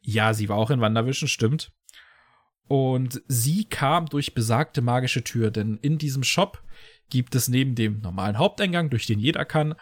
Ja, 0.00 0.34
sie 0.34 0.48
war 0.48 0.56
auch 0.56 0.70
in 0.70 0.80
Wandervision, 0.80 1.28
stimmt. 1.28 1.72
Und 2.66 3.22
sie 3.28 3.64
kam 3.64 4.06
durch 4.06 4.34
besagte 4.34 4.80
magische 4.80 5.22
Tür, 5.22 5.50
denn 5.50 5.78
in 5.82 5.98
diesem 5.98 6.24
Shop 6.24 6.62
gibt 7.10 7.34
es 7.34 7.48
neben 7.48 7.74
dem 7.74 8.00
normalen 8.00 8.38
Haupteingang, 8.38 8.90
durch 8.90 9.06
den 9.06 9.20
jeder 9.20 9.44
kann, 9.44 9.74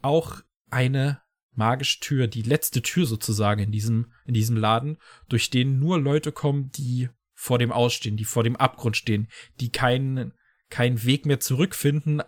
auch 0.00 0.40
eine 0.70 1.20
magische 1.52 2.00
Tür, 2.00 2.26
die 2.26 2.42
letzte 2.42 2.82
Tür 2.82 3.06
sozusagen 3.06 3.62
in 3.62 3.72
diesem, 3.72 4.12
in 4.24 4.34
diesem 4.34 4.56
Laden, 4.56 4.98
durch 5.28 5.50
den 5.50 5.78
nur 5.78 6.00
Leute 6.00 6.32
kommen, 6.32 6.70
die 6.70 7.08
vor 7.34 7.58
dem 7.58 7.72
Ausstehen, 7.72 8.16
die 8.16 8.24
vor 8.24 8.42
dem 8.42 8.56
Abgrund 8.56 8.96
stehen, 8.96 9.28
die 9.60 9.70
keinen, 9.70 10.32
keinen 10.70 11.04
Weg 11.04 11.26
mehr 11.26 11.40
zurückfinden 11.40 12.22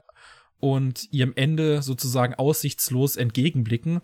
und 0.59 1.13
ihrem 1.13 1.33
Ende 1.37 1.83
sozusagen 1.83 2.35
aussichtslos 2.35 3.17
entgegenblicken. 3.17 4.01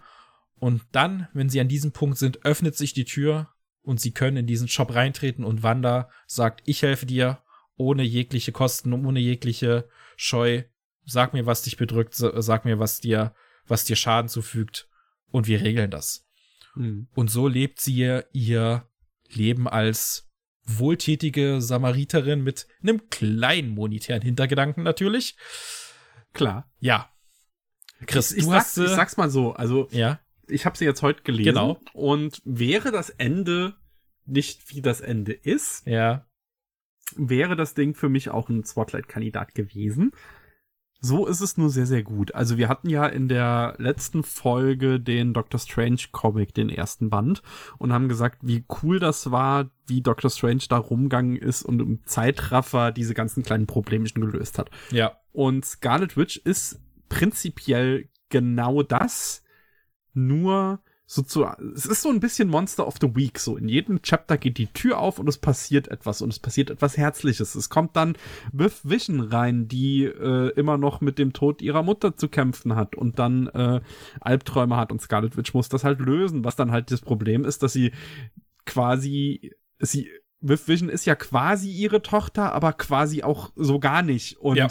Und 0.59 0.83
dann, 0.93 1.29
wenn 1.33 1.49
sie 1.49 1.61
an 1.61 1.69
diesem 1.69 1.93
Punkt 1.93 2.19
sind, 2.19 2.45
öffnet 2.45 2.77
sich 2.77 2.93
die 2.93 3.05
Tür 3.05 3.49
und 3.83 4.01
sie 4.01 4.13
können 4.13 4.37
in 4.37 4.47
diesen 4.47 4.69
Shop 4.69 4.95
reintreten 4.95 5.45
und 5.45 5.63
Wanda 5.63 6.09
sagt, 6.27 6.63
ich 6.67 6.83
helfe 6.83 7.07
dir 7.07 7.41
ohne 7.77 8.03
jegliche 8.05 8.53
Kosten, 8.53 8.93
ohne 8.93 9.19
jegliche 9.19 9.89
Scheu. 10.17 10.63
Sag 11.05 11.33
mir, 11.33 11.47
was 11.47 11.63
dich 11.63 11.77
bedrückt, 11.77 12.15
sa- 12.15 12.41
sag 12.41 12.65
mir, 12.65 12.79
was 12.79 13.01
dir, 13.01 13.35
was 13.67 13.85
dir 13.85 13.97
Schaden 13.97 14.29
zufügt 14.29 14.89
und 15.33 15.49
wir 15.49 15.63
regeln 15.63 15.91
das. 15.91 16.29
Hm. 16.75 17.09
Und 17.15 17.29
so 17.31 17.49
lebt 17.49 17.81
sie 17.81 18.23
ihr 18.33 18.87
Leben 19.29 19.67
als 19.67 20.29
wohltätige 20.65 21.61
Samariterin 21.61 22.43
mit 22.43 22.69
einem 22.83 23.09
kleinen 23.11 23.71
monetären 23.71 24.23
Hintergedanken 24.23 24.85
natürlich. 24.85 25.35
Klar. 26.33 26.71
Ja. 26.81 27.09
Chris, 28.07 28.33
ich, 28.33 28.39
ich, 28.39 28.45
du 28.45 28.51
sag's, 28.51 28.77
hast, 28.77 28.79
ich 28.79 28.91
sag's 28.91 29.17
mal 29.17 29.31
so, 29.31 29.53
also 29.53 29.89
ja, 29.91 30.19
ich 30.49 30.67
habe 30.67 30.77
sie 30.77 30.85
jetzt 30.85 31.03
heute 31.03 31.23
gelesen 31.23 31.55
Genau. 31.55 31.81
und 31.93 32.43
wäre 32.45 32.91
das 32.91 33.11
Ende 33.11 33.77
nicht 34.25 34.71
wie 34.71 34.83
das 34.83 35.01
Ende 35.01 35.33
ist, 35.33 35.87
ja, 35.87 36.27
wäre 37.17 37.57
das 37.57 37.75
Ding 37.75 37.95
für 37.95 38.09
mich 38.09 38.31
auch 38.31 38.49
ein 38.49 38.65
Spotlight-Kandidat 38.65 39.55
gewesen. 39.55 40.13
So 41.05 41.27
ist 41.27 41.41
es 41.41 41.59
nur 41.59 41.69
sehr, 41.69 41.87
sehr 41.87 42.05
gut. 42.05 42.33
Also 42.33 42.59
wir 42.59 42.69
hatten 42.69 42.89
ja 42.89 43.07
in 43.07 43.27
der 43.27 43.75
letzten 43.79 44.23
Folge 44.23 45.01
den 45.01 45.35
Doctor 45.35 45.59
Strange 45.59 45.99
Comic, 46.13 46.55
den 46.55 46.69
ersten 46.69 47.11
Band, 47.11 47.43
und 47.79 47.93
haben 47.93 48.09
gesagt, 48.09 48.39
wie 48.43 48.65
cool 48.83 49.01
das 49.01 49.33
war, 49.33 49.69
wie 49.89 50.01
Doctor 50.01 50.31
Strange 50.31 50.63
da 50.69 50.79
rumgegangen 50.79 51.37
ist 51.37 51.65
und 51.65 51.81
im 51.81 52.07
Zeitraffer 52.07 52.93
diese 52.93 53.15
ganzen 53.15 53.43
kleinen 53.43 53.67
Problemchen 53.67 54.23
gelöst 54.23 54.61
hat. 54.61 54.71
ja, 54.93 55.17
Und 55.33 55.65
Scarlet 55.65 56.17
Witch 56.17 56.37
ist 56.37 56.81
prinzipiell 57.09 58.09
genau 58.29 58.85
das, 58.85 59.43
nur 60.15 60.81
so 61.07 61.23
zu, 61.23 61.45
es 61.75 61.85
ist 61.85 62.03
so 62.03 62.09
ein 62.09 62.21
bisschen 62.21 62.49
Monster 62.49 62.87
of 62.87 62.95
the 63.01 63.15
Week, 63.15 63.39
so 63.39 63.57
in 63.57 63.69
jedem 63.69 64.01
Chapter 64.03 64.39
geht 64.39 64.57
die 64.57 64.69
Tür 64.69 64.99
auf 64.99 65.19
und 65.19 65.29
es 65.29 65.37
passiert 65.37 65.89
etwas 65.89 66.23
und 66.23 66.31
es 66.31 66.39
passiert 66.39 66.71
etwas 66.71 66.97
Herzliches. 66.97 67.55
Es 67.55 67.69
kommt 67.69 67.97
dann 67.97 68.17
Viv 68.53 68.81
Vision 68.85 69.21
rein, 69.21 69.69
die 69.69 70.05
äh, 70.05 70.51
immer 70.55 70.79
noch 70.79 71.01
mit 71.01 71.19
dem 71.19 71.33
Tod 71.33 71.61
ihrer 71.61 71.83
Mutter 71.83 72.17
zu 72.17 72.29
kämpfen 72.29 72.77
hat 72.77 72.95
und 72.95 73.19
dann 73.19 73.49
äh, 73.49 73.81
Albträume 74.21 74.77
hat 74.77 74.91
und 74.91 75.03
Scarlet 75.03 75.37
Witch 75.37 75.53
muss 75.53 75.69
das 75.69 75.85
halt 75.85 76.01
lösen, 76.01 76.45
was 76.45 76.57
dann 76.57 76.73
halt 76.73 76.91
das 76.91 77.03
Problem 77.03 77.45
ist, 77.45 77.63
dass 77.63 77.73
sie 77.75 77.93
quasi, 78.65 79.53
sie, 79.81 80.09
Viv 80.41 80.67
Vision 80.67 80.89
ist 80.89 81.05
ja 81.05 81.15
quasi 81.15 81.71
ihre 81.71 82.03
Tochter, 82.03 82.53
aber 82.53 82.73
quasi 82.73 83.23
auch 83.23 83.53
so 83.55 83.79
gar 83.79 84.03
nicht 84.03 84.39
und 84.39 84.57
Ja. 84.57 84.69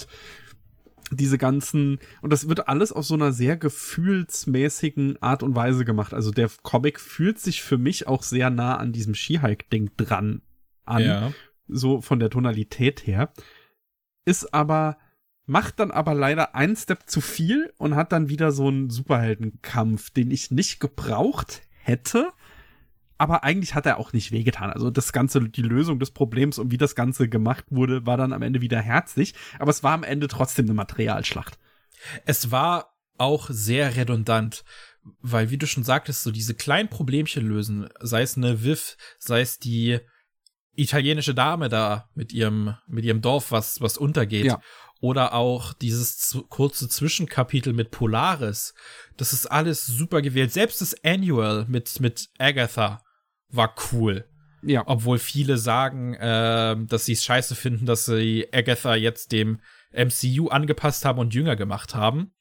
Diese 1.12 1.38
ganzen, 1.38 2.00
und 2.22 2.32
das 2.32 2.48
wird 2.48 2.68
alles 2.68 2.92
auf 2.92 3.06
so 3.06 3.16
einer 3.16 3.32
sehr 3.32 3.58
gefühlsmäßigen 3.58 5.22
Art 5.22 5.44
und 5.44 5.56
Weise 5.56 5.86
gemacht. 5.86 6.14
Also 6.14 6.32
der 6.32 6.50
Comic 6.64 7.00
fühlt 7.00 7.40
sich 7.40 7.62
für 7.62 7.78
mich 7.78 8.08
auch 8.08 8.24
sehr 8.24 8.50
nah 8.50 8.78
an 8.78 8.94
diesem 8.94 9.14
She-Hulk-Ding 9.14 9.92
dran 9.98 10.42
an, 10.86 11.04
ja. 11.04 11.34
so 11.68 12.02
von 12.02 12.20
der 12.20 12.30
Tonalität 12.30 13.06
her. 13.06 13.32
Ist 14.26 14.54
aber, 14.54 14.98
macht 15.46 15.80
dann 15.80 15.92
aber 15.92 16.14
leider 16.14 16.56
einen 16.56 16.76
Step 16.76 17.10
zu 17.10 17.22
viel 17.22 17.74
und 17.78 17.96
hat 17.96 18.12
dann 18.12 18.30
wieder 18.30 18.52
so 18.52 18.68
einen 18.68 18.90
Superheldenkampf, 18.90 20.12
den 20.12 20.32
ich 20.32 20.52
nicht 20.52 20.80
gebraucht 20.80 21.62
hätte. 21.84 22.32
Aber 23.22 23.44
eigentlich 23.44 23.76
hat 23.76 23.86
er 23.86 24.00
auch 24.00 24.14
nicht 24.14 24.32
wehgetan. 24.32 24.72
Also 24.72 24.90
das 24.90 25.14
Ganze, 25.14 25.48
die 25.48 25.62
Lösung 25.62 26.00
des 26.00 26.10
Problems 26.10 26.58
und 26.58 26.72
wie 26.72 26.80
das 26.80 26.96
Ganze 26.96 27.30
gemacht 27.30 27.66
wurde, 27.70 28.04
war 28.04 28.18
dann 28.18 28.34
am 28.34 28.42
Ende 28.42 28.62
wieder 28.62 28.82
herzlich. 28.82 29.36
Aber 29.60 29.70
es 29.70 29.84
war 29.84 29.94
am 29.94 30.04
Ende 30.04 30.28
trotzdem 30.28 30.66
eine 30.66 30.74
Materialschlacht. 30.74 31.60
Es 32.26 32.50
war 32.50 32.98
auch 33.20 33.52
sehr 33.52 33.96
redundant, 33.96 34.64
weil, 35.22 35.52
wie 35.52 35.60
du 35.60 35.68
schon 35.68 35.84
sagtest, 35.84 36.24
so 36.24 36.32
diese 36.32 36.56
kleinen 36.56 36.90
Problemchen 36.90 37.48
lösen, 37.48 37.90
sei 38.00 38.24
es 38.24 38.38
eine 38.38 38.64
Viv, 38.64 38.98
sei 39.20 39.42
es 39.42 39.60
die 39.60 40.00
italienische 40.74 41.36
Dame 41.36 41.70
da 41.70 42.10
mit 42.16 42.34
ihrem, 42.34 42.76
mit 42.88 43.06
ihrem 43.06 43.22
Dorf, 43.22 43.52
was, 43.52 43.82
was 43.82 44.00
untergeht. 44.00 44.46
Ja. 44.46 44.62
Oder 45.00 45.36
auch 45.36 45.74
dieses 45.74 46.40
kurze 46.50 46.90
Zwischenkapitel 46.90 47.72
mit 47.74 47.92
Polaris. 47.92 48.74
Das 49.16 49.32
ist 49.32 49.46
alles 49.46 49.86
super 49.86 50.24
gewählt. 50.24 50.52
Selbst 50.52 50.82
das 50.82 50.96
Annual 51.04 51.68
mit, 51.68 52.00
mit 52.00 52.30
Agatha 52.40 53.04
war 53.52 53.74
cool. 53.92 54.26
Ja. 54.64 54.84
Obwohl 54.86 55.18
viele 55.18 55.58
sagen, 55.58 56.16
ähm, 56.20 56.88
dass 56.88 57.06
sie 57.06 57.14
es 57.14 57.24
scheiße 57.24 57.56
finden, 57.56 57.86
dass 57.86 58.06
sie 58.06 58.48
Agatha 58.54 58.96
jetzt 58.96 59.32
dem 59.32 59.60
MCU 59.92 60.50
angepasst 60.50 61.04
haben 61.06 61.20
und 61.20 61.34
jünger 61.34 61.56
gemacht 61.56 61.96
haben. 61.96 62.34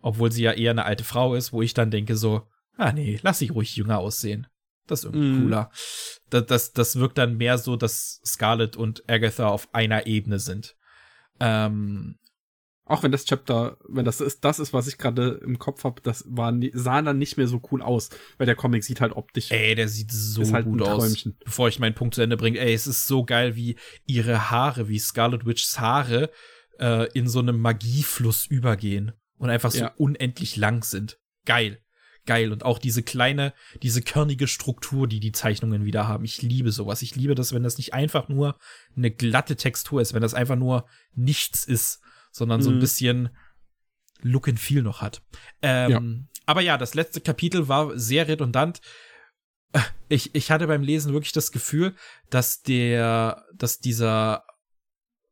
Obwohl 0.00 0.30
sie 0.30 0.42
ja 0.42 0.52
eher 0.52 0.72
eine 0.72 0.84
alte 0.84 1.04
Frau 1.04 1.34
ist, 1.34 1.52
wo 1.52 1.62
ich 1.62 1.72
dann 1.72 1.90
denke 1.90 2.16
so, 2.16 2.46
ah 2.76 2.92
nee, 2.92 3.18
lass 3.22 3.38
sie 3.38 3.48
ruhig 3.48 3.74
jünger 3.76 3.98
aussehen. 3.98 4.46
Das 4.86 5.00
ist 5.00 5.04
irgendwie 5.06 5.28
Mhm. 5.28 5.42
cooler. 5.44 5.70
Das, 6.28 6.44
das, 6.46 6.72
das 6.74 6.96
wirkt 6.96 7.16
dann 7.16 7.38
mehr 7.38 7.56
so, 7.56 7.76
dass 7.76 8.20
Scarlett 8.26 8.76
und 8.76 9.02
Agatha 9.08 9.46
auf 9.48 9.72
einer 9.72 10.06
Ebene 10.06 10.38
sind. 10.38 10.76
Ähm, 11.40 12.18
Auch 12.86 13.02
wenn 13.02 13.12
das 13.12 13.24
Chapter, 13.24 13.78
wenn 13.88 14.04
das 14.04 14.20
ist, 14.20 14.44
das 14.44 14.58
ist, 14.58 14.74
was 14.74 14.86
ich 14.88 14.98
gerade 14.98 15.40
im 15.42 15.58
Kopf 15.58 15.84
habe, 15.84 16.02
das 16.02 16.22
war, 16.28 16.52
sah 16.74 17.00
dann 17.00 17.18
nicht 17.18 17.38
mehr 17.38 17.46
so 17.48 17.62
cool 17.70 17.80
aus, 17.80 18.10
weil 18.36 18.44
der 18.46 18.56
Comic 18.56 18.84
sieht 18.84 19.00
halt 19.00 19.12
optisch. 19.16 19.50
ey, 19.50 19.74
der 19.74 19.88
sieht 19.88 20.12
so 20.12 20.52
halt 20.52 20.66
gut 20.66 20.82
aus. 20.82 21.26
Bevor 21.44 21.68
ich 21.68 21.78
meinen 21.78 21.94
Punkt 21.94 22.14
zu 22.14 22.20
Ende 22.20 22.36
bringe, 22.36 22.58
ey, 22.58 22.74
es 22.74 22.86
ist 22.86 23.06
so 23.06 23.24
geil, 23.24 23.56
wie 23.56 23.76
ihre 24.04 24.50
Haare, 24.50 24.88
wie 24.88 24.98
Scarlet 24.98 25.46
Witchs 25.46 25.80
Haare 25.80 26.30
äh, 26.78 27.08
in 27.14 27.26
so 27.26 27.38
einem 27.38 27.58
Magiefluss 27.58 28.46
übergehen 28.46 29.12
und 29.38 29.48
einfach 29.48 29.70
so 29.70 29.78
Ja. 29.78 29.92
unendlich 29.96 30.56
lang 30.56 30.82
sind. 30.84 31.18
Geil. 31.46 31.80
Geil. 32.26 32.52
Und 32.52 32.64
auch 32.64 32.78
diese 32.78 33.02
kleine, 33.02 33.52
diese 33.82 34.02
körnige 34.02 34.46
Struktur, 34.46 35.06
die 35.06 35.20
die 35.20 35.32
Zeichnungen 35.32 35.84
wieder 35.84 36.06
haben. 36.08 36.24
Ich 36.24 36.42
liebe 36.42 36.72
sowas. 36.72 37.02
Ich 37.02 37.16
liebe 37.16 37.34
das, 37.34 37.52
wenn 37.54 37.62
das 37.62 37.78
nicht 37.78 37.94
einfach 37.94 38.28
nur 38.28 38.58
eine 38.96 39.10
glatte 39.10 39.56
Textur 39.56 40.00
ist, 40.02 40.14
wenn 40.14 40.22
das 40.22 40.34
einfach 40.34 40.56
nur 40.56 40.86
nichts 41.14 41.64
ist, 41.64 42.00
sondern 42.34 42.60
so 42.62 42.70
ein 42.70 42.76
Mhm. 42.76 42.80
bisschen 42.80 43.28
Look 44.22 44.48
and 44.48 44.58
Feel 44.58 44.82
noch 44.82 45.00
hat. 45.02 45.22
Ähm, 45.62 46.28
Aber 46.46 46.60
ja, 46.60 46.76
das 46.76 46.94
letzte 46.94 47.20
Kapitel 47.20 47.68
war 47.68 47.96
sehr 47.98 48.26
redundant, 48.28 48.80
ich, 50.08 50.34
ich 50.34 50.50
hatte 50.50 50.66
beim 50.66 50.82
Lesen 50.82 51.12
wirklich 51.12 51.32
das 51.32 51.50
Gefühl, 51.52 51.94
dass 52.30 52.62
der, 52.62 53.44
dass 53.54 53.78
dieser 53.80 54.44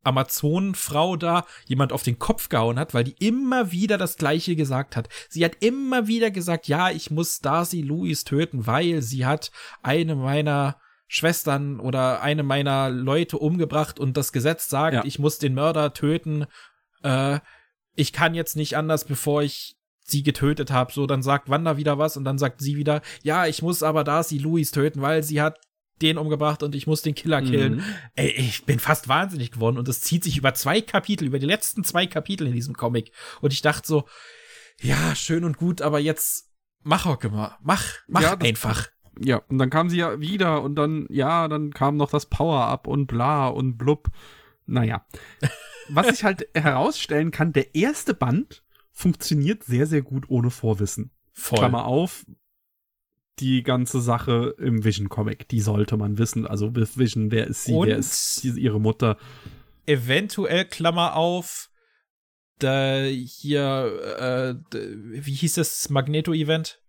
Amazonenfrau 0.03 1.15
da 1.15 1.45
jemand 1.65 1.93
auf 1.93 2.03
den 2.03 2.19
Kopf 2.19 2.49
gehauen 2.49 2.77
hat, 2.77 2.93
weil 2.93 3.05
die 3.05 3.15
immer 3.25 3.71
wieder 3.71 3.97
das 3.97 4.17
Gleiche 4.17 4.55
gesagt 4.55 4.95
hat. 4.97 5.07
Sie 5.29 5.45
hat 5.45 5.57
immer 5.63 6.07
wieder 6.07 6.29
gesagt, 6.29 6.67
ja, 6.67 6.89
ich 6.89 7.09
muss 7.09 7.39
Darcy 7.39 7.81
Louis 7.81 8.23
töten, 8.25 8.67
weil 8.67 9.01
sie 9.01 9.25
hat 9.25 9.51
eine 9.81 10.15
meiner 10.15 10.77
Schwestern 11.07 11.79
oder 11.79 12.21
eine 12.21 12.43
meiner 12.43 12.89
Leute 12.89 13.37
umgebracht 13.37 13.99
und 13.99 14.17
das 14.17 14.33
Gesetz 14.33 14.67
sagt, 14.69 14.95
Ja. 14.95 15.05
ich 15.05 15.19
muss 15.19 15.37
den 15.37 15.53
Mörder 15.53 15.93
töten. 15.93 16.45
Äh, 17.03 17.39
ich 17.95 18.11
kann 18.13 18.33
jetzt 18.33 18.55
nicht 18.55 18.75
anders, 18.75 19.05
bevor 19.05 19.43
ich 19.43 19.77
sie 20.05 20.23
getötet 20.23 20.71
habe. 20.71 20.91
So, 20.91 21.05
dann 21.07 21.21
sagt 21.21 21.49
Wanda 21.49 21.77
wieder 21.77 21.97
was 21.97 22.17
und 22.17 22.25
dann 22.25 22.37
sagt 22.37 22.59
sie 22.61 22.75
wieder, 22.75 23.01
ja, 23.21 23.45
ich 23.45 23.61
muss 23.61 23.83
aber 23.83 24.03
Darcy 24.03 24.37
Louis 24.37 24.71
töten, 24.71 25.01
weil 25.01 25.23
sie 25.23 25.41
hat 25.41 25.59
den 26.01 26.17
umgebracht 26.17 26.63
und 26.63 26.75
ich 26.75 26.87
muss 26.87 27.01
den 27.03 27.15
Killer 27.15 27.41
killen. 27.41 27.75
Mhm. 27.75 27.83
Ey, 28.15 28.31
ich 28.31 28.65
bin 28.65 28.79
fast 28.79 29.07
wahnsinnig 29.07 29.51
geworden 29.51 29.77
und 29.77 29.87
es 29.87 30.01
zieht 30.01 30.23
sich 30.23 30.37
über 30.37 30.53
zwei 30.53 30.81
Kapitel, 30.81 31.25
über 31.25 31.39
die 31.39 31.45
letzten 31.45 31.83
zwei 31.83 32.07
Kapitel 32.07 32.47
in 32.47 32.53
diesem 32.53 32.73
Comic. 32.75 33.11
Und 33.41 33.53
ich 33.53 33.61
dachte 33.61 33.87
so, 33.87 34.05
ja, 34.81 35.15
schön 35.15 35.43
und 35.45 35.57
gut, 35.57 35.81
aber 35.81 35.99
jetzt 35.99 36.49
mach 36.81 37.05
Hocke 37.05 37.29
mal. 37.29 37.57
Mach, 37.61 37.85
mach 38.07 38.21
Ja, 38.21 38.35
das- 38.35 38.49
einfach. 38.49 38.87
Ja, 39.19 39.37
und 39.47 39.59
dann 39.59 39.69
kam 39.69 39.89
sie 39.89 39.97
ja 39.97 40.19
wieder 40.19 40.63
und 40.63 40.75
dann, 40.75 41.05
ja, 41.09 41.47
dann 41.47 41.71
kam 41.71 41.95
noch 41.97 42.09
das 42.09 42.25
Power-Up 42.25 42.87
und 42.87 43.05
bla 43.05 43.47
und 43.47 43.77
blub. 43.77 44.07
Naja. 44.65 45.05
Was 45.89 46.07
ich 46.11 46.23
halt 46.23 46.47
herausstellen 46.55 47.31
kann, 47.31 47.53
der 47.53 47.75
erste 47.75 48.13
Band 48.13 48.63
funktioniert 48.91 49.63
sehr, 49.63 49.85
sehr 49.87 50.01
gut 50.01 50.29
ohne 50.29 50.49
Vorwissen. 50.51 51.11
Voll. 51.33 51.59
Klammer 51.59 51.85
auf, 51.85 52.25
die 53.39 53.63
ganze 53.63 53.99
Sache 54.01 54.55
im 54.59 54.83
Vision-Comic, 54.83 55.47
die 55.49 55.59
sollte 55.61 55.97
man 55.97 56.17
wissen. 56.19 56.45
Also 56.45 56.75
Vision, 56.75 57.31
wer 57.31 57.47
ist 57.47 57.65
sie, 57.65 57.73
Und- 57.73 57.87
wer 57.87 57.97
ist 57.97 58.35
sie- 58.35 58.49
ihre 58.59 58.79
Mutter. 58.79 59.17
Eventuell 59.85 60.65
Klammer 60.65 61.15
auf, 61.15 61.69
da 62.59 63.03
hier, 63.03 64.55
äh, 64.71 64.77
wie 65.25 65.33
hieß 65.33 65.55
das 65.55 65.89
Magneto-Event? 65.89 66.79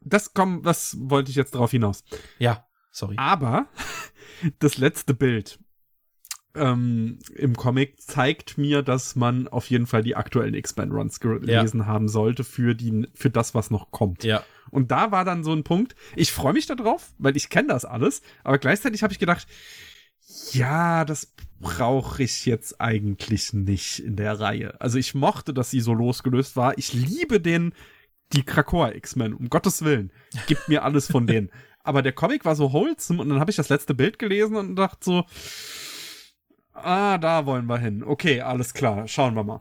Das 0.00 0.34
komm, 0.34 0.62
das 0.62 0.96
wollte 1.00 1.30
ich 1.30 1.36
jetzt 1.36 1.54
drauf 1.54 1.70
hinaus. 1.70 2.04
Ja, 2.38 2.66
sorry. 2.90 3.14
Aber 3.16 3.68
das 4.58 4.76
letzte 4.76 5.14
Bild 5.14 5.58
ähm, 6.54 7.18
im 7.34 7.56
Comic 7.56 8.00
zeigt 8.00 8.58
mir, 8.58 8.82
dass 8.82 9.16
man 9.16 9.48
auf 9.48 9.70
jeden 9.70 9.86
Fall 9.86 10.02
die 10.02 10.16
aktuellen 10.16 10.54
X-Men-Runs 10.54 11.20
gelesen 11.20 11.86
haben 11.86 12.08
sollte 12.08 12.44
für, 12.44 12.74
die, 12.74 13.08
für 13.14 13.30
das, 13.30 13.54
was 13.54 13.70
noch 13.70 13.90
kommt. 13.90 14.24
Ja, 14.24 14.44
Und 14.70 14.90
da 14.90 15.10
war 15.10 15.24
dann 15.24 15.44
so 15.44 15.52
ein 15.52 15.64
Punkt, 15.64 15.94
ich 16.16 16.32
freue 16.32 16.52
mich 16.52 16.66
darauf, 16.66 17.12
weil 17.18 17.36
ich 17.36 17.48
kenne 17.48 17.68
das 17.68 17.84
alles, 17.84 18.22
aber 18.44 18.58
gleichzeitig 18.58 19.02
habe 19.02 19.12
ich 19.12 19.18
gedacht, 19.18 19.46
ja, 20.52 21.04
das 21.04 21.34
brauche 21.60 22.22
ich 22.22 22.46
jetzt 22.46 22.80
eigentlich 22.80 23.52
nicht 23.52 23.98
in 24.00 24.16
der 24.16 24.40
Reihe. 24.40 24.80
Also 24.80 24.98
ich 24.98 25.14
mochte, 25.14 25.52
dass 25.54 25.70
sie 25.70 25.80
so 25.80 25.94
losgelöst 25.94 26.56
war. 26.56 26.78
Ich 26.78 26.92
liebe 26.92 27.40
den, 27.40 27.72
die 28.32 28.42
Krakoa 28.42 28.92
X-Men, 28.92 29.34
um 29.34 29.48
Gottes 29.48 29.82
Willen. 29.84 30.12
Gib 30.46 30.68
mir 30.68 30.84
alles 30.84 31.10
von 31.10 31.26
denen. 31.26 31.50
Aber 31.84 32.00
der 32.00 32.12
Comic 32.12 32.44
war 32.46 32.56
so 32.56 32.72
wholesome 32.72 33.20
und 33.20 33.28
dann 33.28 33.40
habe 33.40 33.50
ich 33.50 33.56
das 33.58 33.68
letzte 33.68 33.94
Bild 33.94 34.18
gelesen 34.18 34.56
und 34.56 34.76
dachte 34.76 35.04
so, 35.04 35.24
ah, 36.74 37.18
da 37.18 37.46
wollen 37.46 37.66
wir 37.66 37.78
hin. 37.78 38.02
Okay, 38.04 38.40
alles 38.40 38.74
klar, 38.74 39.08
schauen 39.08 39.34
wir 39.34 39.44
mal. 39.44 39.60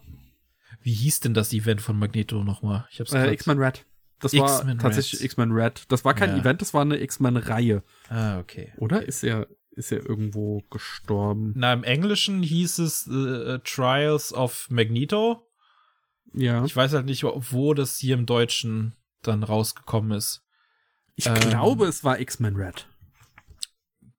wie 0.81 0.93
hieß 0.93 1.21
denn 1.21 1.33
das 1.33 1.53
Event 1.53 1.81
von 1.81 1.97
Magneto 1.97 2.43
nochmal? 2.43 2.85
Ich 2.91 2.99
hab's 2.99 3.13
Äh, 3.13 3.31
X-Men 3.31 3.57
Red. 3.57 3.85
Das 4.19 4.33
war 4.33 4.77
tatsächlich. 4.77 5.23
X-Men 5.23 5.51
Red. 5.51 5.83
Das 5.89 6.03
war 6.05 6.13
kein 6.13 6.31
Ja. 6.31 6.37
Event, 6.37 6.61
das 6.61 6.73
war 6.73 6.81
eine 6.81 6.99
X-Men-Reihe. 7.01 7.83
Ah, 8.09 8.39
okay. 8.39 8.71
Oder 8.77 9.05
ist 9.05 9.23
er, 9.23 9.47
ist 9.71 9.91
er 9.91 10.05
irgendwo 10.05 10.61
gestorben? 10.69 11.53
Na, 11.55 11.73
im 11.73 11.83
Englischen 11.83 12.41
hieß 12.41 12.79
es 12.79 13.07
äh, 13.07 13.59
Trials 13.63 14.33
of 14.33 14.69
Magneto. 14.69 15.45
Ja. 16.33 16.63
Ich 16.65 16.75
weiß 16.75 16.93
halt 16.93 17.05
nicht, 17.05 17.23
wo 17.23 17.73
das 17.73 17.97
hier 17.97 18.15
im 18.15 18.25
Deutschen 18.25 18.95
dann 19.21 19.43
rausgekommen 19.43 20.17
ist. 20.17 20.41
Ich 21.15 21.27
ähm, 21.27 21.35
glaube, 21.35 21.85
es 21.85 22.03
war 22.03 22.19
X-Men 22.19 22.55
Red. 22.55 22.87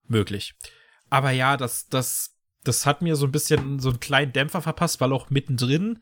Möglich. 0.06 0.54
Aber 1.10 1.30
ja, 1.30 1.56
das, 1.56 1.88
das, 1.88 2.33
das 2.64 2.86
hat 2.86 3.02
mir 3.02 3.16
so 3.16 3.26
ein 3.26 3.32
bisschen 3.32 3.78
so 3.78 3.90
einen 3.90 4.00
kleinen 4.00 4.32
Dämpfer 4.32 4.62
verpasst, 4.62 5.00
weil 5.00 5.12
auch 5.12 5.30
mittendrin 5.30 6.00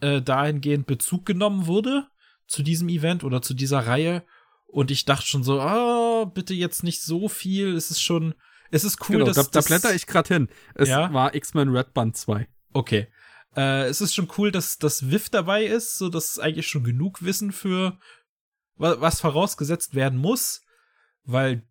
äh, 0.00 0.20
dahingehend 0.20 0.86
Bezug 0.86 1.24
genommen 1.24 1.66
wurde 1.66 2.08
zu 2.46 2.62
diesem 2.62 2.88
Event 2.88 3.24
oder 3.24 3.42
zu 3.42 3.54
dieser 3.54 3.86
Reihe. 3.86 4.24
Und 4.66 4.90
ich 4.90 5.04
dachte 5.04 5.26
schon 5.26 5.44
so, 5.44 5.60
ah, 5.60 6.24
bitte 6.24 6.52
jetzt 6.52 6.82
nicht 6.82 7.00
so 7.02 7.28
viel. 7.28 7.74
Es 7.74 7.90
ist 7.90 8.00
schon, 8.00 8.34
es 8.70 8.82
ist 8.84 9.00
cool, 9.08 9.18
genau, 9.18 9.26
dass 9.26 9.36
da, 9.50 9.60
da 9.60 9.66
blätter 9.66 9.94
ich 9.94 10.06
gerade 10.06 10.34
hin. 10.34 10.48
Es 10.74 10.88
Ja? 10.88 11.12
war 11.12 11.34
X-Men 11.34 11.68
Red 11.68 11.94
Band 11.94 12.16
2. 12.16 12.48
Okay. 12.72 13.06
Äh, 13.56 13.86
es 13.86 14.00
ist 14.00 14.14
schon 14.14 14.28
cool, 14.36 14.50
dass 14.50 14.78
das 14.78 15.10
Wiff 15.10 15.30
dabei 15.30 15.64
ist, 15.64 15.96
so 15.96 16.08
dass 16.08 16.40
eigentlich 16.40 16.66
schon 16.66 16.82
genug 16.82 17.22
Wissen 17.22 17.52
für 17.52 17.98
wa 18.76 19.00
was 19.00 19.20
vorausgesetzt 19.20 19.94
werden 19.94 20.18
muss, 20.18 20.62
weil 21.22 21.62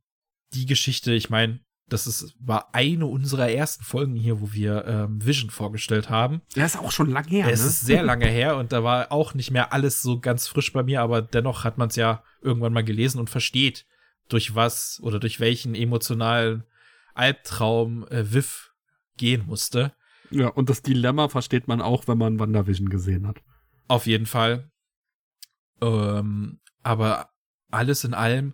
die 0.53 0.65
Geschichte, 0.65 1.11
ich 1.13 1.29
meine, 1.29 1.59
das 1.87 2.07
ist 2.07 2.35
war 2.39 2.73
eine 2.73 3.05
unserer 3.05 3.49
ersten 3.49 3.83
Folgen 3.83 4.15
hier, 4.15 4.41
wo 4.41 4.53
wir 4.53 4.85
ähm, 4.85 5.23
Vision 5.23 5.49
vorgestellt 5.49 6.09
haben. 6.09 6.41
Der 6.55 6.65
ist 6.65 6.77
auch 6.77 6.91
schon 6.91 7.09
lang 7.09 7.27
her, 7.27 7.47
es 7.51 7.61
ne? 7.61 7.67
ist 7.67 7.85
sehr 7.85 8.03
lange 8.03 8.27
her 8.27 8.57
und 8.57 8.71
da 8.71 8.83
war 8.83 9.11
auch 9.11 9.33
nicht 9.33 9.51
mehr 9.51 9.73
alles 9.73 10.01
so 10.01 10.19
ganz 10.19 10.47
frisch 10.47 10.71
bei 10.73 10.83
mir, 10.83 11.01
aber 11.01 11.21
dennoch 11.21 11.63
hat 11.63 11.77
man 11.77 11.89
es 11.89 11.95
ja 11.95 12.23
irgendwann 12.41 12.73
mal 12.73 12.83
gelesen 12.83 13.19
und 13.19 13.29
versteht, 13.29 13.85
durch 14.29 14.55
was 14.55 14.99
oder 15.03 15.19
durch 15.19 15.39
welchen 15.39 15.75
emotionalen 15.75 16.63
Albtraum 17.13 18.07
äh, 18.07 18.33
Viv 18.33 18.73
gehen 19.17 19.45
musste. 19.45 19.93
Ja, 20.31 20.47
und 20.47 20.69
das 20.69 20.81
Dilemma 20.81 21.29
versteht 21.29 21.67
man 21.67 21.81
auch, 21.81 22.07
wenn 22.07 22.17
man 22.17 22.39
WandaVision 22.39 22.89
gesehen 22.89 23.27
hat. 23.27 23.41
Auf 23.87 24.07
jeden 24.07 24.25
Fall. 24.25 24.71
Ähm, 25.81 26.59
aber 26.81 27.29
alles 27.69 28.03
in 28.03 28.13
allem 28.13 28.53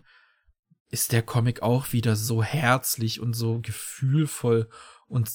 ist 0.90 1.12
der 1.12 1.22
Comic 1.22 1.62
auch 1.62 1.92
wieder 1.92 2.16
so 2.16 2.42
herzlich 2.42 3.20
und 3.20 3.34
so 3.34 3.60
gefühlvoll 3.60 4.68
und 5.06 5.30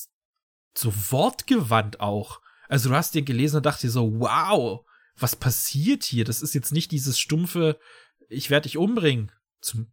so 0.78 0.94
wortgewandt 1.12 2.00
auch. 2.02 2.42
Also 2.68 2.90
du 2.90 2.96
hast 2.96 3.16
den 3.16 3.26
gelesen 3.26 3.58
und 3.58 3.66
dachte 3.66 3.82
dir 3.88 3.92
so, 3.92 4.20
wow, 4.20 4.86
was 5.18 5.36
passiert 5.36 6.04
hier? 6.04 6.26
Das 6.26 6.42
ist 6.42 6.54
jetzt 6.54 6.74
nicht 6.74 6.92
dieses 6.92 7.20
stumpfe, 7.20 7.80
ich 8.28 8.50
werde 8.50 8.64
dich 8.64 8.78
umbringen. 8.78 9.32
Zum, 9.62 9.92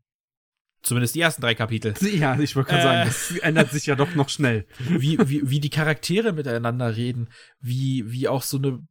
zumindest 0.83 1.15
die 1.15 1.21
ersten 1.21 1.43
drei 1.43 1.55
Kapitel. 1.55 1.95
Ja, 2.01 2.39
ich 2.41 2.57
wollte 2.57 2.71
gerade 2.71 2.83
Äh. 2.83 2.85
sagen, 2.85 3.07
das 3.07 3.39
ändert 3.43 3.71
sich 3.71 3.87
ja 3.87 3.95
doch 3.95 4.15
noch 4.15 4.29
schnell. 4.31 4.67
wie, 4.79 5.19
wie, 5.29 5.49
wie 5.49 5.61
die 5.61 5.71
Charaktere 5.71 6.33
miteinander 6.33 6.97
reden, 6.97 7.29
wie, 7.61 8.11
wie 8.11 8.27
auch 8.27 8.43
so 8.43 8.57
eine, 8.57 8.85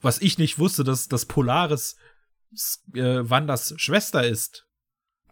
was 0.00 0.20
ich 0.20 0.36
nicht 0.36 0.58
wusste, 0.58 0.84
dass, 0.84 1.08
dass 1.08 1.24
Polaris 1.24 1.96
äh, 2.92 3.20
Wandas 3.22 3.72
Schwester 3.78 4.26
ist. 4.26 4.66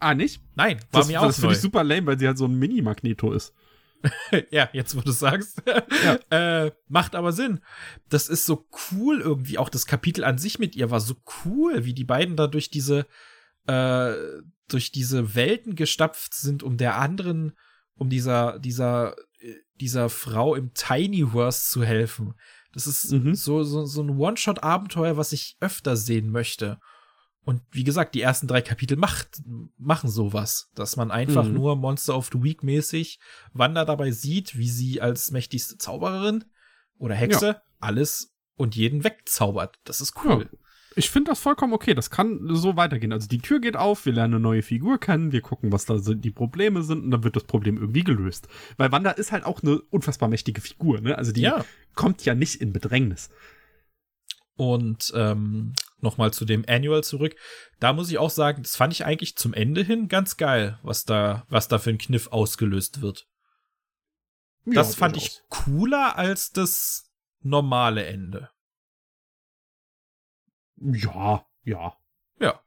Ah, 0.03 0.15
nicht? 0.15 0.43
Nein, 0.55 0.79
war 0.91 1.01
Das, 1.01 1.09
mir 1.09 1.21
auch 1.21 1.27
das 1.27 1.39
finde 1.41 1.55
ich 1.55 1.61
super 1.61 1.85
lame, 1.85 2.07
weil 2.07 2.19
sie 2.19 2.27
halt 2.27 2.39
so 2.39 2.47
ein 2.47 2.55
Mini-Magneto 2.59 3.33
ist. 3.33 3.55
ja, 4.51 4.69
jetzt 4.73 4.97
wo 4.97 5.01
du 5.01 5.13
sagst. 5.13 5.63
äh, 6.31 6.71
macht 6.89 7.15
aber 7.15 7.33
Sinn. 7.33 7.61
Das 8.09 8.29
ist 8.29 8.47
so 8.47 8.67
cool 8.91 9.21
irgendwie. 9.21 9.59
Auch 9.59 9.69
das 9.69 9.87
Kapitel 9.87 10.25
an 10.25 10.39
sich 10.39 10.59
mit 10.59 10.75
ihr 10.75 10.91
war 10.91 11.01
so 11.01 11.15
cool, 11.45 11.85
wie 11.85 11.95
die 11.95 12.05
beiden 12.05 12.37
da 12.37 12.49
durch 12.49 12.69
diese, 12.71 13.07
äh, 13.67 14.13
durch 14.69 14.91
diese 14.91 15.35
Welten 15.37 15.77
gestapft 15.77 16.35
sind, 16.35 16.63
um 16.65 16.77
der 16.77 16.97
anderen, 16.99 17.53
um 17.95 18.11
dieser, 18.11 18.59
dieser, 18.59 19.15
äh, 19.39 19.55
dieser 19.81 20.09
Frau 20.09 20.57
im 20.57 20.75
Tinyverse 20.75 21.71
zu 21.71 21.85
helfen. 21.85 22.35
Das 22.73 22.87
ist 22.87 23.13
Mhm. 23.13 23.35
so, 23.35 23.63
so, 23.63 23.85
so 23.85 24.03
ein 24.03 24.11
One-Shot-Abenteuer, 24.11 25.17
was 25.17 25.33
ich 25.33 25.57
öfter 25.61 25.97
sehen 25.97 26.31
möchte. 26.31 26.79
Und 27.45 27.61
wie 27.73 27.83
gesagt, 27.85 28.15
die 28.15 28.21
ersten 28.23 28.47
drei 28.47 28.63
Kapitel 28.63 28.97
macht, 28.97 29.43
machen 29.77 30.09
sowas, 30.09 30.71
dass 30.77 30.97
man 30.97 31.11
einfach 31.11 31.45
Mhm. 31.49 31.55
nur 31.55 31.77
Monster 31.77 32.17
of 32.17 32.31
the 32.33 32.43
Week 32.43 32.63
mäßig 32.63 33.19
Wanda 33.53 33.85
dabei 33.85 34.13
sieht, 34.13 34.57
wie 34.57 34.69
sie 34.69 35.01
als 35.01 35.31
mächtigste 35.33 35.77
Zaubererin 35.77 36.45
oder 36.99 37.15
Hexe 37.17 37.61
alles 37.81 38.33
und 38.57 38.77
jeden 38.77 39.03
wegzaubert. 39.03 39.81
Das 39.85 40.01
ist 40.01 40.15
cool. 40.25 40.49
Ich 40.95 41.09
finde 41.11 41.31
das 41.31 41.41
vollkommen 41.41 41.73
okay. 41.73 41.95
Das 41.95 42.11
kann 42.11 42.39
so 42.55 42.77
weitergehen. 42.77 43.13
Also 43.15 43.27
die 43.27 43.39
Tür 43.41 43.61
geht 43.61 43.77
auf, 43.77 44.05
wir 44.07 44.13
lernen 44.13 44.35
eine 44.35 44.43
neue 44.43 44.63
Figur 44.63 45.01
kennen, 45.01 45.33
wir 45.33 45.41
gucken, 45.41 45.73
was 45.73 45.87
da 45.87 45.99
so 45.99 46.13
die 46.15 46.31
Probleme 46.31 46.83
sind 46.83 47.03
und 47.03 47.11
dann 47.11 47.25
wird 47.25 47.35
das 47.35 47.45
Problem 47.45 47.77
irgendwie 47.79 48.05
gelöst. 48.05 48.47
Weil 48.77 48.93
Wanda 48.93 49.11
ist 49.11 49.33
halt 49.33 49.45
auch 49.47 49.63
eine 49.63 49.81
unfassbar 49.81 50.29
mächtige 50.29 50.61
Figur, 50.61 51.01
ne? 51.01 51.17
Also 51.19 51.33
die 51.33 51.41
Ja. 51.41 51.65
kommt 51.95 52.25
ja 52.25 52.35
nicht 52.37 52.61
in 52.61 52.73
Bedrängnis. 52.75 53.31
Und 54.57 55.13
ähm, 55.17 55.73
nochmal 56.03 56.33
zu 56.33 56.45
dem 56.45 56.65
Annual 56.69 57.03
zurück. 57.05 57.35
Da 57.81 57.93
muss 57.93 58.11
ich 58.11 58.19
auch 58.19 58.31
sagen, 58.31 58.63
das 58.63 58.77
fand 58.77 58.93
ich 58.93 59.05
eigentlich 59.05 59.37
zum 59.37 59.55
Ende 59.55 59.83
hin 59.83 60.09
ganz 60.09 60.37
geil, 60.37 60.79
was 60.83 61.05
da, 61.05 61.47
was 61.49 61.69
da 61.69 61.79
für 61.79 61.91
ein 61.91 61.99
Kniff 61.99 62.29
ausgelöst 62.29 63.01
wird. 63.03 63.27
Das 64.65 64.93
Ja, 64.93 64.99
fand 64.99 65.17
durchaus. 65.17 65.37
ich 65.39 65.49
cooler 65.49 66.17
als 66.17 66.53
das 66.53 67.11
normale 67.41 68.05
Ende. 68.07 68.51
Ja, 70.77 71.45
ja. 71.65 71.97
Ja. 72.41 72.61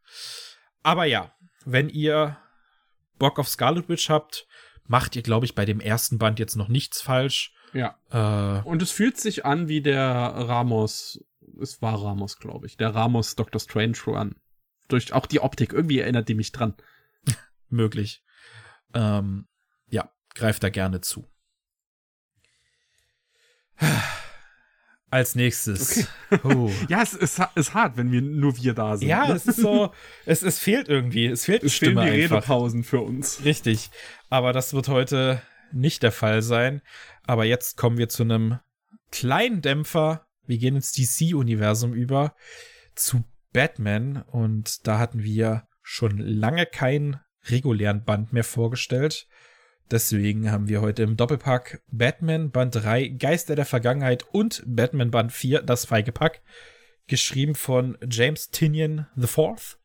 Aber 0.83 1.05
ja, 1.05 1.33
wenn 1.65 1.89
ihr 1.89 2.37
Bock 3.17 3.39
auf 3.39 3.49
Scarlet 3.49 3.89
Witch 3.89 4.09
habt, 4.09 4.47
macht 4.87 5.15
ihr, 5.15 5.21
glaube 5.23 5.45
ich, 5.45 5.55
bei 5.55 5.65
dem 5.65 5.79
ersten 5.79 6.17
Band 6.17 6.39
jetzt 6.39 6.55
noch 6.55 6.67
nichts 6.67 7.01
falsch. 7.01 7.53
Ja. 7.73 7.97
Äh, 8.11 8.61
Und 8.67 8.81
es 8.81 8.91
fühlt 8.91 9.17
sich 9.17 9.45
an 9.45 9.67
wie 9.67 9.81
der 9.81 9.99
Ramos, 9.99 11.19
es 11.61 11.81
war 11.81 12.01
Ramos, 12.01 12.37
glaube 12.37 12.67
ich, 12.67 12.77
der 12.77 12.93
Ramos 12.93 13.35
Doctor 13.35 13.59
Strange 13.59 13.97
Run. 14.07 14.35
Durch 14.87 15.13
auch 15.13 15.25
die 15.25 15.39
Optik, 15.39 15.73
irgendwie 15.73 15.99
erinnert 15.99 16.29
die 16.29 16.35
mich 16.35 16.51
dran. 16.51 16.75
möglich. 17.69 18.23
Ähm, 18.93 19.47
ja, 19.89 20.11
greift 20.33 20.63
da 20.63 20.69
gerne 20.69 21.01
zu. 21.01 21.27
Als 25.09 25.35
nächstes. 25.35 26.07
Oh. 26.43 26.71
Ja, 26.89 27.01
es 27.01 27.13
ist, 27.13 27.41
ist 27.55 27.73
hart, 27.73 27.97
wenn 27.97 28.11
wir 28.11 28.21
nur 28.21 28.57
wir 28.57 28.73
da 28.73 28.97
sind. 28.97 29.07
Ja, 29.07 29.27
ne? 29.27 29.33
es 29.33 29.45
ist 29.45 29.57
so, 29.57 29.93
es, 30.25 30.43
es 30.43 30.59
fehlt 30.59 30.89
irgendwie, 30.89 31.27
es 31.27 31.45
fehlt 31.45 31.63
es 31.63 31.73
fehlen 31.73 31.93
Stimme 31.93 32.05
die 32.11 32.23
einfach. 32.23 32.37
Redepausen 32.37 32.83
für 32.83 33.01
uns. 33.01 33.43
Richtig. 33.43 33.91
Aber 34.29 34.53
das 34.53 34.73
wird 34.73 34.87
heute 34.87 35.41
nicht 35.71 36.03
der 36.03 36.11
Fall 36.11 36.41
sein. 36.41 36.81
Aber 37.25 37.45
jetzt 37.45 37.77
kommen 37.77 37.97
wir 37.97 38.09
zu 38.09 38.23
einem 38.23 38.59
kleinen 39.11 39.61
Dämpfer. 39.61 40.27
Wir 40.47 40.57
gehen 40.57 40.75
ins 40.75 40.91
DC-Universum 40.91 41.93
über 41.93 42.35
zu 42.95 43.23
Batman. 43.53 44.21
Und 44.23 44.87
da 44.87 44.99
hatten 44.99 45.23
wir 45.23 45.67
schon 45.81 46.17
lange 46.17 46.65
keinen 46.65 47.19
regulären 47.45 48.03
Band 48.03 48.33
mehr 48.33 48.43
vorgestellt. 48.43 49.27
Deswegen 49.91 50.51
haben 50.51 50.67
wir 50.67 50.81
heute 50.81 51.03
im 51.03 51.15
Doppelpack 51.15 51.83
Batman 51.91 52.49
Band 52.49 52.75
3 52.75 53.09
Geister 53.09 53.55
der 53.55 53.65
Vergangenheit 53.65 54.25
und 54.31 54.63
Batman 54.65 55.11
Band 55.11 55.31
4 55.31 55.61
das 55.61 55.85
feige 55.85 56.11
Pack. 56.11 56.41
Geschrieben 57.07 57.53
von 57.53 57.97
James 58.09 58.49
Tinian 58.49 59.07
IV. 59.15 59.77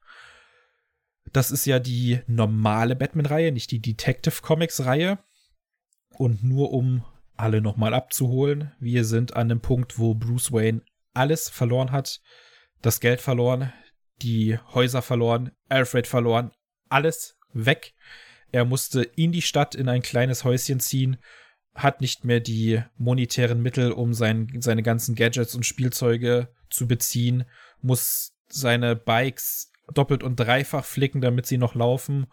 Das 1.32 1.50
ist 1.50 1.66
ja 1.66 1.78
die 1.78 2.20
normale 2.26 2.96
Batman-Reihe, 2.96 3.52
nicht 3.52 3.70
die 3.70 3.80
Detective 3.80 4.40
Comics-Reihe. 4.40 5.18
Und 6.16 6.42
nur 6.42 6.72
um 6.72 7.04
alle 7.40 7.60
nochmal 7.60 7.94
abzuholen, 7.94 8.72
wir 8.78 9.04
sind 9.04 9.34
an 9.36 9.48
dem 9.48 9.60
Punkt, 9.60 9.98
wo 9.98 10.14
Bruce 10.14 10.52
Wayne 10.52 10.82
alles 11.14 11.48
verloren 11.48 11.92
hat. 11.92 12.20
Das 12.82 13.00
Geld 13.00 13.20
verloren, 13.20 13.72
die 14.22 14.58
Häuser 14.74 15.02
verloren, 15.02 15.50
Alfred 15.68 16.06
verloren, 16.06 16.52
alles 16.88 17.38
weg. 17.52 17.94
Er 18.52 18.64
musste 18.64 19.02
in 19.02 19.32
die 19.32 19.42
Stadt 19.42 19.74
in 19.74 19.88
ein 19.88 20.02
kleines 20.02 20.44
Häuschen 20.44 20.80
ziehen, 20.80 21.18
hat 21.74 22.00
nicht 22.00 22.24
mehr 22.24 22.40
die 22.40 22.82
monetären 22.96 23.62
Mittel, 23.62 23.92
um 23.92 24.12
sein, 24.12 24.48
seine 24.60 24.82
ganzen 24.82 25.14
Gadgets 25.14 25.54
und 25.54 25.64
Spielzeuge 25.64 26.48
zu 26.68 26.86
beziehen, 26.86 27.44
muss 27.80 28.34
seine 28.48 28.96
Bikes 28.96 29.72
doppelt 29.92 30.22
und 30.22 30.36
dreifach 30.36 30.84
flicken, 30.84 31.20
damit 31.20 31.46
sie 31.46 31.58
noch 31.58 31.74
laufen 31.74 32.26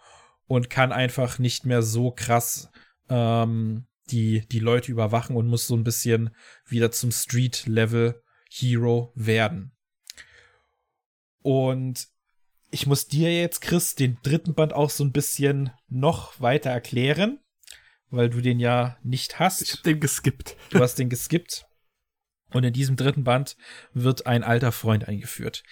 und 0.47 0.69
kann 0.69 0.91
einfach 0.91 1.39
nicht 1.39 1.65
mehr 1.65 1.81
so 1.81 2.11
krass 2.11 2.69
ähm, 3.09 3.85
die, 4.11 4.47
die 4.47 4.59
Leute 4.59 4.91
überwachen 4.91 5.35
und 5.35 5.47
muss 5.47 5.67
so 5.67 5.75
ein 5.75 5.83
bisschen 5.83 6.35
wieder 6.65 6.91
zum 6.91 7.11
Street-Level-Hero 7.11 9.11
werden. 9.15 9.71
Und 11.41 12.07
ich 12.69 12.87
muss 12.87 13.07
dir 13.07 13.33
jetzt, 13.33 13.61
Chris, 13.61 13.95
den 13.95 14.17
dritten 14.23 14.53
Band 14.53 14.73
auch 14.73 14.89
so 14.89 15.03
ein 15.03 15.11
bisschen 15.11 15.71
noch 15.87 16.39
weiter 16.41 16.69
erklären, 16.69 17.39
weil 18.09 18.29
du 18.29 18.41
den 18.41 18.59
ja 18.59 18.97
nicht 19.03 19.39
hast. 19.39 19.61
Ich 19.61 19.73
hab 19.73 19.83
den 19.83 19.99
geskippt. 19.99 20.57
Du 20.69 20.79
hast 20.79 20.95
den 20.95 21.09
geskippt. 21.09 21.65
Und 22.51 22.63
in 22.63 22.73
diesem 22.73 22.95
dritten 22.95 23.23
Band 23.23 23.57
wird 23.93 24.25
ein 24.25 24.43
alter 24.43 24.71
Freund 24.71 25.07
eingeführt. 25.07 25.63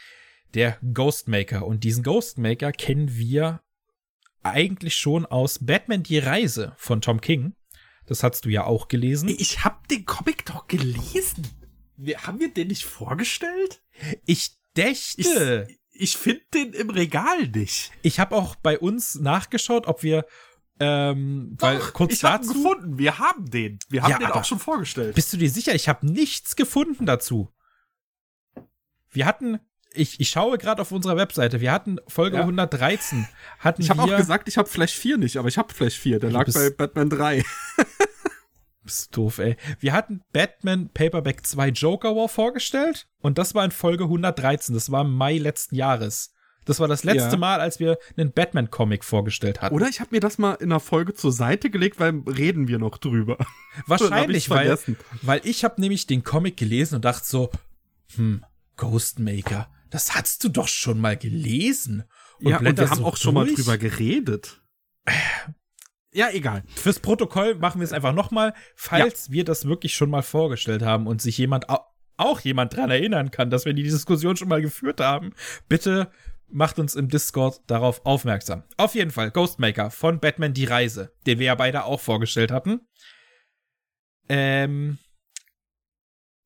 Der 0.53 0.78
Ghostmaker. 0.94 1.66
Und 1.66 1.84
diesen 1.84 2.03
Ghostmaker 2.03 2.72
kennen 2.72 3.16
wir 3.16 3.62
eigentlich 4.44 4.95
schon 4.95 5.26
aus 5.26 5.66
Batman 5.66 6.03
die 6.03 6.20
Reise 6.20 6.74
von 6.78 7.02
Tom 7.02 7.20
King. 7.20 7.56
Das 8.06 8.23
hast 8.23 8.45
du 8.45 8.49
ja 8.49 8.65
auch 8.65 8.88
gelesen. 8.88 9.30
Ich 9.30 9.64
hab 9.64 9.88
den 9.88 10.06
Comic 10.06 10.45
doch 10.45 10.68
gelesen. 10.68 11.48
Wir, 11.98 12.23
haben 12.23 12.40
wir 12.40 12.53
den 12.53 12.68
nicht 12.68 12.86
vorgestellt? 12.86 13.82
Ich 14.26 14.52
dächte. 14.76 15.68
Ich, 15.69 15.80
ich 15.91 16.18
finde 16.18 16.41
den 16.53 16.73
im 16.73 16.90
Regal 16.90 17.48
nicht. 17.48 17.91
Ich 18.02 18.19
habe 18.19 18.36
auch 18.36 18.56
bei 18.56 18.77
uns 18.77 19.15
nachgeschaut, 19.15 19.88
ob 19.88 20.03
wir 20.03 20.26
ähm, 20.80 21.56
weil 21.57 21.77
Doch, 21.80 21.94
kurz 21.94 22.14
ich 22.14 22.23
hab 22.26 22.41
ihn 22.41 22.48
dazu. 22.48 22.61
gefunden. 22.61 22.98
Wir 22.98 23.18
haben 23.18 23.49
den. 23.49 23.80
Wir 23.88 24.03
haben 24.03 24.11
Ja, 24.11 24.18
den 24.18 24.27
auch 24.27 24.44
schon 24.44 24.60
vorgestellt. 24.60 25.15
Bist 25.15 25.32
du 25.32 25.38
dir 25.38 25.49
sicher? 25.49 25.73
Ich 25.73 25.88
habe 25.88 26.06
nichts 26.06 26.56
gefunden 26.57 27.06
dazu. 27.06 27.49
Wir 29.10 29.26
hatten, 29.26 29.60
ich, 29.98 30.20
ich 30.20 30.30
schaue 30.30 30.58
gerade 30.58 30.82
auf 30.82 30.92
unserer 30.92 31.18
Webseite, 31.18 31.62
wir 31.62 31.72
hatten 31.72 31.98
Folge 32.08 32.38
Ja. 32.38 32.42
113. 32.42 33.28
Hatten 33.60 33.82
Ich 33.82 33.90
habe 33.90 34.04
auch 34.04 34.18
gesagt, 34.18 34.48
ich 34.48 34.58
habe 34.58 34.70
Flash 34.70 34.94
4 34.94 35.18
nicht, 35.18 35.38
aber 35.38 35.48
ich 35.48 35.58
habe 35.58 35.74
Flash 35.74 35.98
4. 35.98 36.20
Der 36.20 36.32
lag 36.32 36.52
bei 36.54 36.70
Batman 36.70 37.10
3. 37.10 37.44
Bist 38.84 39.18
doof, 39.18 39.40
ey. 39.40 39.58
Wir 39.80 39.94
hatten 39.94 40.22
Batman 40.32 40.90
Paperback 40.94 41.46
2 41.46 41.70
Joker 41.70 42.16
War 42.16 42.30
vorgestellt 42.30 43.08
und 43.20 43.38
das 43.40 43.56
war 43.56 43.66
in 43.66 43.72
Folge 43.72 44.04
113. 44.04 44.76
Das 44.76 44.92
war 44.92 45.02
im 45.02 45.12
Mai 45.12 45.38
letzten 45.38 45.76
Jahres. 45.76 46.34
Das 46.66 46.80
war 46.80 46.88
das 46.88 47.04
letzte 47.04 47.32
Ja. 47.32 47.38
Mal, 47.38 47.60
als 47.62 47.80
wir 47.80 47.98
einen 48.18 48.32
Batman-Comic 48.32 49.04
vorgestellt 49.04 49.62
hatten. 49.62 49.74
Oder 49.76 49.88
ich 49.88 50.00
habe 50.02 50.10
mir 50.12 50.20
das 50.20 50.38
mal 50.38 50.54
in 50.56 50.72
einer 50.72 50.80
Folge 50.80 51.14
zur 51.14 51.32
Seite 51.32 51.70
gelegt, 51.70 52.00
weil 52.00 52.22
reden 52.28 52.68
wir 52.68 52.80
noch 52.80 52.98
drüber. 52.98 53.38
Wahrscheinlich, 53.88 54.50
weil, 54.50 54.78
weil 55.22 55.42
ich 55.44 55.64
habe 55.64 55.80
nämlich 55.80 56.08
den 56.08 56.24
Comic 56.24 56.58
gelesen 56.58 56.96
und 56.96 57.06
dachte 57.06 57.26
so, 57.26 57.52
hm, 58.16 58.44
Ghostmaker, 58.78 59.70
das 59.96 60.14
hast 60.14 60.44
du 60.44 60.50
doch 60.50 60.68
schon 60.68 61.00
mal 61.00 61.16
gelesen. 61.16 62.04
ja, 62.42 62.58
und 62.58 62.78
wir 62.78 62.90
haben 62.90 62.98
so 62.98 63.06
auch 63.06 63.16
schon 63.16 63.34
mal 63.34 63.46
durch. 63.46 63.56
drüber 63.56 63.78
geredet. 63.78 64.62
Ja, 66.12 66.30
egal. 66.32 66.64
Fürs 66.76 67.00
Protokoll 67.00 67.56
machen 67.56 67.80
wir 67.80 67.86
es 67.86 67.94
einfach 67.94 68.14
nochmal, 68.14 68.54
falls 68.76 69.32
wir 69.32 69.46
das 69.46 69.70
wirklich 69.70 69.94
schon 69.94 70.10
mal 70.10 70.22
vorgestellt 70.22 70.82
haben 70.82 71.08
und 71.08 71.22
sich 71.22 71.38
jemand 71.38 71.70
au 71.70 71.80
auch 72.18 72.40
jemand 72.42 72.74
dran 72.74 72.90
erinnern 72.92 73.30
kann, 73.30 73.50
dass 73.50 73.66
wir 73.66 73.74
die 73.74 73.84
Diskussion 73.84 74.38
schon 74.38 74.48
mal 74.48 74.62
geführt 74.62 75.02
haben. 75.02 75.34
Bitte 75.68 76.12
macht 76.48 76.80
uns 76.80 76.96
im 76.96 77.10
Discord 77.10 77.62
darauf 77.68 78.06
aufmerksam. 78.06 78.64
Auf 78.78 78.96
jeden 78.96 79.12
Fall, 79.12 79.32
Ghostmaker 79.32 79.92
von 79.92 80.22
Batman 80.22 80.54
Die 80.54 80.64
Reise, 80.64 81.14
den 81.26 81.40
wir 81.40 81.48
ja 81.48 81.56
beide 81.56 81.84
auch 81.84 82.00
vorgestellt 82.00 82.52
hatten. 82.52 82.82
Ähm, 84.30 84.98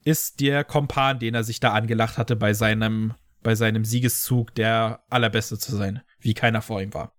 ist 0.04 0.40
der 0.40 0.64
Kompan, 0.64 1.20
den 1.20 1.36
er 1.36 1.44
sich 1.44 1.60
da 1.60 1.74
angelacht 1.74 2.18
hatte 2.18 2.36
bei 2.36 2.54
seinem, 2.54 3.14
bei 3.42 3.56
seinem 3.56 3.86
Siegeszug, 3.86 4.54
der 4.56 5.04
allerbeste 5.10 5.58
zu 5.58 5.76
sein, 5.76 6.02
wie 6.20 6.34
keiner 6.34 6.62
vor 6.62 6.82
ihm 6.82 6.94
war. 6.94 7.14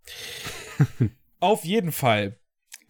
Auf 1.40 1.64
jeden 1.64 1.92
Fall 1.92 2.38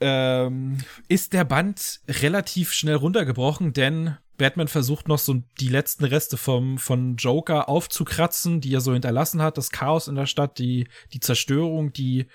ähm, 0.00 0.78
ist 1.08 1.32
der 1.32 1.44
Band 1.44 2.00
relativ 2.08 2.72
schnell 2.72 2.96
runtergebrochen, 2.96 3.72
denn 3.72 4.16
Batman 4.40 4.68
versucht 4.68 5.06
noch 5.06 5.18
so 5.18 5.42
die 5.60 5.68
letzten 5.68 6.04
Reste 6.04 6.38
vom, 6.38 6.78
von 6.78 7.16
Joker 7.16 7.68
aufzukratzen, 7.68 8.62
die 8.62 8.72
er 8.72 8.80
so 8.80 8.94
hinterlassen 8.94 9.42
hat. 9.42 9.58
Das 9.58 9.70
Chaos 9.70 10.08
in 10.08 10.14
der 10.14 10.24
Stadt, 10.24 10.58
die, 10.58 10.88
die 11.12 11.20
Zerstörung, 11.20 11.92
die, 11.92 12.26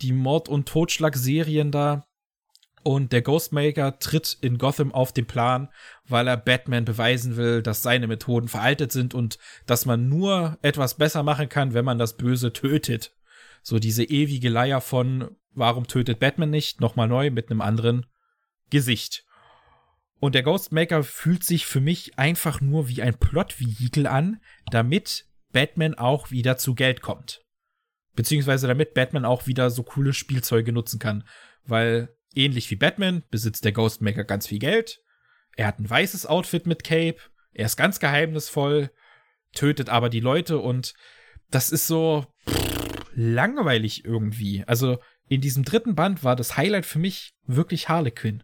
die 0.00 0.12
Mord- 0.12 0.48
und 0.48 0.66
Totschlagserien 0.66 1.70
da. 1.70 2.06
Und 2.82 3.12
der 3.12 3.20
Ghostmaker 3.20 3.98
tritt 3.98 4.38
in 4.40 4.56
Gotham 4.56 4.92
auf 4.92 5.12
den 5.12 5.26
Plan, 5.26 5.68
weil 6.08 6.26
er 6.26 6.38
Batman 6.38 6.86
beweisen 6.86 7.36
will, 7.36 7.62
dass 7.62 7.82
seine 7.82 8.06
Methoden 8.06 8.48
veraltet 8.48 8.90
sind 8.90 9.14
und 9.14 9.38
dass 9.66 9.84
man 9.84 10.08
nur 10.08 10.58
etwas 10.62 10.96
besser 10.96 11.22
machen 11.22 11.48
kann, 11.50 11.74
wenn 11.74 11.84
man 11.84 11.98
das 11.98 12.16
Böse 12.16 12.52
tötet. 12.52 13.14
So 13.62 13.78
diese 13.78 14.04
ewige 14.04 14.48
Leier 14.48 14.80
von, 14.80 15.36
warum 15.52 15.86
tötet 15.86 16.20
Batman 16.20 16.48
nicht? 16.48 16.80
Nochmal 16.80 17.08
neu 17.08 17.30
mit 17.30 17.50
einem 17.50 17.60
anderen 17.60 18.06
Gesicht. 18.70 19.24
Und 20.18 20.34
der 20.34 20.42
Ghostmaker 20.42 21.02
fühlt 21.02 21.44
sich 21.44 21.66
für 21.66 21.80
mich 21.80 22.18
einfach 22.18 22.62
nur 22.62 22.88
wie 22.88 23.02
ein 23.02 23.18
Plot-Vehikel 23.18 24.06
an, 24.06 24.40
damit 24.70 25.26
Batman 25.52 25.94
auch 25.94 26.30
wieder 26.30 26.56
zu 26.56 26.74
Geld 26.74 27.02
kommt. 27.02 27.42
Beziehungsweise 28.14 28.66
damit 28.66 28.94
Batman 28.94 29.24
auch 29.24 29.46
wieder 29.46 29.70
so 29.70 29.82
coole 29.82 30.12
Spielzeuge 30.12 30.72
nutzen 30.72 30.98
kann. 30.98 31.24
Weil 31.64 32.14
ähnlich 32.34 32.70
wie 32.70 32.76
Batman 32.76 33.22
besitzt 33.30 33.64
der 33.64 33.72
Ghostmaker 33.72 34.24
ganz 34.24 34.46
viel 34.46 34.58
Geld. 34.58 35.00
Er 35.56 35.66
hat 35.66 35.78
ein 35.78 35.88
weißes 35.88 36.26
Outfit 36.26 36.66
mit 36.66 36.84
Cape. 36.84 37.18
Er 37.52 37.66
ist 37.66 37.76
ganz 37.76 38.00
geheimnisvoll, 38.00 38.90
tötet 39.52 39.88
aber 39.88 40.08
die 40.08 40.20
Leute 40.20 40.58
und 40.58 40.94
das 41.50 41.70
ist 41.70 41.86
so 41.86 42.26
langweilig 43.14 44.04
irgendwie. 44.04 44.64
Also 44.66 44.98
in 45.28 45.40
diesem 45.40 45.64
dritten 45.64 45.94
Band 45.94 46.24
war 46.24 46.36
das 46.36 46.56
Highlight 46.56 46.86
für 46.86 46.98
mich 46.98 47.34
wirklich 47.46 47.88
Harlequin. 47.88 48.42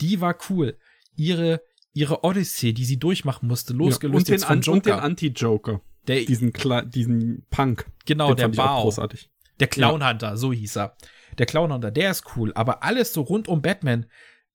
Die 0.00 0.20
war 0.20 0.36
cool. 0.50 0.76
Ihre, 1.16 1.62
ihre 1.92 2.24
Odyssee, 2.24 2.72
die 2.72 2.84
sie 2.84 2.98
durchmachen 2.98 3.48
musste, 3.48 3.72
losgelöst 3.72 4.16
und, 4.16 4.28
den 4.28 4.38
von 4.40 4.48
An- 4.48 4.74
und 4.74 4.86
den 4.86 4.92
Joker. 4.92 5.02
Anti-Joker. 5.02 5.80
der, 6.08 6.24
Diesen, 6.24 6.52
Kla 6.52 6.82
diesen 6.82 7.46
Punk. 7.50 7.86
genau, 8.04 8.34
den 8.34 8.50
der 8.52 8.56
Bao. 8.62 8.82
großartig. 8.82 9.30
Der 9.60 9.68
Clown 9.68 10.06
Hunter, 10.06 10.36
so 10.36 10.52
hieß 10.52 10.76
er. 10.76 10.96
Der 11.38 11.46
Clown 11.46 11.72
Hunter, 11.72 11.90
der 11.90 12.10
ist 12.10 12.36
cool, 12.36 12.52
aber 12.54 12.82
alles 12.82 13.12
so 13.12 13.22
rund 13.22 13.48
um 13.48 13.62
Batman 13.62 14.06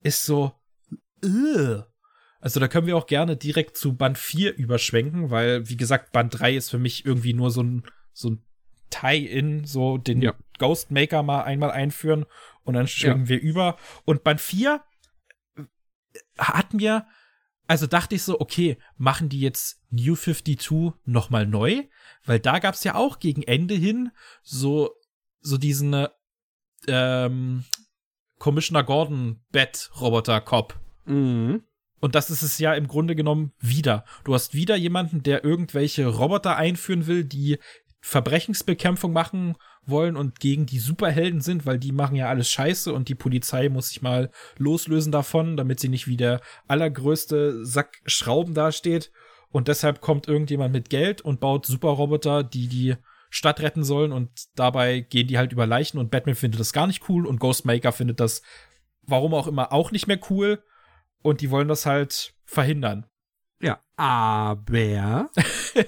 ist 0.01 0.25
so. 0.25 0.53
Ugh. 1.23 1.85
Also 2.41 2.59
da 2.59 2.69
können 2.69 2.87
wir 2.87 2.95
auch 2.95 3.07
gerne 3.07 3.35
direkt 3.35 3.75
zu 3.75 3.95
Band 3.97 4.17
4 4.17 4.55
überschwenken, 4.55 5.29
weil, 5.29 5.67
wie 5.67 5.75
gesagt, 5.75 6.13
Band 6.13 6.39
3 6.39 6.55
ist 6.55 6.69
für 6.69 6.79
mich 6.79 7.05
irgendwie 7.05 7.33
nur 7.33 7.51
so 7.51 7.61
ein, 7.61 7.83
so 8.13 8.29
ein 8.29 8.45
Tie-In, 8.89 9.65
so 9.65 9.97
den 9.97 10.21
Ja. 10.21 10.33
Ghostmaker 10.57 11.21
mal 11.21 11.43
einmal 11.43 11.71
einführen 11.71 12.25
und 12.63 12.75
dann 12.75 12.87
schwingen 12.87 13.27
wir 13.27 13.41
über. 13.41 13.77
Und 14.05 14.23
Band 14.23 14.39
4 14.39 14.81
hat 16.37 16.73
mir, 16.73 17.05
also 17.67 17.87
dachte 17.87 18.15
ich 18.15 18.23
so, 18.23 18.39
okay, 18.39 18.77
machen 18.97 19.29
die 19.29 19.41
jetzt 19.41 19.81
New 19.89 20.15
52 20.15 20.93
nochmal 21.05 21.45
neu? 21.45 21.83
Weil 22.25 22.39
da 22.39 22.59
gab's 22.59 22.83
ja 22.83 22.95
auch 22.95 23.19
gegen 23.19 23.43
Ende 23.43 23.75
hin 23.75 24.11
so, 24.41 24.95
so 25.41 25.57
diesen 25.57 26.07
ähm, 26.89 27.63
Commissioner 28.37 28.83
Gordon 28.83 29.41
Bat 29.51 29.91
Roboter 29.99 30.41
Cop. 30.41 30.79
Mhm. 31.05 31.63
Und 31.99 32.15
das 32.15 32.29
ist 32.29 32.43
es 32.43 32.57
ja 32.59 32.73
im 32.73 32.87
Grunde 32.87 33.15
genommen 33.15 33.51
wieder. 33.59 34.05
Du 34.23 34.33
hast 34.33 34.53
wieder 34.53 34.75
jemanden, 34.75 35.21
der 35.21 35.43
irgendwelche 35.43 36.07
Roboter 36.07 36.55
einführen 36.55 37.07
will, 37.07 37.25
die 37.25 37.59
Verbrechensbekämpfung 38.01 39.11
machen 39.11 39.57
wollen 39.85 40.15
und 40.15 40.39
gegen 40.39 40.65
die 40.65 40.79
Superhelden 40.79 41.41
sind, 41.41 41.65
weil 41.65 41.79
die 41.79 41.91
machen 41.91 42.15
ja 42.15 42.29
alles 42.29 42.49
scheiße 42.49 42.93
und 42.93 43.09
die 43.09 43.15
Polizei 43.15 43.67
muss 43.67 43.89
sich 43.89 44.01
mal 44.01 44.31
loslösen 44.57 45.11
davon, 45.11 45.57
damit 45.57 45.79
sie 45.79 45.89
nicht 45.89 46.07
wie 46.07 46.15
der 46.15 46.39
allergrößte 46.67 47.65
Sack 47.65 48.01
Schrauben 48.05 48.53
dasteht. 48.53 49.11
Und 49.51 49.67
deshalb 49.67 49.99
kommt 49.99 50.27
irgendjemand 50.27 50.71
mit 50.71 50.89
Geld 50.89 51.21
und 51.21 51.39
baut 51.39 51.65
Superroboter, 51.65 52.43
die 52.43 52.67
die 52.67 52.95
Stadt 53.29 53.59
retten 53.61 53.83
sollen 53.83 54.11
und 54.11 54.47
dabei 54.55 55.01
gehen 55.01 55.27
die 55.27 55.37
halt 55.37 55.51
über 55.51 55.67
Leichen 55.67 55.99
und 55.99 56.11
Batman 56.11 56.35
findet 56.35 56.59
das 56.59 56.73
gar 56.73 56.87
nicht 56.87 57.07
cool 57.09 57.27
und 57.27 57.39
Ghostmaker 57.39 57.91
findet 57.91 58.19
das, 58.19 58.41
warum 59.03 59.33
auch 59.33 59.47
immer, 59.47 59.71
auch 59.71 59.91
nicht 59.91 60.07
mehr 60.07 60.19
cool 60.29 60.63
und 61.21 61.41
die 61.41 61.51
wollen 61.51 61.67
das 61.67 61.85
halt 61.85 62.33
verhindern. 62.45 63.05
Ja, 63.61 63.79
aber 63.97 65.29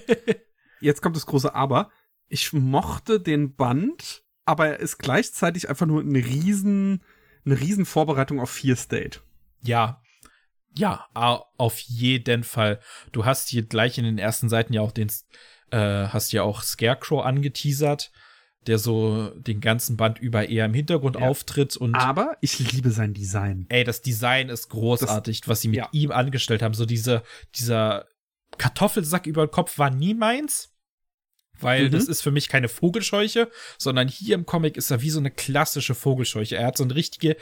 jetzt 0.81 1.01
kommt 1.01 1.15
das 1.15 1.25
große 1.25 1.53
Aber. 1.55 1.89
Ich 2.27 2.53
mochte 2.53 3.19
den 3.19 3.55
Band, 3.55 4.23
aber 4.45 4.67
er 4.67 4.79
ist 4.79 4.97
gleichzeitig 4.99 5.69
einfach 5.69 5.85
nur 5.85 6.01
eine 6.01 6.19
riesen, 6.19 7.03
eine 7.45 7.59
riesen 7.59 7.85
Vorbereitung 7.85 8.39
auf 8.39 8.51
Fear 8.51 8.75
State. 8.75 9.19
Ja. 9.61 10.01
Ja, 10.73 11.07
auf 11.13 11.79
jeden 11.79 12.45
Fall. 12.45 12.79
Du 13.11 13.25
hast 13.25 13.49
hier 13.49 13.63
gleich 13.63 13.97
in 13.97 14.05
den 14.05 14.17
ersten 14.17 14.47
Seiten 14.47 14.71
ja 14.71 14.79
auch 14.79 14.93
den, 14.93 15.11
äh, 15.71 16.07
hast 16.07 16.31
ja 16.33 16.43
auch 16.43 16.61
Scarecrow 16.63 17.23
angeteasert, 17.23 18.11
der 18.67 18.77
so 18.77 19.29
den 19.39 19.59
ganzen 19.59 19.97
Band 19.97 20.19
über 20.19 20.47
eher 20.49 20.65
im 20.65 20.73
Hintergrund 20.73 21.15
Ja. 21.15 21.27
auftritt 21.27 21.75
und 21.77 21.95
Aber 21.95 22.37
ich 22.41 22.59
liebe 22.71 22.91
sein 22.91 23.13
Design. 23.13 23.65
ey, 23.69 23.83
das 23.83 24.01
Design 24.01 24.49
ist 24.49 24.69
großartig, 24.69 25.41
was 25.47 25.61
sie 25.61 25.69
mit 25.69 25.77
ja. 25.77 25.89
ihm 25.91 26.11
angestellt 26.11 26.61
haben. 26.61 26.73
So 26.75 26.85
diese, 26.85 27.23
dieser 27.55 28.05
Kartoffelsack 28.57 29.25
über 29.25 29.47
den 29.47 29.51
Kopf 29.51 29.77
war 29.79 29.89
nie 29.89 30.13
meins. 30.13 30.67
Weil 31.59 31.85
Mhm. 31.87 31.91
das 31.91 32.05
ist 32.07 32.21
für 32.21 32.31
mich 32.31 32.49
keine 32.49 32.69
Vogelscheuche, 32.69 33.49
sondern 33.77 34.07
hier 34.07 34.35
im 34.35 34.45
Comic 34.47 34.77
ist 34.77 34.89
er 34.91 35.01
wie 35.01 35.09
so 35.11 35.19
eine 35.19 35.29
klassische 35.31 35.93
Vogelscheuche. 35.95 36.55
Er 36.57 36.67
hat 36.67 36.77
so 36.77 36.83
eine 36.83 36.95
richtige, 36.95 37.37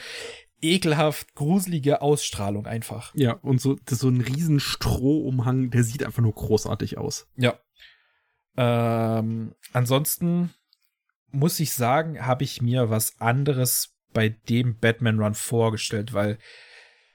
ekelhaft, 0.61 1.35
gruselige 1.35 2.01
Ausstrahlung 2.01 2.65
einfach. 2.65 3.13
Ja, 3.15 3.33
und 3.33 3.61
so, 3.61 3.77
das 3.85 3.99
so 3.99 4.09
ein 4.09 4.19
riesen 4.21 4.59
Strohumhang, 4.59 5.69
der 5.71 5.83
sieht 5.83 6.03
einfach 6.03 6.21
nur 6.21 6.33
großartig 6.33 6.97
aus. 6.97 7.27
Ja. 7.37 7.57
Ähm, 8.61 9.55
ansonsten 9.71 10.53
muss 11.31 11.61
ich 11.61 11.73
sagen, 11.73 12.25
habe 12.25 12.43
ich 12.43 12.61
mir 12.61 12.89
was 12.89 13.21
anderes 13.21 13.95
bei 14.13 14.27
dem 14.49 14.77
Batman 14.77 15.17
Run 15.17 15.33
vorgestellt, 15.33 16.13
weil 16.13 16.37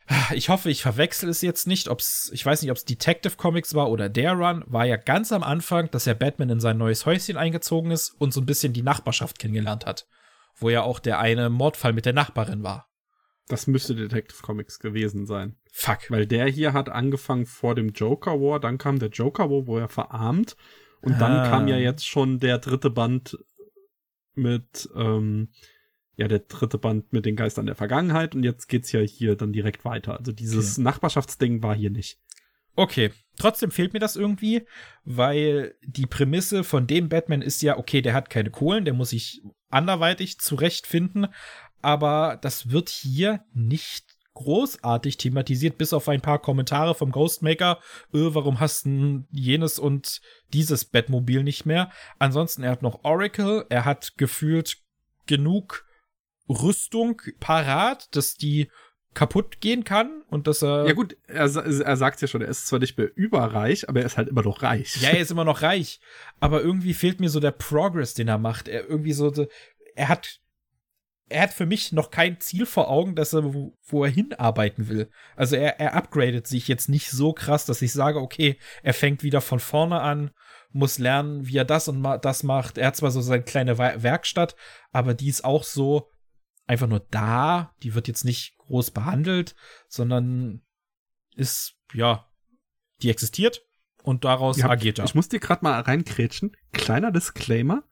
ah, 0.06 0.32
ich 0.32 0.48
hoffe, 0.48 0.70
ich 0.70 0.80
verwechsel 0.80 1.28
es 1.28 1.42
jetzt 1.42 1.66
nicht, 1.66 1.88
ob's, 1.88 2.30
ich 2.32 2.46
weiß 2.46 2.62
nicht, 2.62 2.70
ob 2.70 2.78
es 2.78 2.86
Detective 2.86 3.36
Comics 3.36 3.74
war 3.74 3.90
oder 3.90 4.08
der 4.08 4.32
Run, 4.32 4.64
war 4.68 4.86
ja 4.86 4.96
ganz 4.96 5.32
am 5.32 5.42
Anfang, 5.42 5.90
dass 5.90 6.06
ja 6.06 6.14
Batman 6.14 6.48
in 6.48 6.60
sein 6.60 6.78
neues 6.78 7.04
Häuschen 7.04 7.36
eingezogen 7.36 7.90
ist 7.90 8.08
und 8.18 8.32
so 8.32 8.40
ein 8.40 8.46
bisschen 8.46 8.72
die 8.72 8.82
Nachbarschaft 8.82 9.38
kennengelernt 9.38 9.84
hat, 9.84 10.06
wo 10.56 10.70
ja 10.70 10.80
auch 10.80 10.98
der 10.98 11.18
eine 11.18 11.50
Mordfall 11.50 11.92
mit 11.92 12.06
der 12.06 12.14
Nachbarin 12.14 12.62
war. 12.62 12.88
Das 13.48 13.66
müsste 13.66 13.94
Detective 13.94 14.40
Comics 14.40 14.78
gewesen 14.78 15.26
sein. 15.26 15.56
Fuck. 15.70 16.10
Weil 16.10 16.26
der 16.26 16.46
hier 16.46 16.72
hat 16.72 16.88
angefangen 16.88 17.44
vor 17.44 17.74
dem 17.74 17.90
Joker 17.90 18.40
War, 18.40 18.60
dann 18.60 18.78
kam 18.78 18.98
der 18.98 19.10
Joker 19.10 19.50
War, 19.50 19.66
wo 19.66 19.76
er 19.76 19.88
verarmt. 19.88 20.56
Und 21.04 21.20
dann 21.20 21.32
Ah. 21.32 21.48
kam 21.48 21.68
ja 21.68 21.76
jetzt 21.76 22.06
schon 22.06 22.40
der 22.40 22.58
dritte 22.58 22.90
Band 22.90 23.38
mit, 24.34 24.88
ähm, 24.96 25.48
ja, 26.16 26.28
der 26.28 26.40
dritte 26.40 26.78
Band 26.78 27.12
mit 27.12 27.26
den 27.26 27.36
Geistern 27.36 27.66
der 27.66 27.74
Vergangenheit. 27.74 28.34
Und 28.34 28.42
jetzt 28.44 28.68
geht's 28.68 28.92
ja 28.92 29.00
hier 29.00 29.36
dann 29.36 29.52
direkt 29.52 29.84
weiter. 29.84 30.18
Also 30.18 30.32
dieses 30.32 30.78
Nachbarschaftsding 30.78 31.62
war 31.62 31.74
hier 31.74 31.90
nicht. 31.90 32.18
Okay, 32.76 33.12
trotzdem 33.38 33.70
fehlt 33.70 33.92
mir 33.92 34.00
das 34.00 34.16
irgendwie, 34.16 34.66
weil 35.04 35.76
die 35.82 36.06
Prämisse 36.06 36.64
von 36.64 36.88
dem 36.88 37.08
Batman 37.08 37.40
ist 37.42 37.62
ja, 37.62 37.78
okay, 37.78 38.02
der 38.02 38.14
hat 38.14 38.30
keine 38.30 38.50
Kohlen, 38.50 38.84
der 38.84 38.94
muss 38.94 39.10
sich 39.10 39.42
anderweitig 39.70 40.40
zurechtfinden, 40.40 41.28
aber 41.82 42.36
das 42.42 42.70
wird 42.70 42.88
hier 42.88 43.44
nicht 43.52 44.13
großartig 44.34 45.16
thematisiert, 45.16 45.78
bis 45.78 45.92
auf 45.92 46.08
ein 46.08 46.20
paar 46.20 46.40
Kommentare 46.40 46.94
vom 46.94 47.12
Ghostmaker, 47.12 47.78
äh, 48.12 48.18
warum 48.34 48.60
hast 48.60 48.84
du 48.86 49.24
jenes 49.30 49.78
und 49.78 50.20
dieses 50.52 50.84
Batmobil 50.84 51.42
nicht 51.42 51.66
mehr? 51.66 51.90
Ansonsten, 52.18 52.62
er 52.64 52.72
hat 52.72 52.82
noch 52.82 53.04
Oracle, 53.04 53.64
er 53.68 53.84
hat 53.84 54.14
gefühlt 54.16 54.78
genug 55.26 55.86
Rüstung 56.48 57.22
parat, 57.40 58.14
dass 58.14 58.34
die 58.34 58.70
kaputt 59.14 59.60
gehen 59.60 59.84
kann 59.84 60.22
und 60.28 60.48
dass 60.48 60.62
er 60.62 60.86
Ja 60.86 60.92
gut, 60.92 61.16
er, 61.28 61.44
er 61.54 61.96
sagt 61.96 62.20
ja 62.20 62.26
schon, 62.26 62.42
er 62.42 62.48
ist 62.48 62.66
zwar 62.66 62.80
nicht 62.80 62.98
mehr 62.98 63.08
überreich, 63.14 63.88
aber 63.88 64.00
er 64.00 64.06
ist 64.06 64.16
halt 64.16 64.28
immer 64.28 64.42
noch 64.42 64.62
reich. 64.62 65.00
Ja, 65.00 65.10
er 65.10 65.20
ist 65.20 65.30
immer 65.30 65.44
noch 65.44 65.62
reich, 65.62 66.00
aber 66.40 66.60
irgendwie 66.62 66.94
fehlt 66.94 67.20
mir 67.20 67.28
so 67.30 67.38
der 67.38 67.52
Progress, 67.52 68.14
den 68.14 68.26
er 68.28 68.38
macht. 68.38 68.66
Er 68.66 68.88
irgendwie 68.88 69.12
so- 69.12 69.32
er 69.94 70.08
hat, 70.08 70.40
er 71.28 71.42
hat 71.42 71.54
für 71.54 71.66
mich 71.66 71.92
noch 71.92 72.10
kein 72.10 72.38
Ziel 72.40 72.66
vor 72.66 72.90
Augen, 72.90 73.14
dass 73.14 73.32
er, 73.32 73.54
wo, 73.54 73.76
wo 73.82 74.04
er 74.04 74.10
hinarbeiten 74.10 74.88
will. 74.88 75.10
Also 75.36 75.56
er, 75.56 75.80
er 75.80 75.94
upgradet 75.94 76.46
sich 76.46 76.68
jetzt 76.68 76.88
nicht 76.88 77.10
so 77.10 77.32
krass, 77.32 77.64
dass 77.64 77.82
ich 77.82 77.92
sage, 77.92 78.20
okay, 78.20 78.58
er 78.82 78.94
fängt 78.94 79.22
wieder 79.22 79.40
von 79.40 79.58
vorne 79.60 80.00
an, 80.00 80.30
muss 80.70 80.98
lernen, 80.98 81.46
wie 81.46 81.56
er 81.56 81.64
das 81.64 81.88
und 81.88 82.00
ma 82.00 82.18
das 82.18 82.42
macht. 82.42 82.78
Er 82.78 82.88
hat 82.88 82.96
zwar 82.96 83.10
so 83.10 83.20
seine 83.20 83.42
kleine 83.42 83.78
Wer- 83.78 84.02
Werkstatt, 84.02 84.54
aber 84.92 85.14
die 85.14 85.28
ist 85.28 85.44
auch 85.44 85.64
so 85.64 86.10
einfach 86.66 86.88
nur 86.88 87.06
da. 87.10 87.74
Die 87.82 87.94
wird 87.94 88.08
jetzt 88.08 88.24
nicht 88.24 88.56
groß 88.58 88.90
behandelt, 88.90 89.54
sondern 89.88 90.62
ist, 91.36 91.74
ja, 91.92 92.28
die 93.02 93.10
existiert 93.10 93.62
und 94.02 94.24
daraus 94.24 94.58
Ja, 94.58 94.68
agiert 94.68 94.98
er. 94.98 95.04
Ich 95.04 95.14
muss 95.14 95.28
dir 95.28 95.40
gerade 95.40 95.64
mal 95.64 95.80
reinkrätschen. 95.80 96.56
Kleiner 96.72 97.10
Disclaimer. 97.12 97.84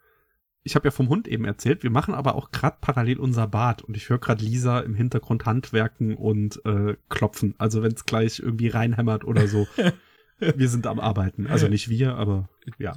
Ich 0.65 0.77
habe 0.77 0.87
ja 0.87 0.91
vom 0.93 1.09
Hund 1.09 1.27
eben 1.27 1.45
erzählt, 1.45 1.83
wir 1.83 1.91
machen 1.91 2.15
aber 2.15 2.37
auch 2.37 2.53
gerade 2.53 2.77
parallel 2.81 3.19
unser 3.19 3.49
Bad 3.49 3.83
und 3.83 3.97
ich 3.97 4.09
höre 4.09 4.19
gerade 4.19 4.45
Lisa 4.45 4.81
im 4.81 4.95
Hintergrund 4.95 5.45
handwerken 5.45 6.17
und 6.17 6.65
äh, 6.65 6.97
klopfen. 7.09 7.55
Also 7.59 7.83
wenn 7.83 7.93
es 7.93 8.05
gleich 8.05 8.39
irgendwie 8.39 8.69
reinhämmert 8.69 9.25
oder 9.25 9.49
so. 9.49 9.67
wir 10.39 10.69
sind 10.69 10.87
am 10.87 11.01
Arbeiten. 11.01 11.47
Also 11.47 11.69
nicht 11.69 11.89
wir, 11.89 12.15
aber 12.15 12.49
ja. 12.79 12.97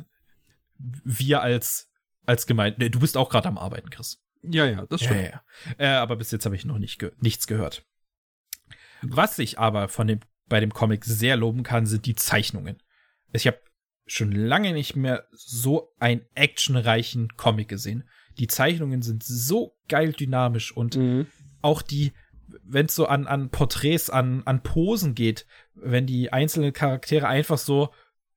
wir 0.77 1.41
als 1.41 1.89
als 2.25 2.47
Gemeinde. 2.47 2.77
Nee, 2.79 2.89
du 2.89 2.99
bist 2.99 3.17
auch 3.17 3.29
gerade 3.29 3.47
am 3.47 3.57
Arbeiten, 3.57 3.89
Chris. 3.89 4.21
Ja, 4.41 4.65
ja, 4.65 4.85
das 4.85 5.01
stimmt. 5.01 5.21
ja, 5.21 5.29
ja. 5.29 5.41
Äh, 5.77 5.97
aber 5.97 6.15
bis 6.15 6.31
jetzt 6.31 6.45
habe 6.45 6.55
ich 6.55 6.65
noch 6.65 6.77
nicht 6.77 6.99
ge 6.99 7.11
nichts 7.19 7.47
gehört. 7.47 7.85
Was 9.01 9.39
ich 9.39 9.59
aber 9.59 9.87
von 9.87 10.07
dem 10.07 10.19
bei 10.47 10.59
dem 10.59 10.73
Comic 10.73 11.05
sehr 11.05 11.37
loben 11.37 11.63
kann, 11.63 11.85
sind 11.85 12.05
die 12.05 12.15
Zeichnungen. 12.15 12.77
Ich 13.33 13.47
habe 13.47 13.59
schon 14.07 14.31
lange 14.31 14.73
nicht 14.73 14.95
mehr 14.95 15.25
so 15.31 15.91
einen 15.99 16.21
actionreichen 16.35 17.35
Comic 17.37 17.67
gesehen. 17.69 18.03
Die 18.37 18.47
Zeichnungen 18.47 19.01
sind 19.01 19.23
so 19.23 19.75
geil 19.89 20.13
dynamisch 20.13 20.75
und 20.75 20.95
Mhm. 20.97 21.27
auch 21.61 21.81
die, 21.81 22.11
wenn 22.63 22.85
es 22.85 22.95
so 22.95 23.07
an, 23.07 23.27
an 23.27 23.49
Porträts, 23.49 24.09
an, 24.09 24.43
an 24.45 24.61
Posen 24.61 25.15
geht, 25.15 25.45
wenn 25.73 26.05
die 26.05 26.31
einzelnen 26.31 26.73
Charaktere 26.73 27.27
einfach 27.27 27.57
so 27.57 27.89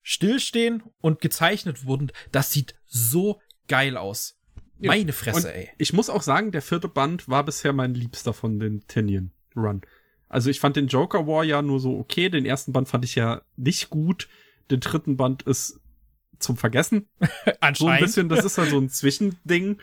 stillstehen 0.02 0.82
und 1.00 1.20
gezeichnet 1.20 1.84
wurden, 1.84 2.10
das 2.32 2.50
sieht 2.50 2.74
so 2.86 3.40
geil 3.68 3.96
aus. 3.96 4.38
Ja, 4.80 4.90
Meine 4.92 5.12
Fresse, 5.12 5.48
und 5.48 5.54
ey. 5.54 5.68
Ich 5.76 5.92
muss 5.92 6.08
auch 6.08 6.22
sagen, 6.22 6.52
der 6.52 6.62
vierte 6.62 6.88
Band 6.88 7.28
war 7.28 7.44
bisher 7.44 7.72
mein 7.72 7.94
liebster 7.94 8.32
von 8.32 8.58
den 8.58 8.86
Tinian 8.86 9.32
Run. 9.56 9.82
Also 10.28 10.50
ich 10.50 10.60
fand 10.60 10.76
den 10.76 10.86
Joker 10.88 11.26
War 11.26 11.42
ja 11.44 11.62
nur 11.62 11.80
so 11.80 11.98
okay. 11.98 12.28
Den 12.28 12.44
ersten 12.46 12.72
Band 12.72 12.88
fand 12.88 13.04
ich 13.04 13.14
ja 13.16 13.42
nicht 13.56 13.90
gut. 13.90 14.28
Den 14.70 14.80
dritten 14.80 15.16
Band 15.16 15.42
ist 15.42 15.80
zum 16.38 16.56
Vergessen. 16.56 17.08
So 17.20 17.26
ein 17.46 17.56
Anscheinend. 17.60 18.00
bisschen, 18.00 18.28
das 18.28 18.44
ist 18.44 18.58
halt 18.58 18.70
so 18.70 18.78
ein 18.78 18.88
Zwischending. 18.88 19.78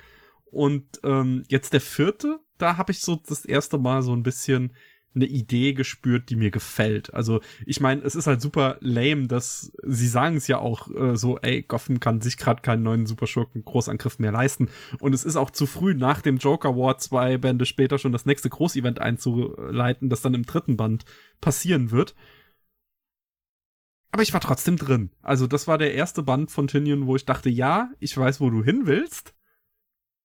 Und 0.45 0.86
ähm, 1.03 1.44
jetzt 1.49 1.74
der 1.74 1.82
vierte, 1.82 2.40
da 2.57 2.78
habe 2.78 2.91
ich 2.91 3.02
so 3.02 3.22
das 3.28 3.44
erste 3.45 3.78
Mal 3.78 4.02
so 4.02 4.14
ein 4.14 4.24
bisschen 4.24 4.72
eine 5.16 5.26
Idee 5.26 5.74
gespürt, 5.74 6.30
die 6.30 6.36
mir 6.36 6.52
gefällt. 6.52 7.14
Also 7.14 7.41
ich 7.66 7.80
meine, 7.80 8.02
es 8.02 8.16
ist 8.16 8.28
halt 8.28 8.41
super 8.41 8.78
lame, 8.82 9.28
dass 9.28 9.72
sie 9.84 10.07
sagen 10.07 10.36
es 10.38 10.48
ja 10.48 10.60
auch 10.60 10.90
äh, 10.94 11.16
so, 11.16 11.38
ey, 11.40 11.64
Gotham 11.64 11.99
kann 11.99 12.22
sich 12.22 12.38
gerade 12.38 12.62
keinen 12.62 12.84
neuen 12.84 13.06
Superschurken 13.06 13.64
Großangriff 13.64 14.20
mehr 14.20 14.32
leisten. 14.32 14.70
Und 14.99 15.14
es 15.14 15.24
ist 15.24 15.38
auch 15.38 15.52
zu 15.52 15.66
früh 15.66 15.94
nach 15.94 16.22
dem 16.22 16.38
Joker 16.38 16.76
War 16.76 16.98
zwei 16.98 17.38
Bände 17.38 17.66
später 17.66 17.98
schon 17.98 18.12
das 18.12 18.26
nächste 18.26 18.49
Großevent 18.49 18.99
einzuleiten, 18.99 20.10
das 20.10 20.22
dann 20.22 20.34
im 20.34 20.45
dritten 20.45 20.76
Band 20.78 21.06
passieren 21.40 21.91
wird. 21.91 22.14
Aber 24.16 24.24
ich 24.24 24.32
war 24.32 24.40
trotzdem 24.40 24.78
drin. 24.78 25.12
Also 25.22 25.46
das 25.46 25.68
war 25.68 25.78
der 25.78 25.94
erste 25.94 26.24
Band 26.24 26.50
von 26.50 26.68
Tinian, 26.68 27.06
wo 27.06 27.18
ich 27.18 27.26
dachte, 27.26 27.50
ja, 27.50 27.90
ich 28.00 28.16
weiß, 28.16 28.40
wo 28.40 28.50
du 28.50 28.64
hin 28.64 28.84
willst. 28.86 29.36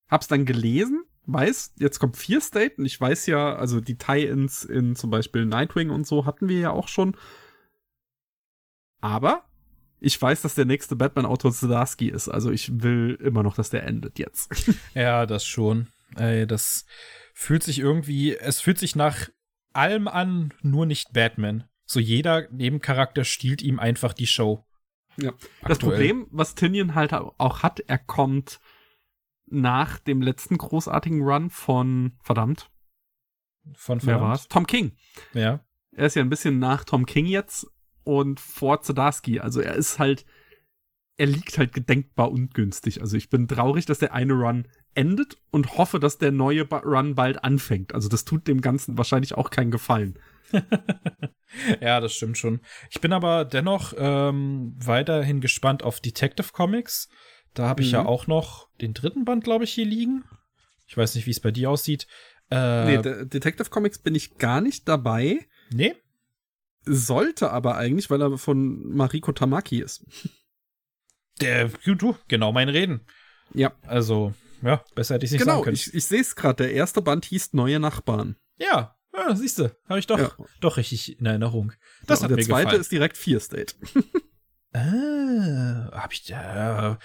hab's 0.09 0.29
dann 0.29 0.45
gelesen, 0.45 1.03
weiß, 1.27 1.75
jetzt 1.77 1.99
kommt 1.99 2.17
Fear 2.17 2.41
State 2.41 2.77
und 2.79 2.85
ich 2.85 3.01
weiß 3.01 3.27
ja, 3.27 3.57
also 3.57 3.81
die 3.81 3.99
Tie-Ins 3.99 4.63
in 4.63 4.95
zum 4.95 5.11
Beispiel 5.11 5.45
Nightwing 5.45 5.91
und 5.91 6.07
so 6.07 6.25
hatten 6.25 6.49
wir 6.49 6.61
ja 6.61 6.71
auch 6.71 6.87
schon. 6.87 7.17
Aber 9.01 9.45
ich 9.99 10.23
weiß, 10.23 10.41
dass 10.43 10.55
der 10.55 10.67
nächste 10.67 10.95
Batman-Autor 10.95 11.51
Zdarsky 11.51 12.11
ist. 12.11 12.29
Also 12.29 12.53
ich 12.53 12.85
will 12.85 13.19
immer 13.21 13.43
noch, 13.43 13.57
dass 13.57 13.71
der 13.71 13.83
endet 13.83 14.21
jetzt. 14.21 14.53
Ja, 14.95 15.27
das 15.27 15.45
schon. 15.45 15.89
Ey, 16.15 16.47
das 16.47 16.85
fühlt 17.35 17.65
sich 17.65 17.81
irgendwie, 17.81 18.37
es 18.37 18.61
fühlt 18.61 18.79
sich 18.79 18.95
nach 18.95 19.31
allem 19.73 20.07
an, 20.07 20.55
nur 20.63 20.87
nicht 20.87 21.13
Batman. 21.13 21.65
So 21.91 21.99
jeder 21.99 22.49
Nebencharakter 22.53 23.25
stiehlt 23.25 23.63
ihm 23.63 23.81
einfach 23.81 24.13
die 24.13 24.29
Show. 24.29 24.65
Ja. 25.17 25.33
Das 25.63 25.73
Aktuell. 25.73 25.91
Problem, 25.91 26.29
was 26.31 26.55
Tinian 26.55 26.95
halt 26.95 27.13
auch 27.13 27.65
hat, 27.65 27.81
er 27.81 27.99
kommt 27.99 28.61
nach 29.47 29.99
dem 29.99 30.23
letzten 30.23 30.57
großartigen 30.57 31.21
Run 31.21 31.51
von, 31.51 32.13
verdammt, 32.23 32.71
Von 33.75 33.99
wer 34.03 34.13
verdammt. 34.13 34.23
war's? 34.23 34.47
Tom 34.47 34.69
King. 34.69 34.93
Ja. 35.35 35.65
Er 35.91 36.07
ist 36.07 36.15
ja 36.15 36.23
ein 36.23 36.31
bisschen 36.31 36.61
nach 36.61 36.85
Tom 36.85 37.07
King 37.07 37.27
jetzt 37.27 37.67
und 38.05 38.39
vor 38.39 38.83
Zdarsky. 38.83 39.41
Also 39.41 39.61
er 39.61 39.75
ist 39.75 39.99
halt, 39.99 40.25
er 41.17 41.27
liegt 41.27 41.59
halt 41.59 41.73
gedenkbar 41.73 42.31
ungünstig. 42.31 43.01
Also 43.01 43.17
ich 43.17 43.31
bin 43.31 43.49
traurig, 43.49 43.85
dass 43.87 43.99
der 43.99 44.15
eine 44.15 44.35
Run 44.35 44.69
endet 44.95 45.39
und 45.51 45.77
hoffe, 45.77 45.99
dass 45.99 46.19
der 46.19 46.31
neue 46.31 46.69
Run 46.71 47.17
bald 47.17 47.43
anfängt. 47.43 47.95
Also 47.95 48.09
das 48.09 48.25
tut 48.25 48.47
dem 48.47 48.61
Ganzen 48.61 48.97
wahrscheinlich 48.97 49.35
auch 49.35 49.51
keinen 49.51 49.73
Gefallen. 49.73 50.17
ja, 51.81 52.01
das 52.01 52.15
stimmt 52.15 52.39
schon. 52.39 52.61
Ich 52.91 53.01
bin 53.01 53.13
aber 53.13 53.45
dennoch 53.45 53.93
ähm, 53.97 54.75
weiterhin 54.79 55.41
gespannt 55.41 55.83
auf 55.83 56.01
Detective 56.01 56.49
Comics. 56.53 57.09
Da 57.55 57.67
habe 57.69 57.83
ich 57.83 57.89
Mhm. 57.89 57.95
ja 57.95 58.07
auch 58.07 58.27
noch 58.27 58.69
den 58.81 58.95
dritten 58.95 59.25
Band, 59.25 59.45
glaube 59.45 59.65
ich, 59.65 59.73
hier 59.73 59.85
liegen. 59.87 60.25
Ich 60.87 60.97
weiß 60.97 61.15
nicht, 61.15 61.27
wie 61.27 61.31
es 61.33 61.41
bei 61.41 61.51
dir 61.51 61.71
aussieht. 61.71 62.07
Äh, 62.51 62.85
nee, 62.97 63.03
De 63.03 63.27
Detective 63.27 63.71
Comics 63.71 63.99
bin 63.99 64.15
ich 64.15 64.39
gar 64.39 64.61
nicht 64.61 64.89
dabei. 64.89 65.39
nee? 65.73 65.95
Sollte 66.87 67.51
aber 67.51 67.77
eigentlich, 67.77 68.09
weil 68.09 68.23
er 68.23 68.39
von 68.39 68.89
Mariko 68.95 69.33
Tamaki 69.33 69.81
ist. 69.83 70.05
Der, 71.41 71.69
du, 71.69 72.17
genau 72.27 72.53
mein 72.53 72.69
Reden. 72.71 73.03
Ja, 73.53 73.73
Also, 73.87 74.33
ja, 74.63 74.83
besser 74.95 75.15
hätte 75.17 75.27
ich 75.27 75.33
nicht 75.33 75.41
genau. 75.41 75.53
sagen 75.55 75.65
können. 75.65 75.75
Ich, 75.77 75.93
ich 75.93 76.05
sehe 76.07 76.21
es 76.21 76.35
gerade. 76.37 76.65
Der 76.65 76.73
erste 76.73 77.03
Band 77.03 77.25
hieß 77.27 77.53
Neue 77.53 77.81
Nachbarn. 77.81 78.37
ja, 78.57 78.97
ja 79.15 79.35
siehst 79.37 79.59
du, 79.59 79.71
habe 79.89 79.99
ich 79.99 80.07
doch, 80.07 80.19
Ja. 80.19 80.31
doch 80.61 80.77
richtig 80.77 81.19
in 81.19 81.27
Erinnerung. 81.27 81.73
Das 82.07 82.21
ja, 82.21 82.25
hat 82.25 82.31
und 82.31 82.37
mir 82.37 82.43
der 82.43 82.47
zweite 82.47 82.65
gefallen. 82.65 82.81
ist 82.81 82.93
direkt 82.93 83.17
Fear 83.17 83.41
State. 83.41 83.75
Ah, 84.73 85.91
hab 85.91 86.13
ich, 86.13 86.29
ja, 86.29 86.97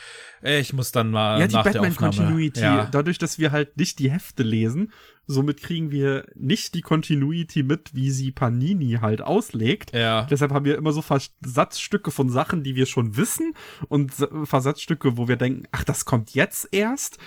äh, 0.44 0.60
ich 0.60 0.72
muss 0.74 0.92
dann 0.92 1.10
mal 1.10 1.40
ja, 1.40 1.48
die 1.48 1.56
nach 1.56 1.64
der 1.64 1.72
Batman 1.74 1.92
Aufnahme. 1.94 2.16
Continuity. 2.16 2.60
Ja, 2.62 2.86
Dadurch, 2.86 3.18
dass 3.18 3.40
wir 3.40 3.52
halt 3.52 3.76
nicht 3.78 3.98
die 3.98 4.12
Hefte 4.12 4.44
lesen, 4.44 4.92
somit 5.26 5.64
kriegen 5.64 5.90
wir 5.90 6.28
nicht 6.36 6.76
die 6.76 6.82
Continuity 6.82 7.64
mit, 7.64 7.96
wie 7.96 8.12
sie 8.12 8.32
Panini 8.32 9.00
halt 9.02 9.22
auslegt. 9.24 9.96
ja, 9.96 10.26
Deshalb 10.30 10.52
haben 10.52 10.66
wir 10.66 10.78
immer 10.78 10.92
so 10.92 11.02
Versatzstücke 11.02 12.12
von 12.12 12.30
Sachen, 12.30 12.62
die 12.62 12.76
wir 12.76 12.86
schon 12.86 13.18
wissen 13.18 13.56
und 13.88 14.14
Sa- 14.14 14.30
Versatzstücke, 14.46 15.18
wo 15.18 15.28
wir 15.28 15.36
denken, 15.38 15.64
ach, 15.72 15.84
das 15.84 16.06
kommt 16.06 16.36
jetzt 16.36 16.70
erst. 16.72 17.18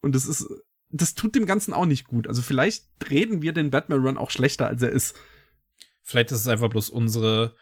Und 0.00 0.16
das 0.16 0.26
ist, 0.26 0.44
das 0.96 1.14
tut 1.14 1.34
dem 1.34 1.44
Ganzen 1.46 1.72
auch 1.74 1.86
nicht 1.86 2.06
gut. 2.06 2.26
Also 2.28 2.40
vielleicht 2.42 2.84
reden 3.10 3.42
wir 3.42 3.52
den 3.52 3.70
Batman 3.70 4.00
Run 4.06 4.16
auch 4.18 4.30
schlechter, 4.30 4.66
als 4.68 4.80
er 4.82 4.90
ist. 4.90 5.16
vielleicht 6.02 6.30
ist 6.32 6.40
es 6.40 6.48
einfach 6.48 6.68
bloß 6.68 6.90
unsere, 6.90 7.56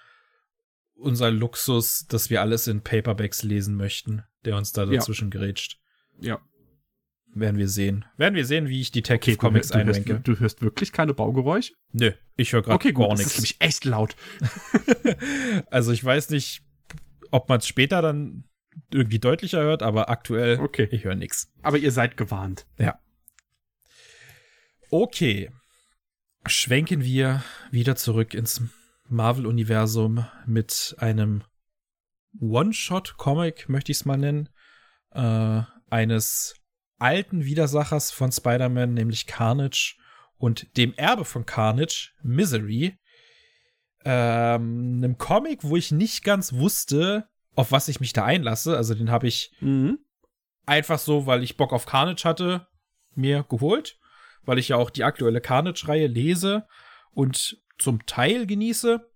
unser 0.94 1.30
Luxus, 1.30 2.06
dass 2.08 2.28
wir 2.30 2.40
alles 2.40 2.66
in 2.66 2.82
Paperbacks 2.82 3.42
lesen 3.42 3.76
möchten, 3.76 4.22
der 4.44 4.56
uns 4.56 4.72
da 4.72 4.84
Ja. 4.84 4.92
dazwischen 4.98 5.30
gerätscht. 5.30 5.78
Ja. 6.20 6.40
Werden 7.34 7.56
wir 7.56 7.68
sehen. 7.68 8.04
Werden 8.18 8.34
wir 8.34 8.44
sehen, 8.44 8.68
wie 8.68 8.80
ich 8.82 8.90
Detective 8.90 9.36
du, 9.36 9.40
Comics 9.40 9.68
du, 9.68 9.74
hörst, 9.78 9.88
einrenke. 9.88 10.20
du 10.20 10.38
hörst 10.38 10.60
wirklich 10.60 10.92
keine 10.92 11.14
Baugeräusche? 11.14 11.72
Nö, 11.92 12.12
ich 12.36 12.52
höre 12.52 12.60
gerade 12.62 12.74
Okay, 12.74 12.92
gut. 12.92 13.06
gar 13.08 13.10
Das 13.16 13.20
ist 13.20 13.26
nichts. 13.26 13.36
nämlich 13.38 13.56
echt 13.60 13.84
laut. 13.86 14.14
Also 15.70 15.92
ich 15.92 16.04
weiß 16.04 16.30
nicht, 16.30 16.62
ob 17.30 17.48
man 17.48 17.58
es 17.58 17.66
später 17.66 18.02
dann 18.02 18.44
irgendwie 18.90 19.18
deutlicher 19.18 19.62
hört, 19.62 19.82
aber 19.82 20.10
aktuell, 20.10 20.58
Okay. 20.60 20.88
ich 20.90 21.04
höre 21.04 21.14
nichts. 21.14 21.50
Aber 21.62 21.78
ihr 21.78 21.92
seid 21.92 22.16
gewarnt. 22.16 22.66
Okay. 24.94 25.50
Schwenken 26.44 27.02
wir 27.02 27.42
wieder 27.70 27.96
zurück 27.96 28.34
ins 28.34 28.60
Marvel-Universum 29.08 30.26
mit 30.44 30.94
einem 30.98 31.44
One-Shot-Comic, 32.38 33.70
möchte 33.70 33.90
ich 33.90 33.98
es 34.00 34.04
mal 34.04 34.18
nennen, 34.18 34.50
äh, 35.12 35.62
eines 35.88 36.56
alten 36.98 37.46
Widersachers 37.46 38.10
von 38.10 38.32
Spider-Man, 38.32 38.92
nämlich 38.92 39.26
Carnage 39.26 39.96
und 40.36 40.76
dem 40.76 40.92
Erbe 40.92 41.24
von 41.24 41.46
Carnage, 41.46 42.10
Misery. 42.22 42.98
Ähm, 44.04 44.96
einem 44.98 45.16
Comic, 45.16 45.60
wo 45.64 45.74
ich 45.76 45.90
nicht 45.90 46.22
ganz 46.22 46.52
wusste, 46.52 47.30
auf 47.54 47.72
was 47.72 47.88
ich 47.88 47.98
mich 48.00 48.12
da 48.12 48.26
einlasse. 48.26 48.76
Also 48.76 48.94
den 48.94 49.10
habe 49.10 49.26
ich 49.26 49.52
Mhm. 49.60 50.00
einfach 50.66 50.98
so, 50.98 51.24
weil 51.24 51.42
ich 51.42 51.56
Bock 51.56 51.72
auf 51.72 51.86
Carnage 51.86 52.24
hatte, 52.24 52.66
mir 53.14 53.44
geholt, 53.48 53.98
weil 54.44 54.58
ich 54.58 54.68
ja 54.68 54.76
auch 54.76 54.90
die 54.90 55.04
aktuelle 55.04 55.40
Carnage-Reihe 55.40 56.06
lese 56.06 56.66
und 57.12 57.58
zum 57.78 58.04
Teil 58.06 58.46
genieße. 58.46 59.08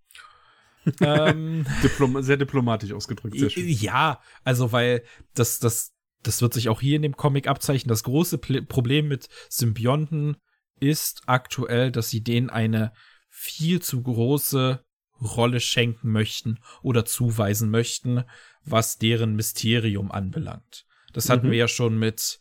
ähm, 1.01 1.67
Diplom 1.83 2.23
sehr 2.23 2.37
diplomatisch 2.37 2.93
ausgedrückt, 2.93 3.37
sehr 3.37 3.51
ja, 3.51 4.21
also 4.45 4.71
weil 4.71 5.03
das, 5.35 5.59
das, 5.59 5.93
das 6.23 6.43
wird 6.43 6.55
sich 6.55 6.69
auch 6.69 6.81
hier 6.81 6.97
in 6.97 7.03
dem 7.03 7.17
Comic 7.17 7.49
abzeichnen. 7.49 7.89
Das 7.89 8.05
große 8.05 8.39
Ple 8.39 8.63
Problem 8.63 9.09
mit 9.09 9.29
Symbionten 9.49 10.37
ist 10.79 11.23
aktuell, 11.27 11.91
dass 11.91 12.11
sie 12.11 12.23
denen 12.23 12.51
eine 12.51 12.93
viel 13.29 13.83
zu 13.83 14.03
große 14.03 14.85
Rolle 15.21 15.61
schenken 15.61 16.13
möchten 16.13 16.61
oder 16.83 17.05
zuweisen 17.05 17.71
möchten, 17.71 18.25
was 18.65 18.99
deren 18.99 19.35
Mysterium 19.35 20.13
anbelangt. 20.13 20.87
Das 21.13 21.31
hatten 21.31 21.47
Mhm. 21.47 21.51
wir 21.53 21.59
ja 21.59 21.69
schon 21.69 21.99
mit 21.99 22.39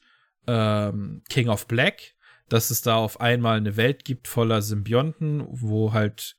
ähm, 0.47 1.23
King 1.29 1.47
of 1.49 1.67
Black, 1.67 2.14
dass 2.49 2.69
es 2.69 2.81
da 2.81 2.95
auf 2.95 3.19
einmal 3.21 3.57
eine 3.57 3.77
Welt 3.77 4.05
gibt 4.05 4.27
voller 4.27 4.61
Symbionten, 4.61 5.45
wo 5.49 5.93
halt 5.93 6.35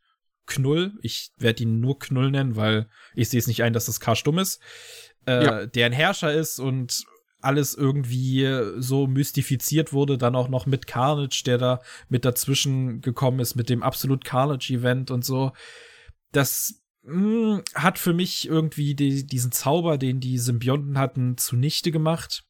Knull, 0.47 0.95
ich 1.03 1.33
werde 1.39 1.65
ihn 1.65 1.81
nur 1.81 1.99
Knull 1.99 2.31
nennen, 2.31 2.55
weil 2.57 2.89
ich 3.15 3.29
sehe 3.31 3.41
es 3.41 3.49
nicht 3.49 3.63
ein, 3.65 3.73
dass 3.73 3.87
das 3.87 3.99
K 3.99 4.15
stumm 4.15 4.39
ist, 4.39 4.61
äh, 5.27 5.45
Ja. 5.45 5.67
der 5.67 5.87
ein 5.87 5.93
Herrscher 5.93 6.33
ist 6.33 6.61
und 6.61 7.05
alles 7.41 7.75
irgendwie 7.75 8.49
so 8.79 9.07
mystifiziert 9.07 9.93
wurde, 9.93 10.19
dann 10.19 10.35
auch 10.37 10.49
noch 10.49 10.67
mit 10.67 10.87
Carnage, 10.87 11.43
der 11.45 11.59
da 11.59 11.81
mit 12.09 12.25
dazwischen 12.25 13.01
gekommen 13.01 13.41
ist, 13.41 13.55
mit 13.57 13.69
dem 13.69 13.83
Absolut 13.83 14.25
Carnage 14.25 14.73
Event 14.73 15.11
und 15.11 15.25
so. 15.25 15.53
Das 16.33 16.81
mh, 17.03 17.63
hat 17.75 17.99
für 17.99 18.15
mich 18.15 18.49
irgendwie 18.49 18.95
die, 18.95 19.27
diesen 19.27 19.53
Zauber, 19.53 19.99
den 19.99 20.21
die 20.21 20.39
Symbionten 20.39 20.99
hatten, 20.99 21.37
zunichte 21.39 21.91
gemacht. 21.93 22.45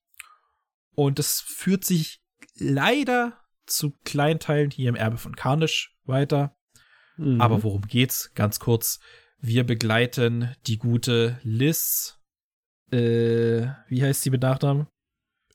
Und 0.95 1.19
es 1.19 1.41
führt 1.41 1.85
sich 1.85 2.20
leider 2.55 3.39
zu 3.66 3.93
Kleinteilen 4.05 4.70
hier 4.70 4.88
im 4.88 4.94
Erbe 4.94 5.18
von 5.18 5.36
Carnage 5.36 5.90
weiter. 6.05 6.56
Mhm. 7.16 7.40
Aber 7.40 7.62
worum 7.62 7.82
geht's? 7.82 8.32
Ganz 8.34 8.60
kurz. 8.60 9.01
Wir 9.38 9.64
begleiten 9.64 10.55
die 10.66 10.78
gute 10.78 11.38
Liz. 11.43 12.18
Äh, 12.90 13.68
wie 13.88 14.02
heißt 14.02 14.22
sie 14.22 14.30
mit 14.30 14.43
Nachnamen? 14.43 14.86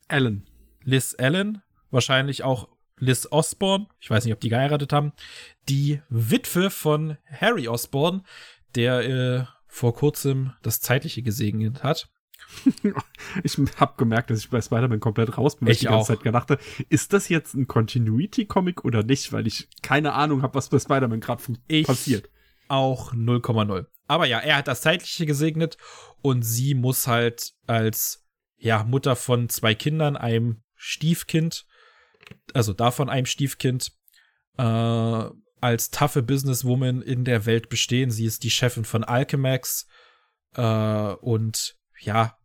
Alan. 0.08 0.46
Liz 0.84 1.14
Allen. 1.18 1.62
Wahrscheinlich 1.90 2.42
auch 2.42 2.68
Liz 2.98 3.26
Osborne. 3.30 3.86
Ich 4.00 4.10
weiß 4.10 4.24
nicht, 4.24 4.34
ob 4.34 4.40
die 4.40 4.48
geheiratet 4.48 4.92
haben. 4.92 5.12
Die 5.68 6.00
Witwe 6.08 6.70
von 6.70 7.18
Harry 7.26 7.68
Osborne, 7.68 8.22
der 8.74 9.00
äh, 9.00 9.44
vor 9.66 9.94
kurzem 9.94 10.52
das 10.62 10.80
Zeitliche 10.80 11.22
gesegnet 11.22 11.82
hat. 11.82 12.11
Ich 13.44 13.56
hab 13.78 13.96
gemerkt, 13.96 14.30
dass 14.30 14.40
ich 14.40 14.50
bei 14.50 14.60
Spider-Man 14.60 15.00
komplett 15.00 15.38
raus 15.38 15.56
bin, 15.56 15.66
weil 15.66 15.72
Ich 15.72 15.80
die 15.80 15.86
ganze 15.86 15.98
auch. 15.98 16.06
Zeit 16.06 16.22
gedacht 16.22 16.50
habe, 16.50 16.60
ist 16.88 17.12
das 17.12 17.28
jetzt 17.28 17.54
ein 17.54 17.66
Continuity-Comic 17.66 18.84
oder 18.84 19.02
nicht? 19.02 19.32
Weil 19.32 19.46
ich 19.46 19.68
keine 19.82 20.12
Ahnung 20.12 20.42
habe, 20.42 20.54
was 20.54 20.68
bei 20.68 20.78
Spider-Man 20.78 21.20
gerade 21.20 21.42
passiert. 21.84 22.28
auch 22.68 23.12
0,0. 23.14 23.86
Aber 24.08 24.26
ja, 24.26 24.38
er 24.40 24.56
hat 24.56 24.68
das 24.68 24.82
Zeitliche 24.82 25.24
gesegnet 25.24 25.76
und 26.20 26.42
sie 26.42 26.74
muss 26.74 27.06
halt 27.06 27.52
als 27.66 28.26
ja, 28.56 28.84
Mutter 28.84 29.16
von 29.16 29.48
zwei 29.48 29.74
Kindern, 29.74 30.16
einem 30.16 30.62
Stiefkind, 30.76 31.66
also 32.54 32.72
davon 32.72 33.08
einem 33.08 33.26
Stiefkind, 33.26 33.92
äh, 34.58 35.24
als 35.60 35.90
taffe 35.90 36.22
Businesswoman 36.22 37.02
in 37.02 37.24
der 37.24 37.46
Welt 37.46 37.68
bestehen. 37.68 38.10
Sie 38.10 38.24
ist 38.24 38.42
die 38.42 38.50
Chefin 38.50 38.84
von 38.84 39.04
Alchemax 39.04 39.86
äh, 40.54 41.12
und 41.14 41.76
ja, 42.00 42.36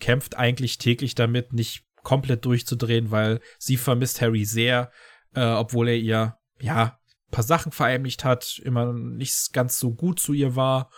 kämpft 0.00 0.36
eigentlich 0.36 0.78
täglich 0.78 1.14
damit, 1.14 1.52
nicht 1.52 1.84
komplett 2.02 2.44
durchzudrehen, 2.44 3.10
weil 3.10 3.40
sie 3.58 3.76
vermisst 3.76 4.20
Harry 4.20 4.44
sehr, 4.44 4.90
äh, 5.34 5.44
obwohl 5.44 5.88
er 5.88 5.96
ihr, 5.96 6.36
ja, 6.60 6.98
paar 7.30 7.44
Sachen 7.44 7.72
verheimlicht 7.72 8.24
hat, 8.24 8.60
immer 8.64 8.92
nicht 8.92 9.52
ganz 9.52 9.78
so 9.78 9.92
gut 9.92 10.18
zu 10.18 10.32
ihr 10.32 10.56
war. 10.56 10.90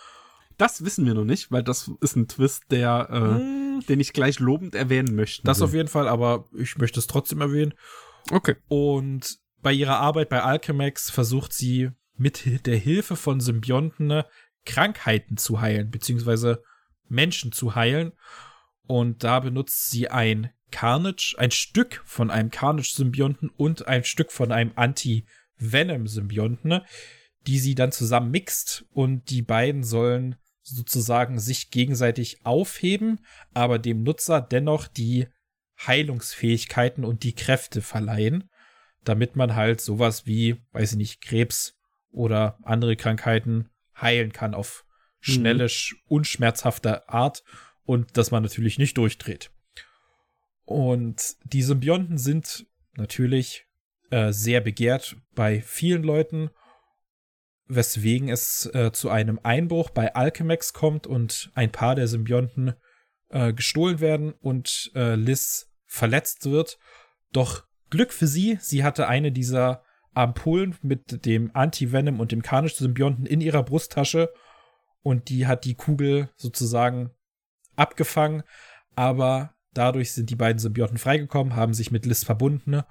Das 0.57 0.83
wissen 0.83 1.05
wir 1.05 1.13
noch 1.13 1.25
nicht, 1.25 1.51
weil 1.51 1.63
das 1.63 1.91
ist 2.01 2.15
ein 2.15 2.27
Twist, 2.27 2.63
der 2.71 3.07
äh, 3.11 3.19
hm, 3.19 3.83
den 3.87 3.99
ich 3.99 4.13
gleich 4.13 4.39
lobend 4.39 4.75
erwähnen 4.75 5.15
möchte. 5.15 5.43
Das 5.43 5.61
auf 5.61 5.73
jeden 5.73 5.87
Fall, 5.87 6.07
aber 6.07 6.47
ich 6.57 6.77
möchte 6.77 6.99
es 6.99 7.07
trotzdem 7.07 7.41
erwähnen. 7.41 7.73
Okay. 8.31 8.55
Und 8.67 9.37
bei 9.61 9.73
ihrer 9.73 9.97
Arbeit 9.97 10.29
bei 10.29 10.41
Alchemax 10.41 11.09
versucht 11.09 11.53
sie 11.53 11.89
mit 12.15 12.65
der 12.65 12.77
Hilfe 12.77 13.15
von 13.15 13.39
Symbionten 13.39 14.07
ne, 14.07 14.25
Krankheiten 14.65 15.37
zu 15.37 15.61
heilen, 15.61 15.89
beziehungsweise 15.89 16.63
Menschen 17.09 17.51
zu 17.51 17.75
heilen. 17.75 18.13
Und 18.87 19.23
da 19.23 19.39
benutzt 19.39 19.91
sie 19.91 20.09
ein 20.09 20.49
Carnage, 20.71 21.35
ein 21.37 21.51
Stück 21.51 22.01
von 22.05 22.31
einem 22.31 22.51
Carnage-Symbionten 22.51 23.49
und 23.49 23.87
ein 23.87 24.03
Stück 24.03 24.31
von 24.31 24.51
einem 24.51 24.73
Anti-Venom-Symbionten, 24.75 26.81
die 27.47 27.59
sie 27.59 27.75
dann 27.75 27.91
zusammen 27.91 28.31
mixt 28.31 28.85
und 28.91 29.29
die 29.29 29.41
beiden 29.41 29.83
sollen 29.83 30.37
sozusagen 30.63 31.39
sich 31.39 31.71
gegenseitig 31.71 32.45
aufheben, 32.45 33.19
aber 33.53 33.79
dem 33.79 34.03
Nutzer 34.03 34.41
dennoch 34.41 34.87
die 34.87 35.27
Heilungsfähigkeiten 35.85 37.03
und 37.03 37.23
die 37.23 37.35
Kräfte 37.35 37.81
verleihen, 37.81 38.49
damit 39.03 39.35
man 39.35 39.55
halt 39.55 39.81
sowas 39.81 40.25
wie, 40.25 40.61
weiß 40.71 40.93
ich 40.93 40.97
nicht, 40.97 41.21
Krebs 41.21 41.75
oder 42.11 42.57
andere 42.63 42.95
Krankheiten 42.95 43.69
heilen 43.99 44.31
kann 44.31 44.53
auf 44.53 44.85
schnelle, 45.19 45.65
mhm. 45.65 45.97
unschmerzhafte 46.07 47.09
Art 47.09 47.43
und 47.85 48.17
dass 48.17 48.31
man 48.31 48.43
natürlich 48.43 48.77
nicht 48.77 48.97
durchdreht. 48.97 49.51
Und 50.65 51.35
die 51.43 51.61
Symbionten 51.61 52.17
sind 52.17 52.65
natürlich 52.95 53.65
äh, 54.11 54.31
sehr 54.31 54.61
begehrt 54.61 55.17
bei 55.35 55.61
vielen 55.61 56.03
Leuten, 56.03 56.49
weswegen 57.67 58.29
es 58.29 58.69
äh, 58.73 58.91
zu 58.91 59.09
einem 59.09 59.39
Einbruch 59.43 59.89
bei 59.89 60.13
Alchemax 60.15 60.73
kommt 60.73 61.07
und 61.07 61.51
ein 61.55 61.71
paar 61.71 61.95
der 61.95 62.07
Symbionten 62.07 62.73
äh, 63.29 63.53
gestohlen 63.53 63.99
werden 63.99 64.33
und 64.33 64.91
äh, 64.95 65.15
Liz 65.15 65.71
verletzt 65.85 66.49
wird. 66.49 66.77
Doch 67.31 67.65
Glück 67.89 68.13
für 68.13 68.27
sie, 68.27 68.57
sie 68.61 68.83
hatte 68.83 69.07
eine 69.07 69.31
dieser 69.31 69.83
Ampullen 70.13 70.75
mit 70.81 71.25
dem 71.25 71.51
Anti-Venom 71.53 72.19
und 72.19 72.31
dem 72.31 72.41
Carnage-Symbionten 72.41 73.25
in 73.25 73.41
ihrer 73.41 73.63
Brusttasche 73.63 74.31
und 75.01 75.29
die 75.29 75.47
hat 75.47 75.65
die 75.65 75.75
Kugel 75.75 76.29
sozusagen 76.35 77.11
abgefangen, 77.75 78.43
aber 78.95 79.55
dadurch 79.73 80.11
sind 80.11 80.29
die 80.29 80.35
beiden 80.35 80.59
Symbionten 80.59 80.97
freigekommen, 80.97 81.55
haben 81.55 81.73
sich 81.73 81.91
mit 81.91 82.05
Liz 82.05 82.23
verbunden 82.23 82.81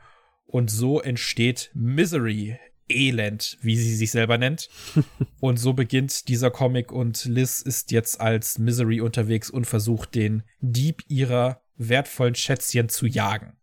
und 0.46 0.70
so 0.70 1.00
entsteht 1.00 1.70
Misery, 1.74 2.58
Elend, 2.88 3.58
wie 3.62 3.76
sie 3.76 3.96
sich 3.96 4.10
selber 4.10 4.38
nennt. 4.38 4.68
und 5.40 5.56
so 5.56 5.72
beginnt 5.72 6.28
dieser 6.28 6.50
Comic 6.50 6.92
und 6.92 7.24
Liz 7.24 7.62
ist 7.62 7.90
jetzt 7.90 8.20
als 8.20 8.58
Misery 8.58 9.00
unterwegs 9.00 9.50
und 9.50 9.66
versucht 9.66 10.14
den 10.14 10.42
Dieb 10.60 11.02
ihrer 11.08 11.62
wertvollen 11.76 12.34
Schätzchen 12.34 12.88
zu 12.88 13.06
jagen. 13.06 13.56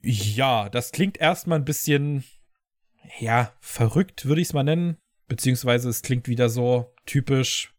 Ja, 0.00 0.68
das 0.68 0.92
klingt 0.92 1.18
erstmal 1.18 1.58
ein 1.58 1.64
bisschen, 1.64 2.24
ja, 3.18 3.52
verrückt, 3.60 4.26
würde 4.26 4.40
ich 4.40 4.48
es 4.48 4.54
mal 4.54 4.62
nennen. 4.62 4.96
Beziehungsweise 5.28 5.88
es 5.88 6.02
klingt 6.02 6.28
wieder 6.28 6.48
so 6.48 6.94
typisch 7.04 7.74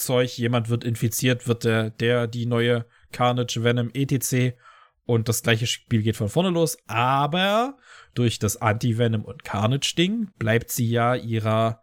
Symbionten-Zeug. 0.00 0.38
Jemand 0.38 0.68
wird 0.68 0.84
infiziert, 0.84 1.46
wird 1.46 1.64
der, 1.64 1.90
der, 1.90 2.26
die 2.26 2.46
neue 2.46 2.86
Carnage, 3.12 3.62
Venom, 3.62 3.90
etc. 3.92 4.56
Und 5.04 5.28
das 5.28 5.42
gleiche 5.42 5.66
Spiel 5.66 6.02
geht 6.02 6.16
von 6.16 6.28
vorne 6.28 6.50
los. 6.50 6.78
Aber 6.86 7.76
durch 8.14 8.38
das 8.38 8.56
Anti-Venom 8.56 9.24
und 9.24 9.44
Carnage-Ding 9.44 10.30
bleibt 10.38 10.70
sie 10.70 10.88
ja 10.88 11.14
ihrer, 11.14 11.82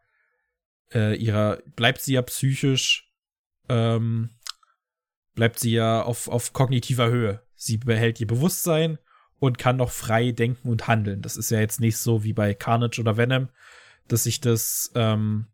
äh, 0.94 1.16
ihrer, 1.16 1.58
bleibt 1.76 2.02
sie 2.02 2.14
ja 2.14 2.22
psychisch, 2.22 3.12
ähm, 3.70 4.32
bleibt 5.36 5.60
sie 5.60 5.72
ja 5.72 6.02
auf, 6.02 6.28
auf 6.28 6.54
kognitiver 6.54 7.10
Höhe. 7.10 7.44
Sie 7.56 7.78
behält 7.78 8.20
ihr 8.20 8.28
Bewusstsein 8.28 8.98
und 9.40 9.58
kann 9.58 9.78
noch 9.78 9.92
frei 9.92 10.32
denken 10.32 10.70
und 10.70 10.88
handeln. 10.88 11.22
Das 11.22 11.38
ist 11.38 11.52
ja 11.52 11.60
jetzt 11.60 11.80
nicht 11.80 11.98
so 11.98 12.24
wie 12.24 12.34
bei 12.34 12.54
Carnage 12.54 13.00
oder 13.00 13.18
Venom, 13.18 13.50
dass 14.08 14.24
sich 14.24 14.42
das 14.42 14.92
ähm, 14.96 15.48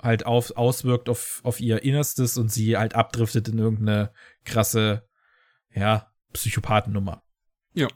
halt 0.00 0.26
auf, 0.26 0.56
auswirkt 0.56 1.08
auf, 1.08 1.40
auf 1.44 1.60
ihr 1.60 1.82
Innerstes 1.82 2.38
und 2.38 2.52
sie 2.52 2.76
halt 2.76 2.94
abdriftet 2.94 3.48
in 3.48 3.58
irgendeine 3.58 4.12
krasse, 4.44 5.08
ja, 5.74 6.12
Psychopathennummer. 6.32 7.22
Ja. 7.74 7.88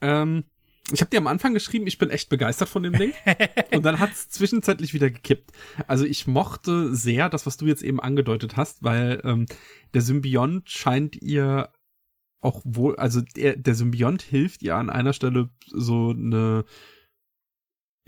Ähm, 0.00 0.44
ich 0.92 1.00
habe 1.00 1.10
dir 1.10 1.18
am 1.18 1.26
Anfang 1.26 1.54
geschrieben, 1.54 1.86
ich 1.86 1.98
bin 1.98 2.10
echt 2.10 2.28
begeistert 2.28 2.68
von 2.68 2.82
dem 2.82 2.94
Ding. 2.94 3.12
und 3.72 3.84
dann 3.84 3.98
hat 3.98 4.12
es 4.12 4.28
zwischenzeitlich 4.28 4.94
wieder 4.94 5.10
gekippt. 5.10 5.52
Also 5.86 6.04
ich 6.04 6.26
mochte 6.26 6.94
sehr 6.94 7.28
das, 7.28 7.46
was 7.46 7.56
du 7.56 7.66
jetzt 7.66 7.82
eben 7.82 8.00
angedeutet 8.00 8.56
hast, 8.56 8.82
weil 8.82 9.20
ähm, 9.24 9.46
der 9.94 10.02
Symbiont 10.02 10.68
scheint 10.68 11.16
ihr 11.16 11.70
auch 12.40 12.62
wohl, 12.64 12.96
also 12.96 13.20
der, 13.20 13.56
der 13.56 13.74
Symbiont 13.74 14.22
hilft 14.22 14.62
ihr 14.62 14.76
an 14.76 14.90
einer 14.90 15.12
Stelle 15.12 15.50
so 15.66 16.10
eine 16.10 16.64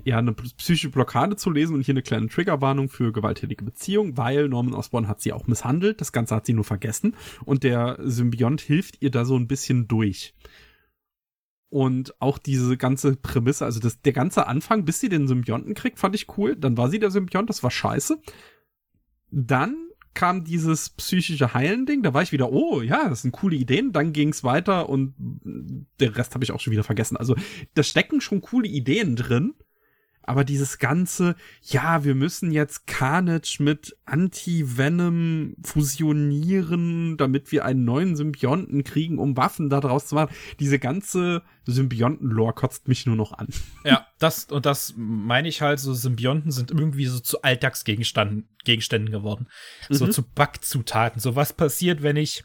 ja, 0.04 0.18
eine 0.18 0.32
psychische 0.32 0.90
Blockade 0.90 1.36
zu 1.36 1.50
lesen 1.50 1.74
und 1.74 1.82
hier 1.82 1.92
eine 1.92 2.02
kleine 2.02 2.28
Triggerwarnung 2.28 2.88
für 2.88 3.12
gewalttätige 3.12 3.64
Beziehung, 3.64 4.16
weil 4.16 4.48
Norman 4.48 4.74
Osborn 4.74 5.08
hat 5.08 5.20
sie 5.20 5.32
auch 5.32 5.46
misshandelt. 5.46 6.00
Das 6.00 6.12
Ganze 6.12 6.34
hat 6.34 6.46
sie 6.46 6.54
nur 6.54 6.64
vergessen. 6.64 7.16
Und 7.44 7.62
der 7.62 7.98
Symbiont 8.02 8.60
hilft 8.60 9.00
ihr 9.00 9.10
da 9.10 9.24
so 9.24 9.36
ein 9.36 9.46
bisschen 9.46 9.86
durch. 9.88 10.34
Und 11.68 12.20
auch 12.20 12.38
diese 12.38 12.76
ganze 12.76 13.16
Prämisse, 13.16 13.64
also 13.64 13.80
das, 13.80 14.02
der 14.02 14.12
ganze 14.12 14.46
Anfang, 14.46 14.84
bis 14.84 15.00
sie 15.00 15.08
den 15.08 15.26
Symbionten 15.28 15.74
kriegt, 15.74 15.98
fand 15.98 16.14
ich 16.14 16.36
cool. 16.36 16.56
Dann 16.56 16.76
war 16.76 16.90
sie 16.90 16.98
der 16.98 17.10
Symbiont, 17.10 17.48
das 17.48 17.62
war 17.62 17.70
scheiße. 17.70 18.20
Dann 19.30 19.88
kam 20.14 20.44
dieses 20.44 20.90
psychische 20.90 21.54
Heilen-Ding, 21.54 22.02
da 22.02 22.12
war 22.12 22.22
ich 22.22 22.32
wieder, 22.32 22.52
oh 22.52 22.82
ja, 22.82 23.08
das 23.08 23.22
sind 23.22 23.32
coole 23.32 23.56
Ideen. 23.56 23.92
Dann 23.92 24.12
ging's 24.12 24.44
weiter 24.44 24.88
und 24.88 25.14
der 26.00 26.16
Rest 26.16 26.34
habe 26.34 26.44
ich 26.44 26.52
auch 26.52 26.60
schon 26.60 26.72
wieder 26.72 26.84
vergessen. 26.84 27.16
Also 27.16 27.36
da 27.74 27.82
stecken 27.82 28.20
schon 28.20 28.42
coole 28.42 28.68
Ideen 28.68 29.16
drin 29.16 29.54
aber 30.24 30.44
dieses 30.44 30.78
ganze, 30.78 31.34
ja, 31.62 32.04
wir 32.04 32.14
müssen 32.14 32.52
jetzt 32.52 32.86
Carnage 32.86 33.56
mit 33.60 33.96
Anti-Venom 34.04 35.56
fusionieren, 35.62 37.16
damit 37.16 37.52
wir 37.52 37.64
einen 37.64 37.84
neuen 37.84 38.16
Symbionten 38.16 38.84
kriegen, 38.84 39.18
um 39.18 39.36
Waffen 39.36 39.70
daraus 39.70 40.06
zu 40.06 40.14
machen. 40.14 40.34
Diese 40.60 40.78
ganze 40.78 41.42
Symbionten-Lore 41.66 42.54
kotzt 42.54 42.88
mich 42.88 43.06
nur 43.06 43.16
noch 43.16 43.32
an. 43.32 43.48
Ja, 43.84 44.06
das, 44.18 44.44
und 44.44 44.66
das 44.66 44.94
meine 44.96 45.48
ich 45.48 45.62
halt, 45.62 45.80
so 45.80 45.92
Symbionten 45.94 46.50
sind 46.50 46.70
irgendwie 46.70 47.06
so 47.06 47.20
zu 47.20 47.42
Alltagsgegenständen 47.42 48.48
Gegenständen 48.64 49.10
geworden. 49.10 49.48
Mhm. 49.88 49.94
So 49.94 50.06
zu 50.06 50.22
Backzutaten. 50.22 51.20
So 51.20 51.36
was 51.36 51.52
passiert, 51.52 52.02
wenn 52.02 52.16
ich 52.16 52.44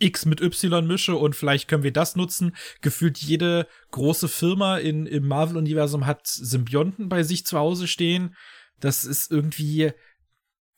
X 0.00 0.24
mit 0.24 0.40
Y 0.40 0.86
mische 0.86 1.14
und 1.14 1.36
vielleicht 1.36 1.68
können 1.68 1.82
wir 1.82 1.92
das 1.92 2.16
nutzen. 2.16 2.56
Gefühlt 2.80 3.18
jede 3.18 3.68
große 3.90 4.28
Firma 4.28 4.78
in, 4.78 5.06
im 5.06 5.28
Marvel-Universum 5.28 6.06
hat 6.06 6.26
Symbionten 6.26 7.08
bei 7.08 7.22
sich 7.22 7.46
zu 7.46 7.58
Hause 7.58 7.86
stehen. 7.86 8.34
Das 8.80 9.04
ist 9.04 9.30
irgendwie, 9.30 9.92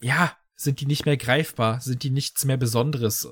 ja, 0.01 0.37
sind 0.55 0.81
die 0.81 0.87
nicht 0.87 1.07
mehr 1.07 1.17
greifbar, 1.17 1.81
sind 1.81 2.03
die 2.03 2.11
nichts 2.11 2.45
mehr 2.45 2.57
Besonderes. 2.57 3.29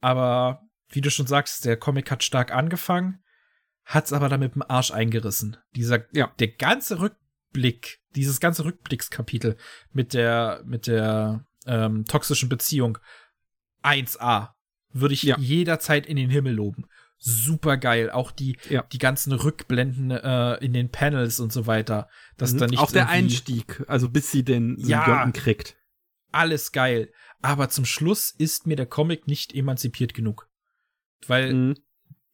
Aber 0.00 0.62
wie 0.88 1.00
du 1.00 1.10
schon 1.10 1.26
sagst, 1.26 1.64
der 1.64 1.76
Comic 1.76 2.10
hat 2.10 2.22
stark 2.22 2.52
angefangen, 2.52 3.22
hat's 3.84 4.12
aber 4.12 4.28
dann 4.28 4.40
mit 4.40 4.54
dem 4.54 4.62
Arsch 4.62 4.90
eingerissen. 4.92 5.56
Dieser, 5.74 6.04
ja, 6.12 6.32
der 6.38 6.48
ganze 6.48 7.00
Rückblick, 7.00 8.00
dieses 8.14 8.40
ganze 8.40 8.64
Rückblickskapitel 8.64 9.56
mit 9.92 10.14
der, 10.14 10.62
mit 10.64 10.86
der 10.86 11.44
ähm, 11.66 12.04
toxischen 12.04 12.48
Beziehung 12.48 12.98
1A 13.82 14.55
würde 15.00 15.14
ich 15.14 15.22
ja. 15.22 15.38
jederzeit 15.38 16.06
in 16.06 16.16
den 16.16 16.30
Himmel 16.30 16.54
loben. 16.54 16.86
Super 17.18 17.76
geil. 17.76 18.10
Auch 18.10 18.30
die, 18.30 18.58
ja. 18.68 18.82
die 18.92 18.98
ganzen 18.98 19.32
Rückblenden 19.32 20.10
äh, 20.10 20.54
in 20.56 20.72
den 20.72 20.90
Panels 20.90 21.40
und 21.40 21.52
so 21.52 21.66
weiter. 21.66 22.08
Dass 22.36 22.52
mhm. 22.52 22.58
da 22.58 22.66
nicht 22.66 22.78
Auch 22.78 22.90
der 22.90 23.08
Einstieg, 23.08 23.82
also 23.88 24.08
bis 24.08 24.30
sie 24.30 24.44
den 24.44 24.76
ja, 24.78 25.30
kriegt. 25.30 25.76
Alles 26.32 26.72
geil. 26.72 27.10
Aber 27.40 27.68
zum 27.68 27.84
Schluss 27.84 28.30
ist 28.30 28.66
mir 28.66 28.76
der 28.76 28.86
Comic 28.86 29.26
nicht 29.26 29.54
emanzipiert 29.54 30.12
genug. 30.12 30.48
Weil 31.26 31.54
mhm. 31.54 31.74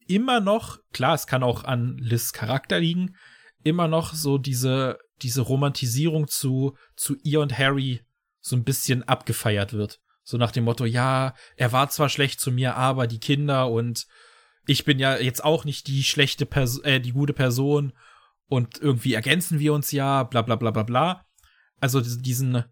immer 0.07 0.41
noch, 0.41 0.79
klar, 0.93 1.15
es 1.15 1.27
kann 1.27 1.43
auch 1.43 1.65
an 1.65 1.97
Liz 1.99 2.33
Charakter 2.33 2.81
liegen, 2.81 3.15
immer 3.63 3.87
noch 3.87 4.15
so 4.15 4.39
diese, 4.39 4.99
diese 5.23 5.43
Romantisierung 5.43 6.27
zu, 6.27 6.77
zu 6.97 7.17
ihr 7.23 7.41
und 7.41 7.57
Harry 7.57 8.01
so 8.41 8.57
ein 8.57 8.65
bisschen 8.65 9.05
abgefeiert 9.05 9.73
wird. 9.73 10.01
So 10.23 10.37
nach 10.37 10.53
dem 10.53 10.65
Motto, 10.65 10.85
ja, 10.85 11.35
er 11.57 11.73
war 11.73 11.91
zwar 11.91 12.09
schlecht 12.09 12.41
zu 12.41 12.53
mir, 12.53 12.77
aber 12.77 13.07
die 13.07 13.21
Kinder 13.21 13.71
und 13.71 14.07
ich 14.67 14.85
bin 14.85 14.99
ja 14.99 15.19
jetzt 15.19 15.43
auch 15.43 15.65
nicht 15.65 15.89
die 15.89 16.05
schlechte 16.05 16.47
Person, 16.47 16.85
äh, 16.85 17.01
die 17.01 17.13
gute 17.13 17.33
Person 17.33 17.93
und 18.47 18.79
irgendwie 18.79 19.15
ergänzen 19.15 19.59
wir 19.59 19.73
uns 19.73 19.91
ja, 19.91 20.23
bla 20.23 20.43
bla 20.43 20.57
bla 20.57 20.71
bla 20.71 20.85
bla. 20.85 21.27
Also 21.81 22.01
diesen, 22.01 22.65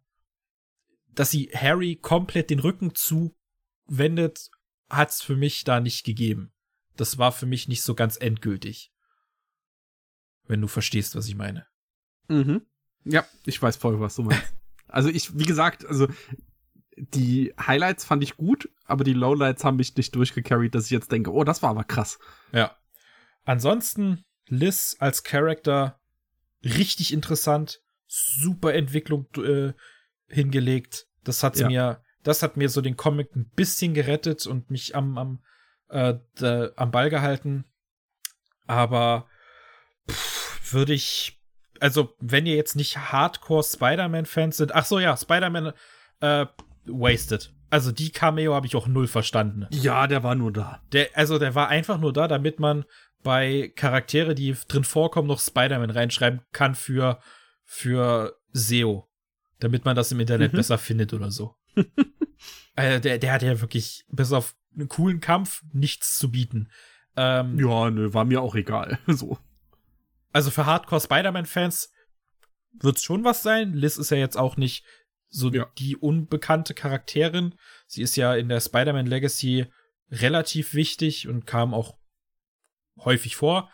dass 1.14 1.30
sie 1.30 1.50
Harry 1.52 1.96
komplett 1.96 2.50
den 2.50 2.60
Rücken 2.60 2.94
zuwendet, 2.94 4.50
hat's 4.88 5.22
für 5.22 5.36
mich 5.36 5.64
da 5.64 5.80
nicht 5.80 6.04
gegeben. 6.04 6.52
Das 6.96 7.18
war 7.18 7.32
für 7.32 7.46
mich 7.46 7.66
nicht 7.66 7.82
so 7.82 7.94
ganz 7.94 8.16
endgültig. 8.16 8.92
Wenn 10.44 10.60
du 10.60 10.68
verstehst, 10.68 11.16
was 11.16 11.26
ich 11.26 11.34
meine. 11.34 11.66
Mhm. 12.28 12.62
Ja, 13.04 13.26
ich 13.44 13.60
weiß 13.60 13.76
voll, 13.76 13.98
was 14.00 14.16
du 14.16 14.22
meinst. 14.24 14.54
also 14.86 15.08
ich, 15.08 15.36
wie 15.38 15.44
gesagt, 15.44 15.84
also 15.86 16.08
die 17.14 17.54
Highlights 17.58 18.04
fand 18.04 18.22
ich 18.22 18.36
gut, 18.36 18.68
aber 18.84 19.04
die 19.04 19.12
Lowlights 19.14 19.64
haben 19.64 19.76
mich 19.76 19.96
nicht 19.96 20.14
durchgecarried, 20.14 20.74
dass 20.74 20.84
ich 20.86 20.90
jetzt 20.90 21.10
denke, 21.12 21.32
oh, 21.32 21.44
das 21.44 21.62
war 21.62 21.70
aber 21.70 21.84
krass. 21.84 22.18
Ja. 22.52 22.76
Ansonsten 23.44 24.24
Liz 24.48 24.96
als 24.98 25.22
Charakter 25.22 25.98
richtig 26.64 27.12
interessant, 27.12 27.80
super 28.06 28.74
Entwicklung 28.74 29.26
äh, 29.36 29.72
hingelegt. 30.28 31.06
Das 31.24 31.42
hat 31.42 31.56
Ja. 31.58 31.68
mir, 31.68 32.02
das 32.22 32.42
hat 32.42 32.56
mir 32.56 32.68
so 32.68 32.80
den 32.80 32.96
Comic 32.96 33.34
ein 33.34 33.48
bisschen 33.54 33.94
gerettet 33.94 34.46
und 34.46 34.70
mich 34.70 34.94
am 34.94 35.16
am 35.16 35.42
äh, 35.88 36.14
da, 36.36 36.70
am 36.76 36.90
Ball 36.90 37.10
gehalten. 37.10 37.64
Aber 38.66 39.26
würde 40.70 40.92
ich, 40.92 41.40
also 41.80 42.14
wenn 42.20 42.46
ihr 42.46 42.56
jetzt 42.56 42.76
nicht 42.76 42.96
Hardcore 42.98 43.64
Spider-Man-Fans 43.64 44.56
sind, 44.58 44.74
ach 44.74 44.84
so 44.84 44.98
ja, 44.98 45.16
Spider-Man 45.16 45.72
äh, 46.20 46.46
wasted. 46.86 47.52
Also 47.70 47.92
die 47.92 48.10
Cameo 48.10 48.54
habe 48.54 48.66
ich 48.66 48.74
auch 48.76 48.88
null 48.88 49.06
verstanden. 49.06 49.66
Ja, 49.70 50.06
der 50.06 50.22
war 50.22 50.34
nur 50.34 50.52
da. 50.52 50.82
Der, 50.92 51.08
also 51.14 51.38
der 51.38 51.54
war 51.54 51.68
einfach 51.68 51.98
nur 51.98 52.12
da, 52.12 52.26
damit 52.26 52.58
man 52.58 52.84
bei 53.22 53.72
Charaktere, 53.76 54.34
die 54.34 54.56
drin 54.66 54.82
vorkommen, 54.84 55.28
noch 55.28 55.40
Spider-Man 55.40 55.90
reinschreiben 55.90 56.40
kann 56.52 56.74
für, 56.74 57.20
für 57.64 58.36
SEO. 58.52 59.08
Damit 59.60 59.84
man 59.84 59.94
das 59.94 60.10
im 60.10 60.20
Internet 60.20 60.52
Mhm. 60.52 60.56
besser 60.56 60.78
findet 60.78 61.12
oder 61.12 61.30
so. 61.30 61.54
also 62.74 62.98
der, 63.00 63.18
der 63.18 63.32
hat 63.32 63.42
ja 63.42 63.60
wirklich, 63.60 64.04
bis 64.08 64.32
auf 64.32 64.56
einen 64.74 64.88
coolen 64.88 65.20
Kampf, 65.20 65.62
nichts 65.72 66.16
zu 66.18 66.30
bieten. 66.30 66.70
Ähm, 67.16 67.58
Ja, 67.58 67.90
nö, 67.90 68.12
war 68.14 68.24
mir 68.24 68.40
auch 68.40 68.54
egal. 68.54 68.98
So. 69.06 69.38
also 70.32 70.50
für 70.50 70.66
Hardcore 70.66 71.00
Spider-Man-Fans 71.00 71.92
wird's 72.80 73.02
schon 73.04 73.22
was 73.24 73.42
sein. 73.42 73.74
Liz 73.74 73.96
ist 73.98 74.10
ja 74.10 74.16
jetzt 74.16 74.36
auch 74.38 74.56
nicht 74.56 74.84
so 75.30 75.50
Ja. 75.50 75.66
die 75.78 75.96
unbekannte 75.96 76.74
Charakterin. 76.74 77.54
Sie 77.86 78.02
ist 78.02 78.16
ja 78.16 78.34
in 78.34 78.48
der 78.48 78.60
Spider-Man 78.60 79.06
Legacy 79.06 79.66
relativ 80.10 80.74
wichtig 80.74 81.28
und 81.28 81.46
kam 81.46 81.72
auch 81.72 81.96
häufig 82.98 83.36
vor. 83.36 83.70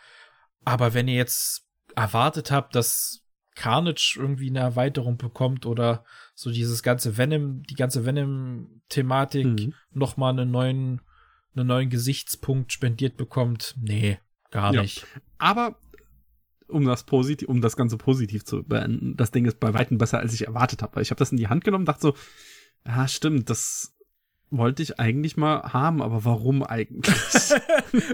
Aber 0.63 0.93
wenn 0.93 1.07
ihr 1.07 1.15
jetzt 1.15 1.65
erwartet 1.95 2.51
habt, 2.51 2.75
dass 2.75 3.23
Carnage 3.55 4.15
irgendwie 4.19 4.49
eine 4.49 4.59
Erweiterung 4.59 5.17
bekommt 5.17 5.65
oder 5.65 6.05
so 6.35 6.51
dieses 6.51 6.83
ganze 6.83 7.17
Venom, 7.17 7.63
die 7.63 7.73
ganze 7.73 8.05
Venom-Thematik 8.05 9.45
Mhm. 9.45 9.73
nochmal 9.91 10.33
einen 10.33 10.51
neuen, 10.51 11.01
einen 11.55 11.67
neuen 11.67 11.89
Gesichtspunkt 11.89 12.71
spendiert 12.71 13.17
bekommt, 13.17 13.73
nee, 13.81 14.19
gar 14.51 14.73
Ja. 14.75 14.81
nicht. 14.83 15.07
Aber 15.39 15.79
um 16.67 16.85
das 16.85 17.03
positiv, 17.03 17.47
um 17.47 17.61
das 17.61 17.75
Ganze 17.75 17.97
positiv 17.97 18.45
zu 18.45 18.63
beenden, 18.63 19.15
das 19.17 19.31
Ding 19.31 19.45
ist 19.45 19.59
bei 19.59 19.73
weitem 19.73 19.97
besser, 19.97 20.19
als 20.19 20.33
ich 20.33 20.47
erwartet 20.47 20.81
habe. 20.81 20.95
Weil 20.95 21.03
ich 21.03 21.11
habe 21.11 21.19
das 21.19 21.31
in 21.31 21.37
die 21.37 21.47
Hand 21.47 21.63
genommen, 21.63 21.85
dachte 21.85 22.01
so, 22.01 22.13
ja, 22.85 23.07
stimmt, 23.07 23.49
das 23.49 23.93
wollte 24.49 24.81
ich 24.81 24.99
eigentlich 24.99 25.35
mal 25.35 25.73
haben, 25.73 26.01
aber 26.01 26.23
warum 26.23 26.63
eigentlich? 26.63 27.13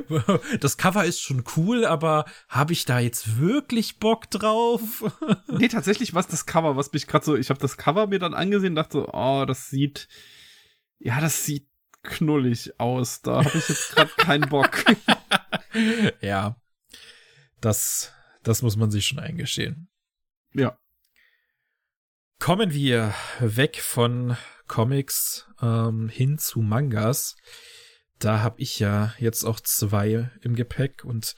Das 0.60 0.78
Cover 0.78 1.06
ist 1.06 1.22
schon 1.22 1.44
cool, 1.56 1.86
aber 1.86 2.26
habe 2.50 2.74
ich 2.74 2.86
da 2.86 3.00
jetzt 3.00 3.40
wirklich 3.40 4.00
Bock 4.00 4.30
drauf? 4.30 5.04
nee, 5.48 5.68
tatsächlich 5.68 6.14
war 6.14 6.24
das 6.24 6.46
Cover, 6.46 6.76
was 6.76 6.92
mich 6.94 7.08
gerade 7.08 7.26
so, 7.26 7.36
ich 7.36 7.50
habe 7.50 7.60
das 7.60 7.78
Cover 7.78 8.08
mir 8.08 8.20
dann 8.20 8.34
angesehen, 8.34 8.76
dachte 8.76 9.00
so, 9.00 9.10
oh, 9.12 9.46
das 9.46 9.70
sieht, 9.70 10.08
ja, 11.00 11.20
das 11.22 11.46
sieht 11.46 11.68
knullig 12.04 12.80
aus. 12.80 13.22
Da 13.22 13.44
habe 13.46 13.58
ich 13.58 13.70
jetzt 13.70 13.96
gerade 13.96 14.12
keinen 14.18 14.50
Bock. 14.50 14.84
ja, 16.22 16.56
das, 17.62 18.12
das 18.44 18.62
muss 18.62 18.76
man 18.76 18.92
sich 18.92 19.06
schon 19.06 19.20
eingestehen. 19.20 19.90
ja. 20.54 20.78
Kommen 22.40 22.74
wir 22.74 23.14
weg 23.40 23.80
von 23.80 24.36
Comics 24.68 25.48
ähm, 25.62 26.10
hin 26.10 26.38
zu 26.38 26.60
Mangas. 26.60 27.38
Da 28.20 28.42
habe 28.42 28.62
ich 28.62 28.80
ja 28.80 29.14
jetzt 29.18 29.46
auch 29.46 29.62
zwei 29.62 30.30
im 30.42 30.56
Gepäck 30.56 31.06
und 31.06 31.36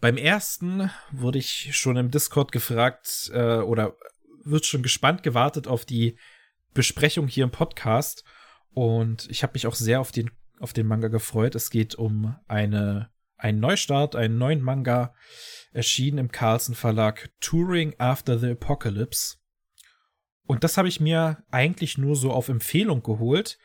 beim 0.00 0.16
ersten 0.16 0.90
wurde 1.10 1.38
ich 1.38 1.76
schon 1.76 1.96
im 1.96 2.10
Discord 2.10 2.52
gefragt 2.52 3.30
äh, 3.32 3.56
oder 3.56 3.96
wird 4.44 4.66
schon 4.66 4.82
gespannt 4.82 5.22
gewartet 5.22 5.66
auf 5.66 5.84
die 5.84 6.18
Besprechung 6.72 7.26
hier 7.26 7.44
im 7.44 7.50
Podcast 7.50 8.22
und 8.70 9.28
ich 9.30 9.42
habe 9.42 9.54
mich 9.54 9.66
auch 9.66 9.74
sehr 9.74 10.00
auf 10.00 10.12
den 10.12 10.30
auf 10.60 10.72
den 10.72 10.86
Manga 10.86 11.08
gefreut. 11.08 11.54
Es 11.54 11.70
geht 11.70 11.94
um 11.94 12.36
eine 12.46 13.10
einen 13.44 13.60
Neustart, 13.60 14.16
einen 14.16 14.38
neuen 14.38 14.62
Manga 14.62 15.14
erschienen 15.72 16.16
im 16.16 16.32
Carlsen 16.32 16.74
Verlag 16.74 17.30
Touring 17.40 17.94
After 17.98 18.38
the 18.38 18.52
Apocalypse. 18.52 19.36
Und 20.46 20.64
das 20.64 20.78
habe 20.78 20.88
ich 20.88 20.98
mir 20.98 21.44
eigentlich 21.50 21.98
nur 21.98 22.16
so 22.16 22.32
auf 22.32 22.48
Empfehlung 22.48 23.02
geholt, 23.02 23.58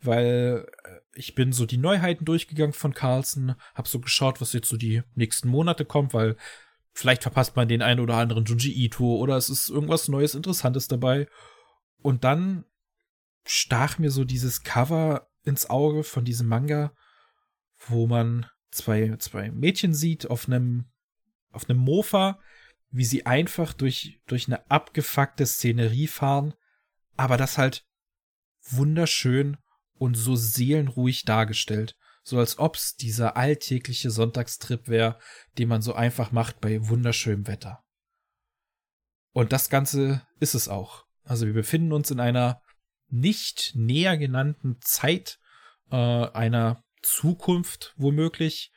weil 0.00 0.66
äh, 0.84 1.00
ich 1.14 1.34
bin 1.34 1.52
so 1.52 1.66
die 1.66 1.76
Neuheiten 1.76 2.24
durchgegangen 2.24 2.72
von 2.72 2.94
Carlsen, 2.94 3.56
habe 3.74 3.88
so 3.88 4.00
geschaut, 4.00 4.40
was 4.40 4.54
jetzt 4.54 4.68
so 4.68 4.78
die 4.78 5.02
nächsten 5.14 5.48
Monate 5.48 5.84
kommt, 5.84 6.14
weil 6.14 6.36
vielleicht 6.94 7.22
verpasst 7.22 7.56
man 7.56 7.68
den 7.68 7.82
einen 7.82 8.00
oder 8.00 8.16
anderen 8.16 8.46
Junji 8.46 8.72
Ito 8.72 9.16
oder 9.16 9.36
es 9.36 9.50
ist 9.50 9.68
irgendwas 9.68 10.08
Neues, 10.08 10.34
Interessantes 10.34 10.88
dabei. 10.88 11.28
Und 12.00 12.24
dann 12.24 12.64
stach 13.44 13.98
mir 13.98 14.10
so 14.10 14.24
dieses 14.24 14.62
Cover 14.62 15.28
ins 15.42 15.68
Auge 15.68 16.04
von 16.04 16.24
diesem 16.24 16.48
Manga, 16.48 16.94
wo 17.86 18.06
man 18.06 18.46
zwei, 18.76 19.16
zwei 19.18 19.50
Mädchen 19.50 19.94
sieht 19.94 20.28
auf 20.30 20.46
einem, 20.46 20.86
auf 21.50 21.68
einem 21.68 21.78
Mofa, 21.78 22.40
wie 22.90 23.04
sie 23.04 23.26
einfach 23.26 23.72
durch, 23.72 24.20
durch 24.26 24.46
eine 24.46 24.70
abgefuckte 24.70 25.46
Szenerie 25.46 26.06
fahren, 26.06 26.54
aber 27.16 27.36
das 27.36 27.58
halt 27.58 27.86
wunderschön 28.62 29.56
und 29.94 30.14
so 30.14 30.36
seelenruhig 30.36 31.24
dargestellt. 31.24 31.96
So 32.22 32.38
als 32.38 32.58
ob's 32.58 32.96
dieser 32.96 33.36
alltägliche 33.36 34.10
Sonntagstrip 34.10 34.88
wäre, 34.88 35.18
den 35.58 35.68
man 35.68 35.82
so 35.82 35.94
einfach 35.94 36.32
macht 36.32 36.60
bei 36.60 36.88
wunderschönem 36.88 37.46
Wetter. 37.46 37.84
Und 39.32 39.52
das 39.52 39.70
Ganze 39.70 40.26
ist 40.40 40.54
es 40.54 40.68
auch. 40.68 41.04
Also 41.22 41.46
wir 41.46 41.52
befinden 41.52 41.92
uns 41.92 42.10
in 42.10 42.20
einer 42.20 42.62
nicht 43.08 43.72
näher 43.74 44.16
genannten 44.16 44.78
Zeit, 44.80 45.38
äh, 45.90 45.96
einer 45.96 46.82
Zukunft 47.02 47.94
womöglich, 47.96 48.72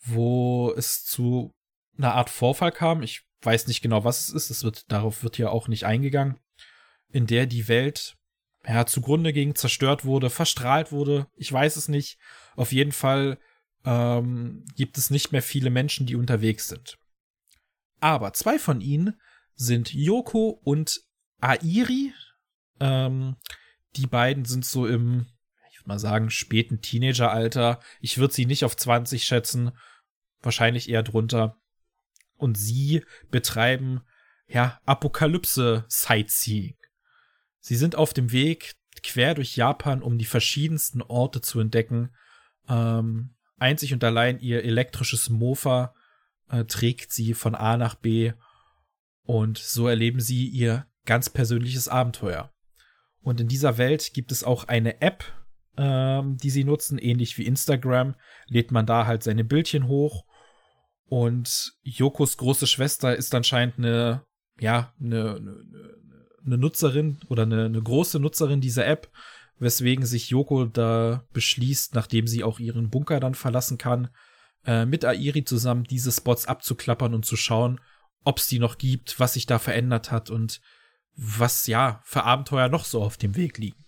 wo 0.00 0.72
es 0.76 1.04
zu 1.04 1.54
einer 1.96 2.14
Art 2.14 2.30
Vorfall 2.30 2.72
kam. 2.72 3.02
Ich 3.02 3.22
weiß 3.42 3.66
nicht 3.66 3.82
genau, 3.82 4.04
was 4.04 4.28
es 4.28 4.30
ist. 4.30 4.50
Es 4.50 4.64
wird, 4.64 4.90
darauf 4.90 5.22
wird 5.22 5.38
ja 5.38 5.50
auch 5.50 5.68
nicht 5.68 5.84
eingegangen. 5.84 6.38
In 7.10 7.26
der 7.26 7.46
die 7.46 7.68
Welt 7.68 8.16
ja, 8.66 8.86
zugrunde 8.86 9.32
ging, 9.32 9.54
zerstört 9.54 10.04
wurde, 10.04 10.30
verstrahlt 10.30 10.92
wurde. 10.92 11.26
Ich 11.36 11.52
weiß 11.52 11.76
es 11.76 11.88
nicht. 11.88 12.18
Auf 12.56 12.72
jeden 12.72 12.92
Fall 12.92 13.38
ähm, 13.84 14.64
gibt 14.76 14.98
es 14.98 15.10
nicht 15.10 15.32
mehr 15.32 15.42
viele 15.42 15.70
Menschen, 15.70 16.06
die 16.06 16.16
unterwegs 16.16 16.68
sind. 16.68 16.98
Aber 18.00 18.32
zwei 18.32 18.58
von 18.58 18.80
ihnen 18.80 19.20
sind 19.54 19.92
Yoko 19.92 20.60
und 20.62 21.00
Airi. 21.40 22.12
Ähm, 22.80 23.36
die 23.96 24.06
beiden 24.06 24.44
sind 24.44 24.64
so 24.64 24.86
im, 24.86 25.26
mal 25.88 25.98
sagen, 25.98 26.30
späten 26.30 26.80
Teenageralter. 26.80 27.80
Ich 28.00 28.18
würde 28.18 28.34
sie 28.34 28.46
nicht 28.46 28.64
auf 28.64 28.76
20 28.76 29.24
schätzen. 29.24 29.72
Wahrscheinlich 30.40 30.88
eher 30.88 31.02
drunter. 31.02 31.56
Und 32.36 32.56
sie 32.56 33.02
betreiben, 33.30 34.02
ja, 34.46 34.78
Apokalypse-Sightseeing. 34.86 36.76
Sie 37.58 37.76
sind 37.76 37.96
auf 37.96 38.14
dem 38.14 38.30
Weg 38.30 38.74
quer 39.02 39.34
durch 39.34 39.56
Japan, 39.56 40.02
um 40.02 40.18
die 40.18 40.24
verschiedensten 40.24 41.02
Orte 41.02 41.40
zu 41.40 41.58
entdecken. 41.58 42.14
Ähm, 42.68 43.34
einzig 43.56 43.92
und 43.92 44.04
allein 44.04 44.38
ihr 44.38 44.64
elektrisches 44.64 45.30
Mofa 45.30 45.94
äh, 46.48 46.64
trägt 46.64 47.12
sie 47.12 47.34
von 47.34 47.54
A 47.54 47.76
nach 47.76 47.94
B 47.94 48.32
und 49.22 49.58
so 49.58 49.88
erleben 49.88 50.20
sie 50.20 50.46
ihr 50.46 50.86
ganz 51.04 51.30
persönliches 51.30 51.88
Abenteuer. 51.88 52.52
Und 53.20 53.40
in 53.40 53.48
dieser 53.48 53.78
Welt 53.78 54.12
gibt 54.14 54.32
es 54.32 54.44
auch 54.44 54.64
eine 54.64 55.00
App, 55.00 55.24
ähm, 55.78 56.36
die 56.36 56.50
sie 56.50 56.64
nutzen, 56.64 56.98
ähnlich 56.98 57.38
wie 57.38 57.46
Instagram. 57.46 58.14
Lädt 58.48 58.72
man 58.72 58.84
da 58.84 59.06
halt 59.06 59.22
seine 59.22 59.44
Bildchen 59.44 59.86
hoch 59.86 60.24
und 61.06 61.72
Yokos 61.82 62.36
große 62.36 62.66
Schwester 62.66 63.16
ist 63.16 63.34
anscheinend 63.34 63.78
eine, 63.78 64.24
ja, 64.60 64.92
eine, 65.00 65.36
eine, 65.36 65.64
eine 66.44 66.58
Nutzerin 66.58 67.18
oder 67.28 67.44
eine, 67.44 67.64
eine 67.66 67.82
große 67.82 68.20
Nutzerin 68.20 68.60
dieser 68.60 68.86
App, 68.86 69.10
weswegen 69.58 70.04
sich 70.04 70.30
Yoko 70.30 70.66
da 70.66 71.24
beschließt, 71.32 71.94
nachdem 71.94 72.26
sie 72.26 72.44
auch 72.44 72.58
ihren 72.58 72.90
Bunker 72.90 73.20
dann 73.20 73.34
verlassen 73.34 73.78
kann, 73.78 74.10
äh, 74.66 74.84
mit 74.84 75.04
Airi 75.04 75.44
zusammen 75.44 75.84
diese 75.84 76.12
Spots 76.12 76.46
abzuklappern 76.46 77.14
und 77.14 77.24
zu 77.24 77.36
schauen, 77.36 77.80
ob 78.24 78.38
es 78.38 78.48
die 78.48 78.58
noch 78.58 78.78
gibt, 78.78 79.18
was 79.18 79.34
sich 79.34 79.46
da 79.46 79.58
verändert 79.58 80.10
hat 80.10 80.28
und 80.28 80.60
was 81.16 81.66
ja 81.66 82.00
für 82.04 82.24
Abenteuer 82.24 82.68
noch 82.68 82.84
so 82.84 83.02
auf 83.02 83.16
dem 83.16 83.34
Weg 83.34 83.58
liegen. 83.58 83.84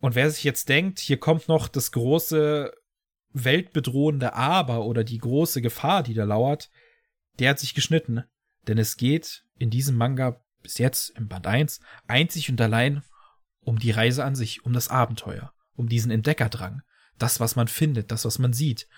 Und 0.00 0.14
wer 0.14 0.30
sich 0.30 0.44
jetzt 0.44 0.68
denkt, 0.68 0.98
hier 0.98 1.18
kommt 1.18 1.48
noch 1.48 1.68
das 1.68 1.92
große 1.92 2.72
weltbedrohende 3.30 4.34
Aber 4.34 4.84
oder 4.84 5.04
die 5.04 5.18
große 5.18 5.60
Gefahr, 5.60 6.02
die 6.02 6.14
da 6.14 6.24
lauert, 6.24 6.70
der 7.38 7.50
hat 7.50 7.58
sich 7.58 7.74
geschnitten. 7.74 8.24
Denn 8.66 8.78
es 8.78 8.96
geht 8.96 9.44
in 9.58 9.70
diesem 9.70 9.96
Manga 9.96 10.42
bis 10.62 10.78
jetzt 10.78 11.10
im 11.10 11.28
Band 11.28 11.46
1 11.46 11.80
einzig 12.06 12.50
und 12.50 12.60
allein 12.60 13.02
um 13.60 13.78
die 13.78 13.90
Reise 13.90 14.24
an 14.24 14.34
sich, 14.34 14.64
um 14.64 14.72
das 14.72 14.88
Abenteuer, 14.88 15.52
um 15.74 15.88
diesen 15.88 16.10
Entdeckerdrang, 16.10 16.82
das, 17.18 17.40
was 17.40 17.56
man 17.56 17.68
findet, 17.68 18.10
das, 18.10 18.24
was 18.24 18.38
man 18.38 18.52
sieht. 18.52 18.88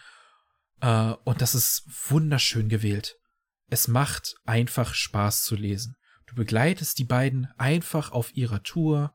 Äh, 0.81 1.13
und 1.25 1.41
das 1.41 1.55
ist 1.55 1.85
wunderschön 2.09 2.69
gewählt. 2.69 3.17
Es 3.69 3.89
macht 3.89 4.37
einfach 4.45 4.95
Spaß 4.95 5.45
zu 5.45 5.55
lesen. 5.55 5.97
Du 6.27 6.35
begleitest 6.35 6.99
die 6.99 7.05
beiden 7.05 7.49
einfach 7.57 8.13
auf 8.13 8.35
ihrer 8.37 8.63
Tour, 8.63 9.15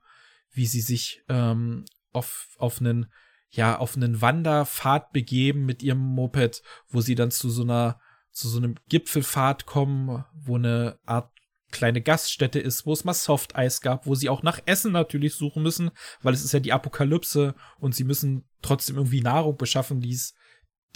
wie 0.55 0.65
sie 0.65 0.81
sich 0.81 1.23
ähm, 1.29 1.85
auf, 2.11 2.47
auf 2.57 2.79
einen, 2.79 3.11
ja, 3.49 3.77
auf 3.77 3.95
einen 3.95 4.21
Wanderpfad 4.21 5.11
begeben 5.11 5.65
mit 5.65 5.83
ihrem 5.83 5.99
Moped, 5.99 6.63
wo 6.87 7.01
sie 7.01 7.15
dann 7.15 7.31
zu 7.31 7.49
so 7.49 7.63
einer, 7.63 7.99
zu 8.31 8.49
so 8.49 8.57
einem 8.57 8.75
Gipfelpfad 8.89 9.65
kommen, 9.65 10.25
wo 10.33 10.55
eine 10.55 10.99
Art 11.05 11.31
kleine 11.71 12.01
Gaststätte 12.01 12.59
ist, 12.59 12.85
wo 12.85 12.93
es 12.93 13.03
mal 13.03 13.13
Softeis 13.13 13.81
gab, 13.81 14.05
wo 14.05 14.15
sie 14.15 14.29
auch 14.29 14.43
nach 14.43 14.59
Essen 14.65 14.93
natürlich 14.93 15.33
suchen 15.33 15.61
müssen, 15.61 15.91
weil 16.21 16.33
es 16.33 16.43
ist 16.43 16.53
ja 16.53 16.59
die 16.59 16.71
Apokalypse 16.73 17.53
und 17.79 17.93
sie 17.93 18.05
müssen 18.05 18.47
trotzdem 18.61 18.95
irgendwie 18.95 19.21
Nahrung 19.21 19.57
beschaffen, 19.57 19.99
die 19.99 20.17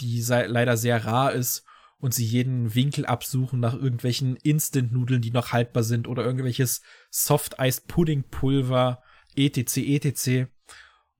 die 0.00 0.22
leider 0.22 0.78
sehr 0.78 1.04
rar 1.04 1.32
ist 1.32 1.64
und 1.98 2.14
sie 2.14 2.24
jeden 2.24 2.74
Winkel 2.74 3.04
absuchen 3.04 3.60
nach 3.60 3.74
irgendwelchen 3.74 4.36
Instant-Nudeln, 4.36 5.20
die 5.20 5.30
noch 5.30 5.52
haltbar 5.52 5.82
sind 5.82 6.08
oder 6.08 6.24
irgendwelches 6.24 6.80
Soft-Eis-Pudding-Pulver, 7.10 9.02
etc., 9.36 9.78
etc. 9.78 10.50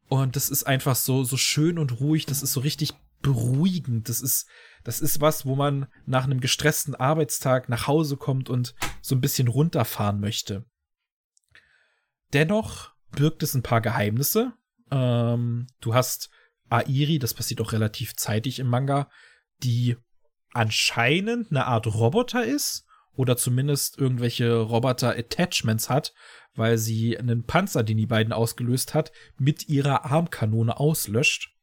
Und 0.09 0.37
das 0.37 0.51
ist 0.51 0.65
einfach 0.65 0.97
so, 0.97 1.25
so 1.25 1.37
schön 1.37 1.79
und 1.79 2.01
ruhig, 2.01 2.27
das 2.27 2.43
ist 2.43 2.53
so 2.53 2.61
richtig 2.61 2.95
beruhigend. 3.23 4.09
Das 4.09 4.21
ist, 4.21 4.49
das 4.83 5.01
ist 5.01 5.21
was, 5.21 5.47
wo 5.47 5.55
man 5.55 5.87
nach 6.07 6.25
einem 6.25 6.41
gestressten 6.41 6.95
Arbeitstag 6.95 7.69
nach 7.69 7.87
Hause 7.87 8.17
kommt 8.17 8.51
und 8.51 8.75
so 9.03 9.15
ein 9.15 9.21
bisschen 9.21 9.49
runterfahren 9.49 10.21
möchte. 10.21 10.65
Dennoch 12.33 12.93
birgt 13.13 13.43
es 13.43 13.55
ein 13.55 13.63
paar 13.63 13.81
Geheimnisse. 13.81 14.53
Ähm, 14.91 15.67
du 15.81 15.95
hast 15.95 16.31
Airi, 16.69 17.19
das 17.19 17.35
passiert 17.35 17.61
auch 17.61 17.73
relativ 17.73 18.17
zeitig 18.17 18.59
im 18.59 18.69
Manga, 18.69 19.11
die 19.63 19.97
anscheinend 20.53 21.51
eine 21.51 21.67
Art 21.67 21.87
Roboter 21.87 22.45
ist 22.45 22.87
oder 23.21 23.37
zumindest 23.37 23.99
irgendwelche 23.99 24.57
Roboter-Attachments 24.57 25.91
hat, 25.91 26.15
weil 26.55 26.79
sie 26.79 27.19
einen 27.19 27.45
Panzer, 27.45 27.83
den 27.83 27.99
die 27.99 28.07
beiden 28.07 28.33
ausgelöst 28.33 28.95
hat, 28.95 29.13
mit 29.37 29.69
ihrer 29.69 30.07
Armkanone 30.07 30.81
auslöscht. 30.81 31.55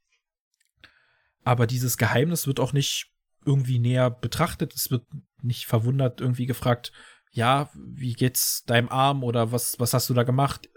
Aber 1.44 1.66
dieses 1.66 1.98
Geheimnis 1.98 2.46
wird 2.46 2.60
auch 2.60 2.74
nicht 2.74 3.12
irgendwie 3.44 3.80
näher 3.80 4.12
betrachtet. 4.12 4.76
Es 4.76 4.92
wird 4.92 5.08
nicht 5.42 5.66
verwundert 5.66 6.22
irgendwie 6.22 6.46
gefragt, 6.46 6.92
ja, 7.32 7.72
wie 7.74 8.14
geht's 8.14 8.64
deinem 8.66 8.90
Arm 8.90 9.24
oder 9.24 9.52
was, 9.52 9.80
was 9.80 9.96
hast 9.96 10.12
du 10.12 10.14
da 10.14 10.22
gemacht? 10.22 10.70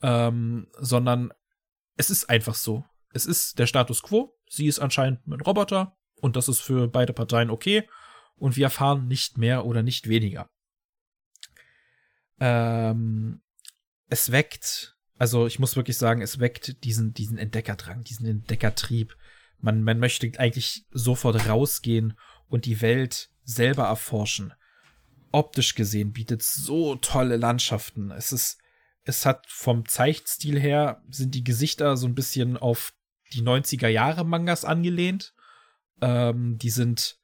Ähm, 0.00 0.68
sondern 0.78 1.32
es 1.96 2.08
ist 2.08 2.30
einfach 2.30 2.54
so. 2.54 2.84
Es 3.12 3.26
ist 3.26 3.58
der 3.58 3.66
Status 3.66 4.00
quo. 4.04 4.38
Sie 4.48 4.68
ist 4.68 4.78
anscheinend 4.78 5.26
ein 5.26 5.40
Roboter. 5.40 5.96
Und 6.20 6.36
das 6.36 6.48
ist 6.48 6.60
für 6.60 6.86
beide 6.86 7.12
Parteien 7.12 7.50
okay. 7.50 7.88
Und 8.36 8.56
wir 8.56 8.64
erfahren 8.64 9.06
nicht 9.06 9.38
mehr 9.38 9.64
oder 9.64 9.82
nicht 9.82 10.08
weniger. 10.08 10.48
Ähm, 12.40 13.40
es 14.08 14.32
weckt, 14.32 14.96
also 15.18 15.46
ich 15.46 15.58
muss 15.58 15.76
wirklich 15.76 15.96
sagen, 15.96 16.20
es 16.20 16.40
weckt 16.40 16.84
diesen, 16.84 17.14
diesen 17.14 17.38
Entdeckerdrang, 17.38 18.04
diesen 18.04 18.26
Entdeckertrieb. 18.26 19.16
Man, 19.58 19.82
man 19.82 19.98
möchte 19.98 20.30
eigentlich 20.38 20.84
sofort 20.90 21.48
rausgehen 21.48 22.18
und 22.48 22.64
die 22.64 22.80
Welt 22.80 23.30
selber 23.44 23.84
erforschen. 23.84 24.52
Optisch 25.32 25.74
gesehen 25.74 26.12
bietet 26.12 26.42
so 26.42 26.96
tolle 26.96 27.36
Landschaften. 27.36 28.10
Es 28.10 28.32
ist, 28.32 28.58
es 29.04 29.26
hat 29.26 29.46
vom 29.48 29.86
Zeichenstil 29.88 30.60
her 30.60 31.02
sind 31.08 31.34
die 31.34 31.44
Gesichter 31.44 31.96
so 31.96 32.06
ein 32.06 32.14
bisschen 32.14 32.56
auf 32.56 32.92
die 33.32 33.42
90er 33.42 33.88
Jahre 33.88 34.24
Mangas 34.24 34.64
angelehnt. 34.64 35.34
Ähm, 36.00 36.58
die 36.58 36.70
sind 36.70 37.18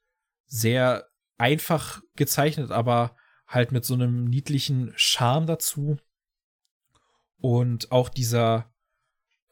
sehr 0.51 1.07
einfach 1.39 2.03
gezeichnet, 2.17 2.71
aber 2.71 3.17
halt 3.47 3.73
mit 3.73 3.85
so 3.85 3.95
einem 3.95 4.25
niedlichen 4.25 4.93
Charme 4.97 5.47
dazu. 5.47 5.97
Und 7.39 7.91
auch 7.91 8.11
dieser, 8.11 8.71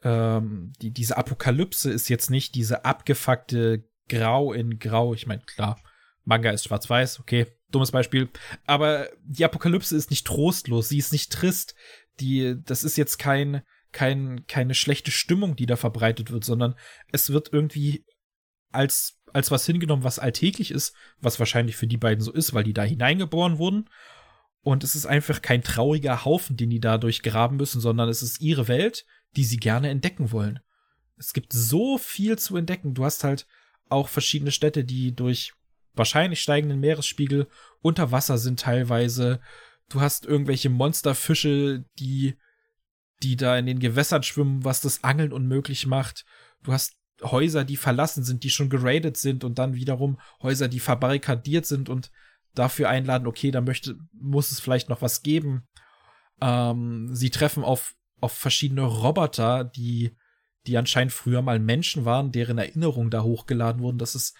ähm, 0.03 0.73
die, 0.81 0.91
diese 0.91 1.17
Apokalypse 1.17 1.89
ist 1.89 2.09
jetzt 2.09 2.29
nicht 2.29 2.53
diese 2.53 2.85
abgefuckte 2.85 3.89
Grau 4.07 4.53
in 4.53 4.77
Grau. 4.77 5.13
Ich 5.13 5.25
meine, 5.25 5.41
klar, 5.41 5.81
Manga 6.25 6.51
ist 6.51 6.65
schwarz-weiß, 6.65 7.19
okay, 7.19 7.47
dummes 7.71 7.91
Beispiel. 7.91 8.29
Aber 8.65 9.09
die 9.23 9.45
Apokalypse 9.45 9.95
ist 9.95 10.11
nicht 10.11 10.27
trostlos, 10.27 10.89
sie 10.89 10.99
ist 10.99 11.11
nicht 11.11 11.31
trist. 11.31 11.75
Die, 12.19 12.55
das 12.63 12.83
ist 12.83 12.97
jetzt 12.97 13.17
kein, 13.17 13.63
kein, 13.91 14.45
keine 14.47 14.75
schlechte 14.75 15.11
Stimmung, 15.11 15.55
die 15.55 15.65
da 15.65 15.77
verbreitet 15.77 16.31
wird, 16.31 16.43
sondern 16.43 16.75
es 17.11 17.31
wird 17.31 17.51
irgendwie 17.51 18.05
als 18.71 19.19
als 19.33 19.51
was 19.51 19.65
hingenommen, 19.65 20.03
was 20.03 20.19
alltäglich 20.19 20.71
ist, 20.71 20.93
was 21.19 21.39
wahrscheinlich 21.39 21.75
für 21.75 21.87
die 21.87 21.97
beiden 21.97 22.23
so 22.23 22.31
ist, 22.31 22.53
weil 22.53 22.63
die 22.63 22.73
da 22.73 22.83
hineingeboren 22.83 23.57
wurden. 23.57 23.89
Und 24.61 24.83
es 24.83 24.95
ist 24.95 25.05
einfach 25.05 25.41
kein 25.41 25.63
trauriger 25.63 26.25
Haufen, 26.25 26.57
den 26.57 26.69
die 26.69 26.79
dadurch 26.79 27.21
graben 27.21 27.57
müssen, 27.57 27.79
sondern 27.79 28.09
es 28.09 28.21
ist 28.21 28.41
ihre 28.41 28.67
Welt, 28.67 29.05
die 29.35 29.43
sie 29.43 29.57
gerne 29.57 29.89
entdecken 29.89 30.31
wollen. 30.31 30.59
Es 31.17 31.33
gibt 31.33 31.53
so 31.53 31.97
viel 31.97 32.37
zu 32.37 32.57
entdecken. 32.57 32.93
Du 32.93 33.05
hast 33.05 33.23
halt 33.23 33.47
auch 33.89 34.09
verschiedene 34.09 34.51
Städte, 34.51 34.83
die 34.83 35.15
durch 35.15 35.53
wahrscheinlich 35.93 36.41
steigenden 36.41 36.79
Meeresspiegel 36.79 37.47
unter 37.81 38.11
Wasser 38.11 38.37
sind 38.37 38.59
teilweise. 38.59 39.39
Du 39.89 40.01
hast 40.01 40.25
irgendwelche 40.25 40.69
Monsterfische, 40.69 41.85
die, 41.99 42.37
die 43.23 43.35
da 43.35 43.57
in 43.57 43.65
den 43.65 43.79
Gewässern 43.79 44.23
schwimmen, 44.23 44.63
was 44.63 44.81
das 44.81 45.03
Angeln 45.03 45.33
unmöglich 45.33 45.87
macht. 45.87 46.25
Du 46.63 46.71
hast 46.71 46.98
Häuser, 47.21 47.63
die 47.63 47.77
verlassen 47.77 48.23
sind, 48.23 48.43
die 48.43 48.49
schon 48.49 48.69
geradet 48.69 49.17
sind 49.17 49.43
und 49.43 49.59
dann 49.59 49.73
wiederum 49.73 50.19
Häuser, 50.41 50.67
die 50.67 50.79
verbarrikadiert 50.79 51.65
sind 51.65 51.89
und 51.89 52.11
dafür 52.55 52.89
einladen, 52.89 53.27
okay, 53.27 53.51
da 53.51 53.61
möchte, 53.61 53.97
muss 54.11 54.51
es 54.51 54.59
vielleicht 54.59 54.89
noch 54.89 55.01
was 55.01 55.21
geben. 55.21 55.67
Ähm, 56.41 57.13
sie 57.13 57.29
treffen 57.29 57.63
auf, 57.63 57.95
auf 58.21 58.33
verschiedene 58.33 58.83
Roboter, 58.83 59.63
die, 59.63 60.15
die 60.67 60.77
anscheinend 60.77 61.13
früher 61.13 61.41
mal 61.41 61.59
Menschen 61.59 62.05
waren, 62.05 62.31
deren 62.31 62.57
Erinnerungen 62.57 63.11
da 63.11 63.23
hochgeladen 63.23 63.81
wurden. 63.81 63.97
Das 63.97 64.15
ist 64.15 64.35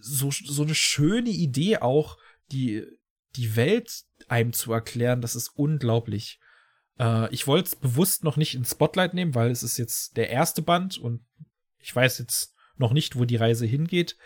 so, 0.00 0.30
so 0.30 0.62
eine 0.62 0.74
schöne 0.74 1.30
Idee 1.30 1.78
auch, 1.78 2.18
die, 2.50 2.84
die 3.36 3.56
Welt 3.56 4.04
einem 4.28 4.52
zu 4.52 4.72
erklären. 4.72 5.20
Das 5.20 5.36
ist 5.36 5.48
unglaublich. 5.48 6.40
Äh, 7.02 7.32
ich 7.34 7.46
wollte 7.46 7.68
es 7.68 7.76
bewusst 7.76 8.24
noch 8.24 8.36
nicht 8.36 8.54
ins 8.54 8.70
Spotlight 8.70 9.14
nehmen, 9.14 9.34
weil 9.34 9.50
es 9.50 9.62
ist 9.62 9.76
jetzt 9.76 10.16
der 10.16 10.30
erste 10.30 10.62
Band 10.62 10.98
und 10.98 11.24
ich 11.78 11.94
weiß 11.94 12.18
jetzt 12.18 12.54
noch 12.76 12.92
nicht, 12.92 13.18
wo 13.18 13.24
die 13.24 13.36
Reise 13.36 13.66
hingeht, 13.66 14.16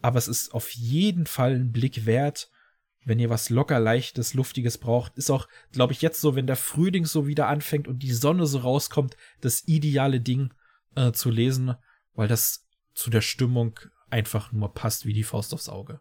aber 0.00 0.18
es 0.18 0.28
ist 0.28 0.54
auf 0.54 0.70
jeden 0.70 1.26
Fall 1.26 1.54
ein 1.54 1.72
Blick 1.72 2.06
wert, 2.06 2.50
wenn 3.04 3.18
ihr 3.18 3.30
was 3.30 3.50
locker 3.50 3.80
leichtes, 3.80 4.34
luftiges 4.34 4.78
braucht. 4.78 5.16
Ist 5.16 5.30
auch, 5.30 5.48
glaube 5.72 5.92
ich, 5.92 6.02
jetzt 6.02 6.20
so, 6.20 6.34
wenn 6.34 6.46
der 6.46 6.56
Frühling 6.56 7.04
so 7.04 7.26
wieder 7.26 7.48
anfängt 7.48 7.88
und 7.88 7.98
die 7.98 8.12
Sonne 8.12 8.46
so 8.46 8.58
rauskommt, 8.58 9.16
das 9.40 9.66
ideale 9.66 10.20
Ding 10.20 10.54
äh, 10.94 11.12
zu 11.12 11.30
lesen, 11.30 11.74
weil 12.14 12.28
das 12.28 12.66
zu 12.94 13.10
der 13.10 13.20
Stimmung 13.20 13.78
einfach 14.08 14.52
nur 14.52 14.72
passt 14.72 15.04
wie 15.04 15.12
die 15.12 15.24
Faust 15.24 15.52
aufs 15.52 15.68
Auge. 15.68 16.00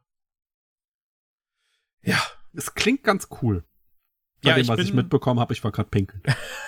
Ja, 2.03 2.21
es 2.53 2.73
klingt 2.73 3.03
ganz 3.03 3.27
cool. 3.41 3.63
Bei 4.43 4.49
ja, 4.49 4.55
dem, 4.55 4.67
was 4.67 4.77
bin, 4.77 4.85
ich 4.87 4.93
mitbekommen 4.93 5.39
habe, 5.39 5.53
ich 5.53 5.63
war 5.63 5.71
gerade 5.71 5.89
pinkeln. 5.89 6.23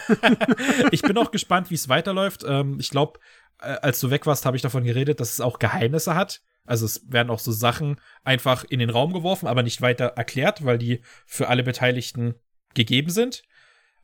ich 0.92 1.02
bin 1.02 1.18
auch 1.18 1.32
gespannt, 1.32 1.72
wie 1.72 1.76
es 1.76 1.90
weiterläuft. 1.90 2.44
Ähm, 2.48 2.78
ich 2.80 2.90
glaube, 2.90 3.20
äh, 3.60 3.78
als 3.82 4.00
du 4.00 4.12
weg 4.12 4.26
warst, 4.26 4.46
habe 4.46 4.56
ich 4.56 4.62
davon 4.62 4.84
geredet, 4.84 5.20
dass 5.20 5.34
es 5.34 5.42
auch 5.42 5.60
Geheimnisse 5.60 6.16
hat. 6.16 6.42
Also 6.66 6.86
es 6.86 7.12
werden 7.12 7.30
auch 7.30 7.40
so 7.40 7.52
Sachen 7.52 8.00
einfach 8.24 8.64
in 8.64 8.80
den 8.80 8.90
Raum 8.90 9.12
geworfen, 9.12 9.48
aber 9.48 9.64
nicht 9.64 9.82
weiter 9.82 10.06
erklärt, 10.06 10.64
weil 10.64 10.78
die 10.78 11.02
für 11.26 11.50
alle 11.50 11.64
Beteiligten 11.64 12.36
gegeben 12.74 13.10
sind, 13.10 13.44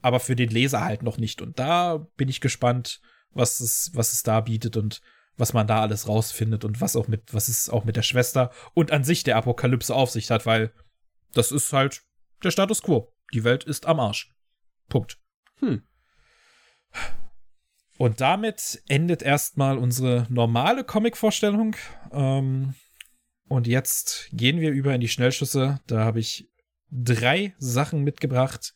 aber 0.01 0.19
für 0.19 0.35
den 0.35 0.49
Leser 0.49 0.83
halt 0.83 1.03
noch 1.03 1.17
nicht. 1.17 1.41
Und 1.41 1.57
da 1.59 2.07
bin 2.17 2.27
ich 2.27 2.41
gespannt, 2.41 3.01
was 3.31 3.59
es, 3.59 3.91
was 3.93 4.13
es 4.13 4.23
da 4.23 4.41
bietet 4.41 4.75
und 4.77 5.01
was 5.37 5.53
man 5.53 5.67
da 5.67 5.81
alles 5.81 6.07
rausfindet 6.07 6.65
und 6.65 6.81
was 6.81 6.95
auch 6.95 7.07
mit, 7.07 7.33
was 7.33 7.47
es 7.47 7.69
auch 7.69 7.85
mit 7.85 7.95
der 7.95 8.01
Schwester 8.01 8.51
und 8.73 8.91
an 8.91 9.05
sich 9.05 9.23
der 9.23 9.37
Apokalypse 9.37 9.95
auf 9.95 10.09
sich 10.09 10.29
hat, 10.31 10.45
weil 10.45 10.73
das 11.33 11.51
ist 11.51 11.71
halt 11.71 12.01
der 12.43 12.51
Status 12.51 12.81
quo. 12.81 13.13
Die 13.33 13.43
Welt 13.43 13.63
ist 13.63 13.85
am 13.85 13.99
Arsch. 13.99 14.31
Punkt. 14.87 15.19
Hm. 15.59 15.83
Und 17.97 18.21
damit 18.21 18.81
endet 18.87 19.21
erstmal 19.21 19.77
unsere 19.77 20.25
normale 20.29 20.83
Comic-Vorstellung. 20.83 21.75
Ähm, 22.11 22.75
und 23.49 23.67
jetzt 23.67 24.29
gehen 24.31 24.61
wir 24.61 24.71
über 24.71 24.93
in 24.95 25.01
die 25.01 25.09
Schnellschüsse. 25.09 25.81
Da 25.87 26.05
habe 26.05 26.19
ich 26.19 26.49
drei 26.91 27.53
Sachen 27.57 28.03
mitgebracht 28.03 28.73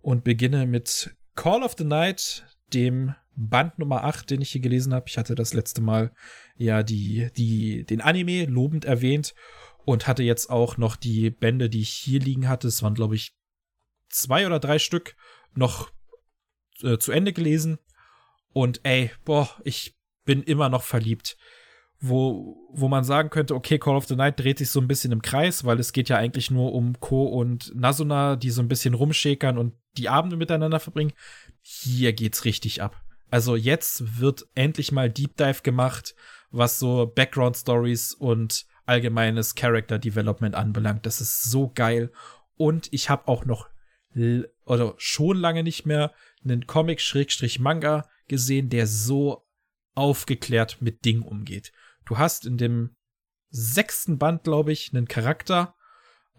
und 0.00 0.24
beginne 0.24 0.66
mit 0.66 1.14
Call 1.36 1.62
of 1.62 1.76
the 1.78 1.84
Night, 1.84 2.44
dem 2.72 3.14
Band 3.36 3.78
Nummer 3.78 4.04
8, 4.04 4.30
den 4.30 4.42
ich 4.42 4.50
hier 4.50 4.60
gelesen 4.60 4.92
habe. 4.92 5.06
Ich 5.08 5.16
hatte 5.16 5.34
das 5.34 5.54
letzte 5.54 5.80
Mal 5.80 6.12
ja 6.56 6.82
die, 6.82 7.28
die, 7.36 7.84
den 7.84 8.00
Anime 8.00 8.46
lobend 8.46 8.84
erwähnt 8.84 9.34
und 9.84 10.06
hatte 10.06 10.22
jetzt 10.22 10.50
auch 10.50 10.76
noch 10.76 10.96
die 10.96 11.30
Bände, 11.30 11.70
die 11.70 11.80
ich 11.80 11.90
hier 11.90 12.20
liegen 12.20 12.48
hatte. 12.48 12.68
Es 12.68 12.82
waren, 12.82 12.94
glaube 12.94 13.14
ich, 13.14 13.34
zwei 14.10 14.46
oder 14.46 14.58
drei 14.58 14.78
Stück 14.78 15.16
noch 15.54 15.90
äh, 16.82 16.98
zu 16.98 17.12
Ende 17.12 17.32
gelesen. 17.32 17.78
Und 18.52 18.80
ey, 18.82 19.10
boah, 19.24 19.48
ich 19.64 19.96
bin 20.24 20.42
immer 20.42 20.68
noch 20.68 20.82
verliebt. 20.82 21.36
Wo, 22.02 22.56
wo 22.72 22.88
man 22.88 23.04
sagen 23.04 23.28
könnte, 23.28 23.54
okay, 23.54 23.78
Call 23.78 23.96
of 23.96 24.06
the 24.06 24.16
Night 24.16 24.40
dreht 24.40 24.58
sich 24.58 24.70
so 24.70 24.80
ein 24.80 24.88
bisschen 24.88 25.12
im 25.12 25.20
Kreis, 25.20 25.64
weil 25.64 25.78
es 25.78 25.92
geht 25.92 26.08
ja 26.08 26.16
eigentlich 26.16 26.50
nur 26.50 26.72
um 26.72 26.98
Ko 26.98 27.24
und 27.24 27.74
Nasuna, 27.74 28.36
die 28.36 28.50
so 28.50 28.62
ein 28.62 28.68
bisschen 28.68 28.94
rumschäkern 28.94 29.58
und 29.58 29.74
die 29.98 30.08
Abende 30.08 30.36
miteinander 30.36 30.80
verbringen. 30.80 31.12
Hier 31.60 32.14
geht's 32.14 32.46
richtig 32.46 32.80
ab. 32.80 33.02
Also 33.30 33.54
jetzt 33.54 34.18
wird 34.18 34.46
endlich 34.54 34.92
mal 34.92 35.10
Deep 35.10 35.36
Dive 35.36 35.60
gemacht, 35.62 36.14
was 36.50 36.78
so 36.78 37.06
Background 37.06 37.56
Stories 37.56 38.14
und 38.14 38.64
allgemeines 38.86 39.54
Character 39.54 39.98
Development 39.98 40.54
anbelangt. 40.54 41.04
Das 41.04 41.20
ist 41.20 41.44
so 41.44 41.70
geil. 41.72 42.10
Und 42.56 42.88
ich 42.92 43.10
habe 43.10 43.28
auch 43.28 43.44
noch 43.44 43.68
oder 44.14 44.94
schon 44.96 45.36
lange 45.36 45.62
nicht 45.62 45.86
mehr 45.86 46.12
einen 46.44 46.66
Comic-Manga 46.66 48.08
gesehen, 48.28 48.68
der 48.68 48.86
so 48.86 49.46
aufgeklärt 49.94 50.78
mit 50.80 51.04
Dingen 51.04 51.22
umgeht. 51.22 51.72
Du 52.06 52.18
hast 52.18 52.46
in 52.46 52.56
dem 52.56 52.96
sechsten 53.50 54.18
Band, 54.18 54.44
glaube 54.44 54.72
ich, 54.72 54.92
einen 54.92 55.08
Charakter, 55.08 55.74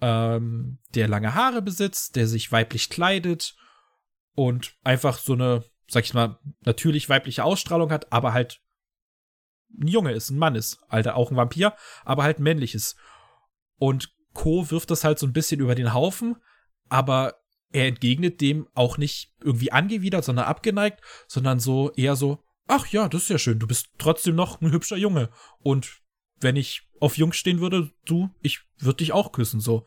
ähm, 0.02 0.80
der 0.95 1.07
lange 1.07 1.35
Haare 1.35 1.61
besitzt, 1.61 2.15
der 2.15 2.27
sich 2.27 2.52
weiblich 2.52 2.89
kleidet 2.89 3.56
und 4.34 4.73
einfach 4.84 5.18
so 5.18 5.34
eine, 5.34 5.64
sag 5.88 6.06
ich 6.06 6.14
mal, 6.14 6.39
natürlich 6.61 7.10
weibliche 7.10 7.43
Ausstrahlung 7.43 7.91
hat, 7.91 8.11
aber 8.11 8.34
halt 8.34 8.61
ein 9.80 9.88
Junge 9.88 10.11
ist, 10.11 10.30
ein 10.30 10.38
Mann 10.38 10.56
ist, 10.56 10.80
Alter, 10.88 11.15
auch 11.15 11.31
ein 11.31 11.38
Vampir, 11.38 11.76
aber 12.03 12.23
halt 12.23 12.39
männlich 12.39 12.76
ist. 12.76 12.98
Und 13.77 14.14
Co. 14.34 14.69
wirft 14.72 14.91
das 14.91 15.03
halt 15.03 15.19
so 15.19 15.27
ein 15.27 15.34
bisschen 15.34 15.60
über 15.60 15.76
den 15.76 15.93
Haufen, 15.93 16.38
aber 16.89 17.41
er 17.72 17.88
entgegnet 17.88 18.41
dem 18.41 18.68
auch 18.73 18.98
nicht 18.98 19.34
irgendwie 19.41 19.72
angewidert, 19.72 20.26
sondern 20.26 20.45
abgeneigt, 20.45 21.02
sondern 21.27 21.60
so 21.60 21.91
eher 21.93 22.15
so, 22.15 22.43
ach 22.68 22.88
ja, 22.88 23.07
das 23.07 23.23
ist 23.23 23.30
ja 23.30 23.38
schön, 23.38 23.60
du 23.60 23.68
bist 23.68 23.89
trotzdem 23.98 24.35
noch 24.35 24.61
ein 24.61 24.72
hübscher 24.72 24.98
Junge. 24.98 25.30
Und 25.60 26.02
wenn 26.39 26.56
ich 26.56 26.84
auf 26.99 27.18
Jungs 27.18 27.38
stehen 27.38 27.61
würde, 27.61 27.91
du, 28.06 28.30
ich 28.41 28.61
würde 28.80 28.98
dich 28.98 29.11
auch 29.11 29.31
küssen, 29.31 29.60
so. 29.60 29.85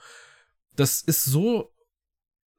Das 0.77 1.01
ist 1.02 1.24
so, 1.24 1.73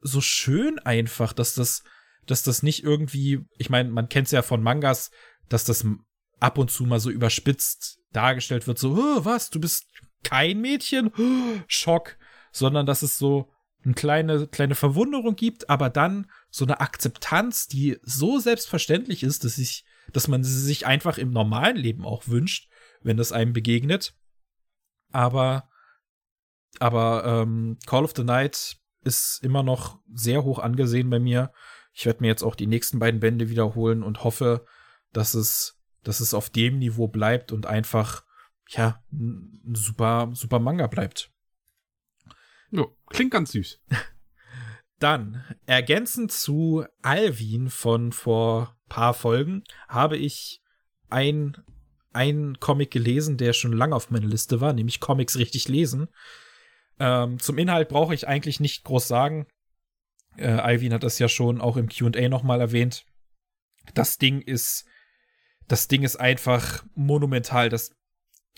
so 0.02 0.22
schön 0.22 0.80
einfach, 0.80 1.34
dass 1.34 1.54
das, 1.54 1.84
dass 2.26 2.44
das 2.44 2.64
nicht 2.64 2.84
irgendwie, 2.84 3.46
ich 3.58 3.70
meine, 3.70 3.90
man 3.90 4.10
kennt 4.10 4.28
es 4.28 4.32
ja 4.32 4.42
von 4.42 4.64
Mangas, 4.64 5.12
dass 5.50 5.66
das 5.66 5.86
ab 6.40 6.58
und 6.58 6.72
zu 6.72 6.86
mal 6.86 7.00
so 7.00 7.10
überspitzt 7.10 8.00
dargestellt 8.12 8.68
wird, 8.68 8.80
so, 8.80 8.94
oh, 8.94 9.26
was, 9.26 9.50
du 9.50 9.60
bist 9.60 9.88
kein 10.24 10.62
Mädchen? 10.62 11.12
Oh, 11.18 11.62
Schock. 11.68 12.18
Sondern 12.52 12.86
dass 12.86 13.02
es 13.02 13.18
so, 13.18 13.52
eine 13.86 13.94
kleine, 13.94 14.48
kleine 14.48 14.76
Verwunderung 14.76 15.36
gibt, 15.36 15.70
aber 15.70 15.90
dann 15.90 16.30
so 16.50 16.66
eine 16.66 16.80
Akzeptanz, 16.80 17.68
die 17.68 17.98
so 18.02 18.40
selbstverständlich 18.40 19.24
ist, 19.24 19.44
dass 19.44 19.58
ich, 19.58 19.86
dass 20.12 20.28
man 20.28 20.44
sie 20.44 20.60
sich 20.60 20.86
einfach 20.86 21.18
im 21.18 21.32
normalen 21.32 21.78
Leben 21.78 22.06
auch 22.06 22.28
wünscht, 22.28 22.70
wenn 23.02 23.18
das 23.18 23.32
einem 23.32 23.54
begegnet. 23.54 24.16
Aber, 25.12 25.70
aber 26.80 27.24
ähm, 27.26 27.78
Call 27.86 28.04
of 28.04 28.14
the 28.16 28.24
Night 28.24 28.78
ist 29.04 29.40
immer 29.44 29.64
noch 29.64 30.00
sehr 30.12 30.44
hoch 30.44 30.60
angesehen 30.60 31.10
bei 31.10 31.20
mir. 31.20 31.54
Ich 31.94 32.06
werde 32.06 32.22
mir 32.22 32.28
jetzt 32.28 32.44
auch 32.44 32.56
die 32.56 32.68
nächsten 32.68 33.00
beiden 33.00 33.20
Bände 33.20 33.50
wiederholen 33.50 34.04
und 34.04 34.24
hoffe, 34.24 34.66
dass 35.14 35.36
es, 35.36 35.80
dass 36.04 36.20
es 36.20 36.34
auf 36.34 36.50
dem 36.50 36.80
Niveau 36.80 37.08
bleibt 37.08 37.52
und 37.52 37.68
einfach, 37.68 38.26
ja, 38.68 39.04
ein 39.14 39.76
super, 39.76 40.32
super 40.34 40.60
Manga 40.60 40.88
bleibt. 40.88 41.32
Klingt 43.10 43.32
ganz 43.32 43.52
süß. 43.52 43.82
Dann, 45.00 45.44
ergänzend 45.66 46.32
zu 46.32 46.86
Alvin 47.02 47.70
von 47.70 48.12
vor 48.12 48.78
paar 48.88 49.14
Folgen, 49.14 49.64
habe 49.90 50.18
ich 50.18 50.62
ein, 51.10 51.58
ein 52.14 52.60
Comic 52.60 52.92
gelesen, 52.92 53.38
der 53.38 53.54
schon 53.54 53.74
lange 53.74 53.96
auf 53.96 54.10
meiner 54.10 54.28
Liste 54.28 54.62
war, 54.62 54.74
nämlich 54.74 55.00
Comics 55.00 55.38
richtig 55.38 55.68
lesen. 55.68 56.08
Ähm, 57.00 57.40
zum 57.40 57.58
Inhalt 57.58 57.90
brauche 57.90 58.14
ich 58.14 58.28
eigentlich 58.28 58.60
nicht 58.60 58.86
groß 58.86 59.08
sagen. 59.08 59.48
Äh, 60.38 60.48
Alvin 60.48 60.94
hat 60.94 61.04
das 61.04 61.20
ja 61.20 61.28
schon 61.28 61.60
auch 61.60 61.78
im 61.78 61.90
QA 61.90 62.30
nochmal 62.30 62.62
erwähnt. 62.62 63.06
Das 63.94 64.18
Ding 64.18 64.42
ist, 64.42 64.86
das 65.68 65.88
Ding 65.88 66.04
ist 66.04 66.16
einfach 66.16 66.86
monumental. 66.96 67.70
Das 67.70 67.96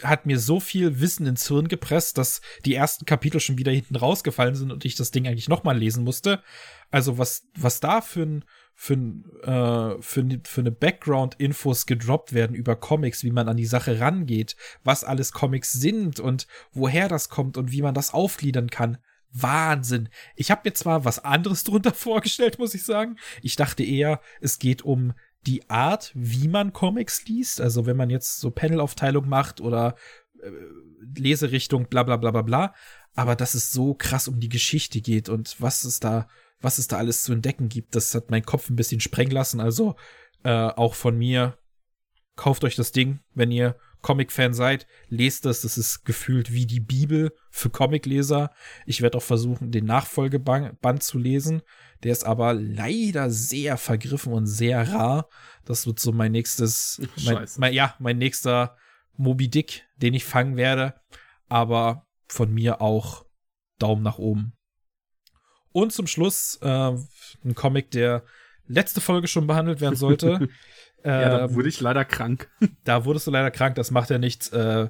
hat 0.03 0.25
mir 0.25 0.39
so 0.39 0.59
viel 0.59 0.99
Wissen 0.99 1.25
ins 1.25 1.47
Hirn 1.47 1.67
gepresst, 1.67 2.17
dass 2.17 2.41
die 2.65 2.75
ersten 2.75 3.05
Kapitel 3.05 3.39
schon 3.39 3.57
wieder 3.57 3.71
hinten 3.71 3.95
rausgefallen 3.95 4.55
sind 4.55 4.71
und 4.71 4.85
ich 4.85 4.95
das 4.95 5.11
Ding 5.11 5.27
eigentlich 5.27 5.49
nochmal 5.49 5.77
lesen 5.77 6.03
musste. 6.03 6.43
Also 6.91 7.17
was, 7.17 7.47
was 7.55 7.79
da 7.79 8.01
für 8.01 8.23
ein, 8.23 8.45
für, 8.75 8.93
ein, 8.93 9.25
äh, 9.41 10.01
für, 10.01 10.25
für 10.43 10.61
eine 10.61 10.71
Background-Infos 10.71 11.85
gedroppt 11.87 12.33
werden 12.33 12.55
über 12.55 12.75
Comics, 12.75 13.23
wie 13.23 13.31
man 13.31 13.49
an 13.49 13.57
die 13.57 13.65
Sache 13.65 13.99
rangeht, 13.99 14.55
was 14.83 15.03
alles 15.03 15.31
Comics 15.31 15.73
sind 15.73 16.19
und 16.19 16.47
woher 16.71 17.07
das 17.07 17.29
kommt 17.29 17.57
und 17.57 17.71
wie 17.71 17.81
man 17.81 17.95
das 17.95 18.13
aufgliedern 18.13 18.69
kann. 18.69 18.99
Wahnsinn. 19.31 20.09
Ich 20.35 20.51
habe 20.51 20.61
mir 20.65 20.73
zwar 20.73 21.05
was 21.05 21.23
anderes 21.23 21.63
drunter 21.65 21.93
vorgestellt, 21.93 22.59
muss 22.59 22.73
ich 22.73 22.83
sagen. 22.83 23.17
Ich 23.41 23.55
dachte 23.55 23.83
eher, 23.83 24.21
es 24.41 24.59
geht 24.59 24.83
um 24.83 25.13
die 25.47 25.69
Art, 25.69 26.11
wie 26.13 26.47
man 26.47 26.73
Comics 26.73 27.25
liest, 27.25 27.61
also 27.61 27.85
wenn 27.85 27.97
man 27.97 28.09
jetzt 28.09 28.39
so 28.39 28.51
Panelaufteilung 28.51 29.27
macht 29.27 29.61
oder 29.61 29.95
äh, 30.41 30.51
Leserichtung, 31.17 31.87
bla 31.87 32.03
bla 32.03 32.17
bla 32.17 32.31
bla 32.31 32.41
bla, 32.41 32.75
aber 33.15 33.35
dass 33.35 33.53
es 33.53 33.71
so 33.71 33.93
krass 33.93 34.27
um 34.27 34.39
die 34.39 34.49
Geschichte 34.49 35.01
geht 35.01 35.29
und 35.29 35.59
was 35.59 35.85
es 35.85 35.99
da, 35.99 36.27
was 36.59 36.77
es 36.77 36.87
da 36.87 36.97
alles 36.97 37.23
zu 37.23 37.33
entdecken 37.33 37.69
gibt, 37.69 37.95
das 37.95 38.13
hat 38.13 38.29
meinen 38.29 38.45
Kopf 38.45 38.69
ein 38.69 38.75
bisschen 38.75 38.99
sprengen 38.99 39.31
lassen. 39.31 39.59
Also 39.59 39.95
äh, 40.43 40.51
auch 40.51 40.93
von 40.93 41.17
mir, 41.17 41.57
kauft 42.35 42.63
euch 42.63 42.75
das 42.75 42.91
Ding, 42.91 43.19
wenn 43.33 43.51
ihr 43.51 43.77
Comic-Fan 44.01 44.53
seid, 44.53 44.87
lest 45.09 45.45
das. 45.45 45.61
Das 45.61 45.77
ist 45.77 46.05
gefühlt 46.05 46.51
wie 46.51 46.65
die 46.65 46.79
Bibel 46.79 47.33
für 47.49 47.69
Comicleser. 47.69 48.51
Ich 48.85 49.01
werde 49.01 49.17
auch 49.17 49.23
versuchen, 49.23 49.71
den 49.71 49.85
Nachfolgeband 49.85 51.03
zu 51.03 51.17
lesen. 51.17 51.61
Der 52.03 52.11
ist 52.11 52.25
aber 52.25 52.53
leider 52.53 53.29
sehr 53.29 53.77
vergriffen 53.77 54.33
und 54.33 54.45
sehr 54.45 54.91
rar. 54.91 55.29
Das 55.65 55.87
wird 55.87 55.99
so 55.99 56.11
mein 56.11 56.31
nächstes, 56.31 57.01
mein, 57.25 57.45
mein, 57.57 57.73
ja, 57.73 57.95
mein 57.99 58.17
nächster 58.17 58.77
Moby 59.15 59.49
Dick, 59.49 59.83
den 59.97 60.13
ich 60.13 60.25
fangen 60.25 60.57
werde. 60.57 60.93
Aber 61.49 62.07
von 62.27 62.53
mir 62.53 62.81
auch 62.81 63.25
Daumen 63.79 64.03
nach 64.03 64.17
oben. 64.17 64.53
Und 65.71 65.93
zum 65.93 66.07
Schluss 66.07 66.57
äh, 66.61 66.67
ein 67.45 67.55
Comic, 67.55 67.91
der 67.91 68.23
letzte 68.67 69.01
Folge 69.01 69.27
schon 69.27 69.47
behandelt 69.47 69.81
werden 69.81 69.95
sollte. 69.95 70.49
ja, 71.11 71.29
da 71.29 71.45
ähm, 71.45 71.55
wurde 71.55 71.69
ich 71.69 71.79
leider 71.79 72.05
krank. 72.05 72.49
Da 72.83 73.05
wurdest 73.05 73.27
du 73.27 73.31
leider 73.31 73.51
krank, 73.51 73.75
das 73.75 73.91
macht 73.91 74.09
ja 74.09 74.17
nichts. 74.17 74.49
Äh, 74.49 74.89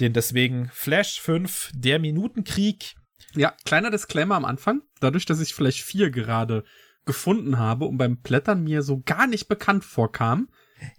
den 0.00 0.12
deswegen 0.12 0.70
Flash 0.72 1.20
5, 1.20 1.72
der 1.74 1.98
Minutenkrieg. 1.98 2.94
Ja, 3.34 3.54
kleiner 3.64 3.90
Disclaimer 3.90 4.36
am 4.36 4.44
Anfang. 4.44 4.82
Dadurch, 5.00 5.26
dass 5.26 5.40
ich 5.40 5.54
vielleicht 5.54 5.82
vier 5.82 6.10
gerade 6.10 6.64
gefunden 7.04 7.58
habe 7.58 7.86
und 7.86 7.98
beim 7.98 8.18
Blättern 8.20 8.62
mir 8.62 8.82
so 8.82 9.02
gar 9.04 9.26
nicht 9.26 9.48
bekannt 9.48 9.84
vorkam, 9.84 10.48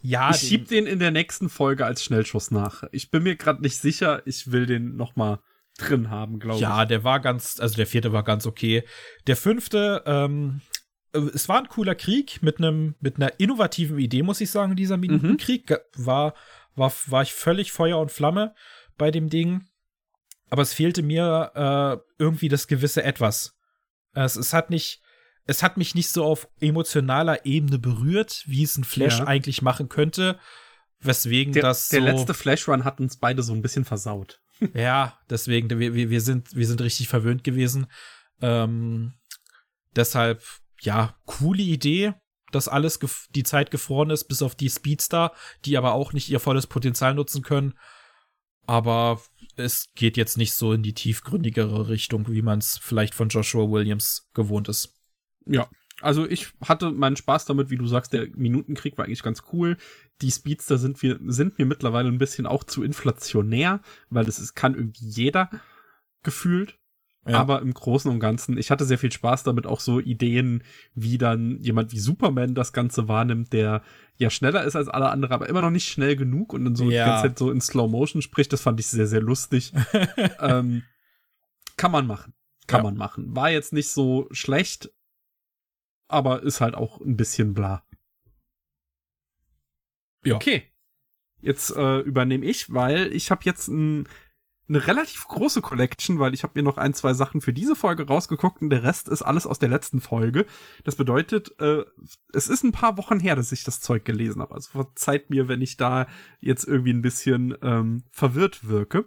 ja, 0.02 0.32
ich 0.32 0.38
schieb 0.38 0.68
den 0.68 0.86
in 0.86 1.00
der 1.00 1.12
nächsten 1.12 1.50
Folge 1.50 1.86
als 1.86 2.04
Schnellschuss 2.04 2.52
nach. 2.52 2.84
Ich 2.92 3.12
bin 3.12 3.24
mir 3.24 3.36
gerade 3.36 3.62
nicht 3.62 3.78
sicher, 3.78 4.22
ich 4.26 4.52
will 4.52 4.66
den 4.66 4.96
noch 4.96 5.16
mal 5.16 5.40
drin 5.78 6.10
haben, 6.10 6.40
glaube 6.40 6.60
ja, 6.60 6.70
ich. 6.70 6.78
Ja, 6.78 6.86
der 6.86 7.04
war 7.04 7.20
ganz, 7.20 7.60
also 7.60 7.76
der 7.76 7.88
vierte 7.88 8.12
war 8.12 8.24
ganz 8.24 8.46
okay. 8.46 8.84
Der 9.28 9.38
fünfte, 9.38 10.04
ähm, 10.06 10.62
äh, 10.62 10.79
es 11.14 11.50
war 11.50 11.60
ein 11.60 11.70
cooler 11.70 11.96
Krieg 11.96 12.42
mit 12.42 12.58
einem 12.58 12.96
mit 13.00 13.16
einer 13.16 13.40
innovativen 13.40 14.00
Idee, 14.00 14.24
muss 14.24 14.42
ich 14.42 14.52
sagen. 14.52 14.76
Dieser 14.76 14.98
Minutenkrieg 14.98 15.70
mhm. 15.70 16.06
war 16.06 16.34
war 16.76 16.94
war 17.08 17.22
ich 17.22 17.34
völlig 17.34 17.72
Feuer 17.72 18.00
und 18.00 18.12
Flamme 18.12 18.54
bei 18.98 19.12
dem 19.12 19.30
Ding. 19.30 19.66
Aber 20.50 20.62
es 20.62 20.74
fehlte 20.74 21.04
mir 21.04 21.52
äh, 21.56 22.14
irgendwie 22.18 22.48
das 22.48 22.68
gewisse 22.68 23.04
Etwas. 23.04 23.58
Es, 24.14 24.36
es 24.36 24.54
hat 24.54 24.70
nicht 24.70 25.02
es 25.46 25.64
hat 25.64 25.78
mich 25.78 25.96
nicht 25.96 26.10
so 26.10 26.26
auf 26.26 26.48
emotionaler 26.60 27.46
Ebene 27.46 27.80
berührt, 27.80 28.44
wie 28.46 28.64
es 28.64 28.78
ein 28.78 28.84
Flash 28.84 29.20
ja. 29.20 29.26
eigentlich 29.26 29.62
machen 29.62 29.90
könnte. 29.90 30.40
Weswegen 31.02 31.54
der, 31.54 31.64
das 31.64 31.90
so 31.90 31.98
Der 31.98 32.14
letzte 32.14 32.34
Flash-Run 32.34 32.84
hat 32.84 33.00
uns 33.00 33.18
beide 33.18 33.42
so 33.42 33.54
ein 33.54 33.62
bisschen 33.62 33.86
versaut. 33.86 34.42
ja, 34.74 35.18
deswegen, 35.30 35.70
wir, 35.80 35.94
wir, 35.94 36.22
sind, 36.22 36.56
wir 36.56 36.68
sind 36.68 36.82
richtig 36.82 37.08
verwöhnt 37.08 37.44
gewesen. 37.44 37.88
Ähm, 38.42 39.14
deshalb 39.96 40.44
ja, 40.82 41.16
coole 41.26 41.62
Idee, 41.62 42.14
dass 42.52 42.68
alles 42.68 43.00
die 43.36 43.44
Zeit 43.44 43.72
gefroren 43.72 44.10
ist, 44.10 44.26
bis 44.26 44.42
auf 44.42 44.56
die 44.56 44.70
Speedstar, 44.70 45.34
die 45.66 45.78
aber 45.78 45.94
auch 45.94 46.14
nicht 46.14 46.30
ihr 46.30 46.40
volles 46.40 46.68
Potenzial 46.68 47.14
nutzen 47.14 47.42
können. 47.42 47.74
Aber 48.66 49.22
es 49.56 49.90
geht 49.96 50.18
jetzt 50.18 50.38
nicht 50.38 50.54
so 50.54 50.74
in 50.74 50.84
die 50.84 50.94
tiefgründigere 50.94 51.90
Richtung, 51.90 52.28
wie 52.28 52.42
man 52.42 52.60
es 52.60 52.78
vielleicht 52.82 53.14
von 53.14 53.30
Joshua 53.30 53.70
Williams 53.70 54.30
gewohnt 54.34 54.70
ist. 54.70 54.96
Ja, 55.46 55.70
also 56.02 56.28
ich 56.28 56.54
hatte 56.62 56.92
meinen 56.92 57.16
Spaß 57.16 57.46
damit, 57.46 57.70
wie 57.70 57.78
du 57.78 57.88
sagst, 57.88 58.14
der 58.14 58.28
Minutenkrieg 58.36 58.98
war 58.98 59.06
eigentlich 59.06 59.24
ganz 59.24 59.44
cool. 59.52 59.78
Die 60.22 60.32
Speedster 60.32 60.78
sind, 60.78 61.02
wir, 61.02 61.20
sind 61.28 61.58
mir 61.58 61.66
mittlerweile 61.66 62.10
ein 62.10 62.18
bisschen 62.18 62.46
auch 62.46 62.64
zu 62.64 62.84
inflationär, 62.84 63.82
weil 64.10 64.26
das 64.26 64.54
kann 64.54 64.76
irgendwie 64.76 65.08
jeder 65.08 65.50
gefühlt. 66.24 66.78
Ja. 67.28 67.40
Aber 67.40 67.62
im 67.62 67.74
Großen 67.74 68.10
und 68.10 68.20
Ganzen, 68.20 68.58
ich 68.58 68.72
hatte 68.72 68.86
sehr 68.86 68.98
viel 68.98 69.12
Spaß 69.12 69.44
damit, 69.44 69.68
auch 69.68 69.82
so 69.82 70.00
Ideen, 70.00 70.64
wie 70.96 71.18
dann 71.18 71.60
jemand 71.60 71.92
wie 71.92 72.00
Superman 72.00 72.56
das 72.56 72.72
Ganze 72.74 73.08
wahrnimmt, 73.08 73.52
der 73.52 73.84
ja 74.18 74.30
schneller 74.30 74.64
ist 74.64 74.76
als 74.76 74.88
alle 74.88 75.10
anderen, 75.10 75.34
aber 75.34 75.50
immer 75.50 75.62
noch 75.62 75.70
nicht 75.70 75.90
schnell 75.90 76.16
genug 76.16 76.54
und 76.54 76.64
dann 76.66 76.76
so 76.76 76.90
ja. 76.90 77.04
die 77.04 77.10
ganze 77.10 77.28
Zeit 77.28 77.40
so 77.40 77.52
in 77.52 77.62
Slow 77.62 77.90
Motion 77.90 78.22
spricht. 78.22 78.54
Das 78.54 78.62
fand 78.62 78.80
ich 78.80 78.88
sehr, 78.88 79.08
sehr 79.08 79.22
lustig. 79.22 79.74
ähm, 80.40 80.84
kann 81.78 81.92
man 81.92 82.08
machen. 82.08 82.34
Kann 82.68 82.80
ja. 82.80 82.84
man 82.84 82.98
machen. 82.98 83.36
War 83.36 83.50
jetzt 83.50 83.74
nicht 83.74 83.90
so 83.90 84.28
schlecht, 84.32 84.92
aber 86.08 86.42
ist 86.44 86.62
halt 86.62 86.76
auch 86.76 87.02
ein 87.02 87.18
bisschen 87.18 87.54
bla. 87.54 87.84
Ja. 90.24 90.36
Okay. 90.36 90.64
Jetzt 91.42 91.76
äh, 91.76 92.00
übernehme 92.00 92.46
ich, 92.46 92.74
weil 92.74 93.14
ich 93.14 93.32
habe 93.32 93.42
jetzt 93.46 93.68
ein 93.68 94.08
eine 94.70 94.86
relativ 94.86 95.28
große 95.28 95.62
Collection, 95.62 96.20
weil 96.20 96.36
ich 96.36 96.44
habe 96.44 96.54
mir 96.56 96.64
noch 96.64 96.78
ein, 96.78 96.94
zwei 96.94 97.14
Sachen 97.14 97.42
für 97.42 97.54
diese 97.54 97.76
Folge 97.76 98.08
rausgeguckt 98.08 98.62
und 98.62 98.70
der 98.70 98.84
Rest 98.84 99.10
ist 99.10 99.24
alles 99.24 99.48
aus 99.48 99.58
der 99.58 99.70
letzten 99.70 100.00
Folge. 100.00 100.46
Das 100.84 100.96
bedeutet, 100.96 101.60
äh, 101.60 101.84
es 102.34 102.48
ist 102.48 102.64
ein 102.64 102.72
paar 102.72 102.98
Wochen 102.98 103.20
her, 103.20 103.36
dass 103.36 103.52
ich 103.52 103.64
das 103.64 103.82
Zeug 103.82 104.06
gelesen 104.06 104.42
habe. 104.42 104.54
Also 104.54 104.70
verzeiht 104.72 105.32
mir, 105.32 105.48
wenn 105.48 105.62
ich 105.62 105.78
da 105.78 106.08
jetzt 106.40 106.66
irgendwie 106.66 106.94
ein 106.94 107.02
bisschen 107.02 107.58
ähm, 107.64 108.04
verwirrt 108.12 108.68
wirke. 108.68 109.06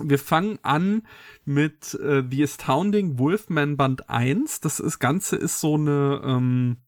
Wir 0.00 0.18
fangen 0.18 0.58
an 0.62 1.02
mit 1.44 1.94
äh, 1.94 2.22
The 2.28 2.44
Astounding 2.44 3.18
Wolfman 3.18 3.76
Band 3.76 4.08
1. 4.08 4.60
Das 4.60 4.80
ist, 4.80 5.00
Ganze 5.00 5.36
ist 5.36 5.60
so 5.60 5.74
eine, 5.74 6.22
ähm, 6.24 6.78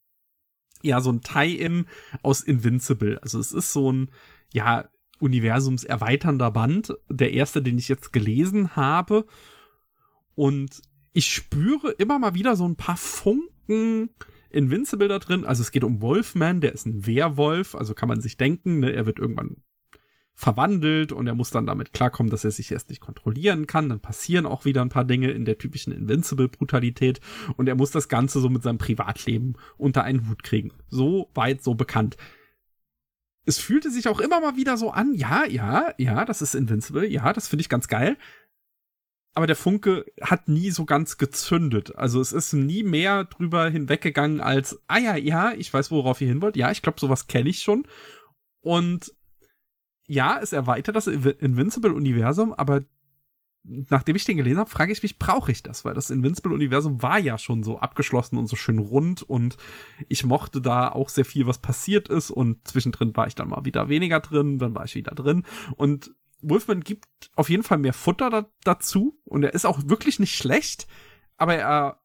ja, 0.81 1.01
so 1.01 1.11
ein 1.11 1.21
Tie-In 1.21 1.87
aus 2.23 2.41
Invincible. 2.41 3.19
Also 3.21 3.39
es 3.39 3.53
ist 3.53 3.73
so 3.73 3.93
ein, 3.93 4.11
ja, 4.53 4.89
universumserweiternder 5.21 6.51
Band, 6.51 6.95
der 7.09 7.33
erste, 7.33 7.63
den 7.63 7.79
ich 7.79 7.89
jetzt 7.89 8.13
gelesen 8.13 8.77
habe. 8.77 9.27
Und 10.35 10.83
ich 11.13 11.27
spüre 11.27 11.91
immer 11.93 12.19
mal 12.19 12.35
wieder 12.35 12.57
so 12.57 12.67
ein 12.67 12.77
paar 12.77 12.97
Funken 12.97 14.11
Invincible 14.51 15.09
da 15.09 15.19
drin. 15.19 15.45
Also 15.45 15.63
es 15.63 15.71
geht 15.71 15.85
um 15.85 16.01
Wolfman, 16.01 16.61
der 16.61 16.73
ist 16.73 16.87
ein 16.87 17.07
Werwolf, 17.07 17.75
also 17.75 17.95
kann 17.95 18.09
man 18.09 18.21
sich 18.21 18.37
denken, 18.37 18.81
ne, 18.81 18.93
er 18.93 19.07
wird 19.07 19.19
irgendwann 19.19 19.57
verwandelt 20.35 21.13
und 21.13 21.27
er 21.27 21.35
muss 21.35 21.51
dann 21.51 21.67
damit 21.67 21.93
klarkommen, 21.93 22.31
dass 22.31 22.45
er 22.45 22.51
sich 22.51 22.73
erst 22.73 22.89
nicht 22.89 23.01
kontrollieren 23.01 23.67
kann. 23.67 23.91
Dann 23.91 24.01
passieren 24.01 24.47
auch 24.47 24.65
wieder 24.65 24.81
ein 24.81 24.89
paar 24.89 25.05
Dinge 25.05 25.31
in 25.31 25.45
der 25.45 25.59
typischen 25.59 25.93
Invincible-Brutalität 25.93 27.21
und 27.57 27.69
er 27.69 27.75
muss 27.75 27.91
das 27.91 28.09
Ganze 28.09 28.41
so 28.41 28.49
mit 28.49 28.63
seinem 28.63 28.79
Privatleben 28.79 29.55
unter 29.77 30.03
einen 30.03 30.29
Hut 30.29 30.43
kriegen. 30.43 30.73
So 30.89 31.29
weit, 31.35 31.63
so 31.63 31.75
bekannt 31.75 32.17
es 33.51 33.59
fühlte 33.59 33.91
sich 33.91 34.09
auch 34.09 34.21
immer 34.21 34.41
mal 34.41 34.57
wieder 34.57 34.77
so 34.77 34.91
an, 34.91 35.13
ja, 35.13 35.45
ja, 35.45 35.93
ja, 35.99 36.25
das 36.25 36.41
ist 36.41 36.55
Invincible, 36.55 37.07
ja, 37.07 37.33
das 37.33 37.49
finde 37.49 37.63
ich 37.63 37.69
ganz 37.69 37.89
geil. 37.89 38.17
Aber 39.35 39.47
der 39.47 39.57
Funke 39.57 40.07
hat 40.21 40.49
nie 40.49 40.71
so 40.71 40.85
ganz 40.85 41.19
gezündet. 41.19 41.97
Also 41.97 42.21
es 42.21 42.33
ist 42.33 42.53
nie 42.53 42.83
mehr 42.83 43.25
drüber 43.25 43.69
hinweggegangen 43.69 44.41
als, 44.41 44.81
ah 44.87 44.99
ja, 44.99 45.17
ja, 45.17 45.53
ich 45.53 45.73
weiß, 45.73 45.91
worauf 45.91 46.21
ihr 46.21 46.29
hin 46.29 46.43
wollt. 46.43 46.57
Ja, 46.57 46.71
ich 46.71 46.83
glaube, 46.83 47.01
sowas 47.01 47.27
kenne 47.27 47.49
ich 47.49 47.61
schon. 47.63 47.87
Und 48.61 49.13
ja, 50.07 50.39
es 50.41 50.53
erweitert 50.53 50.97
das 50.97 51.07
Invincible-Universum, 51.07 52.53
aber 52.53 52.83
nachdem 53.63 54.17
ich 54.17 54.25
den 54.25 54.37
gelesen 54.37 54.59
habe, 54.59 54.71
frage 54.71 54.93
ich 54.93 55.03
mich, 55.03 55.19
brauche 55.19 55.53
ich 55.53 55.63
das? 55.63 55.85
Weil 55.85 55.95
das 55.95 56.11
Invincible-Universum 56.11 57.03
war 57.03 57.19
ja 57.19 57.39
schon 57.39 57.63
so 57.63 57.79
abgeschlossen 57.79 58.39
und 58.39 58.47
so 58.47 58.57
schön 58.57 58.79
rund 58.79 59.23
und 59.23 59.57
ich 60.09 60.25
mochte 60.25 60.61
da 60.61 60.91
auch 60.91 61.09
sehr 61.09 61.25
viel, 61.25 61.47
was 61.47 61.59
passiert 61.59 62.09
ist 62.09 62.31
und 62.31 62.67
zwischendrin 62.67 63.15
war 63.17 63.27
ich 63.27 63.35
dann 63.35 63.49
mal 63.49 63.65
wieder 63.65 63.89
weniger 63.89 64.21
drin, 64.21 64.59
dann 64.59 64.75
war 64.75 64.85
ich 64.85 64.95
wieder 64.95 65.15
drin 65.15 65.45
und 65.77 66.15
Wolfman 66.43 66.81
gibt 66.81 67.07
auf 67.37 67.51
jeden 67.51 67.63
Fall 67.63 67.79
mehr 67.79 67.93
Futter 67.93 68.31
da, 68.31 68.51
dazu 68.65 69.21
und 69.25 69.43
er 69.43 69.53
ist 69.53 69.67
auch 69.67 69.81
wirklich 69.85 70.19
nicht 70.19 70.37
schlecht, 70.37 70.87
aber 71.37 71.55
er, 71.55 72.01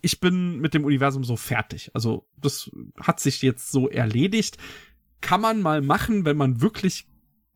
ich 0.00 0.20
bin 0.20 0.58
mit 0.58 0.74
dem 0.74 0.84
Universum 0.84 1.24
so 1.24 1.36
fertig. 1.36 1.90
Also 1.94 2.28
das 2.36 2.70
hat 3.00 3.20
sich 3.20 3.42
jetzt 3.42 3.70
so 3.70 3.88
erledigt. 3.88 4.58
Kann 5.20 5.40
man 5.40 5.62
mal 5.62 5.82
machen, 5.82 6.24
wenn 6.24 6.36
man 6.36 6.60
wirklich 6.60 7.08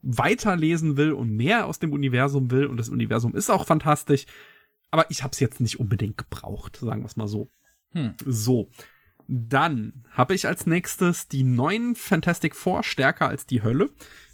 weiterlesen 0.03 0.97
will 0.97 1.13
und 1.13 1.35
mehr 1.35 1.67
aus 1.67 1.79
dem 1.79 1.93
Universum 1.93 2.51
will 2.51 2.67
und 2.67 2.77
das 2.77 2.89
Universum 2.89 3.35
ist 3.35 3.51
auch 3.51 3.67
fantastisch, 3.67 4.27
aber 4.91 5.11
ich 5.11 5.23
habe 5.23 5.33
es 5.33 5.41
jetzt 5.41 5.61
nicht 5.61 5.79
unbedingt 5.79 6.19
gebraucht, 6.19 6.79
sagen 6.81 7.03
wir 7.03 7.07
es 7.07 7.17
mal 7.17 7.29
so. 7.29 7.51
Hm. 7.93 8.15
So. 8.25 8.71
Dann 9.33 10.05
habe 10.11 10.35
ich 10.35 10.49
als 10.49 10.67
nächstes 10.67 11.29
die 11.29 11.45
neuen 11.45 11.95
Fantastic 11.95 12.57
Four 12.57 12.83
stärker 12.83 13.29
als 13.29 13.47
die 13.47 13.63
Hölle. 13.63 13.91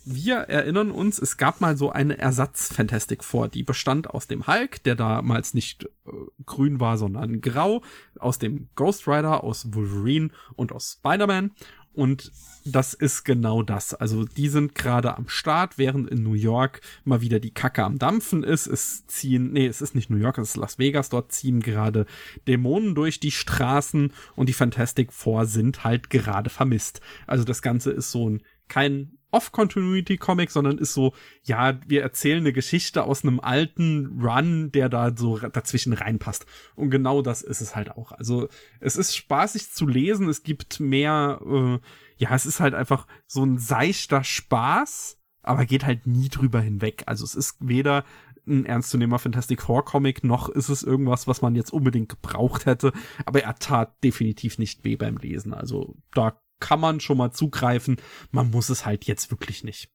Wir 0.07 0.37
erinnern 0.37 0.91
uns, 0.91 1.19
es 1.19 1.37
gab 1.37 1.61
mal 1.61 1.77
so 1.77 1.91
eine 1.91 2.17
Ersatz 2.17 2.73
Fantastic 2.73 3.23
Four, 3.23 3.49
die 3.49 3.63
bestand 3.63 4.09
aus 4.09 4.27
dem 4.27 4.47
Hulk, 4.47 4.83
der 4.85 4.95
damals 4.95 5.53
nicht 5.53 5.85
äh, 5.85 6.11
grün 6.47 6.81
war, 6.81 6.97
sondern 6.97 7.43
grau, 7.43 7.83
aus 8.19 8.39
dem 8.39 8.69
Ghost 8.75 9.07
Rider, 9.07 9.45
aus 9.45 9.75
Wolverine 9.75 10.31
und 10.55 10.73
aus 10.73 10.99
Spider-Man. 10.99 11.51
Und 11.97 12.31
das 12.66 12.93
ist 12.94 13.24
genau 13.24 13.62
das. 13.62 13.94
Also 13.94 14.24
die 14.24 14.48
sind 14.48 14.74
gerade 14.74 15.16
am 15.16 15.28
Start, 15.28 15.78
während 15.78 16.10
in 16.10 16.23
New 16.23 16.35
York 16.35 16.82
mal 17.05 17.23
wieder 17.23 17.40
die 17.40 17.52
Kacke 17.55 17.82
am 17.82 17.98
Dampfen 17.98 18.44
ist. 18.44 18.66
Es 18.66 19.06
ziehen, 19.06 19.52
nee, 19.52 19.66
es 19.66 19.81
ist 19.81 19.94
nicht 19.94 20.10
New 20.10 20.18
York, 20.18 20.36
es 20.36 20.51
ist 20.51 20.56
Las 20.56 20.78
Vegas. 20.78 21.09
Dort 21.09 21.32
ziehen 21.32 21.60
gerade 21.60 22.05
Dämonen 22.47 22.94
durch 22.94 23.18
die 23.18 23.31
Straßen 23.31 24.12
und 24.35 24.48
die 24.48 24.52
Fantastic 24.52 25.10
Four 25.10 25.47
sind 25.47 25.85
halt 25.85 26.10
gerade 26.10 26.51
vermisst. 26.51 27.01
Also 27.27 27.44
das 27.44 27.62
Ganze 27.62 27.93
ist 27.93 28.10
so 28.10 28.28
ein 28.28 28.43
kein 28.68 29.12
Off-Continuity-Comic, 29.37 30.51
sondern 30.51 30.79
ist 30.79 30.95
so, 30.95 31.13
ja, 31.45 31.79
wir 31.87 32.03
erzählen 32.03 32.39
eine 32.39 32.55
Geschichte 32.55 33.05
aus 33.05 33.23
einem 33.23 33.39
alten 33.39 34.19
Run, 34.23 34.73
der 34.73 34.89
da 34.89 35.15
so 35.15 35.39
dazwischen 35.39 35.93
reinpasst. 35.93 36.47
Und 36.75 36.91
genau 36.91 37.21
das 37.21 37.43
ist 37.43 37.61
es 37.61 37.77
halt 37.77 37.91
auch. 37.91 38.13
Also 38.13 38.49
es 38.81 38.97
ist 38.97 39.15
spaßig 39.15 39.71
zu 39.73 39.87
lesen, 39.87 40.29
es 40.29 40.43
gibt 40.43 40.81
mehr, 40.81 41.41
äh, 41.45 41.79
ja, 42.17 42.35
es 42.35 42.47
ist 42.47 42.61
halt 42.61 42.75
einfach 42.75 43.07
so 43.27 43.45
ein 43.45 43.59
seichter 43.59 44.25
Spaß, 44.25 45.19
aber 45.43 45.67
geht 45.67 45.85
halt 45.85 46.07
nie 46.07 46.31
drüber 46.31 46.61
hinweg. 46.61 47.03
Also 47.05 47.25
es 47.25 47.35
ist 47.35 47.57
weder 47.61 48.05
ein 48.47 48.65
ernstzunehmer 48.65 49.19
Fantastic 49.19 49.61
Four 49.61 49.85
Comic, 49.85 50.25
noch 50.25 50.49
ist 50.49 50.69
es 50.69 50.83
irgendwas, 50.83 51.27
was 51.27 51.43
man 51.43 51.55
jetzt 51.55 51.73
unbedingt 51.73 52.09
gebraucht 52.09 52.65
hätte, 52.65 52.93
aber 53.27 53.43
er 53.43 53.57
tat 53.57 54.03
definitiv 54.03 54.59
nicht 54.59 54.85
weh 54.85 54.97
beim 54.97 55.17
Lesen. 55.19 55.53
Also 55.53 55.97
da 56.15 56.41
kann 56.61 56.81
man 56.81 57.01
schon 57.01 57.19
mal 57.19 57.33
zugreifen. 57.33 57.97
Man 58.31 58.51
muss 58.51 58.69
es 58.69 58.87
halt 58.87 59.05
jetzt 59.05 59.31
wirklich 59.31 59.65
nicht. 59.65 59.91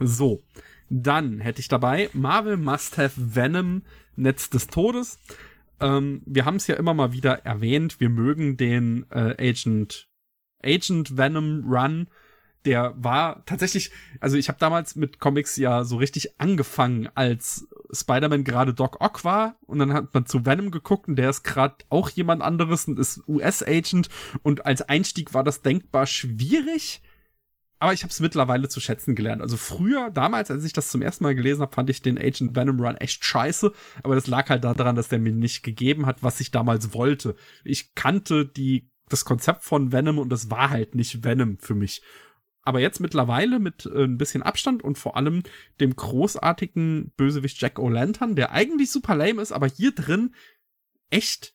So. 0.00 0.44
Dann 0.88 1.40
hätte 1.40 1.60
ich 1.60 1.68
dabei 1.68 2.10
Marvel 2.12 2.56
Must 2.56 2.98
Have 2.98 3.14
Venom 3.16 3.82
Netz 4.16 4.50
des 4.50 4.66
Todes. 4.66 5.18
Ähm, 5.80 6.22
wir 6.26 6.44
haben 6.44 6.56
es 6.56 6.66
ja 6.66 6.76
immer 6.76 6.94
mal 6.94 7.12
wieder 7.12 7.44
erwähnt. 7.44 7.98
Wir 7.98 8.10
mögen 8.10 8.56
den 8.56 9.06
äh, 9.10 9.34
Agent 9.38 10.08
Agent 10.62 11.16
Venom 11.16 11.64
Run 11.66 12.08
der 12.64 12.94
war 12.96 13.44
tatsächlich, 13.44 13.90
also 14.20 14.36
ich 14.36 14.48
habe 14.48 14.58
damals 14.58 14.96
mit 14.96 15.18
Comics 15.18 15.56
ja 15.56 15.84
so 15.84 15.96
richtig 15.96 16.40
angefangen, 16.40 17.08
als 17.14 17.68
Spider-Man 17.92 18.44
gerade 18.44 18.74
Doc 18.74 19.00
Ock 19.00 19.24
war. 19.24 19.56
Und 19.66 19.78
dann 19.78 19.92
hat 19.92 20.14
man 20.14 20.26
zu 20.26 20.46
Venom 20.46 20.70
geguckt 20.70 21.08
und 21.08 21.16
der 21.16 21.30
ist 21.30 21.42
gerade 21.42 21.76
auch 21.88 22.08
jemand 22.10 22.42
anderes 22.42 22.86
und 22.86 22.98
ist 22.98 23.22
US-Agent 23.28 24.08
und 24.42 24.66
als 24.66 24.82
Einstieg 24.82 25.34
war 25.34 25.44
das 25.44 25.62
denkbar 25.62 26.06
schwierig, 26.06 27.02
aber 27.82 27.92
ich 27.92 28.04
habe 28.04 28.12
es 28.12 28.20
mittlerweile 28.20 28.68
zu 28.68 28.78
schätzen 28.78 29.16
gelernt. 29.16 29.42
Also 29.42 29.56
früher, 29.56 30.08
damals, 30.10 30.52
als 30.52 30.62
ich 30.62 30.72
das 30.72 30.88
zum 30.88 31.02
ersten 31.02 31.24
Mal 31.24 31.34
gelesen 31.34 31.62
habe, 31.62 31.74
fand 31.74 31.90
ich 31.90 32.00
den 32.00 32.16
Agent 32.16 32.54
Venom 32.54 32.78
Run 32.78 32.96
echt 32.96 33.24
scheiße, 33.24 33.72
aber 34.04 34.14
das 34.14 34.28
lag 34.28 34.48
halt 34.50 34.62
daran, 34.62 34.94
dass 34.94 35.08
der 35.08 35.18
mir 35.18 35.32
nicht 35.32 35.64
gegeben 35.64 36.06
hat, 36.06 36.22
was 36.22 36.38
ich 36.38 36.52
damals 36.52 36.94
wollte. 36.94 37.34
Ich 37.64 37.96
kannte 37.96 38.46
die 38.46 38.88
das 39.08 39.24
Konzept 39.24 39.64
von 39.64 39.90
Venom 39.90 40.18
und 40.18 40.28
das 40.28 40.48
war 40.48 40.70
halt 40.70 40.94
nicht 40.94 41.24
Venom 41.24 41.58
für 41.58 41.74
mich 41.74 42.02
aber 42.62 42.80
jetzt 42.80 43.00
mittlerweile 43.00 43.58
mit 43.58 43.86
äh, 43.86 44.04
ein 44.04 44.18
bisschen 44.18 44.42
Abstand 44.42 44.82
und 44.82 44.98
vor 44.98 45.16
allem 45.16 45.42
dem 45.80 45.94
großartigen 45.94 47.12
Bösewicht 47.16 47.60
Jack 47.60 47.78
O'Lantern, 47.78 48.34
der 48.34 48.52
eigentlich 48.52 48.90
super 48.90 49.14
lame 49.14 49.42
ist, 49.42 49.52
aber 49.52 49.66
hier 49.66 49.92
drin 49.92 50.34
echt 51.10 51.54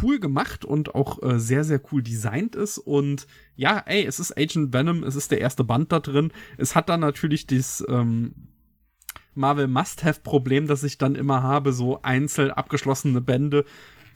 cool 0.00 0.18
gemacht 0.18 0.64
und 0.64 0.94
auch 0.94 1.22
äh, 1.22 1.38
sehr, 1.38 1.64
sehr 1.64 1.80
cool 1.90 2.02
designt 2.02 2.56
ist. 2.56 2.78
Und 2.78 3.26
ja, 3.56 3.82
ey, 3.86 4.04
es 4.04 4.20
ist 4.20 4.36
Agent 4.36 4.72
Venom, 4.72 5.04
es 5.04 5.16
ist 5.16 5.30
der 5.30 5.40
erste 5.40 5.64
Band 5.64 5.92
da 5.92 6.00
drin. 6.00 6.32
Es 6.56 6.74
hat 6.74 6.88
dann 6.88 7.00
natürlich 7.00 7.46
das 7.46 7.84
ähm, 7.88 8.48
Marvel 9.34 9.68
Must-Have-Problem, 9.68 10.66
das 10.66 10.82
ich 10.82 10.98
dann 10.98 11.14
immer 11.14 11.42
habe, 11.42 11.72
so 11.72 12.00
einzeln 12.02 12.50
abgeschlossene 12.50 13.20
Bände 13.20 13.64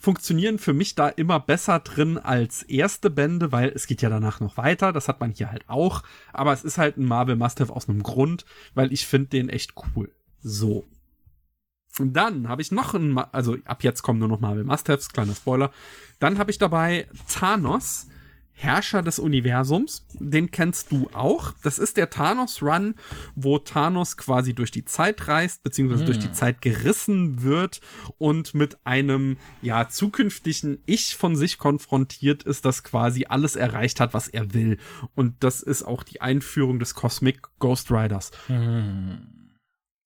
funktionieren 0.06 0.60
für 0.60 0.72
mich 0.72 0.94
da 0.94 1.08
immer 1.08 1.40
besser 1.40 1.80
drin 1.80 2.16
als 2.16 2.62
erste 2.62 3.10
Bände, 3.10 3.50
weil 3.50 3.70
es 3.70 3.88
geht 3.88 4.02
ja 4.02 4.08
danach 4.08 4.38
noch 4.38 4.56
weiter. 4.56 4.92
Das 4.92 5.08
hat 5.08 5.18
man 5.18 5.32
hier 5.32 5.50
halt 5.50 5.68
auch. 5.68 6.04
Aber 6.32 6.52
es 6.52 6.62
ist 6.62 6.78
halt 6.78 6.96
ein 6.96 7.04
Marvel 7.04 7.34
Must-Have 7.34 7.74
aus 7.74 7.88
einem 7.88 8.04
Grund, 8.04 8.44
weil 8.74 8.92
ich 8.92 9.04
finde 9.04 9.30
den 9.30 9.48
echt 9.48 9.74
cool. 9.96 10.12
So. 10.40 10.86
Dann 11.98 12.48
habe 12.48 12.62
ich 12.62 12.70
noch 12.70 12.94
ein, 12.94 13.18
also 13.18 13.56
ab 13.64 13.82
jetzt 13.82 14.02
kommen 14.02 14.20
nur 14.20 14.28
noch 14.28 14.38
Marvel 14.38 14.62
Must-Haves, 14.62 15.08
kleiner 15.08 15.34
Spoiler. 15.34 15.72
Dann 16.20 16.38
habe 16.38 16.52
ich 16.52 16.58
dabei 16.58 17.08
Thanos, 17.28 18.06
Herrscher 18.58 19.02
des 19.02 19.18
Universums. 19.18 20.06
Den 20.14 20.50
kennst 20.50 20.90
du 20.90 21.10
auch. 21.12 21.52
Das 21.62 21.78
ist 21.78 21.98
der 21.98 22.08
Thanos-Run, 22.08 22.94
wo 23.34 23.58
Thanos 23.58 24.16
quasi 24.16 24.54
durch 24.54 24.70
die 24.70 24.86
Zeit 24.86 25.28
reist, 25.28 25.62
beziehungsweise 25.62 26.00
hm. 26.00 26.06
durch 26.06 26.18
die 26.18 26.32
Zeit 26.32 26.62
gerissen 26.62 27.42
wird 27.42 27.80
und 28.16 28.54
mit 28.54 28.78
einem, 28.84 29.36
ja, 29.60 29.88
zukünftigen 29.88 30.78
Ich 30.86 31.16
von 31.16 31.36
sich 31.36 31.58
konfrontiert 31.58 32.44
ist, 32.44 32.64
das 32.64 32.82
quasi 32.82 33.26
alles 33.28 33.56
erreicht 33.56 34.00
hat, 34.00 34.14
was 34.14 34.26
er 34.26 34.54
will. 34.54 34.78
Und 35.14 35.34
das 35.44 35.60
ist 35.60 35.82
auch 35.82 36.02
die 36.02 36.22
Einführung 36.22 36.78
des 36.78 36.94
Cosmic 36.94 37.42
Ghost 37.58 37.90
Riders. 37.90 38.30
Hm. 38.46 39.52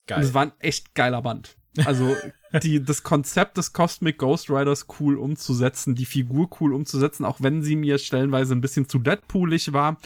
Geil. 0.09 0.23
Das 0.23 0.35
war 0.35 0.43
ein 0.43 0.53
echt 0.59 0.97
geiler 0.97 1.23
Band. 1.23 1.57
Also 1.85 2.17
die, 2.59 2.83
das 2.83 3.03
Konzept 3.03 3.57
des 3.57 3.73
Cosmic 3.73 4.19
Ghost 4.19 4.51
Riders 4.51 4.87
cool 4.99 5.17
umzusetzen, 5.17 5.95
die 5.95 6.07
Figur 6.07 6.51
cool 6.61 6.75
umzusetzen, 6.75 7.25
auch 7.25 7.41
wenn 7.41 7.63
sie 7.63 7.77
mir 7.77 7.99
stellenweise 7.99 8.55
ein 8.55 8.61
bisschen 8.61 8.89
zu 8.89 8.99
Deadpoolig 8.99 9.73
war. 9.73 9.99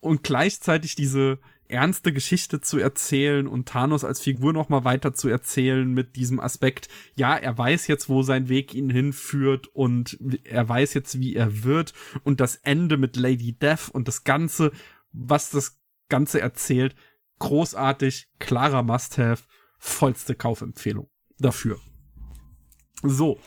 Und 0.00 0.22
gleichzeitig 0.22 0.94
diese 0.94 1.38
ernste 1.68 2.12
Geschichte 2.12 2.60
zu 2.60 2.78
erzählen 2.78 3.46
und 3.46 3.68
Thanos 3.68 4.04
als 4.04 4.20
Figur 4.20 4.52
noch 4.52 4.68
mal 4.68 4.84
weiter 4.84 5.14
zu 5.14 5.28
erzählen 5.28 5.92
mit 5.92 6.16
diesem 6.16 6.40
Aspekt, 6.40 6.88
ja, 7.14 7.36
er 7.36 7.56
weiß 7.56 7.86
jetzt, 7.86 8.08
wo 8.08 8.22
sein 8.22 8.48
Weg 8.48 8.74
ihn 8.74 8.90
hinführt 8.90 9.68
und 9.68 10.18
er 10.44 10.68
weiß 10.68 10.94
jetzt, 10.94 11.20
wie 11.20 11.36
er 11.36 11.62
wird 11.64 11.92
und 12.24 12.40
das 12.40 12.56
Ende 12.56 12.96
mit 12.96 13.16
Lady 13.16 13.52
Death 13.52 13.88
und 13.92 14.08
das 14.08 14.24
Ganze, 14.24 14.72
was 15.12 15.50
das 15.50 15.80
Ganze 16.08 16.40
erzählt, 16.40 16.96
großartig, 17.38 18.28
klarer 18.38 18.82
Must-Have 18.82 19.44
vollste 19.80 20.36
Kaufempfehlung 20.36 21.08
dafür. 21.38 21.80
So. 23.02 23.40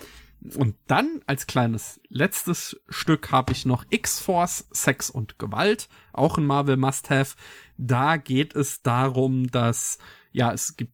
Und 0.56 0.76
dann 0.88 1.22
als 1.26 1.48
kleines 1.48 2.02
letztes 2.10 2.82
Stück 2.90 3.32
habe 3.32 3.54
ich 3.54 3.66
noch 3.66 3.86
X-Force, 3.90 4.68
Sex 4.72 5.10
und 5.10 5.40
Gewalt, 5.40 5.88
auch 6.12 6.38
ein 6.38 6.46
Marvel 6.46 6.76
Must-Have. 6.76 7.36
Da 7.78 8.18
geht 8.18 8.54
es 8.54 8.82
darum, 8.82 9.48
dass, 9.48 10.00
ja, 10.34 10.52
es 10.52 10.76
gibt 10.76 10.92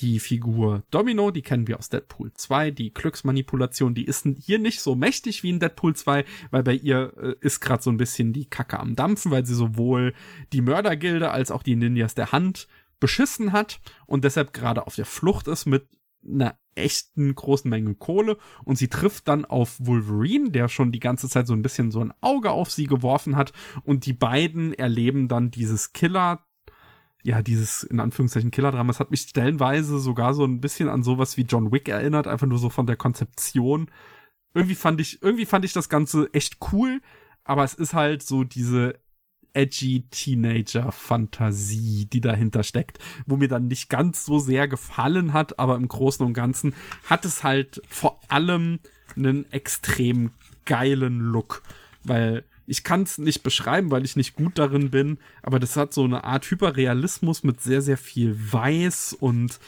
die 0.00 0.20
Figur 0.20 0.82
Domino, 0.90 1.30
die 1.30 1.42
kennen 1.42 1.66
wir 1.66 1.78
aus 1.78 1.88
Deadpool 1.88 2.32
2, 2.32 2.70
die 2.70 2.92
Glücksmanipulation, 2.92 3.94
die 3.94 4.04
ist 4.04 4.26
hier 4.38 4.58
nicht 4.58 4.80
so 4.80 4.94
mächtig 4.94 5.42
wie 5.42 5.50
in 5.50 5.58
Deadpool 5.58 5.94
2, 5.94 6.24
weil 6.50 6.62
bei 6.62 6.74
ihr 6.74 7.12
äh, 7.16 7.34
ist 7.40 7.60
gerade 7.60 7.82
so 7.82 7.90
ein 7.90 7.96
bisschen 7.96 8.32
die 8.32 8.46
Kacke 8.46 8.78
am 8.78 8.94
Dampfen, 8.94 9.30
weil 9.30 9.44
sie 9.44 9.54
sowohl 9.54 10.14
die 10.52 10.62
Mördergilde 10.62 11.30
als 11.30 11.50
auch 11.50 11.62
die 11.62 11.76
Ninjas 11.76 12.14
der 12.14 12.32
Hand 12.32 12.68
beschissen 13.00 13.52
hat 13.52 13.80
und 14.06 14.24
deshalb 14.24 14.52
gerade 14.52 14.86
auf 14.86 14.94
der 14.94 15.06
Flucht 15.06 15.48
ist 15.48 15.66
mit 15.66 15.88
einer 16.24 16.58
echten 16.74 17.34
großen 17.34 17.68
Menge 17.68 17.94
Kohle. 17.94 18.36
Und 18.64 18.76
sie 18.76 18.88
trifft 18.88 19.26
dann 19.28 19.44
auf 19.44 19.76
Wolverine, 19.80 20.50
der 20.50 20.68
schon 20.68 20.92
die 20.92 21.00
ganze 21.00 21.28
Zeit 21.28 21.46
so 21.46 21.54
ein 21.54 21.62
bisschen 21.62 21.90
so 21.90 22.00
ein 22.00 22.12
Auge 22.20 22.50
auf 22.50 22.70
sie 22.70 22.86
geworfen 22.86 23.36
hat. 23.36 23.52
Und 23.84 24.06
die 24.06 24.12
beiden 24.12 24.74
erleben 24.74 25.28
dann 25.28 25.50
dieses 25.50 25.92
Killer 25.92 26.44
ja, 27.22 27.42
dieses 27.42 27.82
in 27.82 28.00
Anführungszeichen 28.00 28.50
Killer-Drama, 28.50 28.90
es 28.90 29.00
hat 29.00 29.10
mich 29.10 29.22
stellenweise 29.22 29.98
sogar 29.98 30.34
so 30.34 30.44
ein 30.44 30.60
bisschen 30.60 30.88
an 30.88 31.02
sowas 31.02 31.36
wie 31.36 31.42
John 31.42 31.72
Wick 31.72 31.88
erinnert, 31.88 32.26
einfach 32.26 32.46
nur 32.46 32.58
so 32.58 32.70
von 32.70 32.86
der 32.86 32.96
Konzeption. 32.96 33.90
Irgendwie 34.54 34.74
fand 34.74 35.00
ich, 35.00 35.22
irgendwie 35.22 35.46
fand 35.46 35.64
ich 35.64 35.72
das 35.72 35.88
Ganze 35.88 36.32
echt 36.32 36.58
cool, 36.72 37.00
aber 37.44 37.64
es 37.64 37.74
ist 37.74 37.94
halt 37.94 38.22
so 38.22 38.44
diese 38.44 38.98
edgy 39.54 40.04
Teenager-Fantasie, 40.10 42.06
die 42.06 42.20
dahinter 42.20 42.62
steckt, 42.62 42.98
wo 43.26 43.36
mir 43.36 43.48
dann 43.48 43.68
nicht 43.68 43.88
ganz 43.88 44.24
so 44.24 44.38
sehr 44.38 44.68
gefallen 44.68 45.32
hat, 45.32 45.58
aber 45.58 45.76
im 45.76 45.88
Großen 45.88 46.24
und 46.24 46.34
Ganzen 46.34 46.74
hat 47.04 47.24
es 47.24 47.42
halt 47.42 47.82
vor 47.88 48.20
allem 48.28 48.78
einen 49.16 49.50
extrem 49.52 50.30
geilen 50.64 51.20
Look, 51.20 51.62
weil 52.04 52.44
ich 52.66 52.84
kann 52.84 53.02
es 53.02 53.18
nicht 53.18 53.42
beschreiben, 53.42 53.90
weil 53.90 54.04
ich 54.04 54.14
nicht 54.14 54.36
gut 54.36 54.56
darin 54.56 54.90
bin, 54.90 55.18
aber 55.42 55.58
das 55.58 55.76
hat 55.76 55.92
so 55.92 56.04
eine 56.04 56.22
Art 56.22 56.48
Hyperrealismus 56.48 57.42
mit 57.42 57.60
sehr, 57.60 57.82
sehr 57.82 57.96
viel 57.96 58.36
Weiß 58.52 59.12
und 59.12 59.58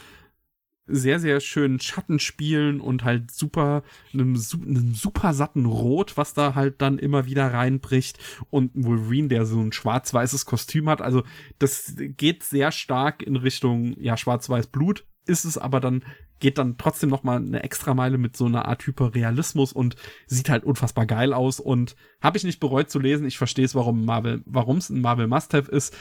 sehr, 0.86 1.20
sehr 1.20 1.40
schönen 1.40 1.80
Schattenspielen 1.80 2.80
und 2.80 3.04
halt 3.04 3.30
super, 3.30 3.82
einem, 4.12 4.36
einem 4.36 4.94
super 4.94 5.32
satten 5.32 5.66
Rot, 5.66 6.16
was 6.16 6.34
da 6.34 6.54
halt 6.54 6.82
dann 6.82 6.98
immer 6.98 7.26
wieder 7.26 7.52
reinbricht 7.52 8.18
und 8.50 8.72
Wolverine, 8.74 9.28
der 9.28 9.46
so 9.46 9.60
ein 9.60 9.72
schwarz-weißes 9.72 10.44
Kostüm 10.44 10.88
hat. 10.88 11.00
Also 11.00 11.22
das 11.58 11.94
geht 11.96 12.42
sehr 12.42 12.72
stark 12.72 13.22
in 13.22 13.36
Richtung, 13.36 13.94
ja, 14.00 14.16
schwarz-weiß 14.16 14.68
Blut, 14.68 15.06
ist 15.24 15.44
es 15.44 15.56
aber 15.56 15.78
dann, 15.80 16.04
geht 16.40 16.58
dann 16.58 16.76
trotzdem 16.76 17.10
noch 17.10 17.22
mal 17.22 17.36
eine 17.36 17.62
extra 17.62 17.94
Meile 17.94 18.18
mit 18.18 18.36
so 18.36 18.46
einer 18.46 18.66
Art 18.66 18.84
Hyperrealismus 18.84 19.72
und 19.72 19.94
sieht 20.26 20.48
halt 20.48 20.64
unfassbar 20.64 21.06
geil 21.06 21.32
aus 21.32 21.60
und 21.60 21.94
habe 22.20 22.36
ich 22.36 22.44
nicht 22.44 22.58
bereut 22.58 22.90
zu 22.90 22.98
lesen. 22.98 23.26
Ich 23.26 23.38
verstehe 23.38 23.64
es, 23.64 23.76
warum 23.76 24.04
Marvel, 24.04 24.42
warum 24.46 24.78
es 24.78 24.90
ein 24.90 25.00
Marvel 25.00 25.28
Must-Have 25.28 25.70
ist 25.70 25.96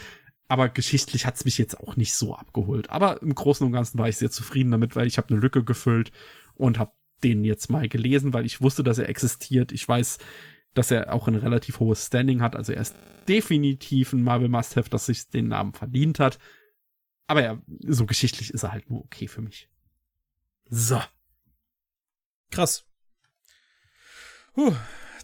aber 0.51 0.67
geschichtlich 0.67 1.25
hat's 1.25 1.45
mich 1.45 1.57
jetzt 1.57 1.79
auch 1.79 1.95
nicht 1.95 2.13
so 2.13 2.35
abgeholt. 2.35 2.89
Aber 2.89 3.21
im 3.21 3.33
Großen 3.33 3.65
und 3.65 3.71
Ganzen 3.71 3.97
war 3.97 4.09
ich 4.09 4.17
sehr 4.17 4.31
zufrieden 4.31 4.69
damit, 4.69 4.97
weil 4.97 5.07
ich 5.07 5.17
habe 5.17 5.29
eine 5.29 5.39
Lücke 5.39 5.63
gefüllt 5.63 6.11
und 6.55 6.77
habe 6.77 6.91
den 7.23 7.45
jetzt 7.45 7.69
mal 7.69 7.87
gelesen, 7.87 8.33
weil 8.33 8.45
ich 8.45 8.59
wusste, 8.59 8.83
dass 8.83 8.97
er 8.97 9.07
existiert. 9.07 9.71
Ich 9.71 9.87
weiß, 9.87 10.17
dass 10.73 10.91
er 10.91 11.13
auch 11.13 11.29
ein 11.29 11.35
relativ 11.35 11.79
hohes 11.79 12.05
Standing 12.05 12.41
hat. 12.41 12.57
Also 12.57 12.73
er 12.73 12.81
ist 12.81 12.97
definitiv 13.29 14.11
ein 14.11 14.23
Marvel 14.23 14.49
Must-Have, 14.49 14.89
das 14.89 15.05
sich 15.05 15.29
den 15.29 15.47
Namen 15.47 15.71
verdient 15.71 16.19
hat. 16.19 16.37
Aber 17.27 17.41
ja, 17.41 17.61
so 17.87 18.05
geschichtlich 18.05 18.53
ist 18.53 18.63
er 18.63 18.73
halt 18.73 18.89
nur 18.89 19.05
okay 19.05 19.29
für 19.29 19.41
mich. 19.41 19.69
So. 20.65 21.01
Krass. 22.49 22.83
Puh, 24.53 24.75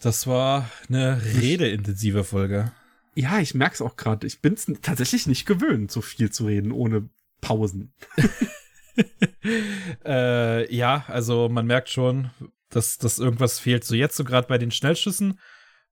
das 0.02 0.26
war 0.26 0.72
eine 0.88 1.22
redeintensive 1.22 2.24
Folge. 2.24 2.72
Ja, 3.18 3.40
ich 3.40 3.56
merk's 3.56 3.82
auch 3.82 3.96
gerade. 3.96 4.28
Ich 4.28 4.42
bin's 4.42 4.72
tatsächlich 4.84 5.26
nicht 5.26 5.48
gewöhnt, 5.48 5.92
so 5.92 6.02
viel 6.02 6.32
zu 6.32 6.46
reden 6.46 6.72
ohne 6.72 7.10
Pausen. 7.42 7.92
äh, 10.06 10.72
ja, 10.72 11.04
also 11.08 11.50
man 11.50 11.66
merkt 11.66 11.90
schon, 11.90 12.30
dass, 12.70 13.00
dass 13.00 13.18
irgendwas 13.18 13.58
fehlt. 13.58 13.84
So 13.84 13.96
jetzt 13.96 14.18
so 14.18 14.24
gerade 14.24 14.48
bei 14.48 14.60
den 14.60 14.70
Schnellschüssen 14.70 15.40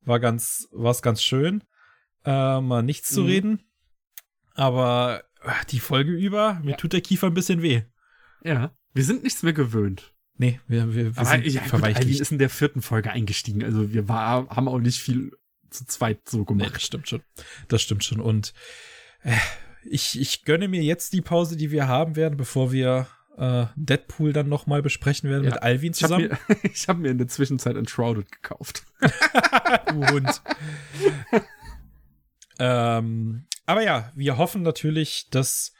war 0.01 0.19
ganz, 0.19 0.67
war's 0.71 1.01
ganz 1.01 1.23
schön, 1.23 1.63
äh, 2.25 2.61
mal 2.61 2.83
nichts 2.83 3.09
zu 3.09 3.21
mhm. 3.21 3.27
reden. 3.27 3.63
Aber 4.53 5.23
äh, 5.41 5.65
die 5.71 5.79
Folge 5.79 6.11
über, 6.11 6.59
mir 6.63 6.71
ja. 6.71 6.77
tut 6.77 6.93
der 6.93 7.01
Kiefer 7.01 7.25
ein 7.25 7.33
bisschen 7.33 7.63
weh. 7.63 7.81
Ja, 8.43 8.77
wir 8.93 9.03
sind 9.03 9.23
nichts 9.23 9.41
mehr 9.41 9.53
gewöhnt. 9.53 10.13
Nee, 10.37 10.59
wir, 10.67 10.93
wir, 10.93 11.15
wir 11.15 11.21
Aber, 11.21 11.31
sind 11.31 11.47
ja, 11.47 11.63
verweichlicht. 11.63 12.21
ist 12.21 12.31
in 12.31 12.37
der 12.37 12.51
vierten 12.51 12.83
Folge 12.83 13.09
eingestiegen. 13.09 13.63
Also 13.63 13.91
wir 13.91 14.07
war, 14.07 14.47
haben 14.49 14.67
auch 14.67 14.77
nicht 14.77 14.99
viel 14.99 15.31
zu 15.75 15.85
zweit 15.85 16.27
so 16.27 16.45
gemacht. 16.45 16.67
Nee, 16.67 16.73
das 16.73 16.83
stimmt 16.83 17.09
schon. 17.09 17.21
Das 17.67 17.81
stimmt 17.81 18.03
schon. 18.03 18.19
Und 18.19 18.53
äh, 19.23 19.35
ich, 19.83 20.19
ich 20.19 20.43
gönne 20.43 20.67
mir 20.67 20.81
jetzt 20.81 21.13
die 21.13 21.21
Pause, 21.21 21.57
die 21.57 21.71
wir 21.71 21.87
haben 21.87 22.15
werden, 22.15 22.37
bevor 22.37 22.71
wir 22.71 23.07
äh, 23.37 23.65
Deadpool 23.75 24.33
dann 24.33 24.49
noch 24.49 24.65
mal 24.65 24.81
besprechen 24.81 25.29
werden 25.29 25.43
ja. 25.43 25.51
mit 25.51 25.63
Alvin 25.63 25.93
zusammen. 25.93 26.31
Ich 26.31 26.31
habe 26.31 26.53
mir, 26.63 26.71
ich 26.73 26.87
hab 26.87 26.97
mir 26.97 27.11
in 27.11 27.17
der 27.17 27.27
Zwischenzeit 27.27 27.75
Enshrouded 27.75 28.31
gekauft. 28.31 28.83
du 29.87 30.07
Hund. 30.07 30.41
ähm, 32.59 33.45
aber 33.65 33.83
ja, 33.83 34.11
wir 34.15 34.37
hoffen 34.37 34.61
natürlich, 34.61 35.29
dass 35.29 35.73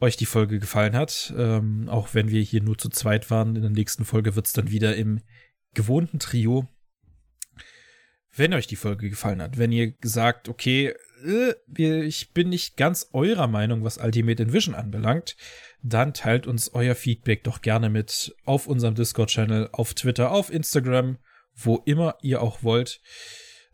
euch 0.00 0.16
die 0.16 0.26
Folge 0.26 0.58
gefallen 0.58 0.94
hat. 0.94 1.32
Ähm, 1.36 1.88
auch 1.88 2.14
wenn 2.14 2.28
wir 2.30 2.42
hier 2.42 2.62
nur 2.62 2.78
zu 2.78 2.88
zweit 2.88 3.30
waren. 3.30 3.56
In 3.56 3.62
der 3.62 3.70
nächsten 3.70 4.04
Folge 4.04 4.36
wird 4.36 4.46
es 4.46 4.52
dann 4.52 4.70
wieder 4.70 4.96
im 4.96 5.20
gewohnten 5.74 6.18
Trio 6.18 6.68
wenn 8.36 8.54
euch 8.54 8.66
die 8.66 8.76
Folge 8.76 9.10
gefallen 9.10 9.42
hat, 9.42 9.58
wenn 9.58 9.72
ihr 9.72 9.94
sagt, 10.02 10.48
okay, 10.48 10.94
äh, 11.24 11.54
ich 12.02 12.32
bin 12.32 12.48
nicht 12.48 12.76
ganz 12.76 13.08
eurer 13.12 13.46
Meinung, 13.46 13.84
was 13.84 13.98
Ultimate 13.98 14.42
Envision 14.42 14.74
anbelangt, 14.74 15.36
dann 15.82 16.14
teilt 16.14 16.46
uns 16.46 16.70
euer 16.72 16.94
Feedback 16.94 17.44
doch 17.44 17.60
gerne 17.60 17.90
mit 17.90 18.34
auf 18.44 18.66
unserem 18.66 18.94
Discord-Channel, 18.94 19.68
auf 19.72 19.94
Twitter, 19.94 20.30
auf 20.30 20.52
Instagram, 20.52 21.18
wo 21.54 21.82
immer 21.84 22.16
ihr 22.22 22.42
auch 22.42 22.62
wollt. 22.62 23.00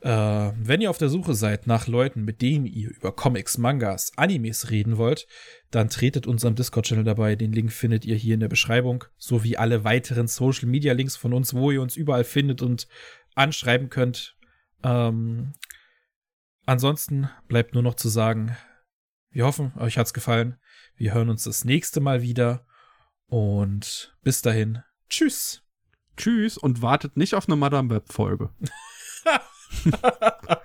Äh, 0.01 0.09
wenn 0.09 0.81
ihr 0.81 0.91
auf 0.91 0.99
der 0.99 1.11
Suche 1.11 1.35
seid 1.35 1.67
nach 1.67 1.87
Leuten, 1.87 2.25
mit 2.25 2.41
denen 2.41 2.67
ihr 2.67 2.91
über 2.91 3.13
Comics, 3.13 3.59
Mangas, 3.59 4.13
Animes 4.17 4.71
reden 4.71 4.97
wollt, 4.97 5.27
dann 5.71 5.89
tretet 5.89 6.27
unserem 6.27 6.55
Discord-Channel 6.55 7.05
dabei. 7.05 7.37
Den 7.37 7.53
Link 7.53 7.73
findet 7.73 8.05
ihr 8.05 8.17
hier 8.17 8.35
in 8.35 8.41
der 8.41 8.49
Beschreibung, 8.49 9.05
sowie 9.19 9.57
alle 9.57 9.85
weiteren 9.85 10.27
Social-Media-Links 10.27 11.17
von 11.17 11.33
uns, 11.33 11.55
wo 11.55 11.71
ihr 11.71 11.83
uns 11.83 11.97
überall 11.97 12.25
findet 12.25 12.63
und 12.63 12.89
anschreiben 13.35 13.91
könnt. 13.91 14.37
Ähm, 14.83 15.53
ansonsten 16.67 17.29
bleibt 17.49 17.75
nur 17.75 17.83
noch 17.83 17.95
zu 17.95 18.09
sagen, 18.09 18.57
wir 19.31 19.45
hoffen, 19.45 19.73
euch 19.77 19.99
hat's 19.99 20.15
gefallen. 20.15 20.59
Wir 20.97 21.15
hören 21.15 21.31
uns 21.31 21.45
das 21.45 21.65
nächste 21.65 22.01
Mal 22.01 22.23
wieder. 22.23 22.67
Und 23.27 24.17
bis 24.23 24.43
dahin, 24.43 24.83
tschüss. 25.09 25.63
Tschüss 26.17 26.59
und 26.59 26.83
wartet 26.83 27.17
nicht 27.17 27.35
auf 27.35 27.49
eine 27.49 27.57
Madame 27.57 27.91
Web 27.91 28.13
Folge. 28.13 28.51